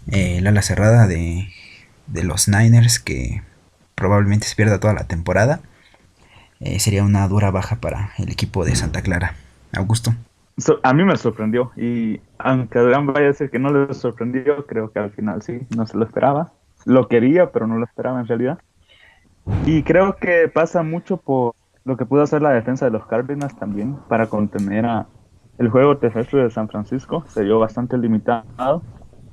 la 0.07 0.49
ala 0.49 0.61
cerrada 0.61 1.07
de, 1.07 1.49
de 2.11 2.23
los 2.23 2.47
Niners 2.47 2.99
que 2.99 3.41
probablemente 3.95 4.47
se 4.47 4.55
pierda 4.55 4.79
toda 4.79 4.93
la 4.93 5.05
temporada. 5.05 5.61
Eh, 6.59 6.79
sería 6.79 7.03
una 7.03 7.27
dura 7.27 7.51
baja 7.51 7.77
para 7.77 8.11
el 8.17 8.29
equipo 8.29 8.65
de 8.65 8.75
Santa 8.75 9.01
Clara. 9.01 9.35
Augusto. 9.75 10.11
a 10.81 10.93
mí 10.93 11.03
me 11.03 11.15
sorprendió 11.15 11.71
y 11.77 12.19
aunque 12.39 12.79
Adrián 12.79 13.05
vaya 13.05 13.25
a 13.25 13.27
decir 13.27 13.51
que 13.51 13.59
no 13.59 13.71
le 13.71 13.93
sorprendió, 13.93 14.65
creo 14.65 14.91
que 14.91 14.99
al 14.99 15.11
final 15.11 15.41
sí, 15.43 15.59
no 15.75 15.85
se 15.85 15.97
lo 15.97 16.05
esperaba. 16.05 16.53
Lo 16.85 17.07
quería, 17.07 17.51
pero 17.51 17.67
no 17.67 17.77
lo 17.77 17.85
esperaba 17.85 18.19
en 18.19 18.27
realidad. 18.27 18.59
Y 19.65 19.83
creo 19.83 20.15
que 20.15 20.47
pasa 20.47 20.81
mucho 20.83 21.17
por 21.17 21.55
lo 21.83 21.97
que 21.97 22.05
pudo 22.05 22.23
hacer 22.23 22.41
la 22.41 22.51
defensa 22.51 22.85
de 22.85 22.91
los 22.91 23.05
Cardinals 23.05 23.55
también 23.57 23.97
para 24.07 24.27
contener 24.27 24.85
a 24.85 25.07
el 25.57 25.69
juego 25.69 25.97
terrestre 25.97 26.43
de 26.43 26.49
San 26.49 26.69
Francisco. 26.69 27.25
Se 27.27 27.43
vio 27.43 27.59
bastante 27.59 27.97
limitado. 27.97 28.81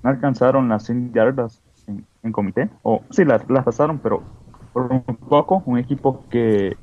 No 0.03 0.11
alcanzaron 0.11 0.69
las 0.69 0.85
100 0.85 1.13
yardas 1.13 1.63
en, 2.27 2.33
comité. 2.33 2.69
O 2.83 3.03
sí, 3.11 3.25
las, 3.25 3.49
las 3.49 3.65
pasaron, 3.65 3.99
pero 3.99 4.23
por 4.73 4.93
un 4.93 5.03
poco. 5.03 5.63
Un 5.67 5.79
equipo 5.79 6.25
que, 6.29 6.77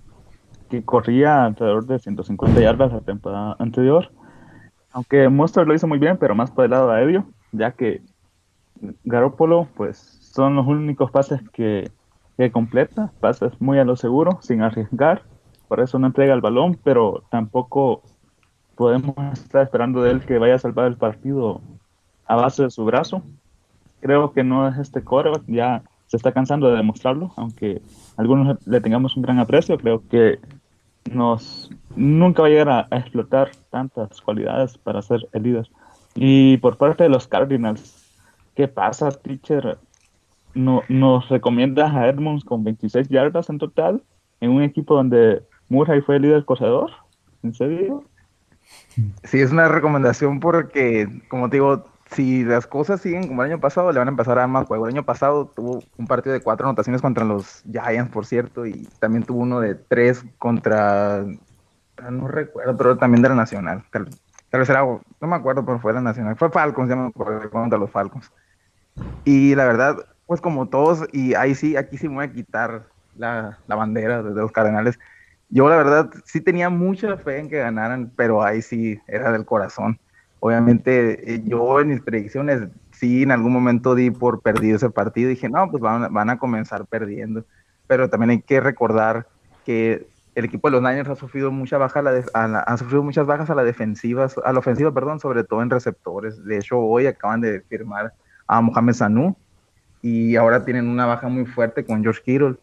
que 0.69 0.83
corría 0.83 1.45
alrededor 1.45 1.85
de 1.85 1.99
150 1.99 2.59
yardas 2.59 2.91
la 2.91 3.01
temporada 3.01 3.55
anterior. 3.59 4.11
Aunque 4.91 5.29
Monster 5.29 5.67
lo 5.67 5.73
hizo 5.73 5.87
muy 5.87 5.99
bien, 5.99 6.17
pero 6.17 6.35
más 6.35 6.51
por 6.51 6.65
el 6.65 6.71
lado 6.71 6.91
aéreo, 6.91 7.25
ya 7.51 7.71
que 7.71 8.01
Garoppolo, 9.03 9.67
pues 9.75 9.97
son 9.97 10.55
los 10.55 10.67
únicos 10.67 11.11
pases 11.11 11.41
que, 11.51 11.89
que 12.37 12.51
completa, 12.51 13.11
pases 13.19 13.59
muy 13.61 13.79
a 13.79 13.85
lo 13.85 13.95
seguro, 13.95 14.39
sin 14.41 14.61
arriesgar. 14.61 15.23
Por 15.67 15.79
eso 15.79 15.97
no 15.99 16.07
entrega 16.07 16.33
el 16.33 16.41
balón, 16.41 16.79
pero 16.83 17.23
tampoco 17.29 18.03
podemos 18.75 19.15
estar 19.33 19.63
esperando 19.63 20.01
de 20.03 20.11
él 20.11 20.25
que 20.25 20.37
vaya 20.37 20.55
a 20.55 20.59
salvar 20.59 20.87
el 20.87 20.97
partido 20.97 21.61
a 22.25 22.35
base 22.35 22.63
de 22.63 22.69
su 22.69 22.85
brazo. 22.85 23.23
Creo 24.03 24.33
que 24.33 24.43
no 24.43 24.67
es 24.67 24.77
este 24.77 25.01
coreback, 25.01 25.43
ya 25.47 25.81
se 26.07 26.17
está 26.17 26.33
cansando 26.33 26.69
de 26.69 26.75
demostrarlo, 26.75 27.31
aunque 27.37 27.81
algunos 28.17 28.67
le 28.67 28.81
tengamos 28.81 29.15
un 29.15 29.23
gran 29.23 29.39
aprecio, 29.39 29.77
creo 29.77 30.03
que 30.09 30.39
nos 31.09 31.71
nunca 31.95 32.41
va 32.41 32.49
a 32.49 32.51
llegar 32.51 32.69
a, 32.69 32.97
explotar 32.97 33.51
tantas 33.69 34.19
cualidades 34.19 34.77
para 34.77 35.01
ser 35.01 35.27
el 35.31 35.43
líder. 35.43 35.69
Y 36.15 36.57
por 36.57 36.77
parte 36.77 37.03
de 37.03 37.09
los 37.09 37.27
Cardinals, 37.27 38.05
¿qué 38.55 38.67
pasa, 38.67 39.09
teacher? 39.09 39.77
No, 40.53 40.83
¿Nos 40.89 41.29
recomiendas 41.29 41.95
a 41.95 42.09
Edmonds 42.09 42.43
con 42.43 42.65
26 42.65 43.07
yardas 43.07 43.49
en 43.49 43.57
total 43.57 44.03
en 44.41 44.51
un 44.51 44.63
equipo 44.63 44.95
donde 44.95 45.43
Murray 45.69 46.01
fue 46.01 46.17
el 46.17 46.23
líder 46.23 46.43
corredor? 46.43 46.91
¿En 47.41 47.53
serio? 47.53 48.03
Sí, 49.23 49.39
es 49.39 49.53
una 49.53 49.69
recomendación 49.69 50.41
porque, 50.41 51.07
como 51.29 51.49
te 51.49 51.55
digo, 51.55 51.85
si 52.13 52.43
las 52.43 52.67
cosas 52.67 53.01
siguen 53.01 53.27
como 53.27 53.43
el 53.43 53.51
año 53.51 53.59
pasado, 53.59 53.91
le 53.91 53.99
van 53.99 54.07
a 54.07 54.11
empezar 54.11 54.37
a 54.37 54.41
dar 54.41 54.49
más 54.49 54.67
juego. 54.67 54.85
El 54.85 54.93
año 54.93 55.03
pasado 55.03 55.47
tuvo 55.47 55.83
un 55.97 56.07
partido 56.07 56.33
de 56.33 56.41
cuatro 56.41 56.67
anotaciones 56.67 57.01
contra 57.01 57.25
los 57.25 57.63
Giants, 57.63 58.11
por 58.11 58.25
cierto, 58.25 58.65
y 58.65 58.87
también 58.99 59.23
tuvo 59.23 59.41
uno 59.41 59.59
de 59.59 59.75
tres 59.75 60.23
contra, 60.37 61.19
ah, 61.19 62.11
no 62.11 62.27
recuerdo, 62.27 62.77
pero 62.77 62.97
también 62.97 63.21
de 63.21 63.29
la 63.29 63.35
Nacional. 63.35 63.83
Tal, 63.91 64.07
vez 64.51 64.69
era, 64.69 64.81
no 64.81 65.27
me 65.27 65.35
acuerdo, 65.35 65.65
pero 65.65 65.79
fue 65.79 65.93
la 65.93 66.01
Nacional. 66.01 66.35
Fue 66.35 66.49
Falcons, 66.49 66.89
ya 66.89 66.95
me 66.95 67.07
acuerdo, 67.07 67.49
contra 67.49 67.79
los 67.79 67.91
Falcons. 67.91 68.31
Y 69.25 69.55
la 69.55 69.65
verdad, 69.65 69.97
pues 70.25 70.41
como 70.41 70.69
todos, 70.69 71.07
y 71.11 71.33
ahí 71.33 71.55
sí, 71.55 71.75
aquí 71.75 71.97
sí 71.97 72.07
me 72.07 72.15
voy 72.15 72.25
a 72.25 72.31
quitar 72.31 72.87
la, 73.17 73.57
la 73.67 73.75
bandera 73.75 74.21
de 74.21 74.33
los 74.33 74.51
Cardenales. 74.51 74.99
Yo 75.49 75.69
la 75.69 75.77
verdad 75.77 76.09
sí 76.25 76.41
tenía 76.41 76.69
mucha 76.69 77.17
fe 77.17 77.39
en 77.39 77.49
que 77.49 77.59
ganaran, 77.59 78.11
pero 78.15 78.43
ahí 78.43 78.61
sí 78.61 78.99
era 79.07 79.31
del 79.31 79.45
corazón 79.45 79.99
Obviamente, 80.45 81.35
eh, 81.35 81.41
yo 81.45 81.79
en 81.79 81.87
mis 81.87 82.01
predicciones 82.01 82.67
sí 82.91 83.23
en 83.23 83.31
algún 83.31 83.53
momento 83.53 83.95
di 83.95 84.11
por 84.11 84.41
perdido 84.41 84.75
ese 84.75 84.89
partido. 84.89 85.29
Dije, 85.29 85.47
no, 85.47 85.71
pues 85.71 85.81
van, 85.81 86.29
a 86.29 86.37
comenzar 86.37 86.85
perdiendo. 86.85 87.45
Pero 87.87 88.09
también 88.09 88.31
hay 88.31 88.41
que 88.41 88.59
recordar 88.59 89.25
que 89.65 90.05
el 90.35 90.43
equipo 90.43 90.67
de 90.67 90.73
los 90.73 90.81
Niners 90.81 91.07
ha 91.07 91.15
sufrido 91.15 91.49
mucha 91.49 91.77
baja 91.77 92.03
ha 92.33 92.77
sufrido 92.77 93.03
muchas 93.03 93.25
bajas 93.25 93.49
a 93.51 93.55
la 93.55 93.63
defensiva, 93.63 94.27
a 94.43 94.51
la 94.51 94.59
ofensiva, 94.59 94.93
perdón, 94.93 95.21
sobre 95.21 95.45
todo 95.45 95.61
en 95.61 95.69
receptores. 95.69 96.43
De 96.43 96.57
hecho, 96.57 96.77
hoy 96.77 97.07
acaban 97.07 97.39
de 97.39 97.61
firmar 97.61 98.11
a 98.45 98.59
Mohamed 98.59 98.95
Sanu 98.95 99.37
y 100.01 100.35
ahora 100.35 100.65
tienen 100.65 100.89
una 100.89 101.05
baja 101.05 101.29
muy 101.29 101.45
fuerte 101.45 101.85
con 101.85 102.03
George 102.03 102.21
Kittle. 102.21 102.55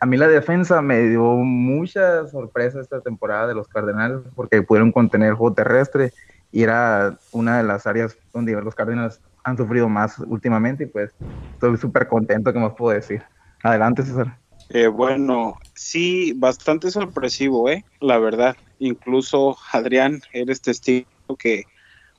A 0.00 0.06
mí 0.06 0.16
la 0.16 0.28
defensa 0.28 0.80
me 0.80 1.00
dio 1.00 1.22
mucha 1.34 2.26
sorpresa 2.28 2.80
esta 2.80 3.02
temporada 3.02 3.48
de 3.48 3.54
los 3.54 3.68
Cardenales 3.68 4.20
porque 4.34 4.62
pudieron 4.62 4.92
contener 4.92 5.34
juego 5.34 5.52
terrestre 5.52 6.14
y 6.50 6.62
era 6.62 7.18
una 7.32 7.58
de 7.58 7.64
las 7.64 7.86
áreas 7.86 8.16
donde 8.32 8.52
los 8.52 8.74
Cardinals 8.74 9.20
han 9.44 9.56
sufrido 9.56 9.88
más 9.88 10.18
últimamente 10.18 10.84
y 10.84 10.86
pues 10.86 11.12
estoy 11.54 11.76
súper 11.76 12.08
contento 12.08 12.52
que 12.52 12.58
más 12.58 12.74
puedo 12.74 12.94
decir. 12.94 13.22
Adelante, 13.62 14.02
César. 14.02 14.38
Eh, 14.70 14.86
bueno, 14.86 15.58
sí, 15.74 16.32
bastante 16.36 16.90
sorpresivo, 16.90 17.68
¿eh? 17.70 17.84
La 18.00 18.18
verdad. 18.18 18.56
Incluso, 18.78 19.56
Adrián, 19.72 20.20
eres 20.32 20.60
testigo 20.60 21.06
que 21.38 21.64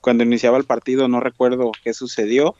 cuando 0.01 0.23
iniciaba 0.23 0.57
el 0.57 0.63
partido 0.65 1.07
no 1.07 1.19
recuerdo 1.19 1.71
qué 1.83 1.93
sucedió, 1.93 2.55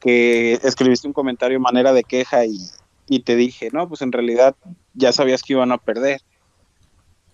que 0.00 0.54
escribiste 0.54 1.06
un 1.06 1.12
comentario 1.12 1.60
manera 1.60 1.92
de 1.92 2.04
queja 2.04 2.44
y, 2.44 2.58
y 3.06 3.20
te 3.20 3.36
dije, 3.36 3.70
no, 3.72 3.88
pues 3.88 4.02
en 4.02 4.12
realidad 4.12 4.56
ya 4.94 5.12
sabías 5.12 5.42
que 5.42 5.52
iban 5.54 5.72
a 5.72 5.78
perder. 5.78 6.20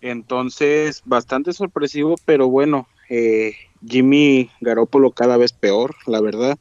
Entonces, 0.01 1.03
bastante 1.05 1.53
sorpresivo, 1.53 2.17
pero 2.25 2.49
bueno, 2.49 2.87
eh, 3.11 3.57
Jimmy 3.85 4.51
Garoppolo 4.61 5.11
cada 5.11 5.37
vez 5.37 5.53
peor, 5.53 5.97
la 6.07 6.21
verdad. 6.21 6.59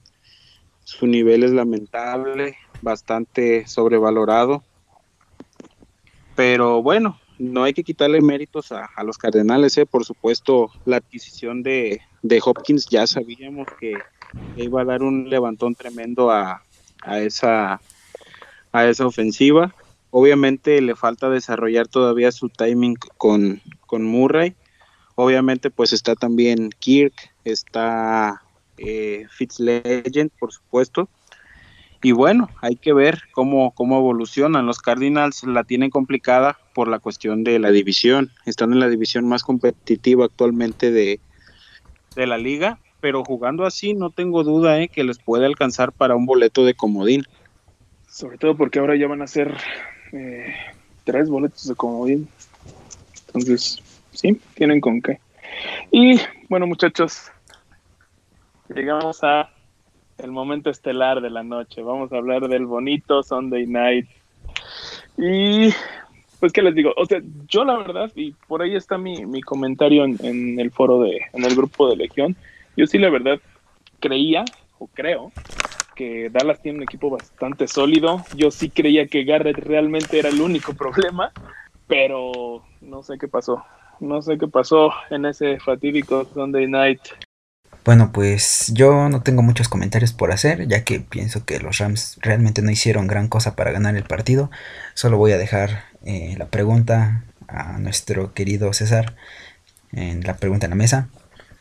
Su 0.83 1.05
nivel 1.05 1.43
es 1.43 1.51
lamentable, 1.51 2.57
bastante 2.81 3.67
sobrevalorado. 3.67 4.63
Pero 6.35 6.81
bueno, 6.81 7.19
no 7.37 7.63
hay 7.63 7.73
que 7.73 7.83
quitarle 7.83 8.19
méritos 8.21 8.71
a, 8.71 8.89
los 9.03 9.19
Cardenales. 9.19 9.77
¿eh? 9.77 9.85
Por 9.85 10.05
supuesto, 10.05 10.71
la 10.85 10.97
adquisición 10.97 11.61
de, 11.61 12.01
Hopkins 12.43 12.87
ya 12.89 13.05
sabíamos 13.05 13.67
que 13.79 13.93
iba 14.57 14.81
a 14.81 14.85
dar 14.85 15.03
un 15.03 15.29
levantón 15.29 15.75
tremendo 15.75 16.31
a, 16.31 16.63
esa, 17.19 17.79
ofensiva. 19.05 19.75
Obviamente 20.09 20.81
le 20.81 20.95
falta 20.95 21.29
desarrollar 21.29 21.87
todavía 21.87 22.31
su 22.31 22.49
timing 22.49 22.95
con 23.17 23.61
Murray 23.91 24.55
Obviamente 25.21 25.69
pues 25.69 25.91
está 25.91 26.15
también 26.15 26.69
Kirk, 26.79 27.13
está 27.43 28.41
eh, 28.77 29.25
Fitzlegend, 29.29 30.31
por 30.39 30.53
supuesto. 30.53 31.09
Y 32.01 32.13
bueno, 32.13 32.49
hay 32.61 32.77
que 32.77 32.93
ver 32.93 33.23
cómo, 33.33 33.71
cómo 33.71 33.97
evolucionan. 33.97 34.65
Los 34.65 34.79
Cardinals 34.79 35.43
la 35.43 35.65
tienen 35.65 35.89
complicada 35.89 36.57
por 36.73 36.87
la 36.87 36.99
cuestión 36.99 37.43
de 37.43 37.59
la 37.59 37.69
división. 37.71 38.31
Están 38.45 38.71
en 38.71 38.79
la 38.79 38.87
división 38.87 39.27
más 39.27 39.43
competitiva 39.43 40.23
actualmente 40.23 40.89
de, 40.89 41.19
la 42.15 42.37
liga, 42.37 42.79
pero 43.01 43.25
jugando 43.25 43.65
así 43.65 43.93
no 43.93 44.11
tengo 44.11 44.45
duda 44.45 44.79
eh, 44.79 44.87
que 44.87 45.03
les 45.03 45.19
puede 45.19 45.45
alcanzar 45.45 45.91
para 45.91 46.15
un 46.15 46.25
boleto 46.25 46.63
de 46.63 46.75
comodín. 46.75 47.25
Sobre 48.07 48.37
todo 48.37 48.55
porque 48.55 48.79
ahora 48.79 48.95
ya 48.95 49.09
van 49.09 49.21
a 49.21 49.27
ser 49.27 49.53
eh, 50.13 50.55
tres 51.03 51.27
boletos 51.27 51.67
de 51.67 51.75
comodín. 51.75 52.29
Entonces, 53.27 53.83
sí, 54.19 54.39
tienen 54.55 54.81
con 54.81 55.01
qué. 55.01 55.19
Y 55.91 56.19
bueno, 56.49 56.67
muchachos, 56.67 57.31
llegamos 58.73 59.23
a 59.23 59.49
el 60.17 60.31
momento 60.31 60.69
estelar 60.69 61.21
de 61.21 61.29
la 61.29 61.43
noche. 61.43 61.81
Vamos 61.81 62.11
a 62.11 62.17
hablar 62.17 62.47
del 62.49 62.65
bonito 62.65 63.23
Sunday 63.23 63.65
Night. 63.65 64.07
Y 65.17 65.69
pues, 66.39 66.51
¿qué 66.51 66.61
les 66.61 66.75
digo? 66.75 66.93
O 66.97 67.05
sea, 67.05 67.21
yo 67.47 67.63
la 67.63 67.77
verdad, 67.77 68.11
y 68.15 68.31
por 68.47 68.61
ahí 68.61 68.75
está 68.75 68.97
mi, 68.97 69.25
mi 69.25 69.41
comentario 69.41 70.03
en, 70.03 70.59
el 70.59 70.71
foro 70.71 71.01
de, 71.01 71.21
en 71.33 71.45
el 71.45 71.55
grupo 71.55 71.89
de 71.89 71.95
Legión, 71.95 72.35
yo 72.75 72.87
sí 72.87 72.97
la 72.97 73.09
verdad 73.09 73.39
creía, 73.99 74.43
o 74.79 74.87
creo, 74.87 75.31
que 75.95 76.29
Dallas 76.29 76.61
tiene 76.61 76.77
un 76.77 76.83
equipo 76.83 77.09
bastante 77.09 77.67
sólido. 77.67 78.23
Yo 78.35 78.51
sí 78.51 78.69
creía 78.69 79.07
que 79.07 79.23
Garrett 79.23 79.57
realmente 79.57 80.19
era 80.19 80.29
el 80.29 80.41
único 80.41 80.73
problema, 80.73 81.31
pero 81.87 82.63
no 82.81 83.03
sé 83.03 83.17
qué 83.17 83.27
pasó 83.27 83.63
no 83.99 84.21
sé 84.21 84.37
qué 84.37 84.47
pasó 84.47 84.91
en 85.09 85.25
ese 85.25 85.59
fatídico 85.59 86.27
Sunday 86.33 86.67
Night. 86.67 87.01
Bueno, 87.85 88.11
pues 88.11 88.71
yo 88.73 89.09
no 89.09 89.23
tengo 89.23 89.41
muchos 89.41 89.69
comentarios 89.69 90.13
por 90.13 90.31
hacer, 90.31 90.67
ya 90.67 90.83
que 90.83 90.99
pienso 90.99 91.45
que 91.45 91.59
los 91.59 91.77
Rams 91.77 92.19
realmente 92.21 92.61
no 92.61 92.71
hicieron 92.71 93.07
gran 93.07 93.27
cosa 93.27 93.55
para 93.55 93.71
ganar 93.71 93.95
el 93.95 94.03
partido. 94.03 94.51
Solo 94.93 95.17
voy 95.17 95.31
a 95.31 95.37
dejar 95.37 95.85
eh, 96.05 96.35
la 96.37 96.47
pregunta 96.47 97.23
a 97.47 97.79
nuestro 97.79 98.33
querido 98.33 98.73
César, 98.73 99.15
en 99.91 100.21
la 100.21 100.37
pregunta 100.37 100.65
en 100.65 100.71
la 100.71 100.75
mesa. 100.75 101.09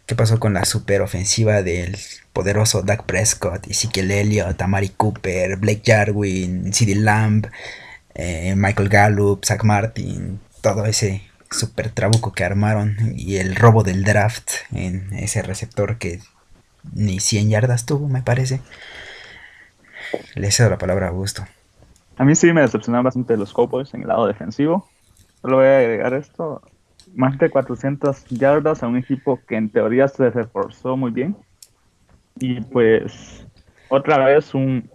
¿Qué 0.07 0.14
pasó 0.14 0.41
con 0.41 0.55
la 0.55 0.64
super 0.64 1.03
ofensiva 1.03 1.62
del 1.62 1.97
poderoso 2.32 2.82
Doug 2.82 3.05
Prescott, 3.05 3.66
Ezekiel 3.66 4.11
Elliott, 4.11 4.61
Amari 4.61 4.89
Cooper, 4.91 5.57
Blake 5.57 5.82
Jarwin, 5.84 6.72
CeeDee 6.72 6.95
Lamb, 6.97 7.47
eh, 8.14 8.55
Michael 8.57 8.89
Gallup, 8.89 9.45
Zach 9.45 9.64
Martin, 9.64 10.41
todo 10.62 10.86
ese 10.86 11.27
super 11.51 11.90
trabuco 11.90 12.32
que 12.32 12.44
armaron 12.44 12.96
y 13.14 13.36
el 13.36 13.57
robo 13.57 13.82
del 13.82 14.05
draft 14.05 14.51
en 14.72 15.12
ese 15.14 15.42
receptor 15.42 15.99
que 15.99 16.20
ni 16.92 17.20
100 17.20 17.51
yardas 17.51 17.86
tuvo, 17.86 18.09
me 18.09 18.22
parece. 18.22 18.61
Le 20.34 20.51
cedo 20.51 20.70
la 20.70 20.78
palabra 20.78 21.07
a 21.07 21.11
Augusto. 21.11 21.44
A 22.16 22.24
mí 22.24 22.34
sí 22.34 22.53
me 22.53 22.62
decepcionaron 22.62 23.05
bastante 23.05 23.36
los 23.36 23.53
Cowboys 23.53 23.92
en 23.94 24.03
el 24.03 24.09
lado 24.09 24.26
defensivo. 24.26 24.88
Solo 25.40 25.59
voy 25.59 25.66
a 25.66 25.78
agregar 25.78 26.14
esto. 26.14 26.62
Más 27.14 27.38
de 27.38 27.49
400 27.49 28.24
yardas 28.26 28.82
a 28.82 28.88
un 28.88 28.96
equipo 28.96 29.40
que 29.46 29.57
en 29.57 29.70
teoría 29.70 30.09
se 30.09 30.30
reforzó 30.30 30.96
muy 30.96 31.11
bien. 31.11 31.36
Y 32.36 32.61
pues 32.61 33.46
otra 33.88 34.18
vez 34.24 34.55
un 34.55 34.90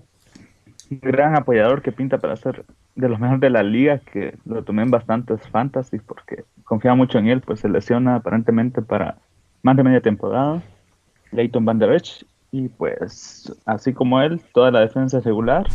gran 0.89 1.35
apoyador 1.35 1.81
que 1.81 1.91
pinta 1.91 2.17
para 2.17 2.35
ser 2.35 2.65
de 2.95 3.09
los 3.09 3.19
mejores 3.19 3.41
de 3.41 3.49
la 3.49 3.63
liga, 3.63 3.99
que 3.99 4.37
lo 4.45 4.63
tomé 4.63 4.83
en 4.83 4.91
bastantes 4.91 5.47
fantasy 5.47 5.99
porque 5.99 6.45
confiaba 6.63 6.95
mucho 6.95 7.17
en 7.17 7.27
él, 7.27 7.41
pues 7.41 7.59
se 7.59 7.69
lesiona 7.69 8.15
aparentemente 8.15 8.81
para 8.81 9.17
más 9.61 9.75
de 9.75 9.83
media 9.83 10.01
temporada. 10.01 10.61
Leighton 11.31 11.65
Van 11.65 11.79
Der 11.79 11.91
Esch, 11.91 12.25
y 12.51 12.69
pues 12.69 13.51
así 13.65 13.93
como 13.93 14.21
él, 14.21 14.39
toda 14.53 14.69
la 14.69 14.81
defensa 14.81 15.17
es 15.17 15.23
regular. 15.23 15.65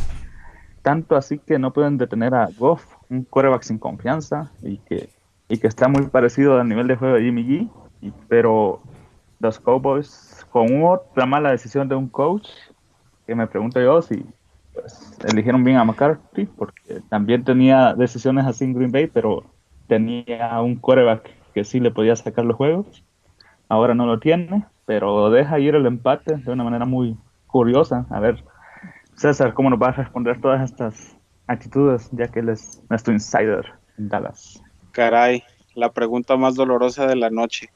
Tanto 0.83 1.16
así 1.16 1.39
que 1.39 1.59
no 1.59 1.73
pueden 1.73 1.99
detener 1.99 2.35
a 2.35 2.49
Goff, 2.57 2.85
un 3.11 3.25
quarterback 3.25 3.62
sin 3.62 3.79
confianza 3.79 4.53
y 4.62 4.79
que, 4.79 5.09
y 5.49 5.59
que 5.59 5.66
está 5.66 5.89
muy 5.89 6.07
parecido 6.07 6.59
al 6.61 6.69
nivel 6.69 6.87
de 6.87 6.95
juego 6.95 7.16
de 7.16 7.23
Jimmy 7.23 7.43
G. 7.43 7.71
Y, 8.01 8.12
pero 8.29 8.81
los 9.41 9.59
Cowboys, 9.59 10.47
con 10.51 10.85
otra 10.85 11.27
mala 11.27 11.51
decisión 11.51 11.89
de 11.89 11.97
un 11.97 12.09
coach, 12.09 12.49
que 13.27 13.35
me 13.35 13.49
pregunto 13.49 13.81
yo 13.81 14.01
si 14.01 14.25
pues, 14.81 15.16
eligieron 15.24 15.64
bien 15.64 15.76
a 15.76 15.85
McCarthy, 15.85 16.47
porque 16.47 17.01
también 17.09 17.45
tenía 17.45 17.95
decisiones 17.95 18.47
así 18.47 18.64
en 18.64 18.74
Green 18.74 18.93
Bay, 18.93 19.07
pero 19.07 19.45
tenía 19.87 20.61
un 20.61 20.76
quarterback 20.76 21.31
que 21.55 21.64
sí 21.64 21.81
le 21.81 21.91
podía 21.91 22.14
sacar 22.16 22.45
los 22.45 22.57
juegos. 22.57 23.05
Ahora 23.68 23.95
no 23.95 24.07
lo 24.07 24.18
tiene, 24.18 24.64
pero 24.87 25.31
deja 25.31 25.59
ir 25.59 25.74
el 25.74 25.87
empate 25.87 26.37
de 26.37 26.53
una 26.53 26.64
manera 26.64 26.85
muy 26.85 27.16
curiosa. 27.47 28.07
A 28.11 28.20
ver, 28.20 28.45
César, 29.14 29.53
¿cómo 29.55 29.70
nos 29.70 29.81
va 29.81 29.89
a 29.89 29.93
responder 29.93 30.41
todas 30.41 30.70
estas 30.70 31.16
actitudes, 31.47 32.09
ya 32.12 32.29
que 32.29 32.41
él 32.41 32.51
es 32.51 32.83
nuestro 32.89 33.12
insider 33.12 33.64
en 33.99 34.09
Dallas? 34.09 34.62
Caray, 34.93 35.43
la 35.74 35.93
pregunta 35.93 36.37
más 36.37 36.55
dolorosa 36.55 37.07
de 37.07 37.16
la 37.16 37.31
noche. 37.31 37.70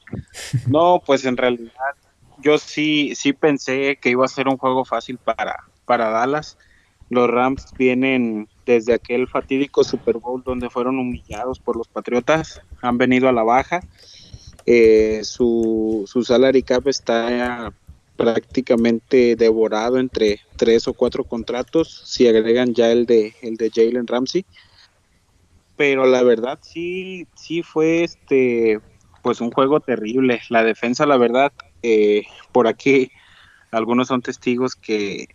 No, 0.67 1.01
pues 1.05 1.25
en 1.25 1.37
realidad 1.37 1.71
yo 2.39 2.57
sí, 2.57 3.15
sí 3.15 3.33
pensé 3.33 3.97
que 3.97 4.09
iba 4.09 4.25
a 4.25 4.27
ser 4.27 4.47
un 4.47 4.57
juego 4.57 4.85
fácil 4.85 5.17
para, 5.17 5.55
para 5.85 6.09
Dallas. 6.09 6.57
Los 7.13 7.29
Rams 7.29 7.67
vienen 7.77 8.47
desde 8.65 8.93
aquel 8.93 9.27
fatídico 9.27 9.83
Super 9.83 10.17
Bowl 10.17 10.43
donde 10.43 10.69
fueron 10.69 10.99
humillados 10.99 11.59
por 11.59 11.75
los 11.75 11.87
Patriotas, 11.87 12.61
han 12.81 12.97
venido 12.97 13.29
a 13.29 13.31
la 13.33 13.43
baja. 13.43 13.81
Eh, 14.65 15.21
su, 15.23 16.03
su 16.07 16.23
salary 16.23 16.63
cap 16.63 16.87
está 16.87 17.73
prácticamente 18.15 19.35
devorado 19.35 19.99
entre 19.99 20.39
tres 20.55 20.87
o 20.87 20.93
cuatro 20.93 21.23
contratos, 21.23 22.03
si 22.05 22.27
agregan 22.27 22.73
ya 22.73 22.91
el 22.91 23.05
de 23.05 23.33
el 23.41 23.57
de 23.57 23.71
Jalen 23.73 24.07
Ramsey. 24.07 24.45
Pero 25.75 26.05
la 26.05 26.23
verdad 26.23 26.59
sí, 26.61 27.27
sí 27.35 27.63
fue 27.63 28.03
este 28.03 28.79
pues 29.21 29.41
un 29.41 29.51
juego 29.51 29.79
terrible. 29.79 30.41
La 30.49 30.63
defensa, 30.63 31.05
la 31.05 31.17
verdad, 31.17 31.51
eh, 31.81 32.23
por 32.51 32.67
aquí 32.67 33.11
algunos 33.71 34.07
son 34.09 34.21
testigos 34.21 34.75
que 34.75 35.27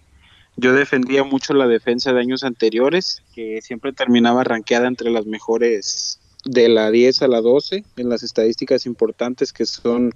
yo 0.59 0.73
defendía 0.73 1.23
mucho 1.23 1.55
la 1.55 1.69
defensa 1.69 2.13
de 2.13 2.21
años 2.21 2.43
anteriores, 2.43 3.23
que 3.33 3.63
siempre 3.63 3.93
terminaba 3.93 4.43
rankeada 4.43 4.89
entre 4.89 5.09
las 5.11 5.25
mejores 5.25 6.21
de 6.45 6.69
la 6.69 6.91
10 6.91 7.23
a 7.23 7.29
la 7.29 7.41
12 7.41 7.85
en 7.97 8.09
las 8.09 8.25
estadísticas 8.25 8.85
importantes 8.85 9.53
que 9.53 9.67
son 9.67 10.13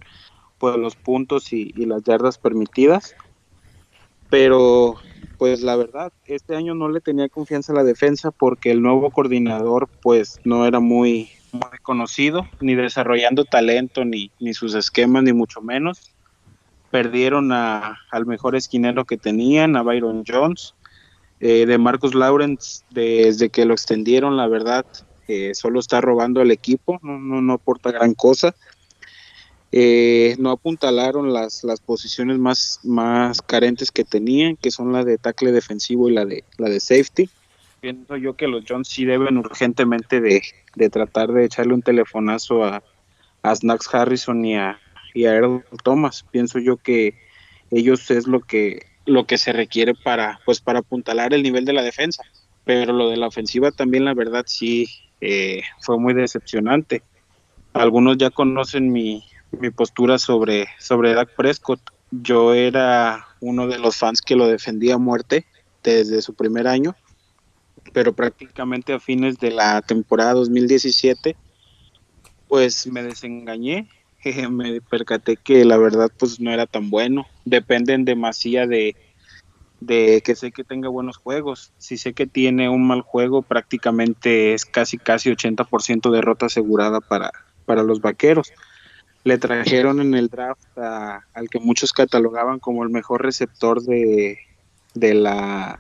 pues 0.59 0.77
los 0.77 0.97
puntos 0.97 1.53
y, 1.53 1.73
las 1.87 2.03
yardas 2.03 2.39
permitidas. 2.39 3.15
Pero 4.31 4.97
pues 5.39 5.63
la 5.63 5.77
verdad, 5.77 6.13
este 6.27 6.57
año 6.57 6.75
no 6.75 6.89
le 6.89 7.01
tenía 7.01 7.29
confianza 7.29 7.73
a 7.73 7.77
la 7.77 7.85
defensa 7.85 8.33
porque 8.33 8.73
el 8.73 8.83
nuevo 8.83 9.11
coordinador 9.11 9.89
pues 10.03 10.41
no 10.43 10.67
era 10.67 10.81
muy, 10.81 11.31
muy 11.53 11.79
conocido, 11.83 12.49
ni 12.61 12.75
desarrollando 12.75 13.45
talento, 13.45 14.05
ni, 14.05 14.33
ni 14.41 14.55
sus 14.55 14.75
esquemas, 14.75 15.23
ni 15.23 15.33
mucho 15.33 15.61
menos 15.61 16.13
perdieron 16.93 17.53
a, 17.53 17.99
al 18.11 18.27
mejor 18.27 18.55
esquinero 18.55 19.07
que 19.07 19.17
tenían, 19.17 19.77
a 19.77 19.83
Byron 19.83 20.25
Jones. 20.29 20.75
Eh, 21.41 21.67
de 21.67 21.77
Marcus 21.79 22.15
Lawrence, 22.15 22.85
desde 22.91 23.49
que 23.49 23.65
lo 23.65 23.73
extendieron, 23.73 24.37
la 24.37 24.47
verdad, 24.47 24.87
eh, 25.27 25.55
solo 25.55 25.81
está 25.81 26.01
robando 26.01 26.41
al 26.41 26.53
equipo, 26.53 27.01
no, 27.03 27.19
no, 27.19 27.41
no 27.41 27.55
aporta 27.55 27.91
gran 27.91 28.15
cosa. 28.15 28.55
Eh, 29.73 30.37
no 30.39 30.51
apuntalaron 30.51 31.33
las, 31.33 31.65
las 31.65 31.81
posiciones 31.81 32.39
más, 32.39 32.79
más 32.85 33.41
carentes 33.41 33.91
que 33.91 34.05
tenían, 34.05 34.57
que 34.57 34.71
son 34.71 34.93
la 34.93 35.03
de 35.03 35.17
tackle 35.17 35.51
defensivo 35.51 36.11
y 36.11 36.13
la 36.13 36.27
de, 36.27 36.45
la 36.59 36.69
de 36.69 36.79
safety. 36.79 37.31
Pienso 37.81 38.17
yo 38.19 38.37
que 38.37 38.47
los 38.47 38.65
Jones 38.69 38.89
sí 38.89 39.07
deben 39.07 39.39
urgentemente 39.39 40.21
de, 40.21 40.43
de 40.77 40.91
tratar 40.91 41.33
de 41.33 41.47
echarle 41.47 41.73
un 41.73 41.83
telefonazo 41.83 42.63
a, 42.65 42.83
a 43.43 43.57
Snacks 43.57 43.93
Harrison 43.93 44.45
y 44.45 44.57
a, 44.57 44.79
y 45.15 45.27
a 45.27 45.35
Earl 45.35 45.65
Thomas. 45.83 46.25
Pienso 46.31 46.59
yo 46.59 46.77
que 46.77 47.15
ellos 47.71 48.11
es 48.11 48.27
lo 48.27 48.41
que 48.41 48.87
lo 49.05 49.27
que 49.27 49.37
se 49.37 49.53
requiere 49.53 49.95
para 49.95 50.41
pues 50.45 50.61
para 50.61 50.79
apuntalar 50.81 51.35
el 51.35 51.43
nivel 51.43 51.65
de 51.65 51.73
la 51.73 51.83
defensa. 51.83 52.23
Pero 52.65 52.93
lo 52.93 53.11
de 53.11 53.17
la 53.17 53.27
ofensiva 53.27 53.73
también 53.73 54.05
la 54.05 54.15
verdad 54.15 54.45
sí 54.47 54.87
eh, 55.21 55.63
fue 55.81 55.99
muy 55.99 56.15
decepcionante. 56.15 57.03
Algunos 57.73 58.19
ya 58.19 58.31
conocen 58.31 58.93
mi, 58.93 59.25
mi 59.53 59.71
postura 59.71 60.19
sobre, 60.19 60.69
sobre 60.79 61.15
Dak 61.15 61.35
Prescott. 61.35 61.81
Yo 62.11 62.55
era 62.55 63.27
uno 63.41 63.67
de 63.67 63.79
los 63.79 63.97
fans 63.97 64.21
que 64.21 64.37
lo 64.37 64.47
defendía 64.47 64.95
a 64.95 64.99
muerte 64.99 65.47
desde 65.83 66.23
su 66.23 66.35
primer 66.35 66.69
año, 66.69 66.95
pero 67.93 68.13
prácticamente 68.13 68.93
a 68.93 69.01
fines 69.01 69.39
de 69.39 69.51
la 69.51 69.81
temporada 69.83 70.35
2017, 70.35 71.37
pues 72.49 72.87
me 72.87 73.03
desengañé 73.03 73.89
me 74.51 74.81
percaté 74.81 75.37
que 75.37 75.65
la 75.65 75.77
verdad 75.77 76.11
pues 76.19 76.41
no 76.41 76.53
era 76.53 76.67
tan 76.67 76.91
bueno. 76.91 77.27
Dependen 77.45 78.05
demasiado 78.05 78.69
de, 78.69 78.97
de 79.81 80.23
que 80.25 80.37
sé 80.37 80.53
que 80.53 80.65
tenga 80.65 80.89
buenos 80.89 81.17
juegos. 81.17 81.73
Si 81.79 81.97
sé 81.97 82.13
que 82.13 82.27
tiene 82.27 82.69
un 82.69 82.87
mal 82.87 83.03
juego, 83.03 83.43
prácticamente 83.43 84.55
es 84.55 84.65
casi 84.65 84.99
casi 84.99 85.31
80% 85.31 86.11
derrota 86.11 86.47
asegurada 86.47 87.01
para, 87.01 87.31
para 87.67 87.83
los 87.83 88.01
vaqueros. 88.01 88.53
Le 89.25 89.39
trajeron 89.39 90.01
en 90.01 90.15
el 90.15 90.29
draft 90.29 90.77
al 90.77 91.49
que 91.49 91.61
muchos 91.61 91.93
catalogaban 91.93 92.59
como 92.59 92.83
el 92.83 92.91
mejor 92.91 93.23
receptor 93.23 93.83
de, 93.83 94.39
de 94.95 95.15
la 95.15 95.79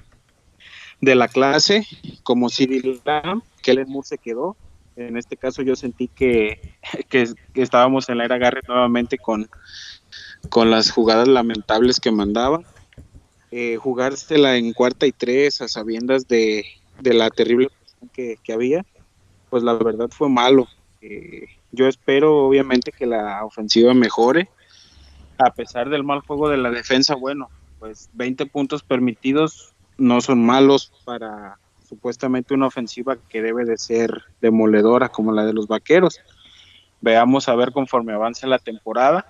de 1.00 1.16
la 1.16 1.26
clase, 1.26 1.84
como 2.22 2.48
Cyril 2.48 3.00
Lamb, 3.04 3.42
Kellen 3.60 3.88
Moore 3.88 4.06
se 4.06 4.18
quedó, 4.18 4.56
en 4.96 5.16
este 5.16 5.36
caso 5.36 5.62
yo 5.62 5.76
sentí 5.76 6.08
que, 6.08 6.76
estábamos 7.54 8.08
en 8.08 8.18
la 8.18 8.24
era 8.24 8.38
Garrett 8.38 8.68
nuevamente 8.68 9.18
con, 9.18 9.48
con 10.48 10.70
las 10.70 10.90
jugadas 10.90 11.28
lamentables 11.28 12.00
que 12.00 12.10
mandaba. 12.10 12.60
Eh, 13.50 13.76
jugársela 13.76 14.56
en 14.56 14.72
cuarta 14.72 15.06
y 15.06 15.12
tres 15.12 15.60
a 15.60 15.68
sabiendas 15.68 16.26
de, 16.26 16.64
la 17.02 17.28
terrible 17.30 17.68
que, 18.12 18.38
que 18.42 18.52
había, 18.52 18.84
pues 19.50 19.62
la 19.62 19.74
verdad 19.74 20.08
fue 20.10 20.28
malo. 20.28 20.68
Eh, 21.02 21.46
yo 21.72 21.88
espero 21.88 22.46
obviamente 22.46 22.92
que 22.92 23.06
la 23.06 23.44
ofensiva 23.44 23.92
mejore, 23.92 24.48
a 25.38 25.52
pesar 25.52 25.90
del 25.90 26.04
mal 26.04 26.20
juego 26.20 26.48
de 26.48 26.56
la 26.56 26.70
defensa, 26.70 27.14
bueno, 27.14 27.48
pues 27.78 28.08
20 28.12 28.46
puntos 28.46 28.82
permitidos 28.82 29.74
no 29.98 30.20
son 30.20 30.44
malos 30.44 30.92
para, 31.04 31.58
supuestamente 31.92 32.54
una 32.54 32.68
ofensiva 32.68 33.18
que 33.28 33.42
debe 33.42 33.66
de 33.66 33.76
ser 33.76 34.24
demoledora 34.40 35.10
como 35.10 35.30
la 35.30 35.44
de 35.44 35.52
los 35.52 35.68
Vaqueros. 35.68 36.20
Veamos 37.02 37.50
a 37.50 37.54
ver 37.54 37.70
conforme 37.70 38.14
avance 38.14 38.46
la 38.46 38.58
temporada, 38.58 39.26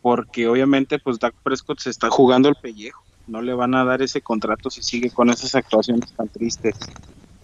porque 0.00 0.48
obviamente 0.48 0.98
pues 0.98 1.20
Dak 1.20 1.34
Prescott 1.44 1.78
se 1.78 1.90
está 1.90 2.10
jugando 2.10 2.48
el 2.48 2.56
pellejo. 2.56 3.04
No 3.28 3.40
le 3.40 3.54
van 3.54 3.76
a 3.76 3.84
dar 3.84 4.02
ese 4.02 4.20
contrato 4.20 4.68
si 4.68 4.82
sigue 4.82 5.10
con 5.10 5.30
esas 5.30 5.54
actuaciones 5.54 6.12
tan 6.12 6.28
tristes. 6.28 6.76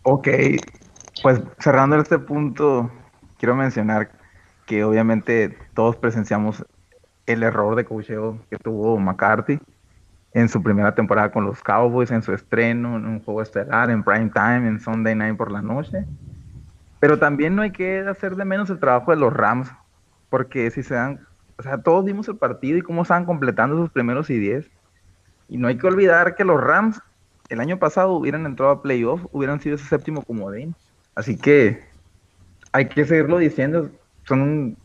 Ok, 0.03 0.27
pues 1.23 1.41
cerrando 1.61 1.95
este 2.01 2.19
punto, 2.19 2.91
quiero 3.39 3.55
mencionar 3.55 4.11
que 4.67 4.83
obviamente 4.83 5.57
todos 5.73 5.95
presenciamos 5.95 6.65
el 7.27 7.45
error 7.45 7.77
de 7.77 7.85
cocheo 7.85 8.41
que 8.51 8.57
tuvo 8.57 8.99
McCarthy 8.99 9.61
en 10.33 10.49
su 10.49 10.63
primera 10.63 10.95
temporada 10.95 11.31
con 11.31 11.45
los 11.45 11.63
Cowboys, 11.63 12.11
en 12.11 12.23
su 12.23 12.33
estreno, 12.33 12.97
en 12.97 13.07
un 13.07 13.21
juego 13.21 13.43
estelar, 13.43 13.91
en 13.91 14.03
prime 14.03 14.31
time, 14.33 14.69
en 14.69 14.81
Sunday 14.81 15.15
night 15.15 15.37
por 15.37 15.51
la 15.51 15.63
noche. 15.63 16.05
Pero 17.01 17.19
también 17.19 17.55
no 17.55 17.63
hay 17.63 17.71
que 17.71 18.01
hacer 18.01 18.37
de 18.37 18.45
menos 18.45 18.71
el 18.71 18.79
trabajo 18.79 19.11
de 19.11 19.17
los 19.17 19.33
Rams, 19.33 19.71
porque 20.31 20.71
si 20.71 20.83
se 20.83 20.95
dan, 20.95 21.21
o 21.57 21.63
sea, 21.63 21.79
todos 21.79 22.05
vimos 22.05 22.29
el 22.29 22.37
partido 22.37 22.77
y 22.79 22.83
cómo 22.83 23.03
estaban 23.03 23.25
completando 23.25 23.77
sus 23.77 23.91
primeros 23.91 24.31
y 24.31 24.39
diez. 24.39 24.71
Y 25.49 25.57
no 25.57 25.69
hay 25.69 25.79
que 25.79 25.87
olvidar 25.87 26.35
que 26.35 26.45
los 26.45 26.61
Rams 26.61 27.01
el 27.49 27.61
año 27.61 27.79
pasado 27.79 28.13
hubieran 28.13 28.45
entrado 28.45 28.73
a 28.73 28.83
playoff, 28.83 29.25
hubieran 29.33 29.61
sido 29.61 29.77
ese 29.77 29.87
séptimo 29.87 30.23
comodín. 30.23 30.75
Así 31.15 31.37
que 31.37 31.83
hay 32.73 32.89
que 32.89 33.05
seguirlo 33.05 33.39
diciendo, 33.39 33.91
son 34.25 34.77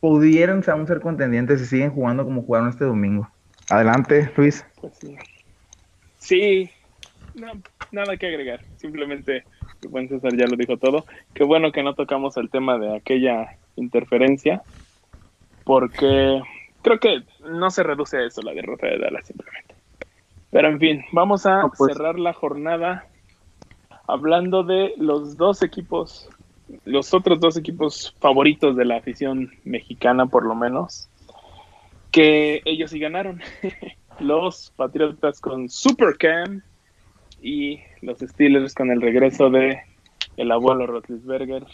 pudieran 0.00 0.62
aún 0.66 0.86
ser 0.86 1.00
contendientes 1.00 1.60
si 1.60 1.66
siguen 1.66 1.90
jugando 1.90 2.24
como 2.24 2.42
jugaron 2.42 2.68
este 2.68 2.84
domingo. 2.84 3.28
Adelante, 3.70 4.30
Luis. 4.36 4.64
Pues 4.82 4.98
sí, 6.18 6.68
nada 7.92 8.16
que 8.16 8.26
agregar. 8.26 8.64
Simplemente, 8.76 9.44
el 9.80 9.88
buen 9.88 10.08
César 10.08 10.36
ya 10.36 10.46
lo 10.46 10.56
dijo 10.56 10.76
todo. 10.76 11.06
Qué 11.34 11.44
bueno 11.44 11.70
que 11.70 11.84
no 11.84 11.94
tocamos 11.94 12.36
el 12.36 12.50
tema 12.50 12.78
de 12.78 12.96
aquella 12.96 13.58
interferencia, 13.76 14.64
porque 15.62 16.42
creo 16.82 16.98
que 16.98 17.22
no 17.48 17.70
se 17.70 17.84
reduce 17.84 18.16
a 18.16 18.26
eso 18.26 18.42
la 18.42 18.54
derrota 18.54 18.88
de 18.88 18.98
Dallas 18.98 19.24
simplemente. 19.24 19.76
Pero 20.50 20.68
en 20.68 20.80
fin, 20.80 21.04
vamos 21.12 21.46
a 21.46 21.62
pues 21.78 21.92
cerrar 21.92 22.18
la 22.18 22.32
jornada 22.32 23.06
hablando 24.08 24.64
de 24.64 24.94
los 24.96 25.36
dos 25.36 25.62
equipos, 25.62 26.28
los 26.84 27.14
otros 27.14 27.38
dos 27.38 27.56
equipos 27.56 28.16
favoritos 28.18 28.74
de 28.76 28.84
la 28.84 28.96
afición 28.96 29.52
mexicana, 29.62 30.26
por 30.26 30.44
lo 30.44 30.56
menos, 30.56 31.08
que 32.10 32.62
ellos 32.64 32.90
sí 32.90 32.98
ganaron. 32.98 33.40
los 34.20 34.72
Patriotas 34.76 35.40
con 35.40 35.68
Supercam 35.68 36.62
y 37.40 37.80
los 38.00 38.18
Steelers 38.18 38.74
con 38.74 38.90
el 38.90 39.00
regreso 39.00 39.50
de 39.50 39.80
el 40.36 40.50
abuelo 40.50 40.86
Rotlisberger 40.86 41.66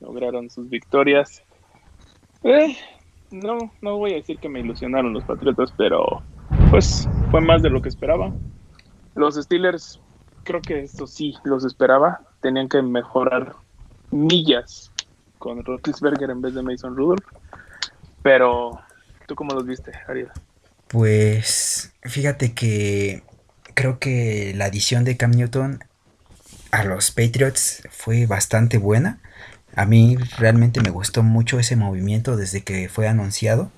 lograron 0.00 0.50
sus 0.50 0.68
victorias. 0.68 1.42
Eh, 2.42 2.76
no, 3.30 3.72
no 3.80 3.98
voy 3.98 4.12
a 4.12 4.16
decir 4.16 4.38
que 4.38 4.48
me 4.48 4.60
ilusionaron 4.60 5.12
los 5.12 5.24
Patriotas, 5.24 5.72
pero 5.76 6.22
pues 6.70 7.08
fue 7.30 7.40
más 7.40 7.62
de 7.62 7.70
lo 7.70 7.82
que 7.82 7.88
esperaba. 7.88 8.32
Los 9.14 9.34
Steelers, 9.36 10.00
creo 10.44 10.60
que 10.60 10.80
esto 10.80 11.06
sí 11.06 11.34
los 11.44 11.64
esperaba. 11.64 12.20
Tenían 12.40 12.68
que 12.68 12.82
mejorar 12.82 13.54
millas 14.10 14.92
con 15.38 15.64
Rotlisberger 15.64 16.30
en 16.30 16.40
vez 16.40 16.54
de 16.54 16.62
Mason 16.62 16.96
Rudolph. 16.96 17.24
Pero, 18.22 18.78
¿tú 19.26 19.34
cómo 19.34 19.54
los 19.54 19.66
viste, 19.66 19.92
Ariel? 20.08 20.30
Pues, 20.88 21.92
fíjate 22.02 22.52
que 22.52 23.22
creo 23.74 23.98
que 23.98 24.52
la 24.56 24.66
adición 24.66 25.04
de 25.04 25.16
Cam 25.16 25.32
Newton 25.32 25.84
a 26.70 26.84
los 26.84 27.10
Patriots 27.10 27.82
fue 27.90 28.26
bastante 28.26 28.78
buena. 28.78 29.20
A 29.74 29.84
mí 29.86 30.16
realmente 30.38 30.80
me 30.80 30.90
gustó 30.90 31.22
mucho 31.22 31.58
ese 31.58 31.76
movimiento 31.76 32.36
desde 32.36 32.62
que 32.62 32.88
fue 32.88 33.08
anunciado. 33.08 33.70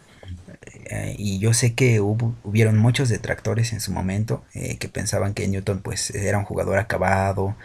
Eh, 0.91 1.15
y 1.19 1.39
yo 1.39 1.53
sé 1.55 1.75
que 1.75 2.01
hubo, 2.01 2.35
hubieron 2.45 2.79
muchos 2.79 3.09
detractores 3.09 3.73
en 3.73 3.81
su 3.81 3.93
momento 3.93 4.45
eh, 4.55 4.79
que 4.79 4.89
pensaban 4.89 5.35
que 5.35 5.47
Newton 5.49 5.81
pues 5.83 6.11
era 6.11 6.39
un 6.39 6.45
jugador 6.45 6.79
acabado 6.79 7.57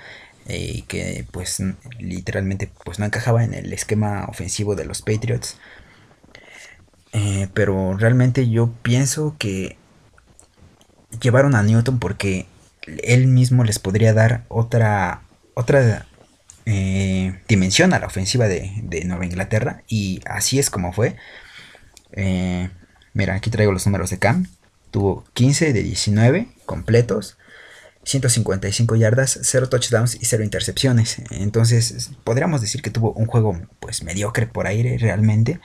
eh, 0.48 0.72
y 0.76 0.82
que 0.84 1.26
pues 1.32 1.62
literalmente 2.00 2.70
pues 2.84 3.00
no 3.00 3.06
encajaba 3.06 3.44
en 3.44 3.54
el 3.54 3.72
esquema 3.74 4.26
ofensivo 4.26 4.76
de 4.76 4.86
los 4.86 5.02
Patriots. 5.02 5.58
Pero 7.54 7.96
realmente 7.98 8.50
yo 8.50 8.72
pienso 8.82 9.36
que 9.38 9.78
llevaron 11.22 11.56
a 11.56 11.64
Newton 11.64 12.00
porque 12.00 12.48
él 13.04 13.28
mismo 13.28 13.64
les 13.64 13.80
podría 13.80 14.14
dar 14.14 14.46
otra 14.50 15.22
otra 15.54 16.08
eh, 16.66 17.42
dimensión 17.48 17.94
a 17.94 18.00
la 18.00 18.08
ofensiva 18.08 18.48
de, 18.48 19.04
Nueva 19.06 19.26
Inglaterra. 19.26 19.84
Y 19.88 20.22
así 20.26 20.60
es 20.60 20.70
como 20.70 20.94
fue. 20.94 21.16
Eh, 22.14 22.70
mira, 23.14 23.36
aquí 23.36 23.50
traigo 23.50 23.72
los 23.72 23.86
números 23.86 24.10
de 24.10 24.20
Cam. 24.20 24.48
Tuvo 24.92 25.24
15 25.34 25.74
de 25.74 25.84
19 25.84 26.48
completos. 26.66 27.38
155 28.06 28.98
yardas, 28.98 29.40
0 29.44 29.70
touchdowns 29.70 30.16
y 30.16 30.26
0 30.26 30.44
intercepciones. 30.44 31.22
Entonces, 31.32 32.12
podríamos 32.26 32.60
decir 32.60 32.82
que 32.82 32.90
tuvo 32.90 33.14
un 33.14 33.28
juego 33.28 33.58
pues 33.80 34.04
mediocre 34.04 34.46
por 34.46 34.68
aire 34.68 34.98
realmente, 34.98 35.62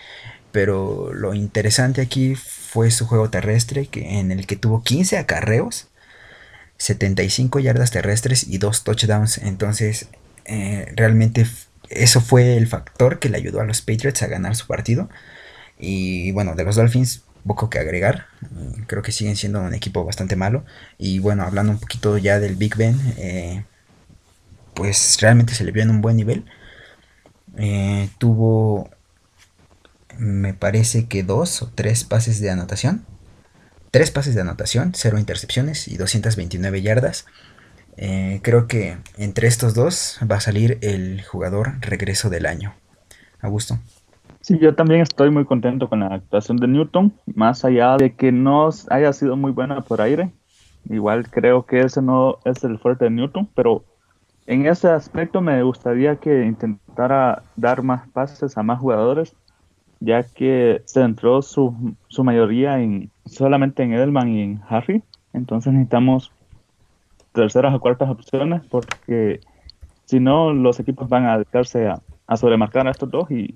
pero 0.52 1.12
lo 1.12 1.34
interesante 1.34 2.00
aquí 2.00 2.34
fue 2.34 2.90
su 2.90 3.06
juego 3.06 3.30
terrestre 3.30 3.86
que, 3.86 4.18
en 4.18 4.30
el 4.32 4.46
que 4.46 4.56
tuvo 4.56 4.82
15 4.82 5.18
acarreos, 5.18 5.88
75 6.78 7.58
yardas 7.60 7.90
terrestres 7.90 8.46
y 8.48 8.58
2 8.58 8.84
touchdowns. 8.84 9.38
Entonces, 9.38 10.08
eh, 10.44 10.92
realmente 10.96 11.46
eso 11.90 12.20
fue 12.20 12.56
el 12.56 12.66
factor 12.66 13.18
que 13.18 13.28
le 13.28 13.36
ayudó 13.38 13.60
a 13.60 13.64
los 13.64 13.82
Patriots 13.82 14.22
a 14.22 14.26
ganar 14.28 14.56
su 14.56 14.66
partido. 14.66 15.08
Y 15.78 16.32
bueno, 16.32 16.54
de 16.54 16.64
los 16.64 16.76
Dolphins, 16.76 17.22
poco 17.46 17.70
que 17.70 17.78
agregar. 17.78 18.26
Mm, 18.50 18.82
creo 18.86 19.02
que 19.02 19.12
siguen 19.12 19.36
siendo 19.36 19.60
un 19.60 19.74
equipo 19.74 20.04
bastante 20.04 20.36
malo. 20.36 20.64
Y 20.98 21.18
bueno, 21.18 21.42
hablando 21.44 21.72
un 21.72 21.78
poquito 21.78 22.18
ya 22.18 22.38
del 22.38 22.56
Big 22.56 22.76
Ben, 22.76 22.96
eh, 23.16 23.64
pues 24.74 25.18
realmente 25.20 25.54
se 25.54 25.64
le 25.64 25.72
vio 25.72 25.82
en 25.82 25.90
un 25.90 26.00
buen 26.00 26.16
nivel. 26.16 26.44
Eh, 27.56 28.08
tuvo, 28.18 28.90
me 30.18 30.52
parece 30.54 31.06
que 31.06 31.22
dos 31.22 31.62
o 31.62 31.70
tres 31.74 32.04
pases 32.04 32.40
de 32.40 32.50
anotación. 32.50 33.04
Tres 33.90 34.10
pases 34.10 34.34
de 34.34 34.42
anotación, 34.42 34.92
cero 34.94 35.18
intercepciones 35.18 35.88
y 35.88 35.96
229 35.96 36.82
yardas. 36.82 37.26
Eh, 37.96 38.40
creo 38.42 38.66
que 38.66 38.98
entre 39.16 39.48
estos 39.48 39.74
dos 39.74 40.18
va 40.30 40.36
a 40.36 40.40
salir 40.40 40.78
el 40.82 41.22
jugador 41.24 41.80
regreso 41.80 42.30
del 42.30 42.46
año. 42.46 42.74
Augusto. 43.40 43.78
Sí, 44.40 44.58
yo 44.58 44.74
también 44.74 45.00
estoy 45.00 45.30
muy 45.30 45.44
contento 45.44 45.88
con 45.88 46.00
la 46.00 46.14
actuación 46.14 46.58
de 46.58 46.68
Newton, 46.68 47.12
más 47.34 47.64
allá 47.64 47.96
de 47.96 48.14
que 48.14 48.32
no 48.32 48.70
haya 48.90 49.12
sido 49.12 49.36
muy 49.36 49.52
buena 49.52 49.80
por 49.82 50.00
aire. 50.00 50.30
Igual 50.88 51.28
creo 51.30 51.66
que 51.66 51.80
ese 51.80 52.00
no 52.02 52.38
es 52.44 52.62
el 52.64 52.78
fuerte 52.78 53.04
de 53.04 53.10
Newton, 53.10 53.48
pero 53.54 53.84
en 54.46 54.66
ese 54.66 54.88
aspecto 54.88 55.40
me 55.40 55.62
gustaría 55.62 56.16
que 56.16 56.46
intentara 56.46 57.42
dar 57.56 57.82
más 57.82 58.08
pases 58.08 58.56
a 58.56 58.62
más 58.62 58.78
jugadores, 58.78 59.34
ya 60.00 60.22
que 60.22 60.82
centró 60.86 61.42
su, 61.42 61.94
su 62.08 62.24
mayoría 62.24 62.80
en 62.80 63.10
solamente 63.26 63.82
en 63.82 63.92
Edelman 63.92 64.28
y 64.28 64.42
en 64.42 64.60
Harry. 64.68 65.02
Entonces 65.32 65.72
necesitamos 65.72 66.32
terceras 67.32 67.74
o 67.74 67.80
cuartas 67.80 68.08
opciones 68.08 68.62
porque 68.70 69.40
si 70.06 70.20
no 70.20 70.52
los 70.52 70.80
equipos 70.80 71.08
van 71.08 71.26
a 71.26 71.36
dedicarse 71.36 71.86
a, 71.88 72.00
a, 72.26 72.36
sobremarcar 72.36 72.86
a 72.86 72.90
estos 72.90 73.10
dos 73.10 73.30
y 73.30 73.54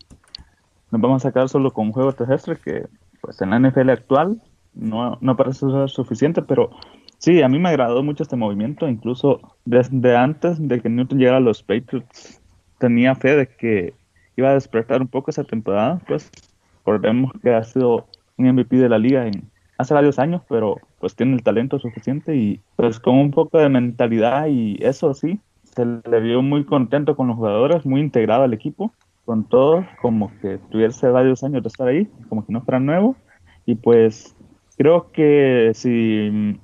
nos 0.91 1.01
vamos 1.01 1.25
a 1.25 1.29
sacar 1.29 1.49
solo 1.49 1.73
con 1.73 1.87
un 1.87 1.93
juego 1.93 2.13
terrestre 2.13 2.57
que 2.63 2.87
pues 3.21 3.41
en 3.41 3.51
la 3.51 3.59
NFL 3.59 3.91
actual 3.91 4.41
no, 4.75 5.19
no 5.21 5.37
parece 5.37 5.71
ser 5.71 5.89
suficiente, 5.89 6.43
pero 6.43 6.71
sí, 7.19 7.43
a 7.43 7.49
mí 7.49 7.59
me 7.59 7.69
agradó 7.69 8.03
mucho 8.03 8.23
este 8.23 8.37
movimiento, 8.37 8.89
incluso 8.89 9.41
desde 9.65 10.17
antes 10.17 10.67
de 10.67 10.81
que 10.81 10.89
Newton 10.89 11.19
llegara 11.19 11.39
a 11.39 11.41
los 11.41 11.63
Patriots 11.63 12.41
tenía 12.79 13.15
fe 13.15 13.37
de 13.37 13.47
que 13.47 13.95
iba 14.37 14.51
a 14.51 14.55
despertar 14.55 15.01
un 15.01 15.09
poco 15.09 15.31
esa 15.31 15.45
temporada, 15.45 16.01
pues 16.07 16.31
recordemos 16.79 17.33
que 17.43 17.55
ha 17.55 17.63
sido 17.65 18.07
un 18.37 18.49
MVP 18.49 18.77
de 18.77 18.89
la 18.89 18.99
liga 18.99 19.27
en, 19.27 19.51
hace 19.79 19.95
varios 19.95 20.19
años, 20.19 20.43
pero 20.49 20.77
pues 21.01 21.15
tiene 21.15 21.35
el 21.35 21.43
talento 21.43 21.79
suficiente 21.79 22.37
y 22.37 22.61
pues 22.77 23.01
con 23.01 23.17
un 23.17 23.31
poco 23.31 23.59
de 23.59 23.69
mentalidad 23.69 24.47
y 24.47 24.79
eso 24.81 25.15
sí, 25.15 25.41
se 25.63 25.85
le 25.85 26.21
vio 26.21 26.43
muy 26.43 26.65
contento 26.65 27.17
con 27.17 27.29
los 27.29 27.37
jugadores, 27.37 27.87
muy 27.87 28.01
integrado 28.01 28.45
al 28.45 28.55
equipo, 28.55 28.93
con 29.25 29.45
todos, 29.45 29.85
como 30.01 30.31
que 30.41 30.59
tuviese 30.71 31.09
varios 31.09 31.43
años 31.45 31.63
de 31.63 31.69
estar 31.69 31.89
ahí, 31.89 32.09
como 32.29 32.45
que 32.45 32.53
no 32.53 32.61
fuera 32.63 32.81
nuevo. 32.81 33.17
Y 33.65 33.77
pues 33.77 34.37
creo 34.77 35.13
que 35.13 35.71
si 35.75 36.59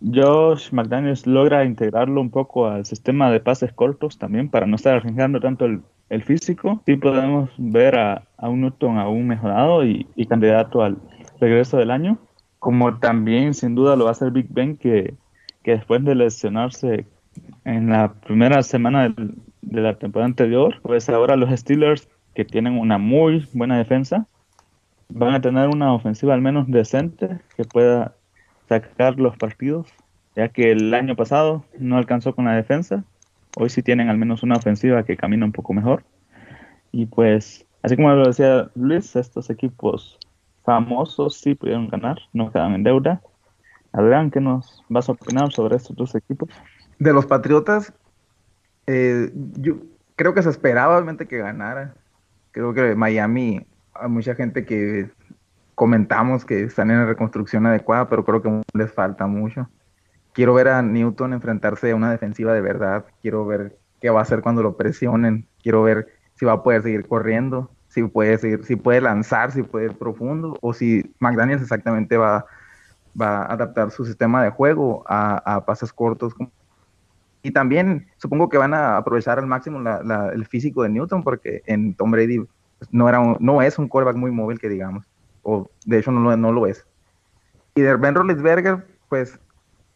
Josh 0.00 0.70
McDaniels 0.72 1.26
logra 1.26 1.64
integrarlo 1.64 2.20
un 2.20 2.30
poco 2.30 2.66
al 2.66 2.84
sistema 2.84 3.30
de 3.30 3.40
pases 3.40 3.72
cortos 3.72 4.18
también 4.18 4.48
para 4.48 4.66
no 4.66 4.76
estar 4.76 4.96
arriesgando 4.96 5.40
tanto 5.40 5.64
el, 5.64 5.82
el 6.08 6.22
físico, 6.22 6.82
sí 6.86 6.96
podemos 6.96 7.50
ver 7.58 7.98
a, 7.98 8.22
a 8.36 8.48
un 8.48 8.60
Newton 8.62 8.98
aún 8.98 9.26
mejorado 9.26 9.84
y, 9.84 10.06
y 10.14 10.26
candidato 10.26 10.82
al 10.82 10.98
regreso 11.40 11.76
del 11.76 11.90
año. 11.90 12.18
Como 12.58 12.98
también 12.98 13.54
sin 13.54 13.74
duda 13.74 13.94
lo 13.94 14.04
va 14.04 14.10
a 14.10 14.12
hacer 14.12 14.30
Big 14.32 14.46
Ben, 14.50 14.76
que, 14.76 15.14
después 15.64 16.02
de 16.04 16.14
lesionarse 16.14 17.06
en 17.64 17.90
la 17.90 18.14
primera 18.14 18.62
semana 18.62 19.14
de 19.62 19.80
la 19.80 19.98
temporada 19.98 20.26
anterior, 20.26 20.80
pues 20.82 21.08
ahora 21.08 21.36
los 21.36 21.50
Steelers, 21.50 22.08
que 22.34 22.44
tienen 22.44 22.78
una 22.78 22.98
muy 22.98 23.46
buena 23.52 23.78
defensa, 23.78 24.26
van 25.08 25.34
a 25.34 25.40
tener 25.40 25.68
una 25.68 25.92
ofensiva 25.92 26.34
al 26.34 26.40
menos 26.40 26.68
decente 26.68 27.38
que 27.56 27.64
pueda 27.64 28.14
sacar 28.68 29.18
los 29.18 29.36
partidos, 29.36 29.88
ya 30.36 30.48
que 30.48 30.72
el 30.72 30.92
año 30.94 31.16
pasado 31.16 31.64
no 31.78 31.96
alcanzó 31.96 32.34
con 32.34 32.44
la 32.44 32.54
defensa, 32.54 33.04
hoy 33.56 33.70
sí 33.70 33.82
tienen 33.82 34.08
al 34.08 34.18
menos 34.18 34.42
una 34.42 34.56
ofensiva 34.56 35.02
que 35.02 35.16
camina 35.16 35.44
un 35.44 35.52
poco 35.52 35.72
mejor. 35.72 36.04
Y 36.92 37.06
pues, 37.06 37.66
así 37.82 37.96
como 37.96 38.10
lo 38.10 38.26
decía 38.26 38.70
Luis, 38.74 39.16
estos 39.16 39.50
equipos 39.50 40.18
famosos 40.64 41.40
sí 41.40 41.54
pudieron 41.54 41.88
ganar, 41.88 42.18
no 42.32 42.52
quedan 42.52 42.74
en 42.74 42.82
deuda. 42.82 43.22
Adrián, 43.92 44.30
¿qué 44.30 44.40
nos 44.40 44.84
vas 44.88 45.08
a 45.08 45.12
opinar 45.12 45.50
sobre 45.52 45.76
estos 45.76 45.96
dos 45.96 46.14
equipos? 46.14 46.50
De 46.98 47.12
los 47.12 47.26
Patriotas, 47.26 47.92
eh, 48.86 49.30
yo 49.34 49.78
creo 50.16 50.34
que 50.34 50.42
se 50.42 50.50
esperaba 50.50 50.96
obviamente 50.96 51.26
que 51.26 51.38
ganara. 51.38 51.94
Creo 52.50 52.74
que 52.74 52.94
Miami, 52.94 53.66
hay 53.94 54.08
mucha 54.08 54.34
gente 54.34 54.64
que 54.64 55.10
comentamos 55.78 56.44
que 56.44 56.64
están 56.64 56.90
en 56.90 56.98
la 56.98 57.06
reconstrucción 57.06 57.64
adecuada, 57.64 58.08
pero 58.08 58.24
creo 58.24 58.42
que 58.42 58.62
les 58.74 58.92
falta 58.92 59.28
mucho. 59.28 59.70
Quiero 60.32 60.52
ver 60.52 60.68
a 60.68 60.82
Newton 60.82 61.32
enfrentarse 61.32 61.92
a 61.92 61.96
una 61.96 62.10
defensiva 62.10 62.52
de 62.52 62.60
verdad. 62.60 63.06
Quiero 63.22 63.46
ver 63.46 63.78
qué 64.00 64.10
va 64.10 64.18
a 64.18 64.22
hacer 64.22 64.42
cuando 64.42 64.62
lo 64.62 64.76
presionen. 64.76 65.46
Quiero 65.62 65.84
ver 65.84 66.08
si 66.34 66.44
va 66.44 66.54
a 66.54 66.62
poder 66.64 66.82
seguir 66.82 67.06
corriendo 67.06 67.70
si 67.88 68.02
puede, 68.02 68.38
seguir, 68.38 68.64
si 68.64 68.76
puede 68.76 69.00
lanzar, 69.00 69.52
si 69.52 69.62
puede 69.62 69.86
ir 69.86 69.94
profundo, 69.94 70.56
o 70.60 70.74
si 70.74 71.14
McDaniels 71.20 71.62
exactamente 71.62 72.16
va, 72.16 72.44
va 73.18 73.42
a 73.42 73.52
adaptar 73.52 73.90
su 73.90 74.04
sistema 74.04 74.42
de 74.42 74.50
juego 74.50 75.04
a, 75.06 75.64
pases 75.66 75.92
cortos. 75.92 76.34
Y 77.42 77.52
también 77.52 78.08
supongo 78.18 78.48
que 78.48 78.58
van 78.58 78.74
a 78.74 78.96
aprovechar 78.96 79.38
al 79.38 79.46
máximo 79.46 79.80
el 80.32 80.46
físico 80.46 80.82
de 80.82 80.90
Newton, 80.90 81.22
porque 81.22 81.62
en 81.66 81.94
Tom 81.94 82.10
Brady 82.10 82.40
pues, 82.78 82.92
no, 82.92 83.08
era 83.08 83.20
no 83.40 83.62
es 83.62 83.78
un 83.78 83.88
quarterback 83.88 84.16
muy 84.16 84.32
móvil, 84.32 84.58
que 84.58 84.68
digamos, 84.68 85.06
o 85.48 85.70
de 85.86 85.98
hecho 85.98 86.10
no, 86.10 86.36
no 86.36 86.52
lo 86.52 86.66
es. 86.66 86.86
Y 87.74 87.80
de 87.80 87.96
Ben 87.96 88.14
Roethlisberger, 88.14 88.86
pues, 89.08 89.38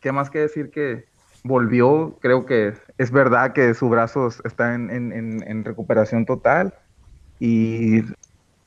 ¿qué 0.01 0.13
más 0.13 0.31
que 0.31 0.39
decir 0.39 0.71
que 0.71 1.05
volvió, 1.45 2.17
creo 2.21 2.47
que 2.47 2.75
es 2.99 3.11
verdad 3.11 3.53
que 3.53 3.75
su 3.75 3.89
brazo 3.89 4.29
está 4.45 4.75
en, 4.75 4.91
en, 4.91 5.43
en 5.47 5.65
recuperación 5.65 6.25
total 6.25 6.73
y 7.41 8.03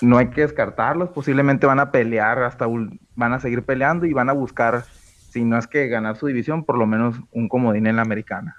no 0.01 0.17
hay 0.17 0.29
que 0.29 0.41
descartarlos, 0.41 1.09
posiblemente 1.09 1.65
van 1.65 1.79
a 1.79 1.91
pelear 1.91 2.43
hasta, 2.43 2.67
van 3.15 3.33
a 3.33 3.39
seguir 3.39 3.63
peleando 3.63 4.05
y 4.05 4.13
van 4.13 4.29
a 4.29 4.33
buscar, 4.33 4.86
si 5.29 5.43
no 5.43 5.57
es 5.57 5.67
que 5.67 5.88
ganar 5.88 6.17
su 6.17 6.27
división, 6.27 6.65
por 6.65 6.77
lo 6.77 6.86
menos 6.86 7.15
un 7.31 7.47
comodín 7.47 7.88
en 7.88 7.95
la 7.95 8.01
americana. 8.01 8.57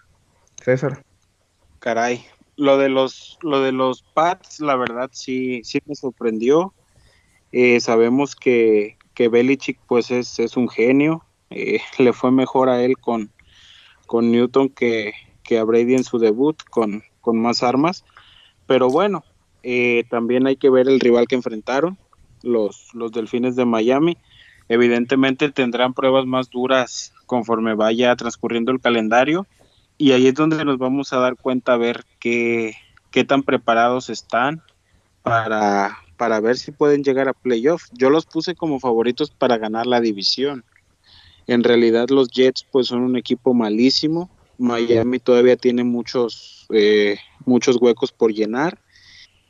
César. 0.62 1.02
Caray, 1.78 2.24
lo 2.56 2.78
de 2.78 2.88
los, 2.88 3.38
lo 3.42 3.70
los 3.70 4.02
Pats, 4.02 4.60
la 4.60 4.76
verdad 4.76 5.10
sí, 5.12 5.60
sí 5.62 5.78
me 5.86 5.94
sorprendió. 5.94 6.72
Eh, 7.52 7.80
sabemos 7.80 8.34
que, 8.36 8.96
que 9.14 9.28
Belichick 9.28 9.78
pues 9.86 10.10
es, 10.10 10.56
un 10.56 10.68
genio, 10.68 11.24
eh, 11.50 11.80
le 11.98 12.12
fue 12.12 12.30
mejor 12.30 12.68
a 12.68 12.82
él 12.82 12.96
con, 12.98 13.30
Newton 14.12 14.68
que, 14.68 15.14
que 15.42 15.58
a 15.58 15.64
Brady 15.64 15.94
en 15.94 16.04
su 16.04 16.18
debut, 16.18 16.62
con, 16.70 17.02
más 17.24 17.64
armas, 17.64 18.04
pero 18.66 18.88
bueno, 18.88 19.24
eh, 19.64 20.04
también 20.10 20.46
hay 20.46 20.56
que 20.56 20.70
ver 20.70 20.88
el 20.88 21.00
rival 21.00 21.26
que 21.26 21.34
enfrentaron, 21.34 21.98
los, 22.42 22.88
Delfines 23.12 23.56
de 23.56 23.64
Miami. 23.64 24.16
Evidentemente 24.68 25.50
tendrán 25.50 25.92
pruebas 25.92 26.24
más 26.26 26.50
duras 26.50 27.12
conforme 27.26 27.74
vaya 27.74 28.14
transcurriendo 28.14 28.70
el 28.70 28.80
calendario. 28.80 29.46
Y 29.98 30.12
ahí 30.12 30.28
es 30.28 30.34
donde 30.34 30.64
nos 30.64 30.78
vamos 30.78 31.12
a 31.12 31.18
dar 31.18 31.36
cuenta 31.36 31.72
a 31.72 31.78
ver 31.78 32.04
qué 32.20 32.74
tan 33.26 33.42
preparados 33.42 34.08
están 34.08 34.62
para, 35.22 35.98
para 36.16 36.40
ver 36.40 36.56
si 36.56 36.72
pueden 36.72 37.02
llegar 37.02 37.28
a 37.28 37.32
playoff. 37.32 37.84
Yo 37.92 38.10
los 38.10 38.26
puse 38.26 38.54
como 38.54 38.80
favoritos 38.80 39.30
para 39.30 39.58
ganar 39.58 39.86
la 39.86 40.00
división. 40.00 40.64
En 41.46 41.62
realidad 41.62 42.08
los 42.10 42.28
Jets 42.28 42.66
pues 42.70 42.88
son 42.88 43.02
un 43.02 43.16
equipo 43.16 43.54
malísimo. 43.54 44.30
Miami 44.58 45.18
todavía 45.18 45.56
tiene 45.56 45.84
muchos, 45.84 46.66
eh, 46.70 47.18
muchos 47.44 47.76
huecos 47.80 48.10
por 48.12 48.32
llenar 48.32 48.78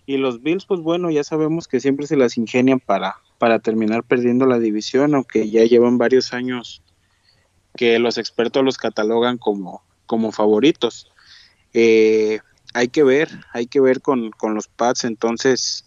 y 0.06 0.16
los 0.18 0.40
Bills, 0.40 0.64
pues 0.64 0.80
bueno, 0.80 1.10
ya 1.10 1.24
sabemos 1.24 1.66
que 1.66 1.80
siempre 1.80 2.06
se 2.06 2.16
las 2.16 2.38
ingenian 2.38 2.78
para, 2.78 3.16
para 3.38 3.58
terminar 3.58 4.04
perdiendo 4.04 4.46
la 4.46 4.60
división, 4.60 5.14
aunque 5.16 5.50
ya 5.50 5.64
llevan 5.64 5.98
varios 5.98 6.32
años 6.32 6.80
que 7.76 7.98
los 7.98 8.16
expertos 8.16 8.64
los 8.64 8.78
catalogan 8.78 9.36
como, 9.36 9.82
como 10.06 10.30
favoritos. 10.30 11.10
Eh, 11.74 12.38
hay 12.72 12.88
que 12.88 13.02
ver, 13.02 13.28
hay 13.52 13.66
que 13.66 13.80
ver 13.80 14.00
con, 14.00 14.30
con 14.30 14.54
los 14.54 14.68
Pats 14.68 15.04
entonces, 15.04 15.84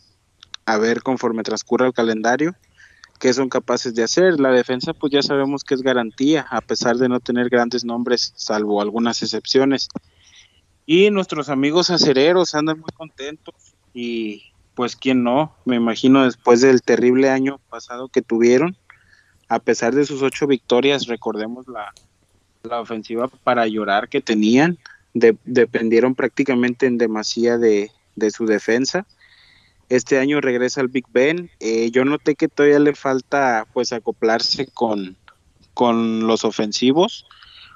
a 0.69 0.77
ver 0.77 1.01
conforme 1.01 1.43
transcurra 1.43 1.87
el 1.87 1.93
calendario, 1.93 2.55
qué 3.19 3.33
son 3.33 3.49
capaces 3.49 3.95
de 3.95 4.03
hacer. 4.03 4.39
La 4.39 4.51
defensa, 4.51 4.93
pues 4.93 5.11
ya 5.11 5.23
sabemos 5.23 5.63
que 5.63 5.73
es 5.73 5.81
garantía, 5.81 6.45
a 6.49 6.61
pesar 6.61 6.97
de 6.97 7.09
no 7.09 7.19
tener 7.19 7.49
grandes 7.49 7.83
nombres, 7.83 8.33
salvo 8.35 8.81
algunas 8.81 9.21
excepciones. 9.23 9.89
Y 10.85 11.09
nuestros 11.09 11.49
amigos 11.49 11.89
acereros 11.89 12.53
andan 12.53 12.79
muy 12.79 12.91
contentos 12.95 13.55
y 13.93 14.43
pues 14.75 14.95
quién 14.95 15.23
no, 15.23 15.55
me 15.65 15.75
imagino 15.75 16.23
después 16.23 16.61
del 16.61 16.81
terrible 16.81 17.29
año 17.29 17.59
pasado 17.69 18.07
que 18.07 18.21
tuvieron, 18.21 18.77
a 19.49 19.59
pesar 19.59 19.93
de 19.95 20.05
sus 20.05 20.21
ocho 20.21 20.47
victorias, 20.47 21.07
recordemos 21.07 21.67
la, 21.67 21.91
la 22.63 22.79
ofensiva 22.79 23.27
para 23.27 23.67
llorar 23.67 24.07
que 24.07 24.21
tenían, 24.21 24.77
dependieron 25.13 26.13
prácticamente 26.13 26.85
en 26.85 26.99
demasía 26.99 27.57
de, 27.57 27.91
de, 28.15 28.31
su 28.31 28.45
defensa. 28.45 29.07
Este 29.89 30.19
año 30.19 30.39
regresa 30.39 30.81
el 30.81 30.87
Big 30.87 31.05
Ben. 31.11 31.49
Eh, 31.59 31.89
yo 31.91 32.05
noté 32.05 32.35
que 32.35 32.47
todavía 32.47 32.79
le 32.79 32.95
falta 32.95 33.67
pues 33.73 33.91
acoplarse 33.91 34.67
con, 34.67 35.17
con 35.73 36.27
los 36.27 36.45
ofensivos. 36.45 37.25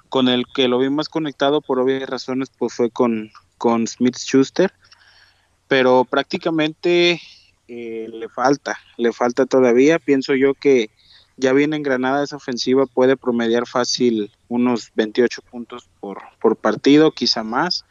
Con 0.10 0.28
el 0.30 0.46
que 0.54 0.68
lo 0.68 0.78
vi 0.80 0.90
más 0.90 1.10
conectado 1.10 1.62
por 1.62 1.80
obvias 1.80 2.10
razones 2.10 2.52
pues 2.58 2.74
fue 2.74 2.92
con, 2.92 3.32
con 3.58 3.88
Smith 3.88 4.18
Schuster 4.18 4.72
pero 5.74 6.06
prácticamente 6.06 7.20
eh, 7.68 8.08
le 8.12 8.30
falta, 8.30 8.78
le 8.98 9.12
falta 9.12 9.48
todavía. 9.48 9.98
Pienso 9.98 10.36
yo 10.36 10.54
que 10.54 10.92
ya 11.36 11.52
viene 11.52 11.76
engranada 11.76 12.24
esa 12.24 12.36
ofensiva, 12.36 12.86
puede 12.86 13.18
promediar 13.18 13.66
fácil 13.66 14.32
unos 14.50 14.92
28 14.94 15.42
puntos 15.42 15.90
por, 16.00 16.20
por 16.40 16.58
partido, 16.58 17.12
quizá 17.12 17.44
más. 17.44 17.86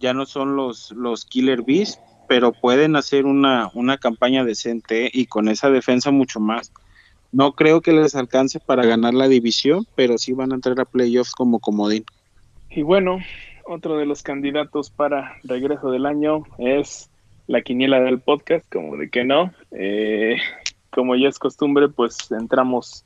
Ya 0.00 0.14
no 0.14 0.26
son 0.26 0.56
los, 0.56 0.90
los 0.90 1.24
Killer 1.24 1.62
Bees, 1.62 2.00
pero 2.32 2.52
pueden 2.52 2.96
hacer 2.96 3.26
una, 3.26 3.70
una 3.74 3.98
campaña 3.98 4.42
decente 4.42 5.10
y 5.12 5.26
con 5.26 5.50
esa 5.50 5.68
defensa 5.68 6.10
mucho 6.10 6.40
más. 6.40 6.72
No 7.30 7.52
creo 7.52 7.82
que 7.82 7.92
les 7.92 8.14
alcance 8.14 8.58
para 8.58 8.86
ganar 8.86 9.12
la 9.12 9.28
división, 9.28 9.86
pero 9.96 10.16
sí 10.16 10.32
van 10.32 10.50
a 10.50 10.54
entrar 10.54 10.80
a 10.80 10.86
playoffs 10.86 11.34
como 11.34 11.58
comodín. 11.58 12.06
Y 12.70 12.80
bueno, 12.80 13.18
otro 13.66 13.98
de 13.98 14.06
los 14.06 14.22
candidatos 14.22 14.88
para 14.88 15.36
regreso 15.44 15.90
del 15.90 16.06
año 16.06 16.44
es 16.56 17.10
la 17.48 17.60
quiniela 17.60 18.00
del 18.00 18.18
podcast, 18.18 18.64
como 18.72 18.96
de 18.96 19.10
que 19.10 19.24
no. 19.24 19.52
Eh, 19.70 20.38
como 20.88 21.16
ya 21.16 21.28
es 21.28 21.38
costumbre, 21.38 21.90
pues 21.90 22.30
entramos. 22.30 23.04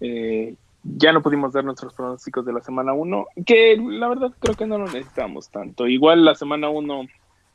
Eh, 0.00 0.54
ya 0.82 1.12
no 1.12 1.20
pudimos 1.20 1.52
dar 1.52 1.62
nuestros 1.62 1.92
pronósticos 1.92 2.46
de 2.46 2.54
la 2.54 2.62
semana 2.62 2.94
1, 2.94 3.26
que 3.44 3.76
la 3.76 4.08
verdad 4.08 4.32
creo 4.38 4.54
que 4.54 4.66
no 4.66 4.78
lo 4.78 4.86
necesitamos 4.86 5.50
tanto. 5.50 5.86
Igual 5.86 6.24
la 6.24 6.34
semana 6.34 6.70
1 6.70 7.06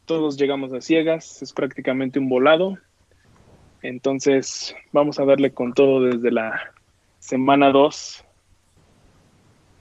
todos 0.06 0.38
llegamos 0.38 0.74
a 0.74 0.82
ciegas, 0.82 1.42
es 1.42 1.54
prácticamente 1.54 2.20
un 2.20 2.30
volado. 2.30 2.78
Entonces 3.82 4.76
vamos 4.92 5.20
a 5.20 5.26
darle 5.26 5.52
con 5.52 5.74
todo 5.74 6.04
desde 6.04 6.32
la 6.32 6.74
semana 7.20 7.72
2 7.72 8.24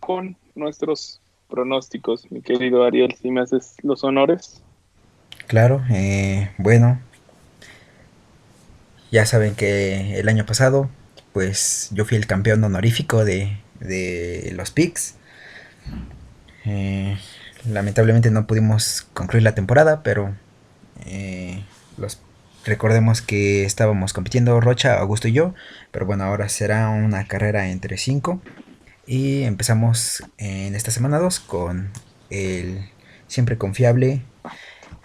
con 0.01 0.37
nuestros 0.55 1.21
pronósticos. 1.49 2.31
Mi 2.31 2.41
querido 2.41 2.85
Ariel, 2.85 3.15
si 3.21 3.31
me 3.31 3.41
haces 3.41 3.77
los 3.83 4.05
honores. 4.05 4.63
Claro, 5.47 5.83
eh, 5.91 6.51
bueno, 6.59 7.01
ya 9.11 9.27
saben 9.27 9.55
que 9.55 10.19
el 10.19 10.29
año 10.29 10.47
pasado, 10.47 10.89
pues 11.33 11.91
yo 11.93 12.05
fui 12.05 12.17
el 12.17 12.27
campeón 12.27 12.63
honorífico 12.63 13.25
de, 13.25 13.59
de 13.81 14.53
los 14.55 14.71
picks. 14.71 15.17
Eh, 16.65 17.19
lamentablemente 17.69 18.31
no 18.31 18.47
pudimos 18.47 19.07
concluir 19.15 19.43
la 19.43 19.55
temporada, 19.55 20.03
pero 20.03 20.35
eh, 21.07 21.63
recordemos 22.65 23.23
que 23.23 23.65
estábamos 23.65 24.13
compitiendo 24.13 24.61
Rocha, 24.61 24.99
Augusto 24.99 25.29
y 25.29 25.33
yo, 25.33 25.55
pero 25.91 26.07
bueno, 26.07 26.25
ahora 26.25 26.49
será 26.49 26.89
una 26.91 27.27
carrera 27.27 27.69
entre 27.69 27.97
cinco. 27.97 28.41
Y 29.07 29.43
empezamos 29.43 30.23
en 30.39 30.75
esta 30.75 30.91
semana 30.91 31.19
2 31.19 31.41
con 31.41 31.91
el 32.31 32.91
siempre 33.27 33.59
confiable 33.59 34.23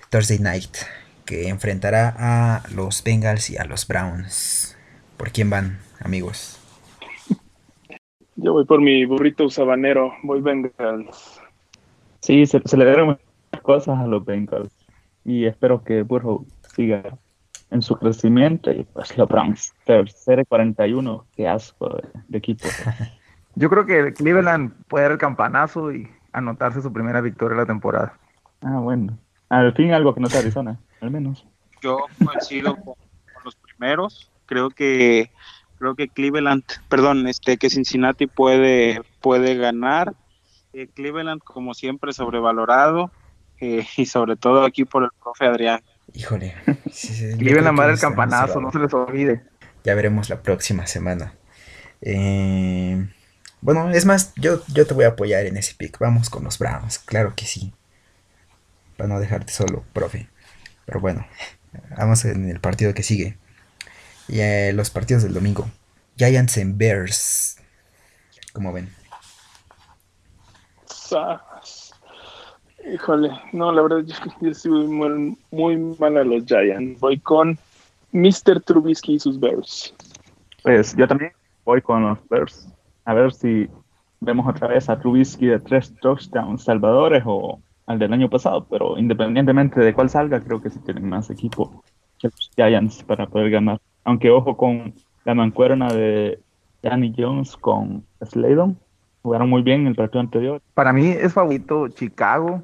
Thursday 0.10 0.40
Night, 0.40 0.78
que 1.26 1.50
enfrentará 1.50 2.14
a 2.18 2.64
los 2.74 3.04
Bengals 3.04 3.50
y 3.50 3.58
a 3.58 3.66
los 3.66 3.88
Browns. 3.88 4.78
¿Por 5.18 5.32
quién 5.32 5.50
van, 5.50 5.80
amigos? 6.00 6.60
Yo 8.36 8.54
voy 8.54 8.66
por 8.66 8.82
mi 8.82 9.06
burrito 9.06 9.50
sabanero, 9.50 10.14
voy 10.22 10.42
Bengals. 10.42 11.35
Sí, 12.26 12.44
se, 12.48 12.60
le 12.60 12.86
dieron 12.86 13.10
muchas 13.10 13.62
cosas 13.62 14.00
a 14.00 14.08
los 14.08 14.26
Bengals 14.26 14.72
y 15.24 15.46
espero 15.46 15.84
que 15.84 16.02
Burrow 16.02 16.44
siga 16.76 17.20
en 17.70 17.84
su 17.84 17.96
crecimiento 17.98 18.72
y 18.72 18.84
pues 18.84 19.16
los 19.16 19.30
Browns, 19.30 19.76
tercero 19.86 20.44
41, 20.48 21.24
qué 21.36 21.48
asco 21.48 22.02
de 22.28 22.38
equipo. 22.40 22.68
Yo 23.56 23.70
creo 23.70 23.86
que 23.86 24.12
Cleveland 24.14 24.74
puede 24.88 25.04
dar 25.04 25.12
el 25.12 25.18
campanazo 25.20 25.94
y 25.94 26.10
anotarse 26.34 26.82
su 26.82 26.92
primera 26.92 27.22
victoria 27.22 27.58
de 27.58 27.62
la 27.62 27.68
temporada. 27.68 28.18
Ah, 28.64 28.80
bueno. 28.80 29.20
Al 29.50 29.74
fin 29.74 29.94
algo 29.94 30.16
que 30.16 30.22
no 30.22 30.28
sea 30.28 30.40
Arizona, 30.40 30.80
al 31.02 31.12
menos. 31.12 31.46
Yo 31.84 32.00
coincido 32.26 32.76
con, 32.76 32.96
los 33.44 33.56
primeros. 33.56 34.32
Creo 34.48 34.72
que 34.72 35.30
creo 35.78 35.94
que 35.94 36.08
Cleveland, 36.08 36.64
perdón, 36.90 37.28
este 37.28 37.58
que 37.58 37.70
Cincinnati 37.70 38.26
puede 38.26 39.04
puede 39.22 39.56
ganar. 39.58 40.16
Eh, 40.76 40.90
Cleveland 40.94 41.42
como 41.42 41.74
siempre 41.74 42.12
sobrevalorado 42.14 43.12
eh, 43.60 43.86
y 43.98 44.06
sobre 44.06 44.36
todo 44.36 44.66
aquí 44.66 44.86
por 44.86 45.04
el 45.04 45.10
profe 45.22 45.46
Adrián. 45.46 45.82
Híjole. 46.14 46.56
Cleveland 47.38 47.80
va 47.80 47.90
el 47.90 48.00
campanazo, 48.00 48.62
no 48.62 48.72
se 48.72 48.80
les 48.80 48.94
olvide. 48.94 49.44
Ya 49.84 49.96
veremos 49.96 50.30
la 50.30 50.42
próxima 50.42 50.86
semana. 50.88 51.34
Eh, 52.02 53.08
bueno, 53.62 53.90
es 53.92 54.06
más, 54.06 54.34
yo, 54.36 54.62
yo 54.68 54.86
te 54.86 54.94
voy 54.94 55.06
a 55.06 55.10
apoyar 55.10 55.46
en 55.46 55.58
ese 55.58 55.76
pick. 55.76 55.98
Vamos 56.00 56.30
con 56.30 56.44
los 56.44 56.60
Browns, 56.60 57.00
claro 57.00 57.34
que 57.36 57.46
sí 57.46 57.74
para 58.98 59.10
no 59.10 59.20
dejarte 59.20 59.52
solo, 59.52 59.84
profe. 59.94 60.30
Pero 60.86 61.00
bueno, 61.00 61.26
vamos 61.98 62.26
en 62.26 62.50
el 62.50 62.60
partido 62.60 62.94
que 62.94 63.04
sigue. 63.04 63.38
Y 64.28 64.40
eh, 64.40 64.72
los 64.74 64.90
partidos 64.90 65.24
del 65.24 65.34
domingo. 65.34 65.70
Giants 66.18 66.58
en 66.58 66.78
Bears. 66.78 67.58
¿Cómo 68.54 68.72
ven? 68.72 68.90
Híjole, 72.94 73.32
no, 73.52 73.72
la 73.72 73.82
verdad 73.82 74.04
yo, 74.06 74.50
estoy 74.50 74.88
muy, 74.88 75.38
muy, 75.52 75.78
mal 76.00 76.18
a 76.18 76.24
los 76.24 76.46
Giants. 76.46 77.00
Voy 77.00 77.20
con 77.20 77.58
Mr. 78.12 78.62
Trubisky 78.64 79.16
y 79.16 79.20
sus 79.20 79.40
Bears. 79.40 79.94
Pues 80.64 80.96
yo 80.96 81.08
también 81.08 81.32
voy 81.64 81.82
con 81.82 82.04
los 82.04 82.18
Bears. 82.30 82.68
A 83.06 83.14
ver 83.14 83.34
si 83.34 83.68
vemos 84.20 84.48
otra 84.48 84.68
vez 84.68 84.90
a 84.90 85.00
Trubisky 85.00 85.48
de 85.48 85.60
tres 85.60 85.94
touchdowns 86.02 86.64
salvadores 86.64 87.24
o 87.26 87.60
al 87.88 88.00
del 88.00 88.14
año 88.14 88.30
pasado, 88.30 88.66
pero 88.70 88.98
independientemente 88.98 89.80
de 89.80 89.94
cuál 89.94 90.10
salga, 90.10 90.40
creo 90.40 90.62
que 90.62 90.70
sí 90.70 90.80
tienen 90.80 91.08
más 91.08 91.30
equipo 91.30 91.84
que 92.20 92.28
los 92.28 92.52
Giants 92.56 93.04
para 93.04 93.28
poder 93.28 93.52
ganar. 93.52 93.80
Aunque 94.04 94.32
ojo 94.32 94.58
con 94.58 94.94
la 95.24 95.36
mancuerna 95.36 95.88
de 95.88 96.40
Danny 96.82 97.14
Jones 97.16 97.58
con 97.58 98.04
Slaydon, 98.24 98.78
jugaron 99.26 99.50
muy 99.50 99.64
bien 99.64 99.88
el 99.88 99.96
partido 99.96 100.20
anterior. 100.20 100.62
Para 100.76 100.94
mí 100.94 101.08
es 101.08 101.34
favorito 101.34 101.88
Chicago, 101.88 102.62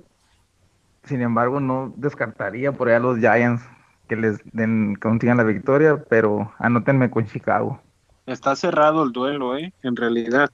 sin 1.05 1.23
embargo 1.23 1.59
no 1.59 1.91
descartaría 1.97 2.71
por 2.71 2.87
allá 2.87 2.99
los 2.99 3.17
Giants 3.17 3.63
que 4.07 4.15
les 4.15 4.37
den, 4.53 4.93
consigan 4.93 5.37
la 5.37 5.43
victoria, 5.43 6.03
pero 6.07 6.53
anótenme 6.59 7.09
con 7.09 7.25
Chicago. 7.25 7.81
Está 8.27 8.55
cerrado 8.55 9.03
el 9.03 9.11
duelo, 9.11 9.57
¿eh? 9.57 9.73
En 9.81 9.95
realidad, 9.95 10.51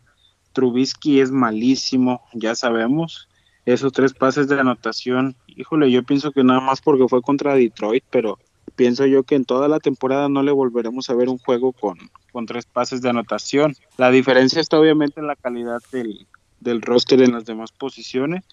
Trubisky 0.54 1.20
es 1.20 1.30
malísimo, 1.30 2.22
ya 2.34 2.56
sabemos. 2.56 3.28
Esos 3.66 3.92
tres 3.92 4.14
pases 4.14 4.48
de 4.48 4.58
anotación, 4.58 5.36
híjole, 5.48 5.92
yo 5.92 6.04
pienso 6.04 6.32
que 6.32 6.42
nada 6.42 6.62
más 6.62 6.80
porque 6.80 7.10
fue 7.10 7.22
contra 7.22 7.56
Detroit, 7.56 8.06
pero 8.10 8.40
pienso 8.76 9.06
yo 9.06 9.24
que 9.24 9.36
en 9.36 9.46
toda 9.46 9.68
la 9.68 9.80
temporada 9.80 10.30
no 10.30 10.44
le 10.44 10.52
volveremos 10.52 11.10
a 11.10 11.16
ver 11.16 11.30
un 11.30 11.38
juego 11.38 11.72
con, 11.74 11.98
con 12.32 12.46
tres 12.46 12.66
pases 12.66 13.02
de 13.02 13.10
anotación. 13.10 13.76
La 13.98 14.12
diferencia 14.12 14.62
está 14.62 14.80
obviamente 14.80 15.20
en 15.20 15.28
la 15.28 15.36
calidad 15.36 15.82
del, 15.92 16.28
del 16.60 16.82
roster 16.82 17.22
en 17.22 17.34
las 17.34 17.46
demás 17.46 17.72
posiciones. 17.72 18.44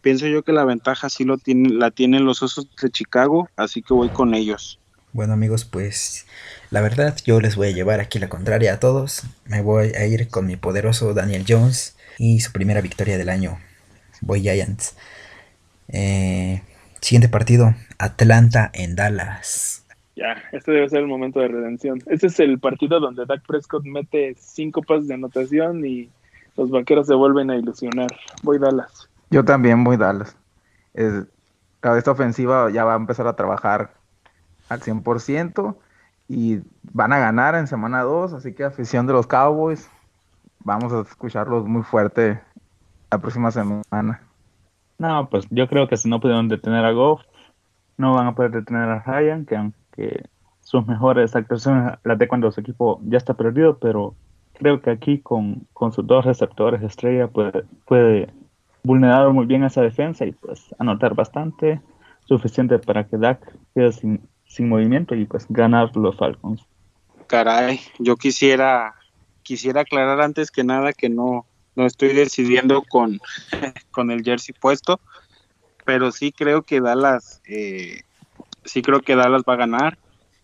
Pienso 0.00 0.26
yo 0.26 0.42
que 0.42 0.52
la 0.52 0.64
ventaja 0.64 1.08
sí 1.08 1.24
lo 1.24 1.38
tiene, 1.38 1.70
la 1.70 1.90
tienen 1.90 2.24
los 2.24 2.42
Osos 2.42 2.68
de 2.80 2.90
Chicago, 2.90 3.48
así 3.56 3.82
que 3.82 3.94
voy 3.94 4.08
con 4.08 4.34
ellos. 4.34 4.78
Bueno 5.12 5.32
amigos, 5.32 5.64
pues 5.64 6.26
la 6.70 6.80
verdad 6.80 7.16
yo 7.24 7.40
les 7.40 7.56
voy 7.56 7.68
a 7.68 7.72
llevar 7.72 8.00
aquí 8.00 8.18
la 8.18 8.28
contraria 8.28 8.74
a 8.74 8.80
todos. 8.80 9.22
Me 9.46 9.62
voy 9.62 9.88
a 9.88 10.06
ir 10.06 10.28
con 10.28 10.46
mi 10.46 10.56
poderoso 10.56 11.14
Daniel 11.14 11.44
Jones 11.48 11.96
y 12.18 12.40
su 12.40 12.52
primera 12.52 12.80
victoria 12.80 13.18
del 13.18 13.28
año. 13.28 13.58
Voy 14.20 14.42
Giants. 14.42 14.94
Eh, 15.88 16.62
siguiente 17.00 17.28
partido, 17.28 17.74
Atlanta 17.98 18.70
en 18.72 18.96
Dallas. 18.96 19.84
Ya, 20.16 20.36
este 20.52 20.72
debe 20.72 20.88
ser 20.88 21.00
el 21.00 21.06
momento 21.06 21.40
de 21.40 21.48
redención. 21.48 22.00
Este 22.06 22.26
es 22.26 22.40
el 22.40 22.58
partido 22.58 22.98
donde 22.98 23.24
Dak 23.24 23.46
Prescott 23.46 23.84
mete 23.84 24.34
cinco 24.36 24.82
pases 24.82 25.06
de 25.08 25.14
anotación 25.14 25.84
y 25.86 26.10
los 26.56 26.70
vaqueros 26.70 27.06
se 27.06 27.14
vuelven 27.14 27.50
a 27.50 27.56
ilusionar. 27.56 28.08
Voy 28.42 28.58
Dallas. 28.58 29.08
Yo 29.30 29.44
también 29.44 29.84
voy 29.84 29.96
Dallas. 29.96 30.36
Es, 30.94 31.26
esta 31.96 32.10
ofensiva 32.10 32.70
ya 32.70 32.84
va 32.84 32.94
a 32.94 32.96
empezar 32.96 33.26
a 33.28 33.36
trabajar 33.36 33.92
al 34.68 34.80
100% 34.80 35.76
y 36.28 36.58
van 36.92 37.12
a 37.12 37.18
ganar 37.18 37.54
en 37.54 37.66
semana 37.66 38.02
2, 38.02 38.32
así 38.32 38.52
que 38.54 38.64
afición 38.64 39.06
de 39.06 39.12
los 39.12 39.26
Cowboys, 39.26 39.88
vamos 40.64 40.92
a 40.92 41.00
escucharlos 41.00 41.66
muy 41.66 41.82
fuerte 41.82 42.40
la 43.10 43.18
próxima 43.18 43.50
semana. 43.50 44.20
No, 44.98 45.28
pues 45.30 45.46
yo 45.50 45.68
creo 45.68 45.88
que 45.88 45.96
si 45.96 46.08
no 46.08 46.20
pudieron 46.20 46.48
detener 46.48 46.84
a 46.84 46.90
Goff, 46.90 47.22
no 47.98 48.14
van 48.14 48.28
a 48.28 48.34
poder 48.34 48.52
detener 48.52 48.88
a 48.88 49.00
Ryan, 49.00 49.44
que 49.44 49.56
aunque 49.56 50.24
sus 50.60 50.86
mejores 50.86 51.36
actuaciones 51.36 51.98
las 52.04 52.18
de 52.18 52.28
cuando 52.28 52.50
su 52.50 52.60
equipo 52.60 53.00
ya 53.04 53.18
está 53.18 53.34
perdido, 53.34 53.78
pero 53.78 54.14
creo 54.54 54.80
que 54.80 54.90
aquí 54.90 55.18
con, 55.18 55.66
con 55.72 55.92
sus 55.92 56.06
dos 56.06 56.24
receptores 56.24 56.82
estrella 56.82 57.28
puede, 57.28 57.64
puede 57.86 58.32
vulnerar 58.82 59.30
muy 59.32 59.46
bien 59.46 59.64
esa 59.64 59.82
defensa 59.82 60.24
y 60.24 60.32
pues 60.32 60.74
anotar 60.78 61.14
bastante, 61.14 61.80
suficiente 62.26 62.78
para 62.78 63.04
que 63.06 63.16
Dak 63.16 63.40
quede 63.74 63.92
sin, 63.92 64.28
sin 64.46 64.68
movimiento 64.68 65.14
y 65.14 65.24
pues 65.24 65.46
ganar 65.48 65.94
los 65.96 66.16
Falcons. 66.16 66.64
Caray, 67.26 67.80
yo 67.98 68.16
quisiera 68.16 68.94
quisiera 69.42 69.80
aclarar 69.80 70.20
antes 70.20 70.50
que 70.50 70.62
nada 70.62 70.92
que 70.92 71.08
no 71.08 71.46
no 71.74 71.86
estoy 71.86 72.12
decidiendo 72.12 72.82
con, 72.82 73.20
con 73.92 74.10
el 74.10 74.24
jersey 74.24 74.54
puesto, 74.60 75.00
pero 75.88 76.12
sí 76.12 76.32
creo 76.32 76.64
que 76.64 76.82
Dallas 76.82 77.40
eh, 77.46 78.02
sí 78.62 78.82
creo 78.82 79.00
que 79.00 79.16
Dallas 79.16 79.44
va 79.48 79.54
a 79.54 79.56
ganar. 79.56 79.96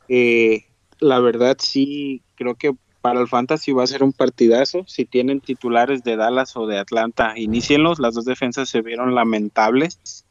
Eh, 0.09 0.64
la 1.01 1.20
verdad 1.20 1.59
sí 1.61 2.22
creo 2.34 2.55
que 2.55 2.74
para 3.03 3.20
el 3.20 3.28
fantasy 3.28 3.72
va 3.72 3.84
a 3.84 3.86
ser 3.86 4.03
un 4.03 4.14
partidazo. 4.14 4.84
Si 4.86 5.05
tienen 5.05 5.42
titulares 5.42 6.03
de 6.03 6.16
Dallas 6.16 6.57
o 6.57 6.66
de 6.66 6.78
Atlanta, 6.78 7.34
inicienlos. 7.36 7.99
Las 7.99 8.14
dos 8.14 8.24
defensas 8.24 8.70
se 8.70 8.80
vieron 8.80 9.14
lamentables 9.14 10.24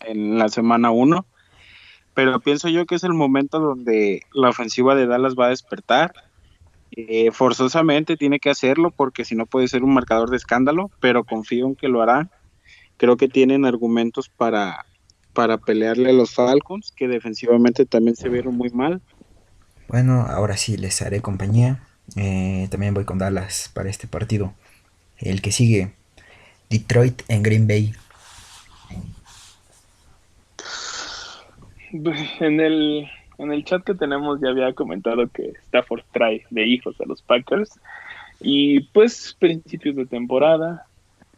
en 0.00 0.36
la 0.36 0.48
semana 0.48 0.90
1 0.90 1.24
pero 2.12 2.40
pienso 2.40 2.68
yo 2.68 2.86
que 2.86 2.96
es 2.96 3.04
el 3.04 3.14
momento 3.14 3.60
donde 3.60 4.22
la 4.34 4.48
ofensiva 4.48 4.96
de 4.96 5.06
Dallas 5.06 5.36
va 5.38 5.46
a 5.46 5.50
despertar. 5.50 6.12
Eh, 6.90 7.30
forzosamente 7.30 8.16
tiene 8.16 8.40
que 8.40 8.50
hacerlo 8.50 8.90
porque 8.90 9.24
si 9.24 9.36
no 9.36 9.46
puede 9.46 9.68
ser 9.68 9.84
un 9.84 9.94
marcador 9.94 10.28
de 10.28 10.38
escándalo, 10.38 10.90
pero 10.98 11.22
confío 11.22 11.68
en 11.68 11.76
que 11.76 11.86
lo 11.86 12.02
hará. 12.02 12.28
Creo 13.00 13.16
que 13.16 13.28
tienen 13.28 13.64
argumentos 13.64 14.28
para, 14.28 14.84
para 15.32 15.56
pelearle 15.56 16.10
a 16.10 16.12
los 16.12 16.34
Falcons, 16.34 16.92
que 16.94 17.08
defensivamente 17.08 17.86
también 17.86 18.14
se 18.14 18.28
vieron 18.28 18.58
muy 18.58 18.68
mal. 18.68 19.00
Bueno, 19.88 20.26
ahora 20.28 20.58
sí 20.58 20.76
les 20.76 21.00
haré 21.00 21.22
compañía. 21.22 21.82
Eh, 22.16 22.68
también 22.70 22.92
voy 22.92 23.06
con 23.06 23.16
Dallas 23.16 23.70
para 23.72 23.88
este 23.88 24.06
partido. 24.06 24.52
El 25.16 25.40
que 25.40 25.50
sigue, 25.50 25.94
Detroit 26.68 27.22
en 27.28 27.42
Green 27.42 27.66
Bay. 27.66 27.94
En 32.38 32.60
el, 32.60 33.08
en 33.38 33.50
el 33.50 33.64
chat 33.64 33.82
que 33.82 33.94
tenemos 33.94 34.42
ya 34.42 34.50
había 34.50 34.74
comentado 34.74 35.26
que 35.28 35.54
Stafford 35.68 36.02
trae 36.12 36.44
de 36.50 36.66
hijos 36.66 37.00
a 37.00 37.06
los 37.06 37.22
Packers. 37.22 37.80
Y 38.42 38.80
pues 38.92 39.34
principios 39.38 39.96
de 39.96 40.04
temporada. 40.04 40.86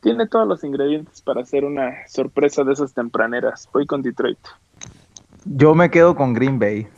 Tiene 0.02 0.26
todos 0.26 0.48
los 0.48 0.64
ingredientes 0.64 1.22
para 1.22 1.42
hacer 1.42 1.64
una 1.64 1.92
sorpresa 2.08 2.64
de 2.64 2.72
esas 2.72 2.92
tempraneras. 2.92 3.68
Voy 3.72 3.86
con 3.86 4.02
Detroit. 4.02 4.38
Yo 5.44 5.76
me 5.76 5.90
quedo 5.90 6.16
con 6.16 6.34
Green 6.34 6.58
Bay. 6.58 6.88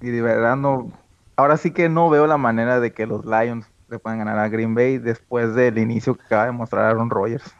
Y 0.00 0.06
de 0.06 0.22
verdad 0.22 0.56
no. 0.56 0.90
Ahora 1.36 1.58
sí 1.58 1.72
que 1.72 1.90
no 1.90 2.08
veo 2.08 2.26
la 2.26 2.38
manera 2.38 2.80
de 2.80 2.94
que 2.94 3.06
los 3.06 3.26
Lions 3.26 3.66
le 3.90 3.98
puedan 3.98 4.18
ganar 4.18 4.38
a 4.38 4.48
Green 4.48 4.74
Bay 4.74 4.96
después 4.96 5.54
del 5.54 5.76
inicio 5.76 6.14
que 6.14 6.22
acaba 6.22 6.46
de 6.46 6.52
mostrar 6.52 6.86
Aaron 6.86 7.10
Rodgers. 7.10 7.54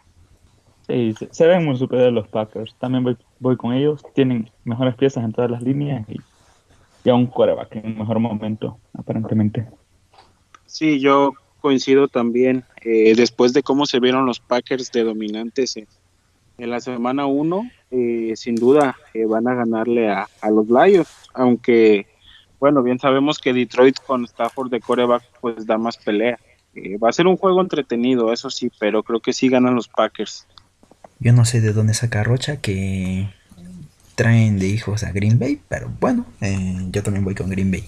Sí, 0.87 1.15
se, 1.31 1.47
ven 1.47 1.67
muy 1.67 1.77
superiores 1.77 2.15
los 2.15 2.29
Packers. 2.29 2.75
También 2.79 3.05
voy, 3.05 3.19
voy 3.41 3.59
con 3.59 3.75
ellos. 3.75 4.03
Tienen 4.15 4.51
mejores 4.65 4.95
piezas 4.95 5.23
en 5.23 5.33
todas 5.33 5.51
las 5.51 5.63
líneas 5.63 6.09
y 6.09 6.17
ya 7.05 7.15
un 7.15 7.27
quarterback 7.27 7.77
en 7.77 7.87
un 7.89 7.99
mejor 7.99 8.19
momento, 8.21 8.79
aparentemente. 8.95 9.69
Sí, 10.65 10.99
yo 10.99 11.35
coincido 11.65 12.09
también. 12.09 12.63
eh, 12.83 13.15
después 13.17 13.55
de 13.55 13.63
cómo 13.63 13.87
se 13.87 13.99
vieron 13.99 14.27
los 14.27 14.39
Packers 14.39 14.93
de 14.93 15.03
dominantes 15.03 15.79
en, 15.79 15.87
la 16.59 16.79
semana 16.79 17.25
1, 17.25 17.71
sin 18.35 18.55
duda 18.55 18.97
eh, 19.15 19.25
van 19.25 19.49
a 19.49 19.55
ganarle 19.55 20.11
a, 20.11 20.29
a 20.43 20.51
los 20.51 20.67
Lions, 20.69 21.09
aunque, 21.33 22.07
bueno, 22.61 22.83
bien 22.83 22.99
sabemos 22.99 23.39
que 23.39 23.55
Detroit 23.55 23.97
con 24.07 24.25
Stafford 24.27 24.71
de 24.71 24.81
coreback 24.81 25.23
pues 25.41 25.65
da 25.67 25.79
más 25.79 25.97
pelea. 25.97 26.39
Eh, 26.75 26.99
va 26.99 27.09
a 27.09 27.13
ser 27.13 27.27
un 27.27 27.39
juego 27.39 27.63
entretenido, 27.63 28.31
eso 28.31 28.51
sí, 28.51 28.71
pero 28.79 29.03
creo 29.03 29.21
que 29.21 29.33
sí 29.33 29.49
ganan 29.49 29.75
los 29.75 29.89
Packers. 29.89 30.47
Yo 31.19 31.33
no 31.33 31.47
sé 31.47 31.63
de 31.63 31.73
dónde 31.73 31.95
saca 31.95 32.25
Rocha 32.25 32.61
que 32.61 33.31
traen 34.17 34.59
de 34.59 34.67
hijos 34.67 35.03
a 35.03 35.13
Green 35.13 35.39
Bay, 35.39 35.61
pero 35.69 35.91
bueno, 35.99 36.27
eh, 36.43 36.89
yo 36.91 37.03
también 37.03 37.25
voy 37.25 37.35
con 37.35 37.49
Green 37.49 37.71
Bay. 37.71 37.85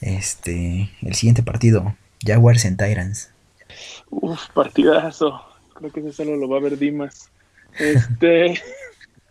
Este, 0.00 0.90
el 1.02 1.14
siguiente 1.14 1.42
partido, 1.42 1.94
Jaguars 2.22 2.64
en 2.64 2.76
Tyrants. 2.76 3.32
Uf, 4.10 4.48
partidazo. 4.50 5.40
Creo 5.74 5.92
que 5.92 6.00
ese 6.00 6.12
solo 6.12 6.36
lo 6.36 6.48
va 6.48 6.58
a 6.58 6.60
ver 6.60 6.78
Dimas. 6.78 7.30
Este. 7.78 8.60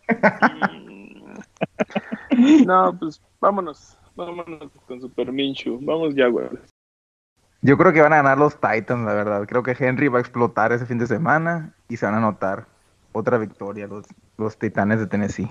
no, 2.66 2.98
pues 3.00 3.22
vámonos. 3.40 3.98
Vámonos 4.16 4.72
con 4.88 5.02
Super 5.02 5.32
Minshew. 5.32 5.80
Vamos, 5.82 6.14
Jaguars. 6.16 6.60
Yo 7.62 7.78
creo 7.78 7.94
que 7.94 8.02
van 8.02 8.14
a 8.14 8.18
ganar 8.18 8.38
los 8.38 8.60
Titans, 8.60 9.06
la 9.06 9.14
verdad. 9.14 9.46
Creo 9.48 9.64
que 9.64 9.76
Henry 9.78 10.08
va 10.08 10.20
a 10.20 10.22
explotar 10.22 10.72
ese 10.72 10.86
fin 10.86 11.00
de 11.00 11.08
semana 11.08 11.74
y 11.90 11.98
se 11.98 12.06
van 12.06 12.16
a 12.16 12.20
anotar 12.20 12.68
otra 13.12 13.38
victoria 13.38 13.88
los, 13.88 14.06
los 14.38 14.58
Titanes 14.58 15.00
de 15.00 15.08
Tennessee. 15.08 15.50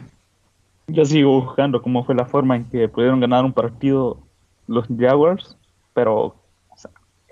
Yo 0.87 1.05
sigo 1.05 1.41
buscando 1.41 1.83
cómo 1.83 2.05
fue 2.05 2.15
la 2.15 2.27
forma 2.27 2.57
en 2.57 2.67
que 2.67 2.89
pudieron 2.89 3.21
ganar 3.21 3.45
un 3.45 3.53
partido 3.53 4.19
los 4.67 4.87
Jaguars, 4.97 5.57
pero 5.95 6.37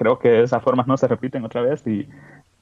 creo 0.03 0.19
que 0.19 0.43
esas 0.43 0.61
formas 0.65 0.89
no 0.89 0.97
se 0.97 1.07
repiten 1.07 1.45
otra 1.45 1.62
vez 1.62 1.87
y 1.87 2.09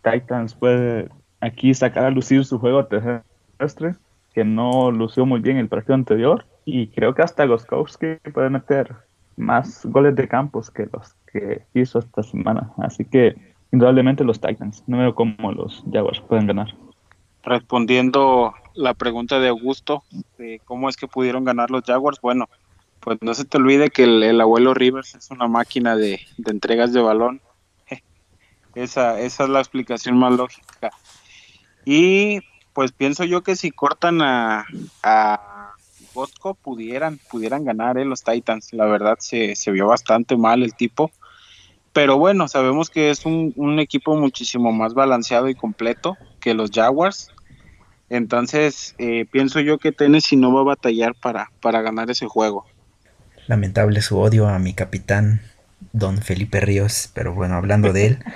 Titans 0.03 0.55
puede 0.55 1.09
aquí 1.41 1.73
sacar 1.73 2.05
a 2.05 2.11
lucir 2.11 2.45
su 2.45 2.59
juego 2.59 2.85
terrestre, 2.85 3.95
que 4.35 4.45
no 4.45 4.91
lució 4.91 5.25
muy 5.25 5.41
bien 5.41 5.57
el 5.57 5.69
partido 5.69 5.95
anterior, 5.95 6.45
y 6.67 6.89
creo 6.89 7.15
que 7.15 7.23
hasta 7.23 7.47
Goskowski 7.47 8.17
puede 8.35 8.51
meter 8.51 8.95
más 9.39 9.87
goles 9.87 10.15
de 10.17 10.29
campos 10.29 10.71
que 10.71 10.87
los 10.93 11.15
que 11.33 11.63
hizo 11.73 11.99
esta 11.99 12.23
semana. 12.23 12.73
Así 12.77 13.07
que 13.07 13.35
indudablemente 13.73 14.23
los 14.23 14.39
Titans. 14.39 14.85
No 14.87 14.99
veo 14.99 15.15
cómo 15.15 15.53
los 15.53 15.83
Jaguars 15.91 16.21
pueden 16.21 16.47
ganar. 16.47 16.75
Respondiendo 17.43 18.53
la 18.75 18.93
pregunta 18.93 19.41
de 19.41 19.49
Augusto, 19.49 20.03
de 20.37 20.61
cómo 20.67 20.91
es 20.91 20.97
que 20.99 21.09
pudieron 21.09 21.45
ganar 21.45 21.71
los 21.71 21.85
Jaguars, 21.85 22.21
bueno, 22.21 22.51
pues 23.01 23.19
no 23.21 23.35
se 23.35 23.45
te 23.45 23.57
olvide 23.57 23.91
que 23.91 24.05
el, 24.05 24.23
el 24.23 24.41
abuelo 24.41 24.75
Rivers 24.75 25.15
es 25.15 25.31
una 25.31 25.49
máquina 25.49 25.97
de, 25.97 26.21
entregas 26.47 26.93
de 26.93 27.01
balón. 27.01 27.41
Esa, 28.75 29.21
esa 29.21 29.45
es 29.45 29.51
la 29.51 29.59
explicación 29.59 30.17
más 30.17 30.33
lógica. 30.33 30.91
Y 31.85 32.41
pues 32.73 32.93
pienso 32.93 33.25
yo 33.25 33.43
que 33.43 33.57
si 33.57 33.73
cortan 33.73 34.23
a, 34.23 34.65
a 35.03 35.73
Bosco 36.15 36.55
pudieran, 36.55 37.19
pudieran 37.31 37.65
ganar 37.65 37.99
eh, 37.99 38.05
los 38.05 38.23
Titans. 38.23 38.73
La 38.73 38.85
verdad 38.85 39.17
se, 39.19 39.57
se 39.57 39.73
vio 39.73 39.89
bastante 39.89 40.37
mal 40.37 40.63
el 40.63 40.75
tipo. 40.75 41.11
Pero 41.93 42.19
bueno, 42.19 42.47
sabemos 42.47 42.91
que 42.91 43.11
es 43.11 43.27
un, 43.27 43.53
un 43.57 43.81
equipo 43.81 44.15
muchísimo 44.15 44.71
más 44.71 44.95
balanceado 44.95 45.49
y 45.49 45.55
completo 45.55 46.17
que 46.39 46.55
los 46.55 46.71
Jaguars. 46.71 47.33
Entonces, 48.09 48.95
eh, 48.99 49.27
pienso 49.31 49.61
yo 49.61 49.79
que 49.79 49.93
Tennessee 49.93 50.37
no 50.37 50.53
va 50.53 50.61
a 50.61 50.65
batallar 50.65 51.15
para, 51.15 51.51
para 51.61 51.83
ganar 51.83 52.11
ese 52.11 52.27
juego. 52.27 52.67
Lamentable 53.51 54.01
su 54.01 54.17
odio 54.17 54.47
a 54.47 54.61
mi 54.61 54.75
capitán, 54.75 55.41
don 55.93 56.19
Felipe 56.19 56.61
Ríos, 56.61 57.11
pero 57.15 57.35
bueno, 57.35 57.57
hablando 57.57 57.93
de 57.93 58.07
él. 58.07 58.19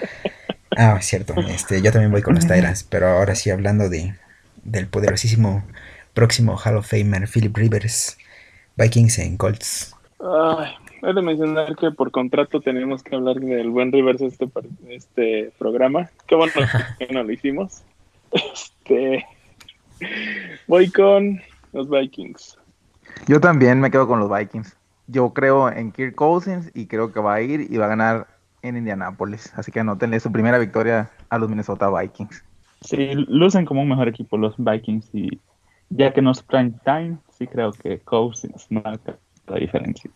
Ah, 0.77 0.97
es 0.99 1.07
cierto, 1.07 1.35
este, 1.49 1.81
yo 1.82 1.93
también 1.93 2.11
voy 2.11 2.20
con 2.20 2.35
los 2.35 2.49
Tyrants, 2.49 2.82
pero 2.82 3.07
ahora 3.07 3.36
sí 3.36 3.49
hablando 3.49 3.89
de, 3.89 4.16
del 4.65 4.89
poderosísimo 4.89 5.62
próximo 6.15 6.57
Hall 6.57 6.78
of 6.78 6.91
Famer 6.91 7.28
Philip 7.28 7.57
Rivers, 7.57 8.19
Vikings 8.77 9.20
en 9.20 9.36
Colts. 9.36 9.95
Ay, 10.19 10.73
he 11.05 11.12
de 11.12 11.23
mencionar 11.23 11.77
que 11.77 11.93
por 11.93 12.11
contrato 12.11 12.61
tenemos 12.61 13.05
que 13.05 13.15
hablar 13.15 13.36
del 13.36 13.70
buen 13.70 13.93
Rivers 13.93 14.20
este, 14.20 14.49
este 14.89 15.53
programa. 15.61 16.11
Qué 16.27 16.35
bueno 16.35 16.53
que 16.99 17.07
no 17.15 17.23
lo 17.23 17.31
hicimos. 17.31 17.85
Este, 18.32 19.24
voy 20.66 20.91
con 20.91 21.41
los 21.73 21.89
Vikings. 21.89 22.59
Yo 23.28 23.41
también 23.41 23.78
me 23.78 23.93
quedo 23.93 24.09
con 24.09 24.19
los 24.19 24.28
Vikings. 24.28 24.77
Yo 25.06 25.32
creo 25.32 25.70
en 25.70 25.93
Kirk 25.93 26.14
Cousins 26.14 26.70
y 26.74 26.86
creo 26.86 27.12
que 27.12 27.20
va 27.20 27.35
a 27.35 27.43
ir 27.43 27.66
y 27.70 27.76
va 27.76 27.86
a 27.86 27.89
ganar 27.89 28.26
en 28.62 28.76
Indianápolis. 28.76 29.52
Así 29.56 29.70
que 29.70 29.81
anótenle 29.81 30.18
su 30.20 30.32
primera 30.32 30.59
victoria 30.59 31.10
a 31.28 31.39
los 31.39 31.48
Minnesota 31.48 31.90
Vikings. 31.90 32.43
Sí, 32.81 33.10
lucen 33.12 33.66
como 33.66 33.82
un 33.82 33.89
mejor 33.89 34.09
equipo 34.09 34.36
los 34.36 34.55
Vikings 34.59 35.09
y 35.12 35.40
ya 35.90 36.12
que 36.12 36.22
no 36.22 36.32
es 36.32 36.43
prime 36.43 36.72
time, 36.85 37.18
sí 37.31 37.47
creo 37.47 37.72
que 37.72 37.98
Cousins 38.01 38.66
marca 38.70 39.16
la 39.47 39.56
diferencia. 39.56 40.10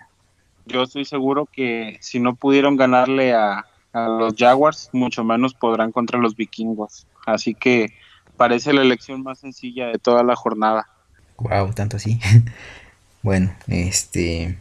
Yo 0.67 0.83
estoy 0.83 1.05
seguro 1.05 1.47
que 1.47 1.99
si 2.01 2.21
no 2.21 2.35
pudieron 2.35 2.77
ganarle 2.77 3.33
a, 3.33 3.65
a 3.93 4.09
los 4.09 4.35
Jaguars, 4.37 4.91
mucho 4.93 5.25
menos 5.25 5.55
podrán 5.55 5.93
contra 5.93 6.19
los 6.19 6.37
vikingos. 6.37 7.07
Así 7.27 7.55
que 7.55 7.93
parece 8.37 8.73
la 8.73 8.83
elección 8.83 9.23
más 9.23 9.39
sencilla 9.39 9.89
de 9.89 9.99
toda 9.99 10.23
la 10.23 10.37
jornada. 10.37 10.87
Wow, 11.39 11.73
tanto 11.73 11.97
así. 11.97 12.19
bueno, 13.23 13.51
este. 13.67 14.59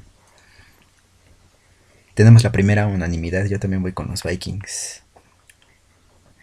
Tenemos 2.18 2.44
la 2.44 2.52
primera 2.52 2.88
unanimidad. 2.88 3.46
Yo 3.46 3.60
también 3.60 3.84
voy 3.84 3.92
con 3.92 4.08
los 4.08 4.24
Vikings. 4.24 5.04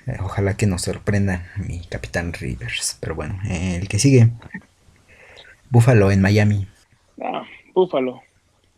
Eh, 0.07 0.17
Ojalá 0.23 0.57
que 0.57 0.69
nos 0.69 0.83
sorprenda 0.83 1.49
mi 1.57 1.81
capitán 1.81 2.33
Rivers. 2.33 2.97
Pero 3.01 3.17
bueno, 3.17 3.41
eh, 3.45 3.79
el 3.83 3.89
que 3.89 3.99
sigue. 3.99 4.31
Buffalo 5.71 6.13
en 6.13 6.23
Miami. 6.23 6.69
Ah, 7.21 7.43
Búfalo. 7.75 8.23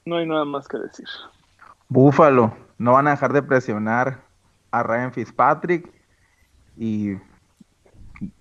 No 0.06 0.16
hay 0.16 0.26
nada 0.26 0.46
más 0.46 0.68
que 0.68 0.78
decir. 0.78 1.04
Búfalo, 1.90 2.56
no 2.78 2.92
van 2.94 3.08
a 3.08 3.10
dejar 3.10 3.34
de 3.34 3.42
presionar 3.42 4.22
a 4.70 4.82
Ryan 4.82 5.12
Fitzpatrick. 5.12 5.92
Y 6.78 7.16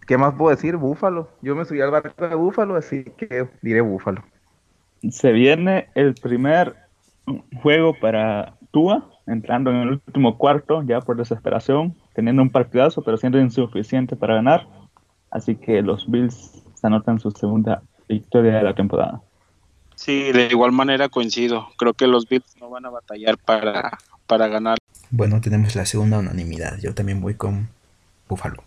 ¿qué 0.07 0.17
más 0.17 0.33
puedo 0.33 0.55
decir? 0.55 0.77
Búfalo. 0.77 1.29
Yo 1.41 1.57
me 1.57 1.65
subí 1.65 1.81
al 1.81 1.91
barco 1.91 2.25
de 2.25 2.35
Búfalo, 2.35 2.77
así 2.77 3.03
que 3.03 3.49
diré 3.61 3.81
Búfalo. 3.81 4.23
Se 5.09 5.33
viene 5.33 5.89
el 5.93 6.15
primer 6.15 6.84
juego 7.61 7.95
para 7.99 8.55
Tua, 8.71 9.09
entrando 9.27 9.71
en 9.71 9.77
el 9.77 9.89
último 9.89 10.37
cuarto, 10.37 10.83
ya 10.83 11.01
por 11.01 11.17
desesperación, 11.17 11.95
teniendo 12.13 12.41
un 12.41 12.49
partidazo, 12.49 13.03
pero 13.03 13.17
siendo 13.17 13.39
insuficiente 13.39 14.15
para 14.15 14.35
ganar. 14.35 14.67
Así 15.31 15.55
que 15.55 15.81
los 15.81 16.09
Bills 16.09 16.63
se 16.75 16.87
anotan 16.87 17.19
su 17.19 17.31
segunda 17.31 17.81
victoria 18.07 18.57
de 18.57 18.63
la 18.63 18.75
temporada. 18.75 19.21
Sí, 19.95 20.31
de 20.31 20.47
igual 20.47 20.71
manera 20.71 21.09
coincido. 21.09 21.67
Creo 21.77 21.93
que 21.93 22.07
los 22.07 22.27
Bills 22.27 22.55
no 22.59 22.69
van 22.69 22.85
a 22.85 22.89
batallar 22.89 23.37
para, 23.37 23.97
para 24.27 24.47
ganar. 24.47 24.77
Bueno, 25.09 25.39
tenemos 25.41 25.75
la 25.75 25.85
segunda 25.85 26.19
unanimidad. 26.19 26.77
Yo 26.81 26.93
también 26.93 27.21
voy 27.21 27.35
con 27.35 27.69
Buffalo. 28.27 28.63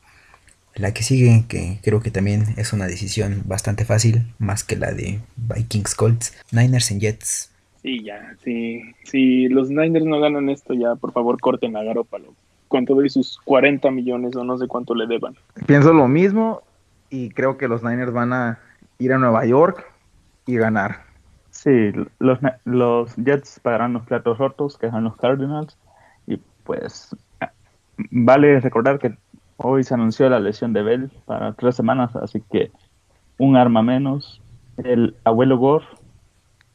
La 0.75 0.95
que 0.95 1.03
sigue, 1.03 1.45
que 1.49 1.81
creo 1.83 2.01
que 2.01 2.11
también 2.11 2.55
es 2.57 2.73
una 2.73 2.87
decisión 2.87 3.43
bastante 3.45 3.85
fácil, 3.85 4.33
más 4.39 4.65
que 4.65 4.77
la 4.77 4.93
de 4.93 5.21
Vikings 5.37 5.95
Colts. 5.95 6.35
Niners 6.53 6.91
en 6.91 7.01
Jets. 7.01 7.51
Sí, 7.83 8.03
ya. 8.03 8.35
Sí, 8.43 8.83
si 9.05 9.49
los 9.49 9.71
Niners 9.71 10.05
no 10.05 10.21
ganan 10.21 10.49
esto, 10.49 10.75
ya 10.75 10.95
por 10.97 11.13
favor 11.13 11.41
corten 11.41 11.77
a 11.77 11.83
Garópalo. 11.83 12.35
Con 12.69 12.85
todo 12.85 13.05
y 13.05 13.09
sus 13.09 13.39
40 13.45 13.91
millones 13.91 14.37
o 14.37 14.45
no 14.45 14.59
sé 14.59 14.67
cuánto 14.67 14.95
le 14.95 15.07
deban. 15.07 15.35
Pienso 15.67 15.93
lo 15.93 16.07
mismo 16.07 16.63
y 17.09 17.31
creo 17.31 17.57
que 17.57 17.69
los 17.69 17.83
Niners 17.83 18.13
van 18.13 18.33
a 18.33 18.59
ir 18.99 19.13
a 19.13 19.19
Nueva 19.19 19.47
York 19.47 19.87
y 20.47 20.57
ganar. 20.57 21.03
Sí, 21.51 21.93
los, 22.19 22.39
los 22.65 23.17
Jets 23.17 23.61
pagarán 23.61 23.95
los 23.95 24.05
platos 24.05 24.39
rotos 24.39 24.77
que 24.77 24.91
son 24.91 25.05
los 25.05 25.17
Cardinals. 25.17 25.79
Y 26.27 26.39
pues 26.65 27.17
vale 28.11 28.61
recordar 28.61 28.99
que 28.99 29.17
hoy 29.57 29.85
se 29.85 29.95
anunció 29.95 30.29
la 30.29 30.41
lesión 30.41 30.73
de 30.73 30.83
Bell 30.83 31.11
para 31.27 31.53
tres 31.55 31.77
semanas, 31.77 32.15
así 32.17 32.43
que 32.51 32.71
un 33.39 33.57
arma 33.57 33.83
menos. 33.83 34.43
El 34.77 35.17
abuelo 35.25 35.59
Gore 35.59 35.85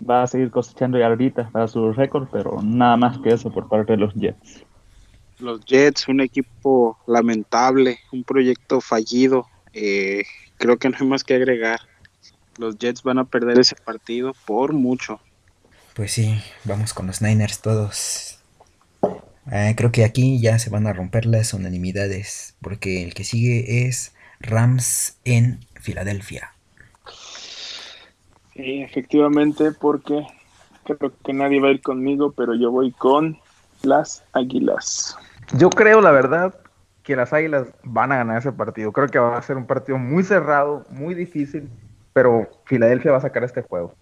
va 0.10 0.24
a 0.24 0.28
seguir 0.28 0.52
cosechando 0.52 0.98
yarditas 0.98 1.52
para 1.52 1.68
su 1.68 1.94
récord, 1.94 2.28
pero 2.32 2.62
nada 2.62 2.98
más 2.98 3.18
que 3.20 3.30
eso 3.30 3.52
por 3.52 3.68
parte 3.68 3.94
de 3.94 3.98
los 3.98 4.14
Jets. 4.14 4.64
Los 5.40 5.66
Jets, 5.66 6.08
un 6.08 6.22
equipo 6.22 6.98
lamentable, 7.08 8.00
un 8.12 8.24
proyecto 8.24 8.82
fallido. 8.82 9.48
Eh, 9.74 10.24
creo 10.58 10.78
que 10.78 10.90
no 10.90 10.98
hay 11.00 11.08
más 11.08 11.24
que 11.24 11.36
agregar. 11.36 11.80
Los 12.58 12.78
Jets 12.78 13.04
van 13.04 13.20
a 13.20 13.26
perder 13.26 13.60
ese 13.60 13.76
partido 13.76 14.34
por 14.46 14.74
mucho. 14.74 15.20
Pues 15.96 16.12
sí, 16.12 16.40
vamos 16.64 16.94
con 16.94 17.08
los 17.08 17.22
Niners 17.22 17.62
todos. 17.62 18.40
Eh, 19.52 19.74
creo 19.76 19.92
que 19.92 20.06
aquí 20.06 20.40
ya 20.40 20.58
se 20.60 20.70
van 20.70 20.88
a 20.88 20.94
romper 20.94 21.26
las 21.26 21.54
unanimidades, 21.54 22.56
porque 22.62 23.04
el 23.04 23.14
que 23.14 23.24
sigue 23.24 23.88
es 23.88 24.14
Rams 24.40 25.18
en 25.26 25.60
Filadelfia. 25.76 26.54
Sí, 28.56 28.82
efectivamente, 28.82 29.72
porque 29.72 30.26
creo 30.84 31.12
que 31.24 31.34
nadie 31.34 31.60
va 31.60 31.70
a 31.70 31.72
ir 31.72 31.82
conmigo, 31.82 32.32
pero 32.32 32.54
yo 32.54 32.72
voy 32.72 32.92
con 32.92 33.38
las 33.82 34.24
Águilas. 34.34 35.18
Yo 35.58 35.70
creo, 35.70 36.02
la 36.02 36.12
verdad, 36.12 36.56
que 37.04 37.16
las 37.16 37.34
Águilas 37.34 37.68
van 37.84 38.12
a 38.12 38.18
ganar 38.18 38.38
ese 38.38 38.52
partido. 38.52 38.92
Creo 38.92 39.08
que 39.08 39.20
va 39.20 39.38
a 39.38 39.42
ser 39.42 39.58
un 39.58 39.66
partido 39.66 39.98
muy 39.98 40.24
cerrado, 40.24 40.86
muy 40.90 41.16
difícil, 41.16 41.70
pero 42.14 42.48
Filadelfia 42.66 43.12
va 43.12 43.18
a 43.18 43.22
sacar 43.22 43.44
este 43.44 43.62
juego. 43.62 43.94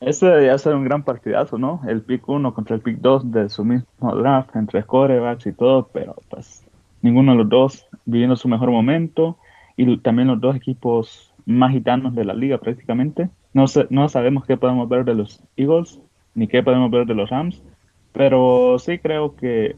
Este 0.00 0.26
debería 0.26 0.56
ser 0.58 0.74
un 0.74 0.84
gran 0.84 1.02
partidazo, 1.02 1.58
¿no? 1.58 1.80
El 1.88 2.02
pick 2.02 2.28
1 2.28 2.54
contra 2.54 2.76
el 2.76 2.82
pick 2.82 2.98
2 2.98 3.32
de 3.32 3.48
su 3.48 3.64
mismo 3.64 4.14
draft, 4.14 4.54
entre 4.54 4.84
corebacks 4.84 5.46
y 5.46 5.52
todo, 5.52 5.88
pero 5.92 6.14
pues 6.30 6.64
ninguno 7.02 7.32
de 7.32 7.38
los 7.38 7.48
dos 7.48 7.86
viviendo 8.04 8.36
su 8.36 8.48
mejor 8.48 8.70
momento 8.70 9.38
y 9.76 9.98
también 9.98 10.28
los 10.28 10.40
dos 10.40 10.54
equipos 10.54 11.32
más 11.46 11.72
gitanos 11.72 12.14
de 12.14 12.24
la 12.24 12.34
liga 12.34 12.58
prácticamente. 12.58 13.28
No, 13.52 13.64
no 13.90 14.08
sabemos 14.08 14.44
qué 14.46 14.56
podemos 14.56 14.88
ver 14.88 15.04
de 15.04 15.14
los 15.14 15.42
Eagles 15.56 16.00
ni 16.34 16.46
qué 16.46 16.62
podemos 16.62 16.90
ver 16.90 17.06
de 17.06 17.14
los 17.14 17.30
Rams, 17.30 17.62
pero 18.12 18.78
sí 18.78 18.98
creo 18.98 19.34
que 19.34 19.74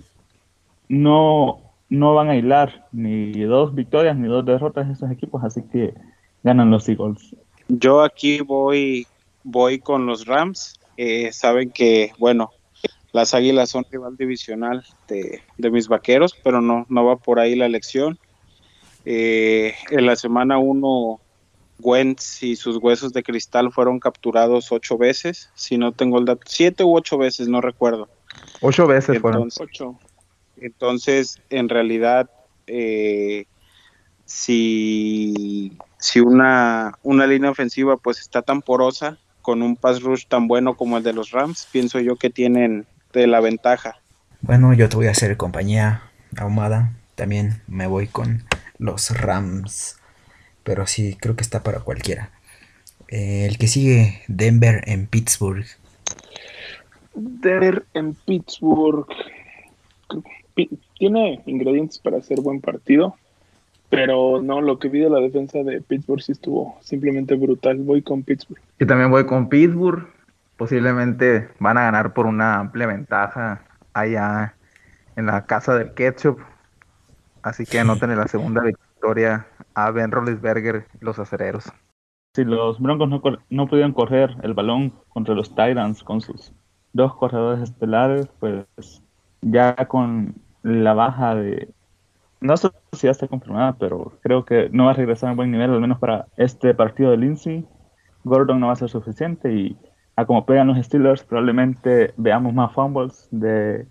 no, 0.88 1.60
no 1.88 2.14
van 2.14 2.28
a 2.28 2.36
hilar 2.36 2.86
ni 2.92 3.32
dos 3.42 3.74
victorias 3.74 4.16
ni 4.16 4.28
dos 4.28 4.44
derrotas 4.44 4.90
esos 4.90 5.10
equipos, 5.10 5.42
así 5.44 5.62
que 5.62 5.94
ganan 6.42 6.70
los 6.70 6.88
Eagles. 6.88 7.36
Yo 7.68 8.02
aquí 8.02 8.40
voy 8.40 9.06
voy 9.42 9.78
con 9.78 10.06
los 10.06 10.26
Rams. 10.26 10.78
Eh, 10.97 11.32
saben 11.32 11.70
que, 11.70 12.12
bueno, 12.18 12.51
las 13.12 13.34
Águilas 13.34 13.70
son 13.70 13.84
rival 13.90 14.16
divisional 14.16 14.84
de, 15.09 15.40
de, 15.56 15.70
mis 15.70 15.88
vaqueros, 15.88 16.36
pero 16.42 16.60
no, 16.60 16.86
no 16.88 17.05
va 17.05 17.16
por 17.16 17.40
ahí 17.40 17.56
la 17.56 17.66
elección. 17.66 18.18
Eh, 19.05 19.74
en 19.90 20.06
la 20.06 20.16
semana 20.16 20.59
1, 20.59 21.20
Wentz 21.82 22.43
y 22.43 22.57
sus 22.57 22.77
huesos 22.77 23.12
de 23.12 23.23
cristal 23.23 23.73
fueron 23.73 24.01
capturados 24.01 24.73
ocho 24.73 24.98
veces. 24.98 25.51
Si 25.55 25.78
no 25.78 25.93
tengo 25.93 26.19
el 26.19 26.24
dato, 26.24 26.43
siete 26.47 26.85
u 26.85 26.97
ocho 26.97 27.19
veces, 27.19 27.48
no 27.48 27.61
recuerdo. 27.61 28.09
Ocho 28.61 28.86
veces 28.86 29.16
entonces, 29.16 29.23
fueron. 29.23 29.48
Ocho. 29.61 29.98
Entonces, 30.57 31.40
en 31.51 31.69
realidad, 31.69 32.31
eh, 32.66 33.47
si, 34.24 35.77
si 35.98 36.20
una, 36.20 36.98
una 37.02 37.27
línea 37.27 37.51
ofensiva 37.51 37.97
pues 37.97 38.20
está 38.20 38.43
tan 38.43 38.62
porosa, 38.62 39.19
con 39.43 39.62
un 39.62 39.77
pass 39.77 40.02
rush 40.02 40.27
tan 40.27 40.47
bueno 40.48 40.77
como 40.77 40.98
el 40.98 41.02
de 41.02 41.12
los 41.12 41.31
Rams, 41.31 41.66
pienso 41.73 41.98
yo 41.98 42.16
que 42.16 42.31
tienen 42.31 42.86
de 43.12 43.27
la 43.27 43.40
ventaja. 43.40 43.97
Bueno, 44.43 44.73
yo 44.73 44.89
te 44.89 44.97
voy 44.97 45.07
a 45.07 45.11
hacer 45.11 45.36
compañía 45.36 46.02
ahumada. 46.36 46.93
También 47.15 47.62
me 47.66 47.86
voy 47.86 48.07
con 48.07 48.44
los 48.78 49.11
Rams. 49.11 49.99
Pero 50.65 50.87
sí, 50.87 51.16
creo 51.20 51.37
que 51.37 51.43
está 51.43 51.62
para 51.62 51.81
cualquiera. 51.81 52.31
Eh, 53.09 53.47
el 53.47 53.59
que 53.59 53.66
sigue, 53.66 54.23
Denver 54.28 54.82
en 54.87 55.07
Pittsburgh. 55.07 55.66
Denver 57.15 57.85
en 57.95 58.15
Pittsburgh. 58.15 59.07
tiene 60.99 61.43
ingredientes 61.47 61.99
para 61.99 62.19
hacer 62.19 62.41
buen 62.41 62.61
partido, 62.61 63.16
pero 63.89 64.41
no, 64.41 64.61
lo 64.61 64.78
que 64.78 64.89
vi 64.89 65.01
de 65.01 65.11
la 65.11 65.19
defensa 65.19 65.59
de 65.65 65.81
Pittsburgh 65.81 66.23
sí 66.23 66.32
estuvo 66.32 66.78
simplemente 66.81 67.35
brutal. 67.35 67.78
Voy 67.78 68.03
con 68.03 68.23
Pittsburgh. 68.23 68.61
Yo 68.78 68.87
también 68.87 69.11
voy 69.11 69.27
con 69.27 69.49
Pittsburgh. 69.49 70.07
Posiblemente 70.57 71.49
van 71.59 71.78
a 71.78 71.82
ganar 71.82 72.12
por 72.12 72.27
una 72.27 72.61
amplia 72.61 72.87
ventaja 72.87 73.65
allá 73.93 74.55
en 75.16 75.27
la 75.27 75.47
casa 75.47 75.74
del 75.74 75.95
ketchup. 75.95 76.39
Así 77.43 77.65
que 77.65 77.81
anoten 77.81 78.11
en 78.11 78.19
la 78.19 78.28
segunda 78.28 78.62
victoria 78.62 79.47
a 79.85 79.90
Ben 79.90 80.11
Roethlisberger 80.11 80.86
los 81.01 81.19
acereros. 81.19 81.70
Si 82.35 82.44
los 82.44 82.78
Broncos 82.81 83.09
no, 83.09 83.20
no 83.48 83.66
pudieron 83.66 83.93
correr 83.93 84.36
el 84.43 84.55
balón 84.55 84.93
contra 85.09 85.35
los 85.35 85.51
Titans 85.51 86.05
con 86.05 86.20
sus 86.20 86.52
dos 86.93 87.15
corredores 87.16 87.62
estelares, 87.70 88.28
pues 88.39 88.66
ya 89.43 89.74
con 89.89 90.35
la 90.62 90.94
baja 90.94 91.35
de... 91.35 91.69
No 92.40 92.57
sé 92.57 92.70
si 92.93 93.07
ya 93.07 93.11
está 93.11 93.28
confirmada, 93.28 93.77
pero 93.78 94.12
creo 94.23 94.44
que 94.44 94.70
no 94.73 94.86
va 94.86 94.93
a 94.93 94.94
regresar 94.94 95.31
a 95.31 95.35
buen 95.35 95.51
nivel, 95.51 95.70
al 95.70 95.81
menos 95.81 95.98
para 95.98 96.27
este 96.36 96.74
partido 96.74 97.11
de 97.11 97.19
Lindsay. 97.19 97.66
Gordon 98.24 98.61
no 98.61 98.69
va 98.69 98.74
a 98.74 98.77
ser 98.77 98.89
suficiente 98.89 99.52
y 99.52 99.77
a 100.16 100.24
como 100.24 100.47
pegan 100.47 100.69
los 100.69 100.78
Steelers, 100.85 101.24
probablemente 101.24 102.12
veamos 102.16 102.52
más 102.55 102.73
fumbles 102.73 103.28
de, 103.31 103.86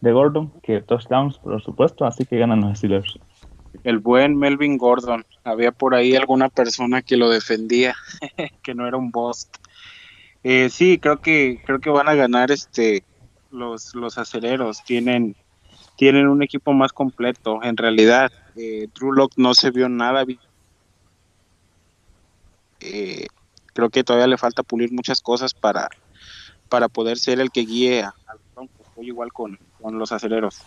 de 0.00 0.12
Gordon 0.12 0.52
que 0.62 0.80
touchdowns, 0.80 1.38
por 1.38 1.60
supuesto, 1.62 2.04
así 2.04 2.24
que 2.24 2.38
ganan 2.38 2.60
los 2.60 2.78
Steelers. 2.78 3.18
El 3.84 3.98
buen 3.98 4.36
Melvin 4.36 4.78
Gordon. 4.78 5.24
Había 5.44 5.72
por 5.72 5.94
ahí 5.94 6.14
alguna 6.14 6.48
persona 6.48 7.02
que 7.02 7.16
lo 7.16 7.30
defendía, 7.30 7.94
que 8.62 8.74
no 8.74 8.86
era 8.86 8.96
un 8.96 9.10
bust. 9.10 9.56
Eh, 10.44 10.68
sí, 10.70 10.98
creo 10.98 11.20
que 11.20 11.62
creo 11.64 11.80
que 11.80 11.90
van 11.90 12.08
a 12.08 12.14
ganar 12.14 12.50
este 12.50 13.04
los 13.50 13.94
los 13.94 14.18
aceleros. 14.18 14.82
Tienen 14.84 15.36
tienen 15.96 16.28
un 16.28 16.42
equipo 16.42 16.72
más 16.72 16.92
completo. 16.92 17.62
En 17.62 17.76
realidad, 17.76 18.32
eh, 18.56 18.88
Lock 19.00 19.32
no 19.36 19.54
se 19.54 19.70
vio 19.70 19.88
nada. 19.88 20.24
Eh, 22.80 23.26
creo 23.72 23.90
que 23.90 24.04
todavía 24.04 24.26
le 24.26 24.38
falta 24.38 24.62
pulir 24.62 24.92
muchas 24.92 25.20
cosas 25.20 25.54
para 25.54 25.88
para 26.68 26.88
poder 26.88 27.18
ser 27.18 27.38
el 27.38 27.50
que 27.50 27.60
guíe 27.60 28.02
al 28.02 28.38
Broncos. 28.54 28.86
Voy 28.96 29.06
igual 29.06 29.32
con, 29.32 29.58
con 29.80 29.98
los 29.98 30.10
aceleros. 30.10 30.62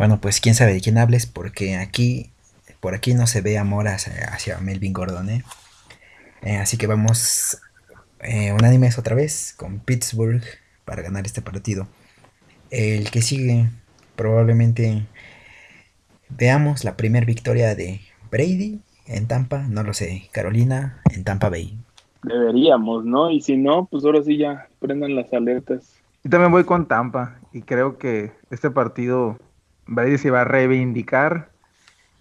Bueno, 0.00 0.18
pues 0.18 0.40
quién 0.40 0.54
sabe 0.54 0.72
de 0.72 0.80
quién 0.80 0.96
hables, 0.96 1.26
porque 1.26 1.76
aquí, 1.76 2.30
por 2.80 2.94
aquí 2.94 3.12
no 3.12 3.26
se 3.26 3.42
ve 3.42 3.58
amor 3.58 3.86
hacia, 3.86 4.32
hacia 4.32 4.58
Melvin 4.58 4.94
Gordon, 4.94 5.28
¿eh? 5.28 5.44
Eh, 6.40 6.56
así 6.56 6.78
que 6.78 6.86
vamos 6.86 7.60
eh, 8.20 8.50
unánimes 8.54 8.98
otra 8.98 9.14
vez 9.14 9.52
con 9.58 9.78
Pittsburgh 9.78 10.42
para 10.86 11.02
ganar 11.02 11.26
este 11.26 11.42
partido. 11.42 11.86
El 12.70 13.10
que 13.10 13.20
sigue, 13.20 13.68
probablemente 14.16 15.06
veamos 16.30 16.82
la 16.82 16.96
primera 16.96 17.26
victoria 17.26 17.74
de 17.74 18.00
Brady 18.30 18.80
en 19.06 19.28
Tampa, 19.28 19.66
no 19.68 19.82
lo 19.82 19.92
sé, 19.92 20.30
Carolina 20.32 21.02
en 21.14 21.24
Tampa 21.24 21.50
Bay. 21.50 21.76
Deberíamos, 22.22 23.04
¿no? 23.04 23.30
Y 23.30 23.42
si 23.42 23.58
no, 23.58 23.84
pues 23.84 24.02
ahora 24.06 24.22
sí 24.22 24.38
ya 24.38 24.66
prendan 24.78 25.14
las 25.14 25.30
alertas. 25.34 25.92
Yo 26.24 26.30
también 26.30 26.52
voy 26.52 26.64
con 26.64 26.88
Tampa 26.88 27.38
y 27.52 27.60
creo 27.60 27.98
que 27.98 28.32
este 28.50 28.70
partido 28.70 29.38
Brady 29.90 30.18
se 30.18 30.30
va 30.30 30.42
a 30.42 30.44
reivindicar 30.44 31.50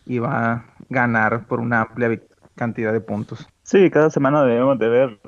y 0.06 0.20
va 0.20 0.52
a 0.52 0.66
ganar 0.90 1.46
por 1.46 1.60
una 1.60 1.82
amplia 1.82 2.20
cantidad 2.56 2.92
de 2.92 3.00
puntos. 3.00 3.48
Sí, 3.64 3.90
cada 3.90 4.10
semana 4.10 4.44
debemos 4.44 4.78
de 4.80 4.90
ver 4.90 5.20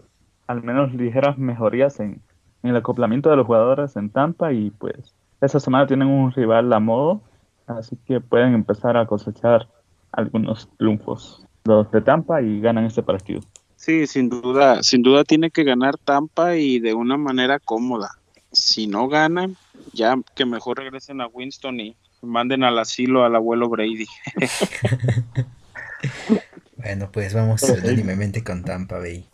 al 0.48 0.64
menos 0.64 0.94
ligeras 0.94 1.38
mejorías 1.38 2.00
en, 2.00 2.20
en 2.64 2.70
el 2.72 2.76
acoplamiento 2.76 3.30
de 3.30 3.38
los 3.38 3.46
jugadores 3.46 3.96
en 3.96 4.10
Tampa 4.10 4.52
y 4.52 4.72
pues 4.72 5.14
esta 5.40 5.60
semana 5.60 5.88
tienen 5.88 6.08
un 6.08 6.32
rival 6.32 6.74
a 6.74 6.80
modo, 6.80 7.22
así 7.68 7.96
que 8.06 8.20
pueden 8.20 8.54
empezar 8.54 8.98
a 8.98 9.06
cosechar 9.06 9.68
algunos 10.12 10.68
triunfos 10.78 11.46
los 11.64 11.92
de 11.92 12.02
Tampa 12.02 12.42
y 12.42 12.60
ganan 12.60 12.86
este 12.86 13.04
partido. 13.04 13.42
Sí, 13.76 14.08
sin 14.08 14.30
duda, 14.30 14.82
sin 14.84 15.04
duda 15.04 15.24
tiene 15.24 15.52
que 15.52 15.64
ganar 15.64 15.98
Tampa 15.98 16.56
y 16.56 16.80
de 16.80 16.94
una 16.94 17.18
manera 17.18 17.60
cómoda. 17.60 18.10
Si 18.52 18.88
no 18.88 19.08
ganan, 19.08 19.56
ya 19.94 20.16
que 20.36 20.46
mejor 20.46 20.80
regresen 20.80 21.22
a 21.22 21.28
Winston 21.28 21.80
y 21.80 21.96
manden 22.22 22.64
al 22.64 22.80
asilo 22.80 23.24
al 23.24 23.36
abuelo 23.36 23.70
Brady. 23.70 24.08
Bueno, 26.78 27.12
pues 27.12 27.36
vamos 27.36 27.62
unánimemente 27.62 28.44
con 28.44 28.64
Tampa 28.64 28.98
Bay. 28.98 29.28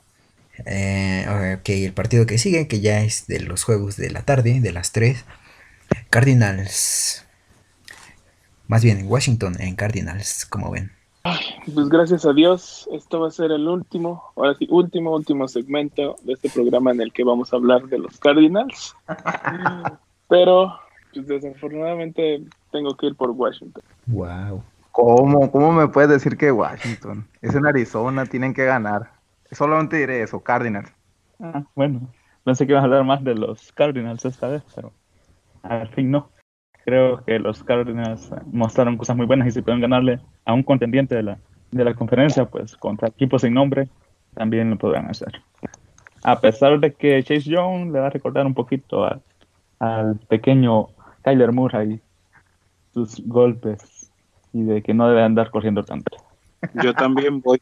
Eh, 0.65 1.57
ok, 1.59 1.69
el 1.69 1.93
partido 1.93 2.25
que 2.25 2.37
sigue, 2.37 2.67
que 2.67 2.81
ya 2.81 3.01
es 3.01 3.25
de 3.27 3.39
los 3.39 3.63
juegos 3.63 3.95
de 3.95 4.09
la 4.09 4.23
tarde, 4.23 4.59
de 4.59 4.73
las 4.73 4.91
3. 4.91 5.23
Cardinals. 6.09 7.25
Más 8.67 8.83
bien, 8.83 9.05
Washington 9.07 9.55
en 9.61 9.75
Cardinals, 9.75 10.45
como 10.45 10.71
ven. 10.71 10.91
Pues 11.73 11.89
gracias 11.89 12.25
a 12.25 12.33
Dios, 12.33 12.87
esto 12.93 13.19
va 13.19 13.27
a 13.27 13.31
ser 13.31 13.51
el 13.51 13.67
último, 13.67 14.23
ahora 14.35 14.55
sí, 14.55 14.67
último, 14.69 15.13
último 15.13 15.47
segmento 15.47 16.15
de 16.23 16.33
este 16.33 16.49
programa 16.49 16.91
en 16.91 17.01
el 17.01 17.11
que 17.11 17.23
vamos 17.23 17.51
a 17.51 17.57
hablar 17.57 17.83
de 17.83 17.99
los 17.99 18.17
Cardinals. 18.19 18.95
Pero, 20.29 20.79
pues 21.21 21.41
desafortunadamente 21.41 22.41
tengo 22.71 22.95
que 22.95 23.07
ir 23.07 23.15
por 23.15 23.31
Washington. 23.31 23.83
Wow. 24.07 24.63
¿Cómo? 24.91 25.51
¿Cómo 25.51 25.71
me 25.71 25.87
puedes 25.87 26.09
decir 26.09 26.37
que 26.37 26.51
Washington? 26.51 27.27
Es 27.41 27.53
en 27.53 27.65
Arizona, 27.65 28.25
tienen 28.25 28.53
que 28.53 28.65
ganar. 28.65 29.11
Solamente 29.51 29.97
diré 29.97 30.23
eso, 30.23 30.39
Cardinals. 30.39 30.91
Ah, 31.39 31.63
bueno, 31.75 32.09
pensé 32.43 32.65
que 32.65 32.73
ibas 32.73 32.81
a 32.81 32.85
hablar 32.85 33.03
más 33.03 33.23
de 33.23 33.35
los 33.35 33.71
Cardinals 33.73 34.25
esta 34.25 34.47
vez, 34.47 34.63
pero 34.75 34.91
al 35.63 35.87
fin 35.89 36.09
no. 36.09 36.29
Creo 36.83 37.23
que 37.23 37.37
los 37.37 37.63
Cardinals 37.63 38.31
mostraron 38.51 38.97
cosas 38.97 39.15
muy 39.15 39.25
buenas 39.25 39.47
y 39.47 39.51
si 39.51 39.61
pueden 39.61 39.81
ganarle 39.81 40.19
a 40.45 40.53
un 40.53 40.63
contendiente 40.63 41.15
de 41.15 41.23
la, 41.23 41.37
de 41.71 41.83
la 41.83 41.93
conferencia, 41.93 42.45
pues 42.45 42.75
contra 42.77 43.09
equipos 43.09 43.41
sin 43.41 43.53
nombre, 43.53 43.89
también 44.33 44.69
lo 44.69 44.77
podrán 44.77 45.09
hacer. 45.09 45.41
A 46.23 46.39
pesar 46.39 46.79
de 46.79 46.93
que 46.93 47.21
Chase 47.23 47.49
Young 47.49 47.91
le 47.91 47.99
va 47.99 48.07
a 48.07 48.09
recordar 48.09 48.45
un 48.45 48.53
poquito 48.53 49.05
al 49.79 50.15
pequeño 50.27 50.87
Kyler 51.23 51.51
Murray 51.51 51.99
sus 52.93 53.21
golpes 53.25 54.09
y 54.53 54.63
de 54.63 54.81
que 54.81 54.93
no 54.93 55.07
debe 55.07 55.23
andar 55.23 55.51
corriendo 55.51 55.83
tanto. 55.83 56.17
Yo 56.83 56.93
también 56.93 57.41
voy 57.41 57.61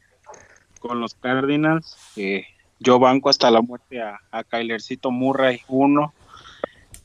con 0.80 1.00
los 1.00 1.14
Cardinals. 1.14 1.96
eh, 2.16 2.44
yo 2.78 2.98
banco 2.98 3.30
hasta 3.30 3.50
la 3.50 3.62
muerte 3.62 4.02
a, 4.02 4.20
a 4.30 4.44
Kylercito 4.44 5.10
Murray 5.10 5.60
1. 5.68 6.12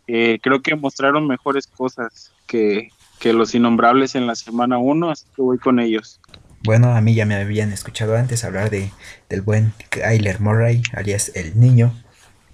Eh, 0.07 0.39
creo 0.41 0.61
que 0.61 0.75
mostraron 0.75 1.27
mejores 1.27 1.67
cosas 1.67 2.33
que, 2.45 2.89
que 3.19 3.33
los 3.33 3.55
innombrables 3.55 4.15
en 4.15 4.27
la 4.27 4.35
semana 4.35 4.77
1, 4.77 5.09
así 5.09 5.25
que 5.35 5.41
voy 5.41 5.57
con 5.57 5.79
ellos. 5.79 6.19
Bueno, 6.63 6.95
a 6.95 7.01
mí 7.01 7.15
ya 7.15 7.25
me 7.25 7.35
habían 7.35 7.71
escuchado 7.71 8.15
antes 8.15 8.43
hablar 8.43 8.69
de, 8.69 8.91
del 9.29 9.41
buen 9.41 9.73
Kyler 9.89 10.41
Murray, 10.41 10.83
alias 10.93 11.31
el 11.35 11.59
niño. 11.59 11.93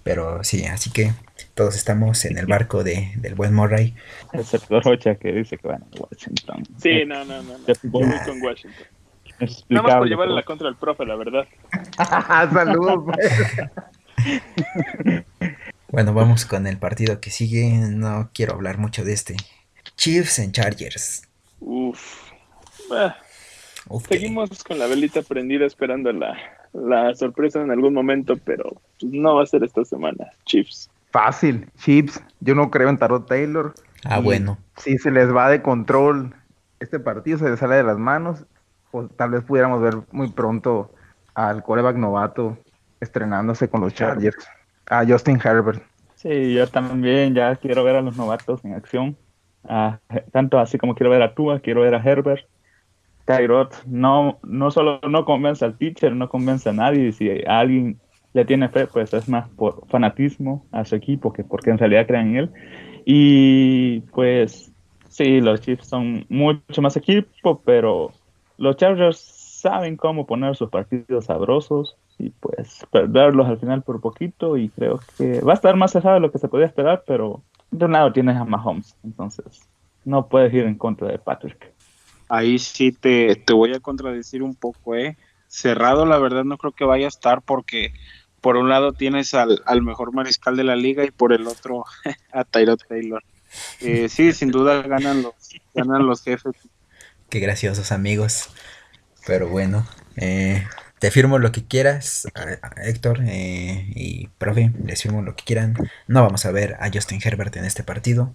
Pero 0.04 0.44
sí, 0.44 0.66
así 0.66 0.92
que 0.92 1.14
todos 1.58 1.76
estamos 1.76 2.24
en 2.26 2.38
el 2.38 2.46
barco 2.46 2.84
de, 2.84 3.12
del 3.18 3.34
buen 3.34 3.54
Murray. 3.54 3.96
Excepto 4.32 4.80
Rocha 4.80 5.16
que 5.16 5.34
dice 5.34 5.58
que 5.58 5.68
van 5.68 5.82
a 5.82 5.88
Washington. 6.00 6.64
Sí, 6.78 7.04
no, 7.06 7.26
no, 7.26 7.42
no. 7.42 7.58
no. 7.58 7.66
Ya 7.68 7.74
Voy 7.84 8.04
con 8.26 8.42
Washington. 8.42 8.86
Nada 8.88 8.94
más 9.28 9.36
por 9.40 9.44
Explicable, 9.50 10.10
llevarle 10.10 10.36
la 10.36 10.44
contra 10.44 10.70
el 10.70 10.76
profe, 10.76 11.06
la 11.06 11.16
verdad. 11.16 11.48
Saludos. 12.54 13.04
pues. 13.06 13.32
Bueno, 15.90 16.14
vamos 16.14 16.46
con 16.46 16.68
el 16.68 16.78
partido 16.78 17.22
que 17.22 17.30
sigue. 17.30 17.70
No 17.72 18.30
quiero 18.34 18.54
hablar 18.56 18.78
mucho 18.78 19.06
de 19.06 19.14
este. 19.14 19.38
Chiefs 19.96 20.40
en 20.40 20.52
Chargers. 20.52 21.24
Uf. 21.62 22.30
Ah, 22.92 23.16
Uf, 23.88 24.06
que- 24.06 24.16
seguimos 24.16 24.64
con 24.66 24.80
la 24.80 24.88
velita 24.88 25.22
prendida 25.22 25.66
esperando 25.66 26.12
la, 26.12 26.38
la 26.74 27.16
sorpresa 27.16 27.62
en 27.62 27.72
algún 27.72 27.94
momento, 27.94 28.36
pero 28.36 28.82
pues, 29.00 29.14
no 29.14 29.36
va 29.36 29.44
a 29.44 29.46
ser 29.46 29.64
esta 29.64 29.86
semana. 29.86 30.28
Chiefs. 30.46 30.90
Fácil, 31.12 31.70
Chips. 31.78 32.22
Yo 32.40 32.56
no 32.56 32.70
creo 32.70 32.90
en 32.90 32.98
Tarot 32.98 33.28
Taylor. 33.28 33.74
Ah, 34.06 34.20
Y 34.20 34.24
bueno. 34.24 34.58
Si 34.78 34.98
se 34.98 35.12
les 35.12 35.34
va 35.34 35.50
de 35.50 35.62
control 35.62 36.34
este 36.80 37.00
partido, 37.00 37.38
se 37.38 37.50
les 37.50 37.60
sale 37.60 37.76
de 37.76 37.84
las 37.84 37.98
manos, 37.98 38.46
pues 38.92 39.08
tal 39.16 39.32
vez 39.32 39.44
pudiéramos 39.44 39.82
ver 39.82 39.98
muy 40.12 40.30
pronto 40.30 40.92
al 41.34 41.64
coreback 41.64 41.96
novato 41.96 42.58
estrenándose 43.00 43.70
con 43.70 43.82
los 43.82 43.94
Chargers. 43.94 44.48
A 44.90 45.06
Justin 45.06 45.40
Herbert. 45.44 45.84
Sí, 46.16 46.54
yo 46.54 46.68
también 46.68 47.36
ya 47.36 47.56
quiero 47.58 47.84
ver 47.84 47.96
a 47.96 48.02
los 48.02 48.18
novatos 48.18 48.64
en 48.64 48.74
acción. 48.74 49.18
Ah, 49.68 50.00
tanto 50.32 50.60
así 50.60 50.78
como 50.78 50.96
quiero 50.96 51.10
ver 51.10 51.22
a 51.22 51.34
Tua, 51.36 51.60
quiero 51.60 51.82
ver 51.82 51.94
a 51.94 52.02
Herbert. 52.02 52.46
Tyrod 53.26 53.74
no, 53.86 54.40
no 54.44 54.72
solo 54.72 55.02
no 55.08 55.26
convence 55.26 55.66
al 55.66 55.74
pitcher, 55.74 56.16
no 56.16 56.30
convence 56.30 56.70
a 56.70 56.74
nadie. 56.74 57.12
Si 57.12 57.30
alguien 57.46 58.00
le 58.38 58.46
tiene 58.46 58.70
fe, 58.70 58.86
pues 58.86 59.14
es 59.14 59.28
más 59.28 59.50
por 59.50 59.88
fanatismo 59.88 60.64
a 60.72 60.86
su 60.86 60.96
equipo 60.96 61.34
que 61.34 61.44
porque 61.44 61.72
en 61.72 61.80
realidad 61.80 62.06
creen 62.06 62.28
en 62.28 62.36
él. 62.38 62.52
Y 63.04 64.02
pues 64.14 64.72
sí, 65.10 65.42
los 65.42 65.60
Chiefs 65.62 65.88
son 65.88 66.26
mucho 66.30 66.82
más 66.82 66.96
equipo, 66.96 67.62
pero 67.66 68.12
los 68.58 68.78
Chargers 68.78 69.18
saben 69.18 69.98
cómo 69.98 70.28
poner 70.28 70.56
sus 70.56 70.70
partidos 70.70 71.26
sabrosos 71.26 71.98
y 72.20 72.30
pues 72.30 72.86
perderlos 72.92 73.48
al 73.48 73.60
final 73.60 73.82
por 73.82 74.00
poquito 74.02 74.56
y 74.56 74.70
creo 74.70 75.00
que 75.18 75.42
va 75.42 75.54
a 75.54 75.56
estar 75.56 75.76
más 75.76 75.92
cerrado 75.92 76.16
de 76.16 76.22
lo 76.22 76.32
que 76.32 76.38
se 76.38 76.48
podía 76.48 76.68
esperar, 76.68 77.04
pero 77.08 77.42
de 77.72 77.86
un 77.86 77.94
lado 77.94 78.14
tienes 78.14 78.38
a 78.38 78.46
Mahomes, 78.46 78.96
entonces 79.04 79.68
no 80.06 80.28
puedes 80.28 80.54
ir 80.54 80.66
en 80.66 80.76
contra 80.76 81.08
de 81.08 81.18
Patrick. 81.18 81.74
Ahí 82.30 82.60
sí 82.60 82.92
te, 82.92 83.36
te 83.36 83.54
voy 83.54 83.74
a 83.74 83.80
contradecir 83.80 84.44
un 84.44 84.54
poco, 84.54 84.96
¿eh? 84.96 85.18
Cerrado, 85.48 86.06
la 86.06 86.18
verdad, 86.18 86.44
no 86.44 86.58
creo 86.58 86.74
que 86.74 86.86
vaya 86.86 87.06
a 87.06 87.10
estar 87.10 87.42
porque 87.42 87.94
por 88.42 88.56
un 88.58 88.70
lado 88.70 88.94
tienes 88.94 89.34
al, 89.34 89.62
al 89.66 89.82
mejor 89.82 90.14
mariscal 90.14 90.56
de 90.56 90.64
la 90.64 90.76
liga 90.76 91.04
y 91.04 91.12
por 91.12 91.34
el 91.34 91.48
otro 91.48 91.86
a 92.32 92.44
Tyrod 92.44 92.80
Taylor. 92.88 93.24
Eh, 93.82 94.10
sí, 94.10 94.34
sin 94.34 94.52
duda 94.52 94.82
ganan 94.84 95.22
los, 95.24 95.34
ganan 95.74 96.06
los 96.06 96.22
jefes. 96.24 96.54
Qué 97.30 97.40
graciosos 97.40 97.92
amigos. 97.92 98.50
Pero 99.26 99.50
bueno, 99.50 99.86
eh, 100.16 100.66
te 101.00 101.12
firmo 101.12 101.38
lo 101.40 101.52
que 101.52 101.66
quieras, 101.66 102.28
a- 102.36 102.66
a 102.66 102.84
Héctor 102.88 103.20
eh, 103.26 103.92
y 103.96 104.28
profe, 104.38 104.72
les 104.86 105.02
firmo 105.02 105.22
lo 105.22 105.36
que 105.36 105.44
quieran. 105.44 105.76
No 106.08 106.22
vamos 106.24 106.46
a 106.46 106.52
ver 106.52 106.76
a 106.80 106.90
Justin 106.94 107.20
Herbert 107.24 107.56
en 107.58 107.66
este 107.66 107.84
partido, 107.84 108.34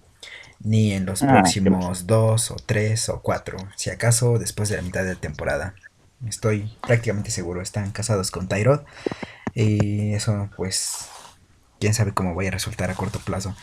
ni 0.59 0.91
en 0.93 1.05
los 1.05 1.23
Ah, 1.23 1.27
próximos 1.31 2.05
dos 2.05 2.51
o 2.51 2.55
tres 2.57 3.09
o 3.09 3.21
cuatro, 3.21 3.57
si 3.75 3.89
acaso 3.89 4.37
después 4.37 4.69
de 4.69 4.75
la 4.77 4.83
mitad 4.83 5.03
de 5.03 5.15
la 5.15 5.19
temporada. 5.19 5.73
Estoy 6.27 6.71
prácticamente 6.85 7.31
seguro, 7.31 7.61
están 7.61 7.91
casados 7.91 8.29
con 8.31 8.47
Tyrod 8.47 8.81
y 9.55 10.13
eso 10.13 10.49
pues 10.55 11.09
quién 11.79 11.93
sabe 11.93 12.13
cómo 12.13 12.35
vaya 12.35 12.49
a 12.49 12.53
resultar 12.53 12.89
a 12.89 12.95
corto 12.95 13.19
plazo. 13.19 13.55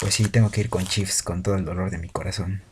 Pues 0.00 0.14
sí, 0.14 0.28
tengo 0.28 0.50
que 0.50 0.60
ir 0.60 0.70
con 0.70 0.84
Chiefs 0.84 1.22
con 1.22 1.42
todo 1.42 1.54
el 1.54 1.64
dolor 1.64 1.90
de 1.90 1.98
mi 1.98 2.08
corazón. 2.08 2.62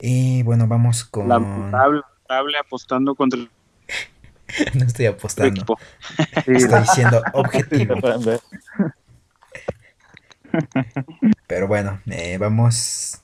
Y 0.00 0.42
bueno, 0.42 0.66
vamos 0.66 1.04
con... 1.04 1.28
Lamentable, 1.28 2.02
lamentable 2.28 2.58
apostando 2.58 3.14
contra 3.14 3.40
el 3.40 3.50
no 4.74 4.84
estoy 4.84 5.06
apostando. 5.06 5.64
Estoy 6.46 6.86
siendo 6.86 7.18
Sí, 7.18 7.24
objetivo. 7.32 7.94
Pero 11.46 11.68
bueno, 11.68 12.00
eh, 12.06 12.38
vamos. 12.38 13.20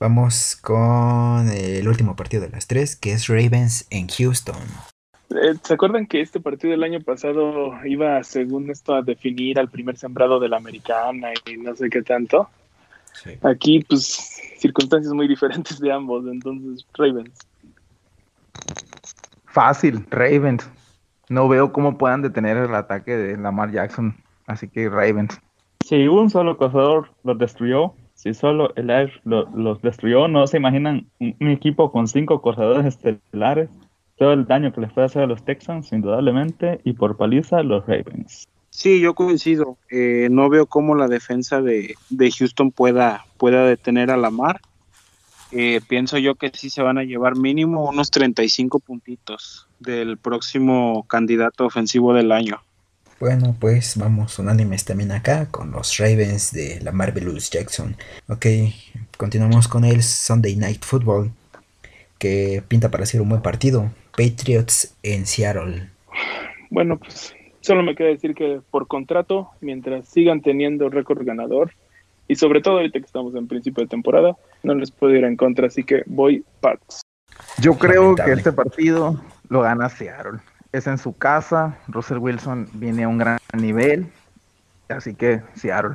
Vamos 0.00 0.56
con 0.56 1.48
el 1.50 1.88
último 1.88 2.14
partido 2.14 2.42
de 2.42 2.50
las 2.50 2.68
tres, 2.68 2.94
que 2.94 3.12
es 3.12 3.26
Ravens 3.26 3.86
en 3.90 4.06
Houston. 4.08 4.62
Eh, 5.42 5.54
¿Se 5.62 5.74
acuerdan 5.74 6.06
que 6.06 6.20
este 6.20 6.40
partido 6.40 6.72
del 6.72 6.82
año 6.82 7.00
pasado 7.00 7.72
iba, 7.84 8.22
según 8.24 8.70
esto, 8.70 8.94
a 8.94 9.02
definir 9.02 9.58
al 9.58 9.68
primer 9.68 9.96
sembrado 9.96 10.40
de 10.40 10.48
la 10.48 10.56
americana 10.56 11.28
y 11.46 11.56
no 11.56 11.74
sé 11.74 11.88
qué 11.90 12.02
tanto? 12.02 12.48
Aquí, 13.42 13.84
pues, 13.88 14.04
circunstancias 14.58 15.12
muy 15.12 15.28
diferentes 15.28 15.78
de 15.80 15.92
ambos, 15.92 16.26
entonces, 16.26 16.86
Ravens. 16.94 17.38
Fácil, 19.46 20.06
Ravens. 20.10 20.70
No 21.28 21.48
veo 21.48 21.72
cómo 21.72 21.98
puedan 21.98 22.22
detener 22.22 22.56
el 22.56 22.74
ataque 22.74 23.16
de 23.16 23.36
Lamar 23.36 23.70
Jackson. 23.70 24.16
Así 24.46 24.68
que 24.68 24.88
Ravens. 24.88 25.38
Si 25.80 26.08
un 26.08 26.30
solo 26.30 26.56
corredor 26.56 27.10
los 27.22 27.38
destruyó, 27.38 27.92
si 28.14 28.34
solo 28.34 28.72
el 28.76 28.90
Air 28.90 29.20
lo- 29.24 29.48
los 29.54 29.80
destruyó, 29.82 30.26
no 30.26 30.46
se 30.46 30.56
imaginan 30.56 31.06
un, 31.20 31.36
un 31.38 31.48
equipo 31.48 31.92
con 31.92 32.08
cinco 32.08 32.40
corredores 32.40 32.86
estelares, 32.86 33.68
todo 34.18 34.32
el 34.32 34.46
daño 34.46 34.72
que 34.72 34.80
les 34.80 34.92
puede 34.92 35.06
hacer 35.06 35.22
a 35.22 35.26
los 35.26 35.44
Texans, 35.44 35.92
indudablemente, 35.92 36.80
y 36.84 36.92
por 36.94 37.16
paliza 37.16 37.62
los 37.62 37.86
Ravens. 37.86 38.48
Sí, 38.70 39.00
yo 39.00 39.14
coincido. 39.14 39.76
Eh, 39.90 40.28
no 40.30 40.48
veo 40.48 40.66
cómo 40.66 40.94
la 40.94 41.08
defensa 41.08 41.60
de, 41.60 41.94
de 42.10 42.30
Houston 42.30 42.70
pueda, 42.70 43.24
pueda 43.36 43.64
detener 43.64 44.10
a 44.10 44.16
Lamar. 44.16 44.60
Eh, 45.50 45.80
pienso 45.88 46.18
yo 46.18 46.34
que 46.34 46.50
sí 46.54 46.68
se 46.68 46.82
van 46.82 46.98
a 46.98 47.04
llevar 47.04 47.36
mínimo 47.36 47.88
unos 47.88 48.10
35 48.10 48.80
puntitos 48.80 49.66
del 49.80 50.18
próximo 50.18 51.06
candidato 51.08 51.64
ofensivo 51.64 52.12
del 52.12 52.32
año. 52.32 52.60
Bueno, 53.18 53.56
pues 53.58 53.96
vamos 53.96 54.38
unánimes 54.38 54.84
también 54.84 55.10
acá 55.10 55.46
con 55.50 55.72
los 55.72 55.96
Ravens 55.96 56.52
de 56.52 56.80
la 56.82 56.92
Marvelous 56.92 57.50
Jackson. 57.50 57.96
Ok, 58.28 58.46
continuamos 59.16 59.66
con 59.66 59.84
el 59.84 60.04
Sunday 60.04 60.54
Night 60.54 60.84
Football, 60.84 61.32
que 62.18 62.62
pinta 62.68 62.90
para 62.90 63.06
ser 63.06 63.22
un 63.22 63.30
buen 63.30 63.42
partido. 63.42 63.90
Patriots 64.18 64.96
en 65.04 65.24
Seattle. 65.26 65.88
Bueno, 66.70 66.98
pues 66.98 67.36
solo 67.60 67.84
me 67.84 67.94
queda 67.94 68.08
decir 68.08 68.34
que 68.34 68.60
por 68.68 68.88
contrato, 68.88 69.50
mientras 69.60 70.08
sigan 70.08 70.42
teniendo 70.42 70.90
récord 70.90 71.24
ganador, 71.24 71.70
y 72.26 72.34
sobre 72.34 72.60
todo 72.60 72.78
ahorita 72.78 72.98
que 72.98 73.06
estamos 73.06 73.36
en 73.36 73.46
principio 73.46 73.84
de 73.84 73.88
temporada, 73.88 74.36
no 74.64 74.74
les 74.74 74.90
puedo 74.90 75.14
ir 75.14 75.22
en 75.22 75.36
contra, 75.36 75.68
así 75.68 75.84
que 75.84 76.02
voy 76.06 76.44
Pats. 76.60 77.02
Yo 77.60 77.78
creo 77.78 78.02
Lamentable. 78.02 78.32
que 78.32 78.38
este 78.38 78.52
partido 78.52 79.22
lo 79.48 79.60
gana 79.60 79.88
Seattle. 79.88 80.40
Es 80.72 80.88
en 80.88 80.98
su 80.98 81.16
casa. 81.16 81.78
Russell 81.86 82.18
Wilson 82.18 82.68
viene 82.74 83.04
a 83.04 83.08
un 83.08 83.18
gran 83.18 83.38
nivel. 83.56 84.08
Así 84.88 85.14
que 85.14 85.42
Seattle. 85.54 85.94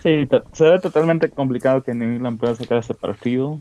Sí, 0.00 0.28
se 0.52 0.64
ve 0.64 0.78
totalmente 0.78 1.28
complicado 1.28 1.82
que 1.82 1.92
New 1.92 2.08
England 2.08 2.38
pueda 2.38 2.54
sacar 2.54 2.78
ese 2.78 2.94
partido. 2.94 3.58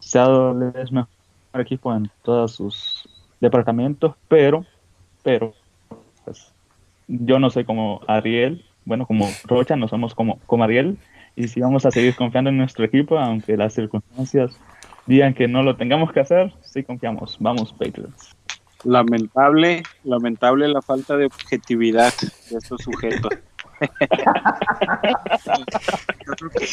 Seattle 0.00 0.72
es 0.82 0.90
mejor 0.90 1.21
equipo 1.60 1.94
en 1.94 2.10
todos 2.22 2.52
sus 2.52 3.08
departamentos, 3.40 4.14
pero, 4.28 4.64
pero, 5.22 5.54
pues, 6.24 6.52
yo 7.08 7.38
no 7.38 7.50
soy 7.50 7.64
como 7.64 8.00
Ariel, 8.06 8.64
bueno, 8.84 9.06
como 9.06 9.28
Rocha, 9.44 9.76
no 9.76 9.88
somos 9.88 10.14
como, 10.14 10.38
como 10.46 10.64
Ariel, 10.64 10.98
y 11.36 11.48
si 11.48 11.60
vamos 11.60 11.86
a 11.86 11.90
seguir 11.90 12.14
confiando 12.14 12.50
en 12.50 12.58
nuestro 12.58 12.84
equipo, 12.84 13.18
aunque 13.18 13.56
las 13.56 13.74
circunstancias 13.74 14.52
digan 15.06 15.34
que 15.34 15.48
no 15.48 15.62
lo 15.62 15.76
tengamos 15.76 16.12
que 16.12 16.20
hacer, 16.20 16.52
sí 16.62 16.82
confiamos. 16.82 17.36
Vamos, 17.40 17.72
Patriots. 17.72 18.36
Lamentable, 18.84 19.82
lamentable 20.04 20.68
la 20.68 20.82
falta 20.82 21.16
de 21.16 21.26
objetividad 21.26 22.12
de 22.50 22.58
estos 22.58 22.82
sujetos. 22.82 23.30
yo, 26.26 26.34
creo 26.36 26.50
que, 26.50 26.66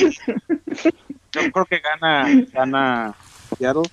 yo 1.31 1.51
creo 1.51 1.65
que 1.65 1.79
gana, 1.79 2.45
gana 2.51 3.15
Seattle. 3.57 3.83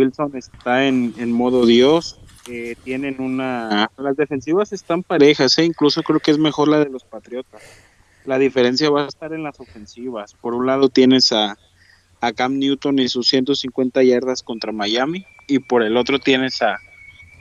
Wilson 0.00 0.32
está 0.36 0.86
en, 0.86 1.14
en 1.18 1.30
modo 1.32 1.66
Dios. 1.66 2.18
eh, 2.48 2.74
tienen 2.82 3.20
una. 3.20 3.90
Las 3.96 4.16
defensivas 4.16 4.72
están 4.72 5.02
parejas, 5.02 5.58
eh, 5.58 5.64
incluso 5.64 6.02
creo 6.02 6.20
que 6.20 6.30
es 6.30 6.38
mejor 6.38 6.68
la 6.68 6.78
de 6.78 6.88
los 6.90 7.04
Patriotas. 7.04 7.62
La 8.24 8.38
diferencia 8.38 8.90
va 8.90 9.04
a 9.04 9.08
estar 9.08 9.32
en 9.32 9.42
las 9.42 9.60
ofensivas. 9.60 10.34
Por 10.34 10.54
un 10.54 10.66
lado 10.66 10.88
tienes 10.88 11.32
a, 11.32 11.56
a 12.20 12.32
Cam 12.32 12.58
Newton 12.58 12.98
y 12.98 13.08
sus 13.08 13.28
150 13.28 14.02
yardas 14.02 14.42
contra 14.42 14.72
Miami, 14.72 15.26
y 15.46 15.58
por 15.58 15.82
el 15.82 15.96
otro 15.96 16.18
tienes 16.18 16.62
a, 16.62 16.78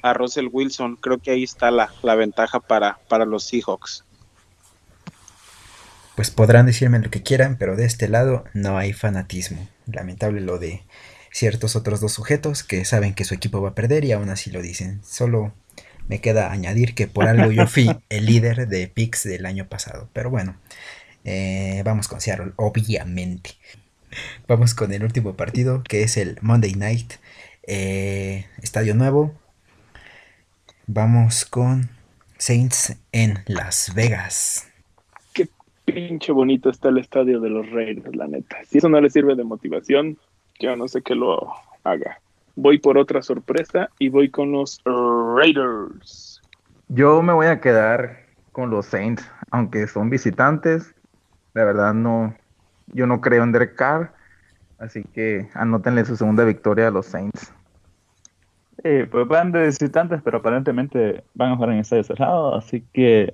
a 0.01 0.13
Russell 0.13 0.47
Wilson. 0.51 0.97
Creo 0.97 1.17
que 1.17 1.31
ahí 1.31 1.43
está 1.43 1.71
la, 1.71 1.89
la 2.03 2.15
ventaja 2.15 2.59
para, 2.59 2.99
para 3.07 3.25
los 3.25 3.43
Seahawks. 3.45 4.03
Pues 6.15 6.31
podrán 6.31 6.65
decirme 6.65 6.99
lo 6.99 7.09
que 7.09 7.23
quieran, 7.23 7.57
pero 7.57 7.77
de 7.77 7.85
este 7.85 8.09
lado 8.09 8.43
no 8.53 8.77
hay 8.77 8.91
fanatismo. 8.91 9.67
Lamentable 9.85 10.41
lo 10.41 10.59
de 10.59 10.83
ciertos 11.31 11.75
otros 11.75 12.01
dos 12.01 12.13
sujetos 12.13 12.63
que 12.63 12.85
saben 12.85 13.13
que 13.13 13.25
su 13.25 13.33
equipo 13.33 13.61
va 13.61 13.69
a 13.69 13.75
perder 13.75 14.05
y 14.05 14.11
aún 14.11 14.29
así 14.29 14.51
lo 14.51 14.61
dicen. 14.61 15.01
Solo 15.03 15.53
me 16.07 16.21
queda 16.21 16.51
añadir 16.51 16.95
que 16.95 17.07
por 17.07 17.27
algo 17.27 17.51
yo 17.51 17.67
fui 17.67 17.89
el 18.09 18.25
líder 18.25 18.67
de 18.67 18.87
picks 18.87 19.23
del 19.23 19.45
año 19.45 19.67
pasado. 19.67 20.09
Pero 20.13 20.29
bueno, 20.29 20.57
eh, 21.23 21.81
vamos 21.85 22.07
con 22.07 22.21
Seattle, 22.21 22.53
obviamente. 22.55 23.51
Vamos 24.47 24.73
con 24.73 24.91
el 24.91 25.03
último 25.03 25.35
partido 25.35 25.83
que 25.83 26.03
es 26.03 26.17
el 26.17 26.37
Monday 26.41 26.73
Night. 26.73 27.13
eh, 27.63 28.45
Estadio 28.61 28.95
Nuevo. 28.95 29.33
Vamos 30.87 31.45
con 31.45 31.89
Saints 32.39 32.97
en 33.11 33.43
Las 33.45 33.93
Vegas. 33.93 34.65
Pinche 35.85 36.31
bonito 36.31 36.69
está 36.69 36.89
el 36.89 36.99
estadio 36.99 37.39
de 37.39 37.49
los 37.49 37.69
Raiders, 37.71 38.15
la 38.15 38.27
neta. 38.27 38.57
Si 38.67 38.77
eso 38.77 38.89
no 38.89 39.01
les 39.01 39.11
sirve 39.11 39.35
de 39.35 39.43
motivación, 39.43 40.17
yo 40.59 40.75
no 40.75 40.87
sé 40.87 41.01
qué 41.01 41.15
lo 41.15 41.51
haga. 41.83 42.19
Voy 42.55 42.77
por 42.77 42.97
otra 42.97 43.21
sorpresa 43.21 43.89
y 43.97 44.09
voy 44.09 44.29
con 44.29 44.51
los 44.51 44.81
Raiders. 44.85 46.41
Yo 46.89 47.21
me 47.21 47.33
voy 47.33 47.47
a 47.47 47.61
quedar 47.61 48.25
con 48.51 48.69
los 48.69 48.85
Saints, 48.85 49.23
aunque 49.51 49.87
son 49.87 50.09
visitantes. 50.09 50.93
La 51.53 51.63
verdad 51.63 51.93
no, 51.93 52.35
yo 52.87 53.07
no 53.07 53.21
creo 53.21 53.43
en 53.43 53.51
Derek 53.51 53.75
Carr, 53.75 54.13
así 54.77 55.03
que 55.03 55.49
anótenle 55.53 56.05
su 56.05 56.17
segunda 56.17 56.43
victoria 56.43 56.87
a 56.87 56.91
los 56.91 57.05
Saints. 57.05 57.53
Sí, 58.83 59.03
pues 59.11 59.27
van 59.27 59.51
de 59.51 59.65
visitantes, 59.65 60.21
pero 60.23 60.37
aparentemente 60.37 61.23
van 61.33 61.51
a 61.51 61.55
jugar 61.55 61.71
en 61.71 61.79
estadio 61.79 62.03
cerrado, 62.03 62.55
así 62.55 62.83
que, 62.93 63.33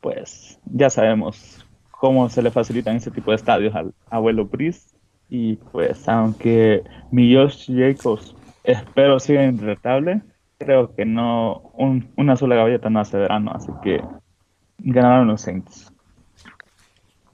pues, 0.00 0.60
ya 0.66 0.88
sabemos 0.88 1.66
cómo 1.90 2.28
se 2.28 2.42
le 2.42 2.50
facilitan 2.50 2.96
ese 2.96 3.10
tipo 3.10 3.30
de 3.30 3.36
estadios 3.36 3.74
al 3.74 3.92
abuelo 4.08 4.44
Brice. 4.44 4.93
Y 5.28 5.56
pues, 5.56 6.08
aunque 6.08 6.82
mi 7.10 7.34
Josh 7.34 7.70
Jacobs 7.74 8.34
espero 8.62 9.18
siga 9.18 9.44
irretable, 9.44 10.22
creo 10.58 10.94
que 10.94 11.04
no, 11.04 11.70
un- 11.74 12.12
una 12.16 12.36
sola 12.36 12.56
gaveta 12.56 12.90
no 12.90 13.00
hace 13.00 13.16
verano, 13.16 13.52
así 13.54 13.70
que 13.82 14.02
ganaron 14.78 15.28
los 15.28 15.40
Saints. 15.42 15.90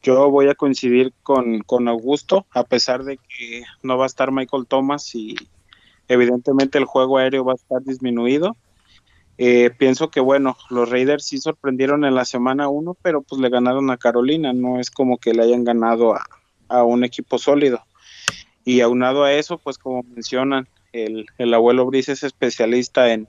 Yo 0.02 0.30
voy 0.30 0.48
a 0.48 0.54
coincidir 0.54 1.12
con, 1.22 1.60
con 1.60 1.86
Augusto, 1.88 2.46
a 2.52 2.64
pesar 2.64 3.04
de 3.04 3.18
que 3.18 3.62
no 3.82 3.98
va 3.98 4.04
a 4.04 4.06
estar 4.06 4.32
Michael 4.32 4.66
Thomas 4.66 5.14
y 5.14 5.34
evidentemente 6.08 6.78
el 6.78 6.86
juego 6.86 7.18
aéreo 7.18 7.44
va 7.44 7.52
a 7.52 7.56
estar 7.56 7.82
disminuido. 7.82 8.56
Eh, 9.36 9.70
pienso 9.78 10.10
que 10.10 10.20
bueno, 10.20 10.56
los 10.70 10.88
Raiders 10.90 11.26
sí 11.26 11.38
sorprendieron 11.38 12.04
en 12.04 12.14
la 12.14 12.24
semana 12.24 12.68
1, 12.68 12.96
pero 13.02 13.22
pues 13.22 13.40
le 13.40 13.50
ganaron 13.50 13.90
a 13.90 13.96
Carolina, 13.98 14.52
no 14.52 14.80
es 14.80 14.90
como 14.90 15.18
que 15.18 15.34
le 15.34 15.42
hayan 15.42 15.64
ganado 15.64 16.14
a, 16.14 16.22
a 16.70 16.84
un 16.84 17.04
equipo 17.04 17.38
sólido. 17.38 17.84
Y 18.64 18.80
aunado 18.80 19.24
a 19.24 19.32
eso, 19.32 19.58
pues 19.58 19.76
como 19.78 20.02
mencionan, 20.02 20.68
el, 20.92 21.26
el 21.38 21.54
abuelo 21.54 21.86
Brice 21.86 22.12
es 22.12 22.22
especialista 22.22 23.12
en, 23.12 23.28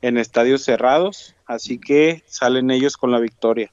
en 0.00 0.18
estadios 0.18 0.62
cerrados, 0.62 1.34
así 1.46 1.78
que 1.78 2.22
salen 2.26 2.70
ellos 2.70 2.96
con 2.96 3.12
la 3.12 3.20
victoria. 3.20 3.70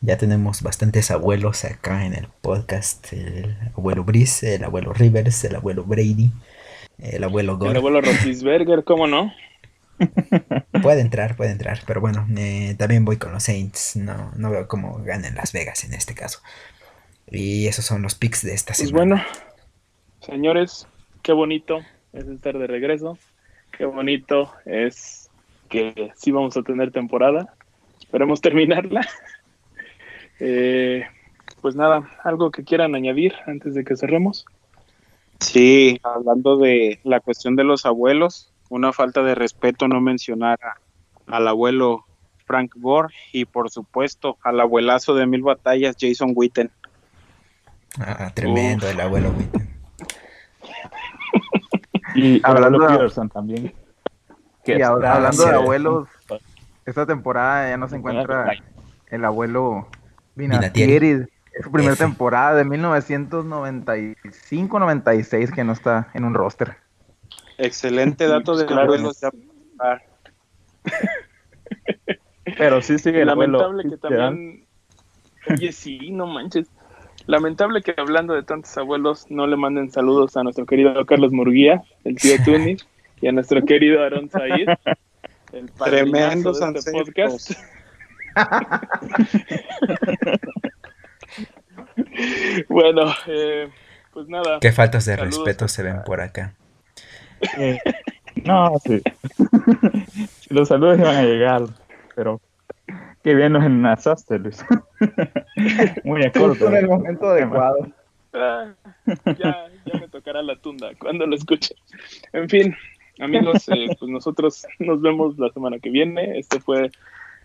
Ya 0.00 0.18
tenemos 0.18 0.62
bastantes 0.62 1.12
abuelos 1.12 1.64
acá 1.64 2.04
en 2.04 2.14
el 2.14 2.26
podcast. 2.40 3.12
El 3.12 3.56
abuelo 3.76 4.02
Brice, 4.02 4.56
el 4.56 4.64
abuelo 4.64 4.92
Rivers, 4.92 5.44
el 5.44 5.54
abuelo 5.54 5.84
Brady, 5.84 6.32
el 6.98 7.22
abuelo 7.22 7.56
Gore. 7.56 7.70
El 7.70 7.76
abuelo 7.76 8.00
Rotisberger, 8.00 8.82
¿cómo 8.82 9.06
no? 9.06 9.32
Puede 10.82 11.00
entrar, 11.00 11.36
puede 11.36 11.52
entrar, 11.52 11.80
pero 11.86 12.00
bueno, 12.00 12.26
eh, 12.36 12.74
también 12.76 13.04
voy 13.04 13.18
con 13.18 13.30
los 13.30 13.44
Saints. 13.44 13.94
No, 13.94 14.32
no 14.34 14.50
veo 14.50 14.66
cómo 14.66 14.98
ganen 15.04 15.36
Las 15.36 15.52
Vegas 15.52 15.84
en 15.84 15.94
este 15.94 16.14
caso. 16.14 16.40
Y 17.32 17.66
esos 17.66 17.84
son 17.86 18.02
los 18.02 18.14
picks 18.14 18.42
de 18.44 18.52
esta 18.54 18.74
Pues 18.76 18.88
semana. 18.90 19.26
bueno, 19.26 19.46
señores, 20.20 20.86
qué 21.22 21.32
bonito 21.32 21.80
es 22.12 22.26
estar 22.28 22.58
de 22.58 22.66
regreso. 22.66 23.18
Qué 23.76 23.86
bonito 23.86 24.52
es 24.66 25.30
que 25.70 26.12
sí 26.16 26.30
vamos 26.30 26.56
a 26.58 26.62
tener 26.62 26.92
temporada. 26.92 27.54
Esperemos 28.00 28.40
terminarla. 28.40 29.06
Eh, 30.44 31.04
pues 31.60 31.76
nada, 31.76 32.10
algo 32.24 32.50
que 32.50 32.64
quieran 32.64 32.96
añadir 32.96 33.32
antes 33.46 33.74
de 33.74 33.84
que 33.84 33.96
cerremos. 33.96 34.44
Sí, 35.38 36.00
hablando 36.02 36.56
de 36.56 36.98
la 37.04 37.20
cuestión 37.20 37.54
de 37.54 37.62
los 37.62 37.86
abuelos, 37.86 38.52
una 38.68 38.92
falta 38.92 39.22
de 39.22 39.36
respeto 39.36 39.86
no 39.86 40.00
mencionar 40.00 40.58
a- 40.64 40.78
al 41.36 41.46
abuelo 41.46 42.06
Frank 42.44 42.72
Gore 42.76 43.14
y 43.32 43.44
por 43.44 43.70
supuesto 43.70 44.36
al 44.42 44.58
abuelazo 44.60 45.14
de 45.14 45.26
mil 45.26 45.42
batallas 45.42 45.94
Jason 46.00 46.32
Witten. 46.34 46.70
Ah, 48.00 48.30
tremendo 48.34 48.88
el 48.88 49.00
abuelo 49.00 49.30
Witten. 49.30 49.68
Y 52.14 52.40
Hablando 52.44 52.78
de- 52.80 52.88
Peterson 52.88 53.28
también. 53.30 53.72
que 54.64 54.76
Y 54.78 54.82
ahora, 54.82 55.12
Ah, 55.12 55.16
hablando 55.16 55.46
de 55.46 55.54
abuelos, 55.54 56.08
esta 56.86 57.06
temporada 57.06 57.68
ya 57.70 57.76
no 57.78 57.88
se 57.88 57.96
encuentra 57.96 58.52
el 59.08 59.24
abuelo 59.24 59.88
Vinatieri. 60.34 61.26
Es 61.54 61.64
su 61.64 61.70
primera 61.72 61.94
F. 61.94 62.02
temporada 62.04 62.54
de 62.54 62.64
1995-96 62.64 65.52
que 65.54 65.64
no 65.64 65.72
está 65.72 66.08
en 66.14 66.24
un 66.24 66.32
roster. 66.34 66.76
Excelente 67.58 68.26
dato 68.26 68.56
de 68.56 68.64
Claro. 68.66 68.82
abuelos. 68.84 69.20
ya- 69.20 69.30
ah, 69.80 69.98
Pero 72.58 72.80
sí 72.82 72.98
sigue 72.98 73.22
el 73.22 73.28
abuelo. 73.30 73.58
Lamentable 73.58 73.84
que 73.84 73.90
Fitzgerald. 73.96 74.34
también. 74.36 74.66
Oye, 75.50 75.72
sí, 75.72 76.10
no 76.10 76.26
manches. 76.26 76.68
Lamentable 77.26 77.82
que 77.82 77.94
hablando 77.96 78.34
de 78.34 78.42
tantos 78.42 78.76
abuelos 78.76 79.26
no 79.30 79.46
le 79.46 79.56
manden 79.56 79.90
saludos 79.90 80.36
a 80.36 80.42
nuestro 80.42 80.66
querido 80.66 81.06
Carlos 81.06 81.32
Murguía, 81.32 81.82
el 82.04 82.16
tío 82.16 82.36
Tuni, 82.44 82.76
y 83.20 83.28
a 83.28 83.32
nuestro 83.32 83.64
querido 83.64 84.02
Aaron 84.02 84.28
Said, 84.28 84.68
el 85.52 85.70
Tremendos 85.72 86.60
de 86.60 86.78
este 86.78 86.92
podcast. 86.92 87.52
bueno, 92.68 93.14
eh, 93.26 93.68
pues 94.12 94.28
nada. 94.28 94.58
Qué 94.60 94.72
faltas 94.72 95.04
de 95.04 95.16
Saludos 95.16 95.36
respeto 95.36 95.68
se 95.68 95.82
ven 95.82 96.02
por 96.04 96.20
acá. 96.20 96.54
Eh, 97.58 97.78
no, 98.44 98.72
sí. 98.84 99.02
Los 100.48 100.68
saludos 100.68 100.98
iban 100.98 101.16
a 101.16 101.22
llegar, 101.22 101.62
pero 102.14 102.40
qué 103.22 103.34
bien 103.34 103.52
nos 103.52 103.64
enlazaste, 103.64 104.38
Luis. 104.38 104.64
Muy 106.04 106.24
acorde. 106.24 106.50
Justo 106.50 106.68
en 106.68 106.76
el 106.76 106.88
momento 106.88 107.28
adecuado. 107.28 107.88
Ah, 108.34 108.72
ya, 109.06 109.66
ya 109.84 110.00
me 110.00 110.08
tocará 110.08 110.42
la 110.42 110.56
tunda 110.56 110.90
cuando 110.98 111.26
lo 111.26 111.36
escuche. 111.36 111.74
En 112.32 112.48
fin, 112.48 112.74
amigos, 113.20 113.68
eh, 113.68 113.88
pues 113.98 114.10
nosotros 114.10 114.66
nos 114.78 115.00
vemos 115.02 115.38
la 115.38 115.50
semana 115.50 115.78
que 115.78 115.90
viene. 115.90 116.38
Este 116.38 116.60
fue 116.60 116.90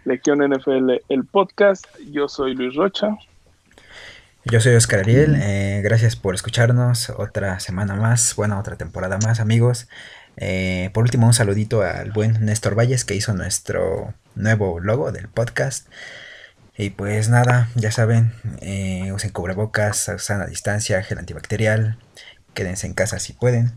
Legión 0.05 0.39
NFL, 0.39 1.01
el 1.09 1.25
podcast. 1.25 1.85
Yo 2.11 2.29
soy 2.29 2.55
Luis 2.55 2.75
Rocha. 2.75 3.17
Yo 4.49 4.61
soy 4.61 4.75
Oscar 4.75 5.01
Ariel, 5.01 5.35
eh, 5.35 5.81
gracias 5.83 6.15
por 6.15 6.33
escucharnos 6.33 7.09
otra 7.09 7.59
semana 7.59 7.95
más, 7.95 8.33
bueno, 8.37 8.57
otra 8.57 8.77
temporada 8.77 9.17
más 9.17 9.41
amigos. 9.41 9.89
Eh, 10.37 10.91
por 10.93 11.03
último, 11.03 11.27
un 11.27 11.33
saludito 11.33 11.81
al 11.81 12.11
buen 12.11 12.45
Néstor 12.45 12.77
Valles 12.77 13.05
que 13.05 13.15
hizo 13.15 13.33
nuestro 13.33 14.13
nuevo 14.35 14.79
logo 14.79 15.11
del 15.11 15.27
podcast. 15.27 15.87
Y 16.77 16.91
pues 16.91 17.27
nada, 17.29 17.69
ya 17.75 17.91
saben, 17.91 18.33
eh, 18.61 19.11
usen 19.11 19.31
cubrebocas, 19.31 20.09
usan 20.15 20.41
a 20.41 20.45
distancia, 20.45 21.01
gel 21.01 21.17
antibacterial, 21.17 21.97
quédense 22.53 22.85
en 22.85 22.93
casa 22.93 23.17
si 23.17 23.33
pueden. 23.33 23.71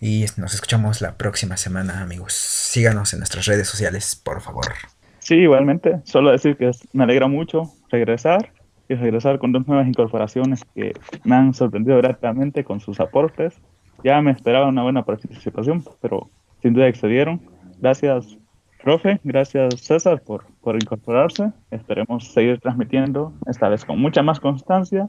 Y 0.00 0.26
nos 0.36 0.54
escuchamos 0.54 1.00
la 1.00 1.16
próxima 1.16 1.56
semana 1.56 2.02
amigos. 2.02 2.34
Síganos 2.34 3.12
en 3.12 3.20
nuestras 3.20 3.46
redes 3.46 3.66
sociales, 3.66 4.14
por 4.14 4.40
favor. 4.42 4.66
Sí, 5.18 5.36
igualmente. 5.36 6.00
Solo 6.04 6.30
decir 6.30 6.56
que 6.56 6.70
me 6.92 7.04
alegra 7.04 7.26
mucho 7.26 7.72
regresar 7.90 8.52
y 8.88 8.94
regresar 8.94 9.38
con 9.38 9.52
dos 9.52 9.66
nuevas 9.66 9.88
incorporaciones 9.88 10.62
que 10.74 10.92
me 11.24 11.34
han 11.34 11.54
sorprendido 11.54 11.96
gratamente 11.96 12.62
con 12.62 12.80
sus 12.80 13.00
aportes. 13.00 13.54
Ya 14.04 14.20
me 14.20 14.30
esperaba 14.32 14.68
una 14.68 14.82
buena 14.82 15.02
participación, 15.02 15.82
pero 16.02 16.28
sin 16.60 16.74
duda 16.74 16.88
excedieron. 16.88 17.40
Gracias, 17.80 18.36
profe. 18.82 19.18
Gracias, 19.24 19.80
César, 19.80 20.22
por, 20.22 20.44
por 20.60 20.76
incorporarse. 20.76 21.52
Esperemos 21.70 22.32
seguir 22.32 22.60
transmitiendo, 22.60 23.32
esta 23.46 23.70
vez 23.70 23.82
con 23.86 23.98
mucha 23.98 24.22
más 24.22 24.40
constancia. 24.40 25.08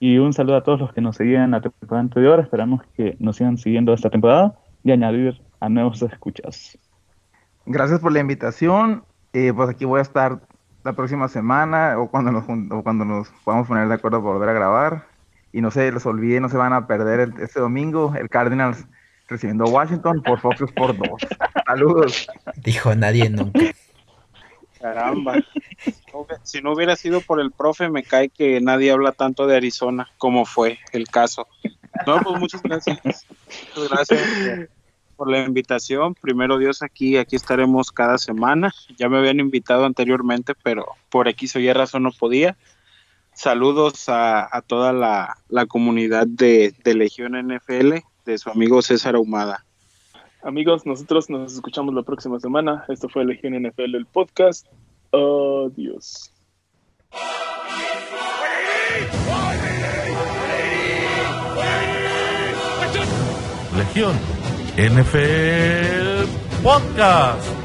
Y 0.00 0.18
un 0.18 0.32
saludo 0.32 0.56
a 0.56 0.64
todos 0.64 0.80
los 0.80 0.92
que 0.92 1.00
nos 1.00 1.16
seguían 1.16 1.52
la 1.52 1.60
temporada 1.60 2.00
anterior. 2.00 2.40
Esperamos 2.40 2.82
que 2.96 3.16
nos 3.20 3.36
sigan 3.36 3.58
siguiendo 3.58 3.94
esta 3.94 4.10
temporada 4.10 4.58
y 4.82 4.90
añadir 4.90 5.40
a 5.60 5.68
nuevos 5.68 6.02
escuchas. 6.02 6.76
Gracias 7.64 8.00
por 8.00 8.10
la 8.10 8.18
invitación. 8.18 9.04
Eh, 9.32 9.52
pues 9.54 9.70
aquí 9.70 9.84
voy 9.84 10.00
a 10.00 10.02
estar 10.02 10.40
la 10.82 10.94
próxima 10.94 11.28
semana 11.28 11.96
o 11.96 12.10
cuando 12.10 12.32
nos, 12.32 12.42
o 12.42 12.82
cuando 12.82 13.04
nos 13.04 13.28
podamos 13.44 13.68
poner 13.68 13.86
de 13.86 13.94
acuerdo 13.94 14.20
para 14.20 14.32
volver 14.32 14.48
a 14.48 14.52
grabar. 14.52 15.11
Y 15.52 15.60
no 15.60 15.70
se 15.70 15.92
les 15.92 16.04
olvide, 16.06 16.40
no 16.40 16.48
se 16.48 16.56
van 16.56 16.72
a 16.72 16.86
perder 16.86 17.20
el- 17.20 17.40
este 17.40 17.60
domingo 17.60 18.14
el 18.18 18.28
Cardinals 18.28 18.86
recibiendo 19.28 19.64
a 19.64 19.68
Washington 19.68 20.22
por 20.22 20.40
Fox 20.40 20.60
Sports 20.62 20.98
2. 20.98 21.08
Saludos. 21.66 22.26
Dijo 22.56 22.94
nadie 22.94 23.28
nunca. 23.30 23.60
Caramba. 24.80 25.36
Si 26.42 26.60
no 26.60 26.72
hubiera 26.72 26.96
sido 26.96 27.20
por 27.20 27.40
el 27.40 27.52
profe, 27.52 27.88
me 27.88 28.02
cae 28.02 28.28
que 28.28 28.60
nadie 28.60 28.90
habla 28.90 29.12
tanto 29.12 29.46
de 29.46 29.56
Arizona 29.56 30.08
como 30.18 30.44
fue 30.44 30.78
el 30.92 31.06
caso. 31.06 31.46
No, 32.06 32.20
pues 32.20 32.38
muchas 32.40 32.62
gracias. 32.62 32.98
Muchas 33.04 33.90
gracias 33.90 34.20
por, 34.20 34.68
por 35.16 35.30
la 35.30 35.44
invitación. 35.44 36.14
Primero 36.14 36.58
Dios, 36.58 36.82
aquí, 36.82 37.16
aquí 37.16 37.36
estaremos 37.36 37.92
cada 37.92 38.18
semana. 38.18 38.72
Ya 38.98 39.08
me 39.08 39.18
habían 39.18 39.38
invitado 39.40 39.84
anteriormente, 39.84 40.54
pero 40.62 40.84
por 41.10 41.28
X 41.28 41.56
o 41.56 41.60
Y 41.60 41.72
razón 41.72 42.02
no 42.02 42.10
podía. 42.10 42.56
Saludos 43.34 44.08
a, 44.08 44.48
a 44.56 44.60
toda 44.60 44.92
la, 44.92 45.36
la 45.48 45.66
comunidad 45.66 46.26
de, 46.26 46.74
de 46.84 46.94
Legión 46.94 47.32
NFL, 47.32 47.94
de 48.24 48.38
su 48.38 48.50
amigo 48.50 48.82
César 48.82 49.14
Ahumada. 49.14 49.64
Amigos, 50.42 50.86
nosotros 50.86 51.30
nos 51.30 51.54
escuchamos 51.54 51.94
la 51.94 52.02
próxima 52.02 52.38
semana. 52.40 52.84
Esto 52.88 53.08
fue 53.08 53.24
Legión 53.24 53.54
NFL, 53.54 53.94
el 53.94 54.06
podcast. 54.06 54.66
Adiós. 55.12 56.32
Legión 63.76 64.16
NFL 64.76 66.26
Podcast. 66.62 67.61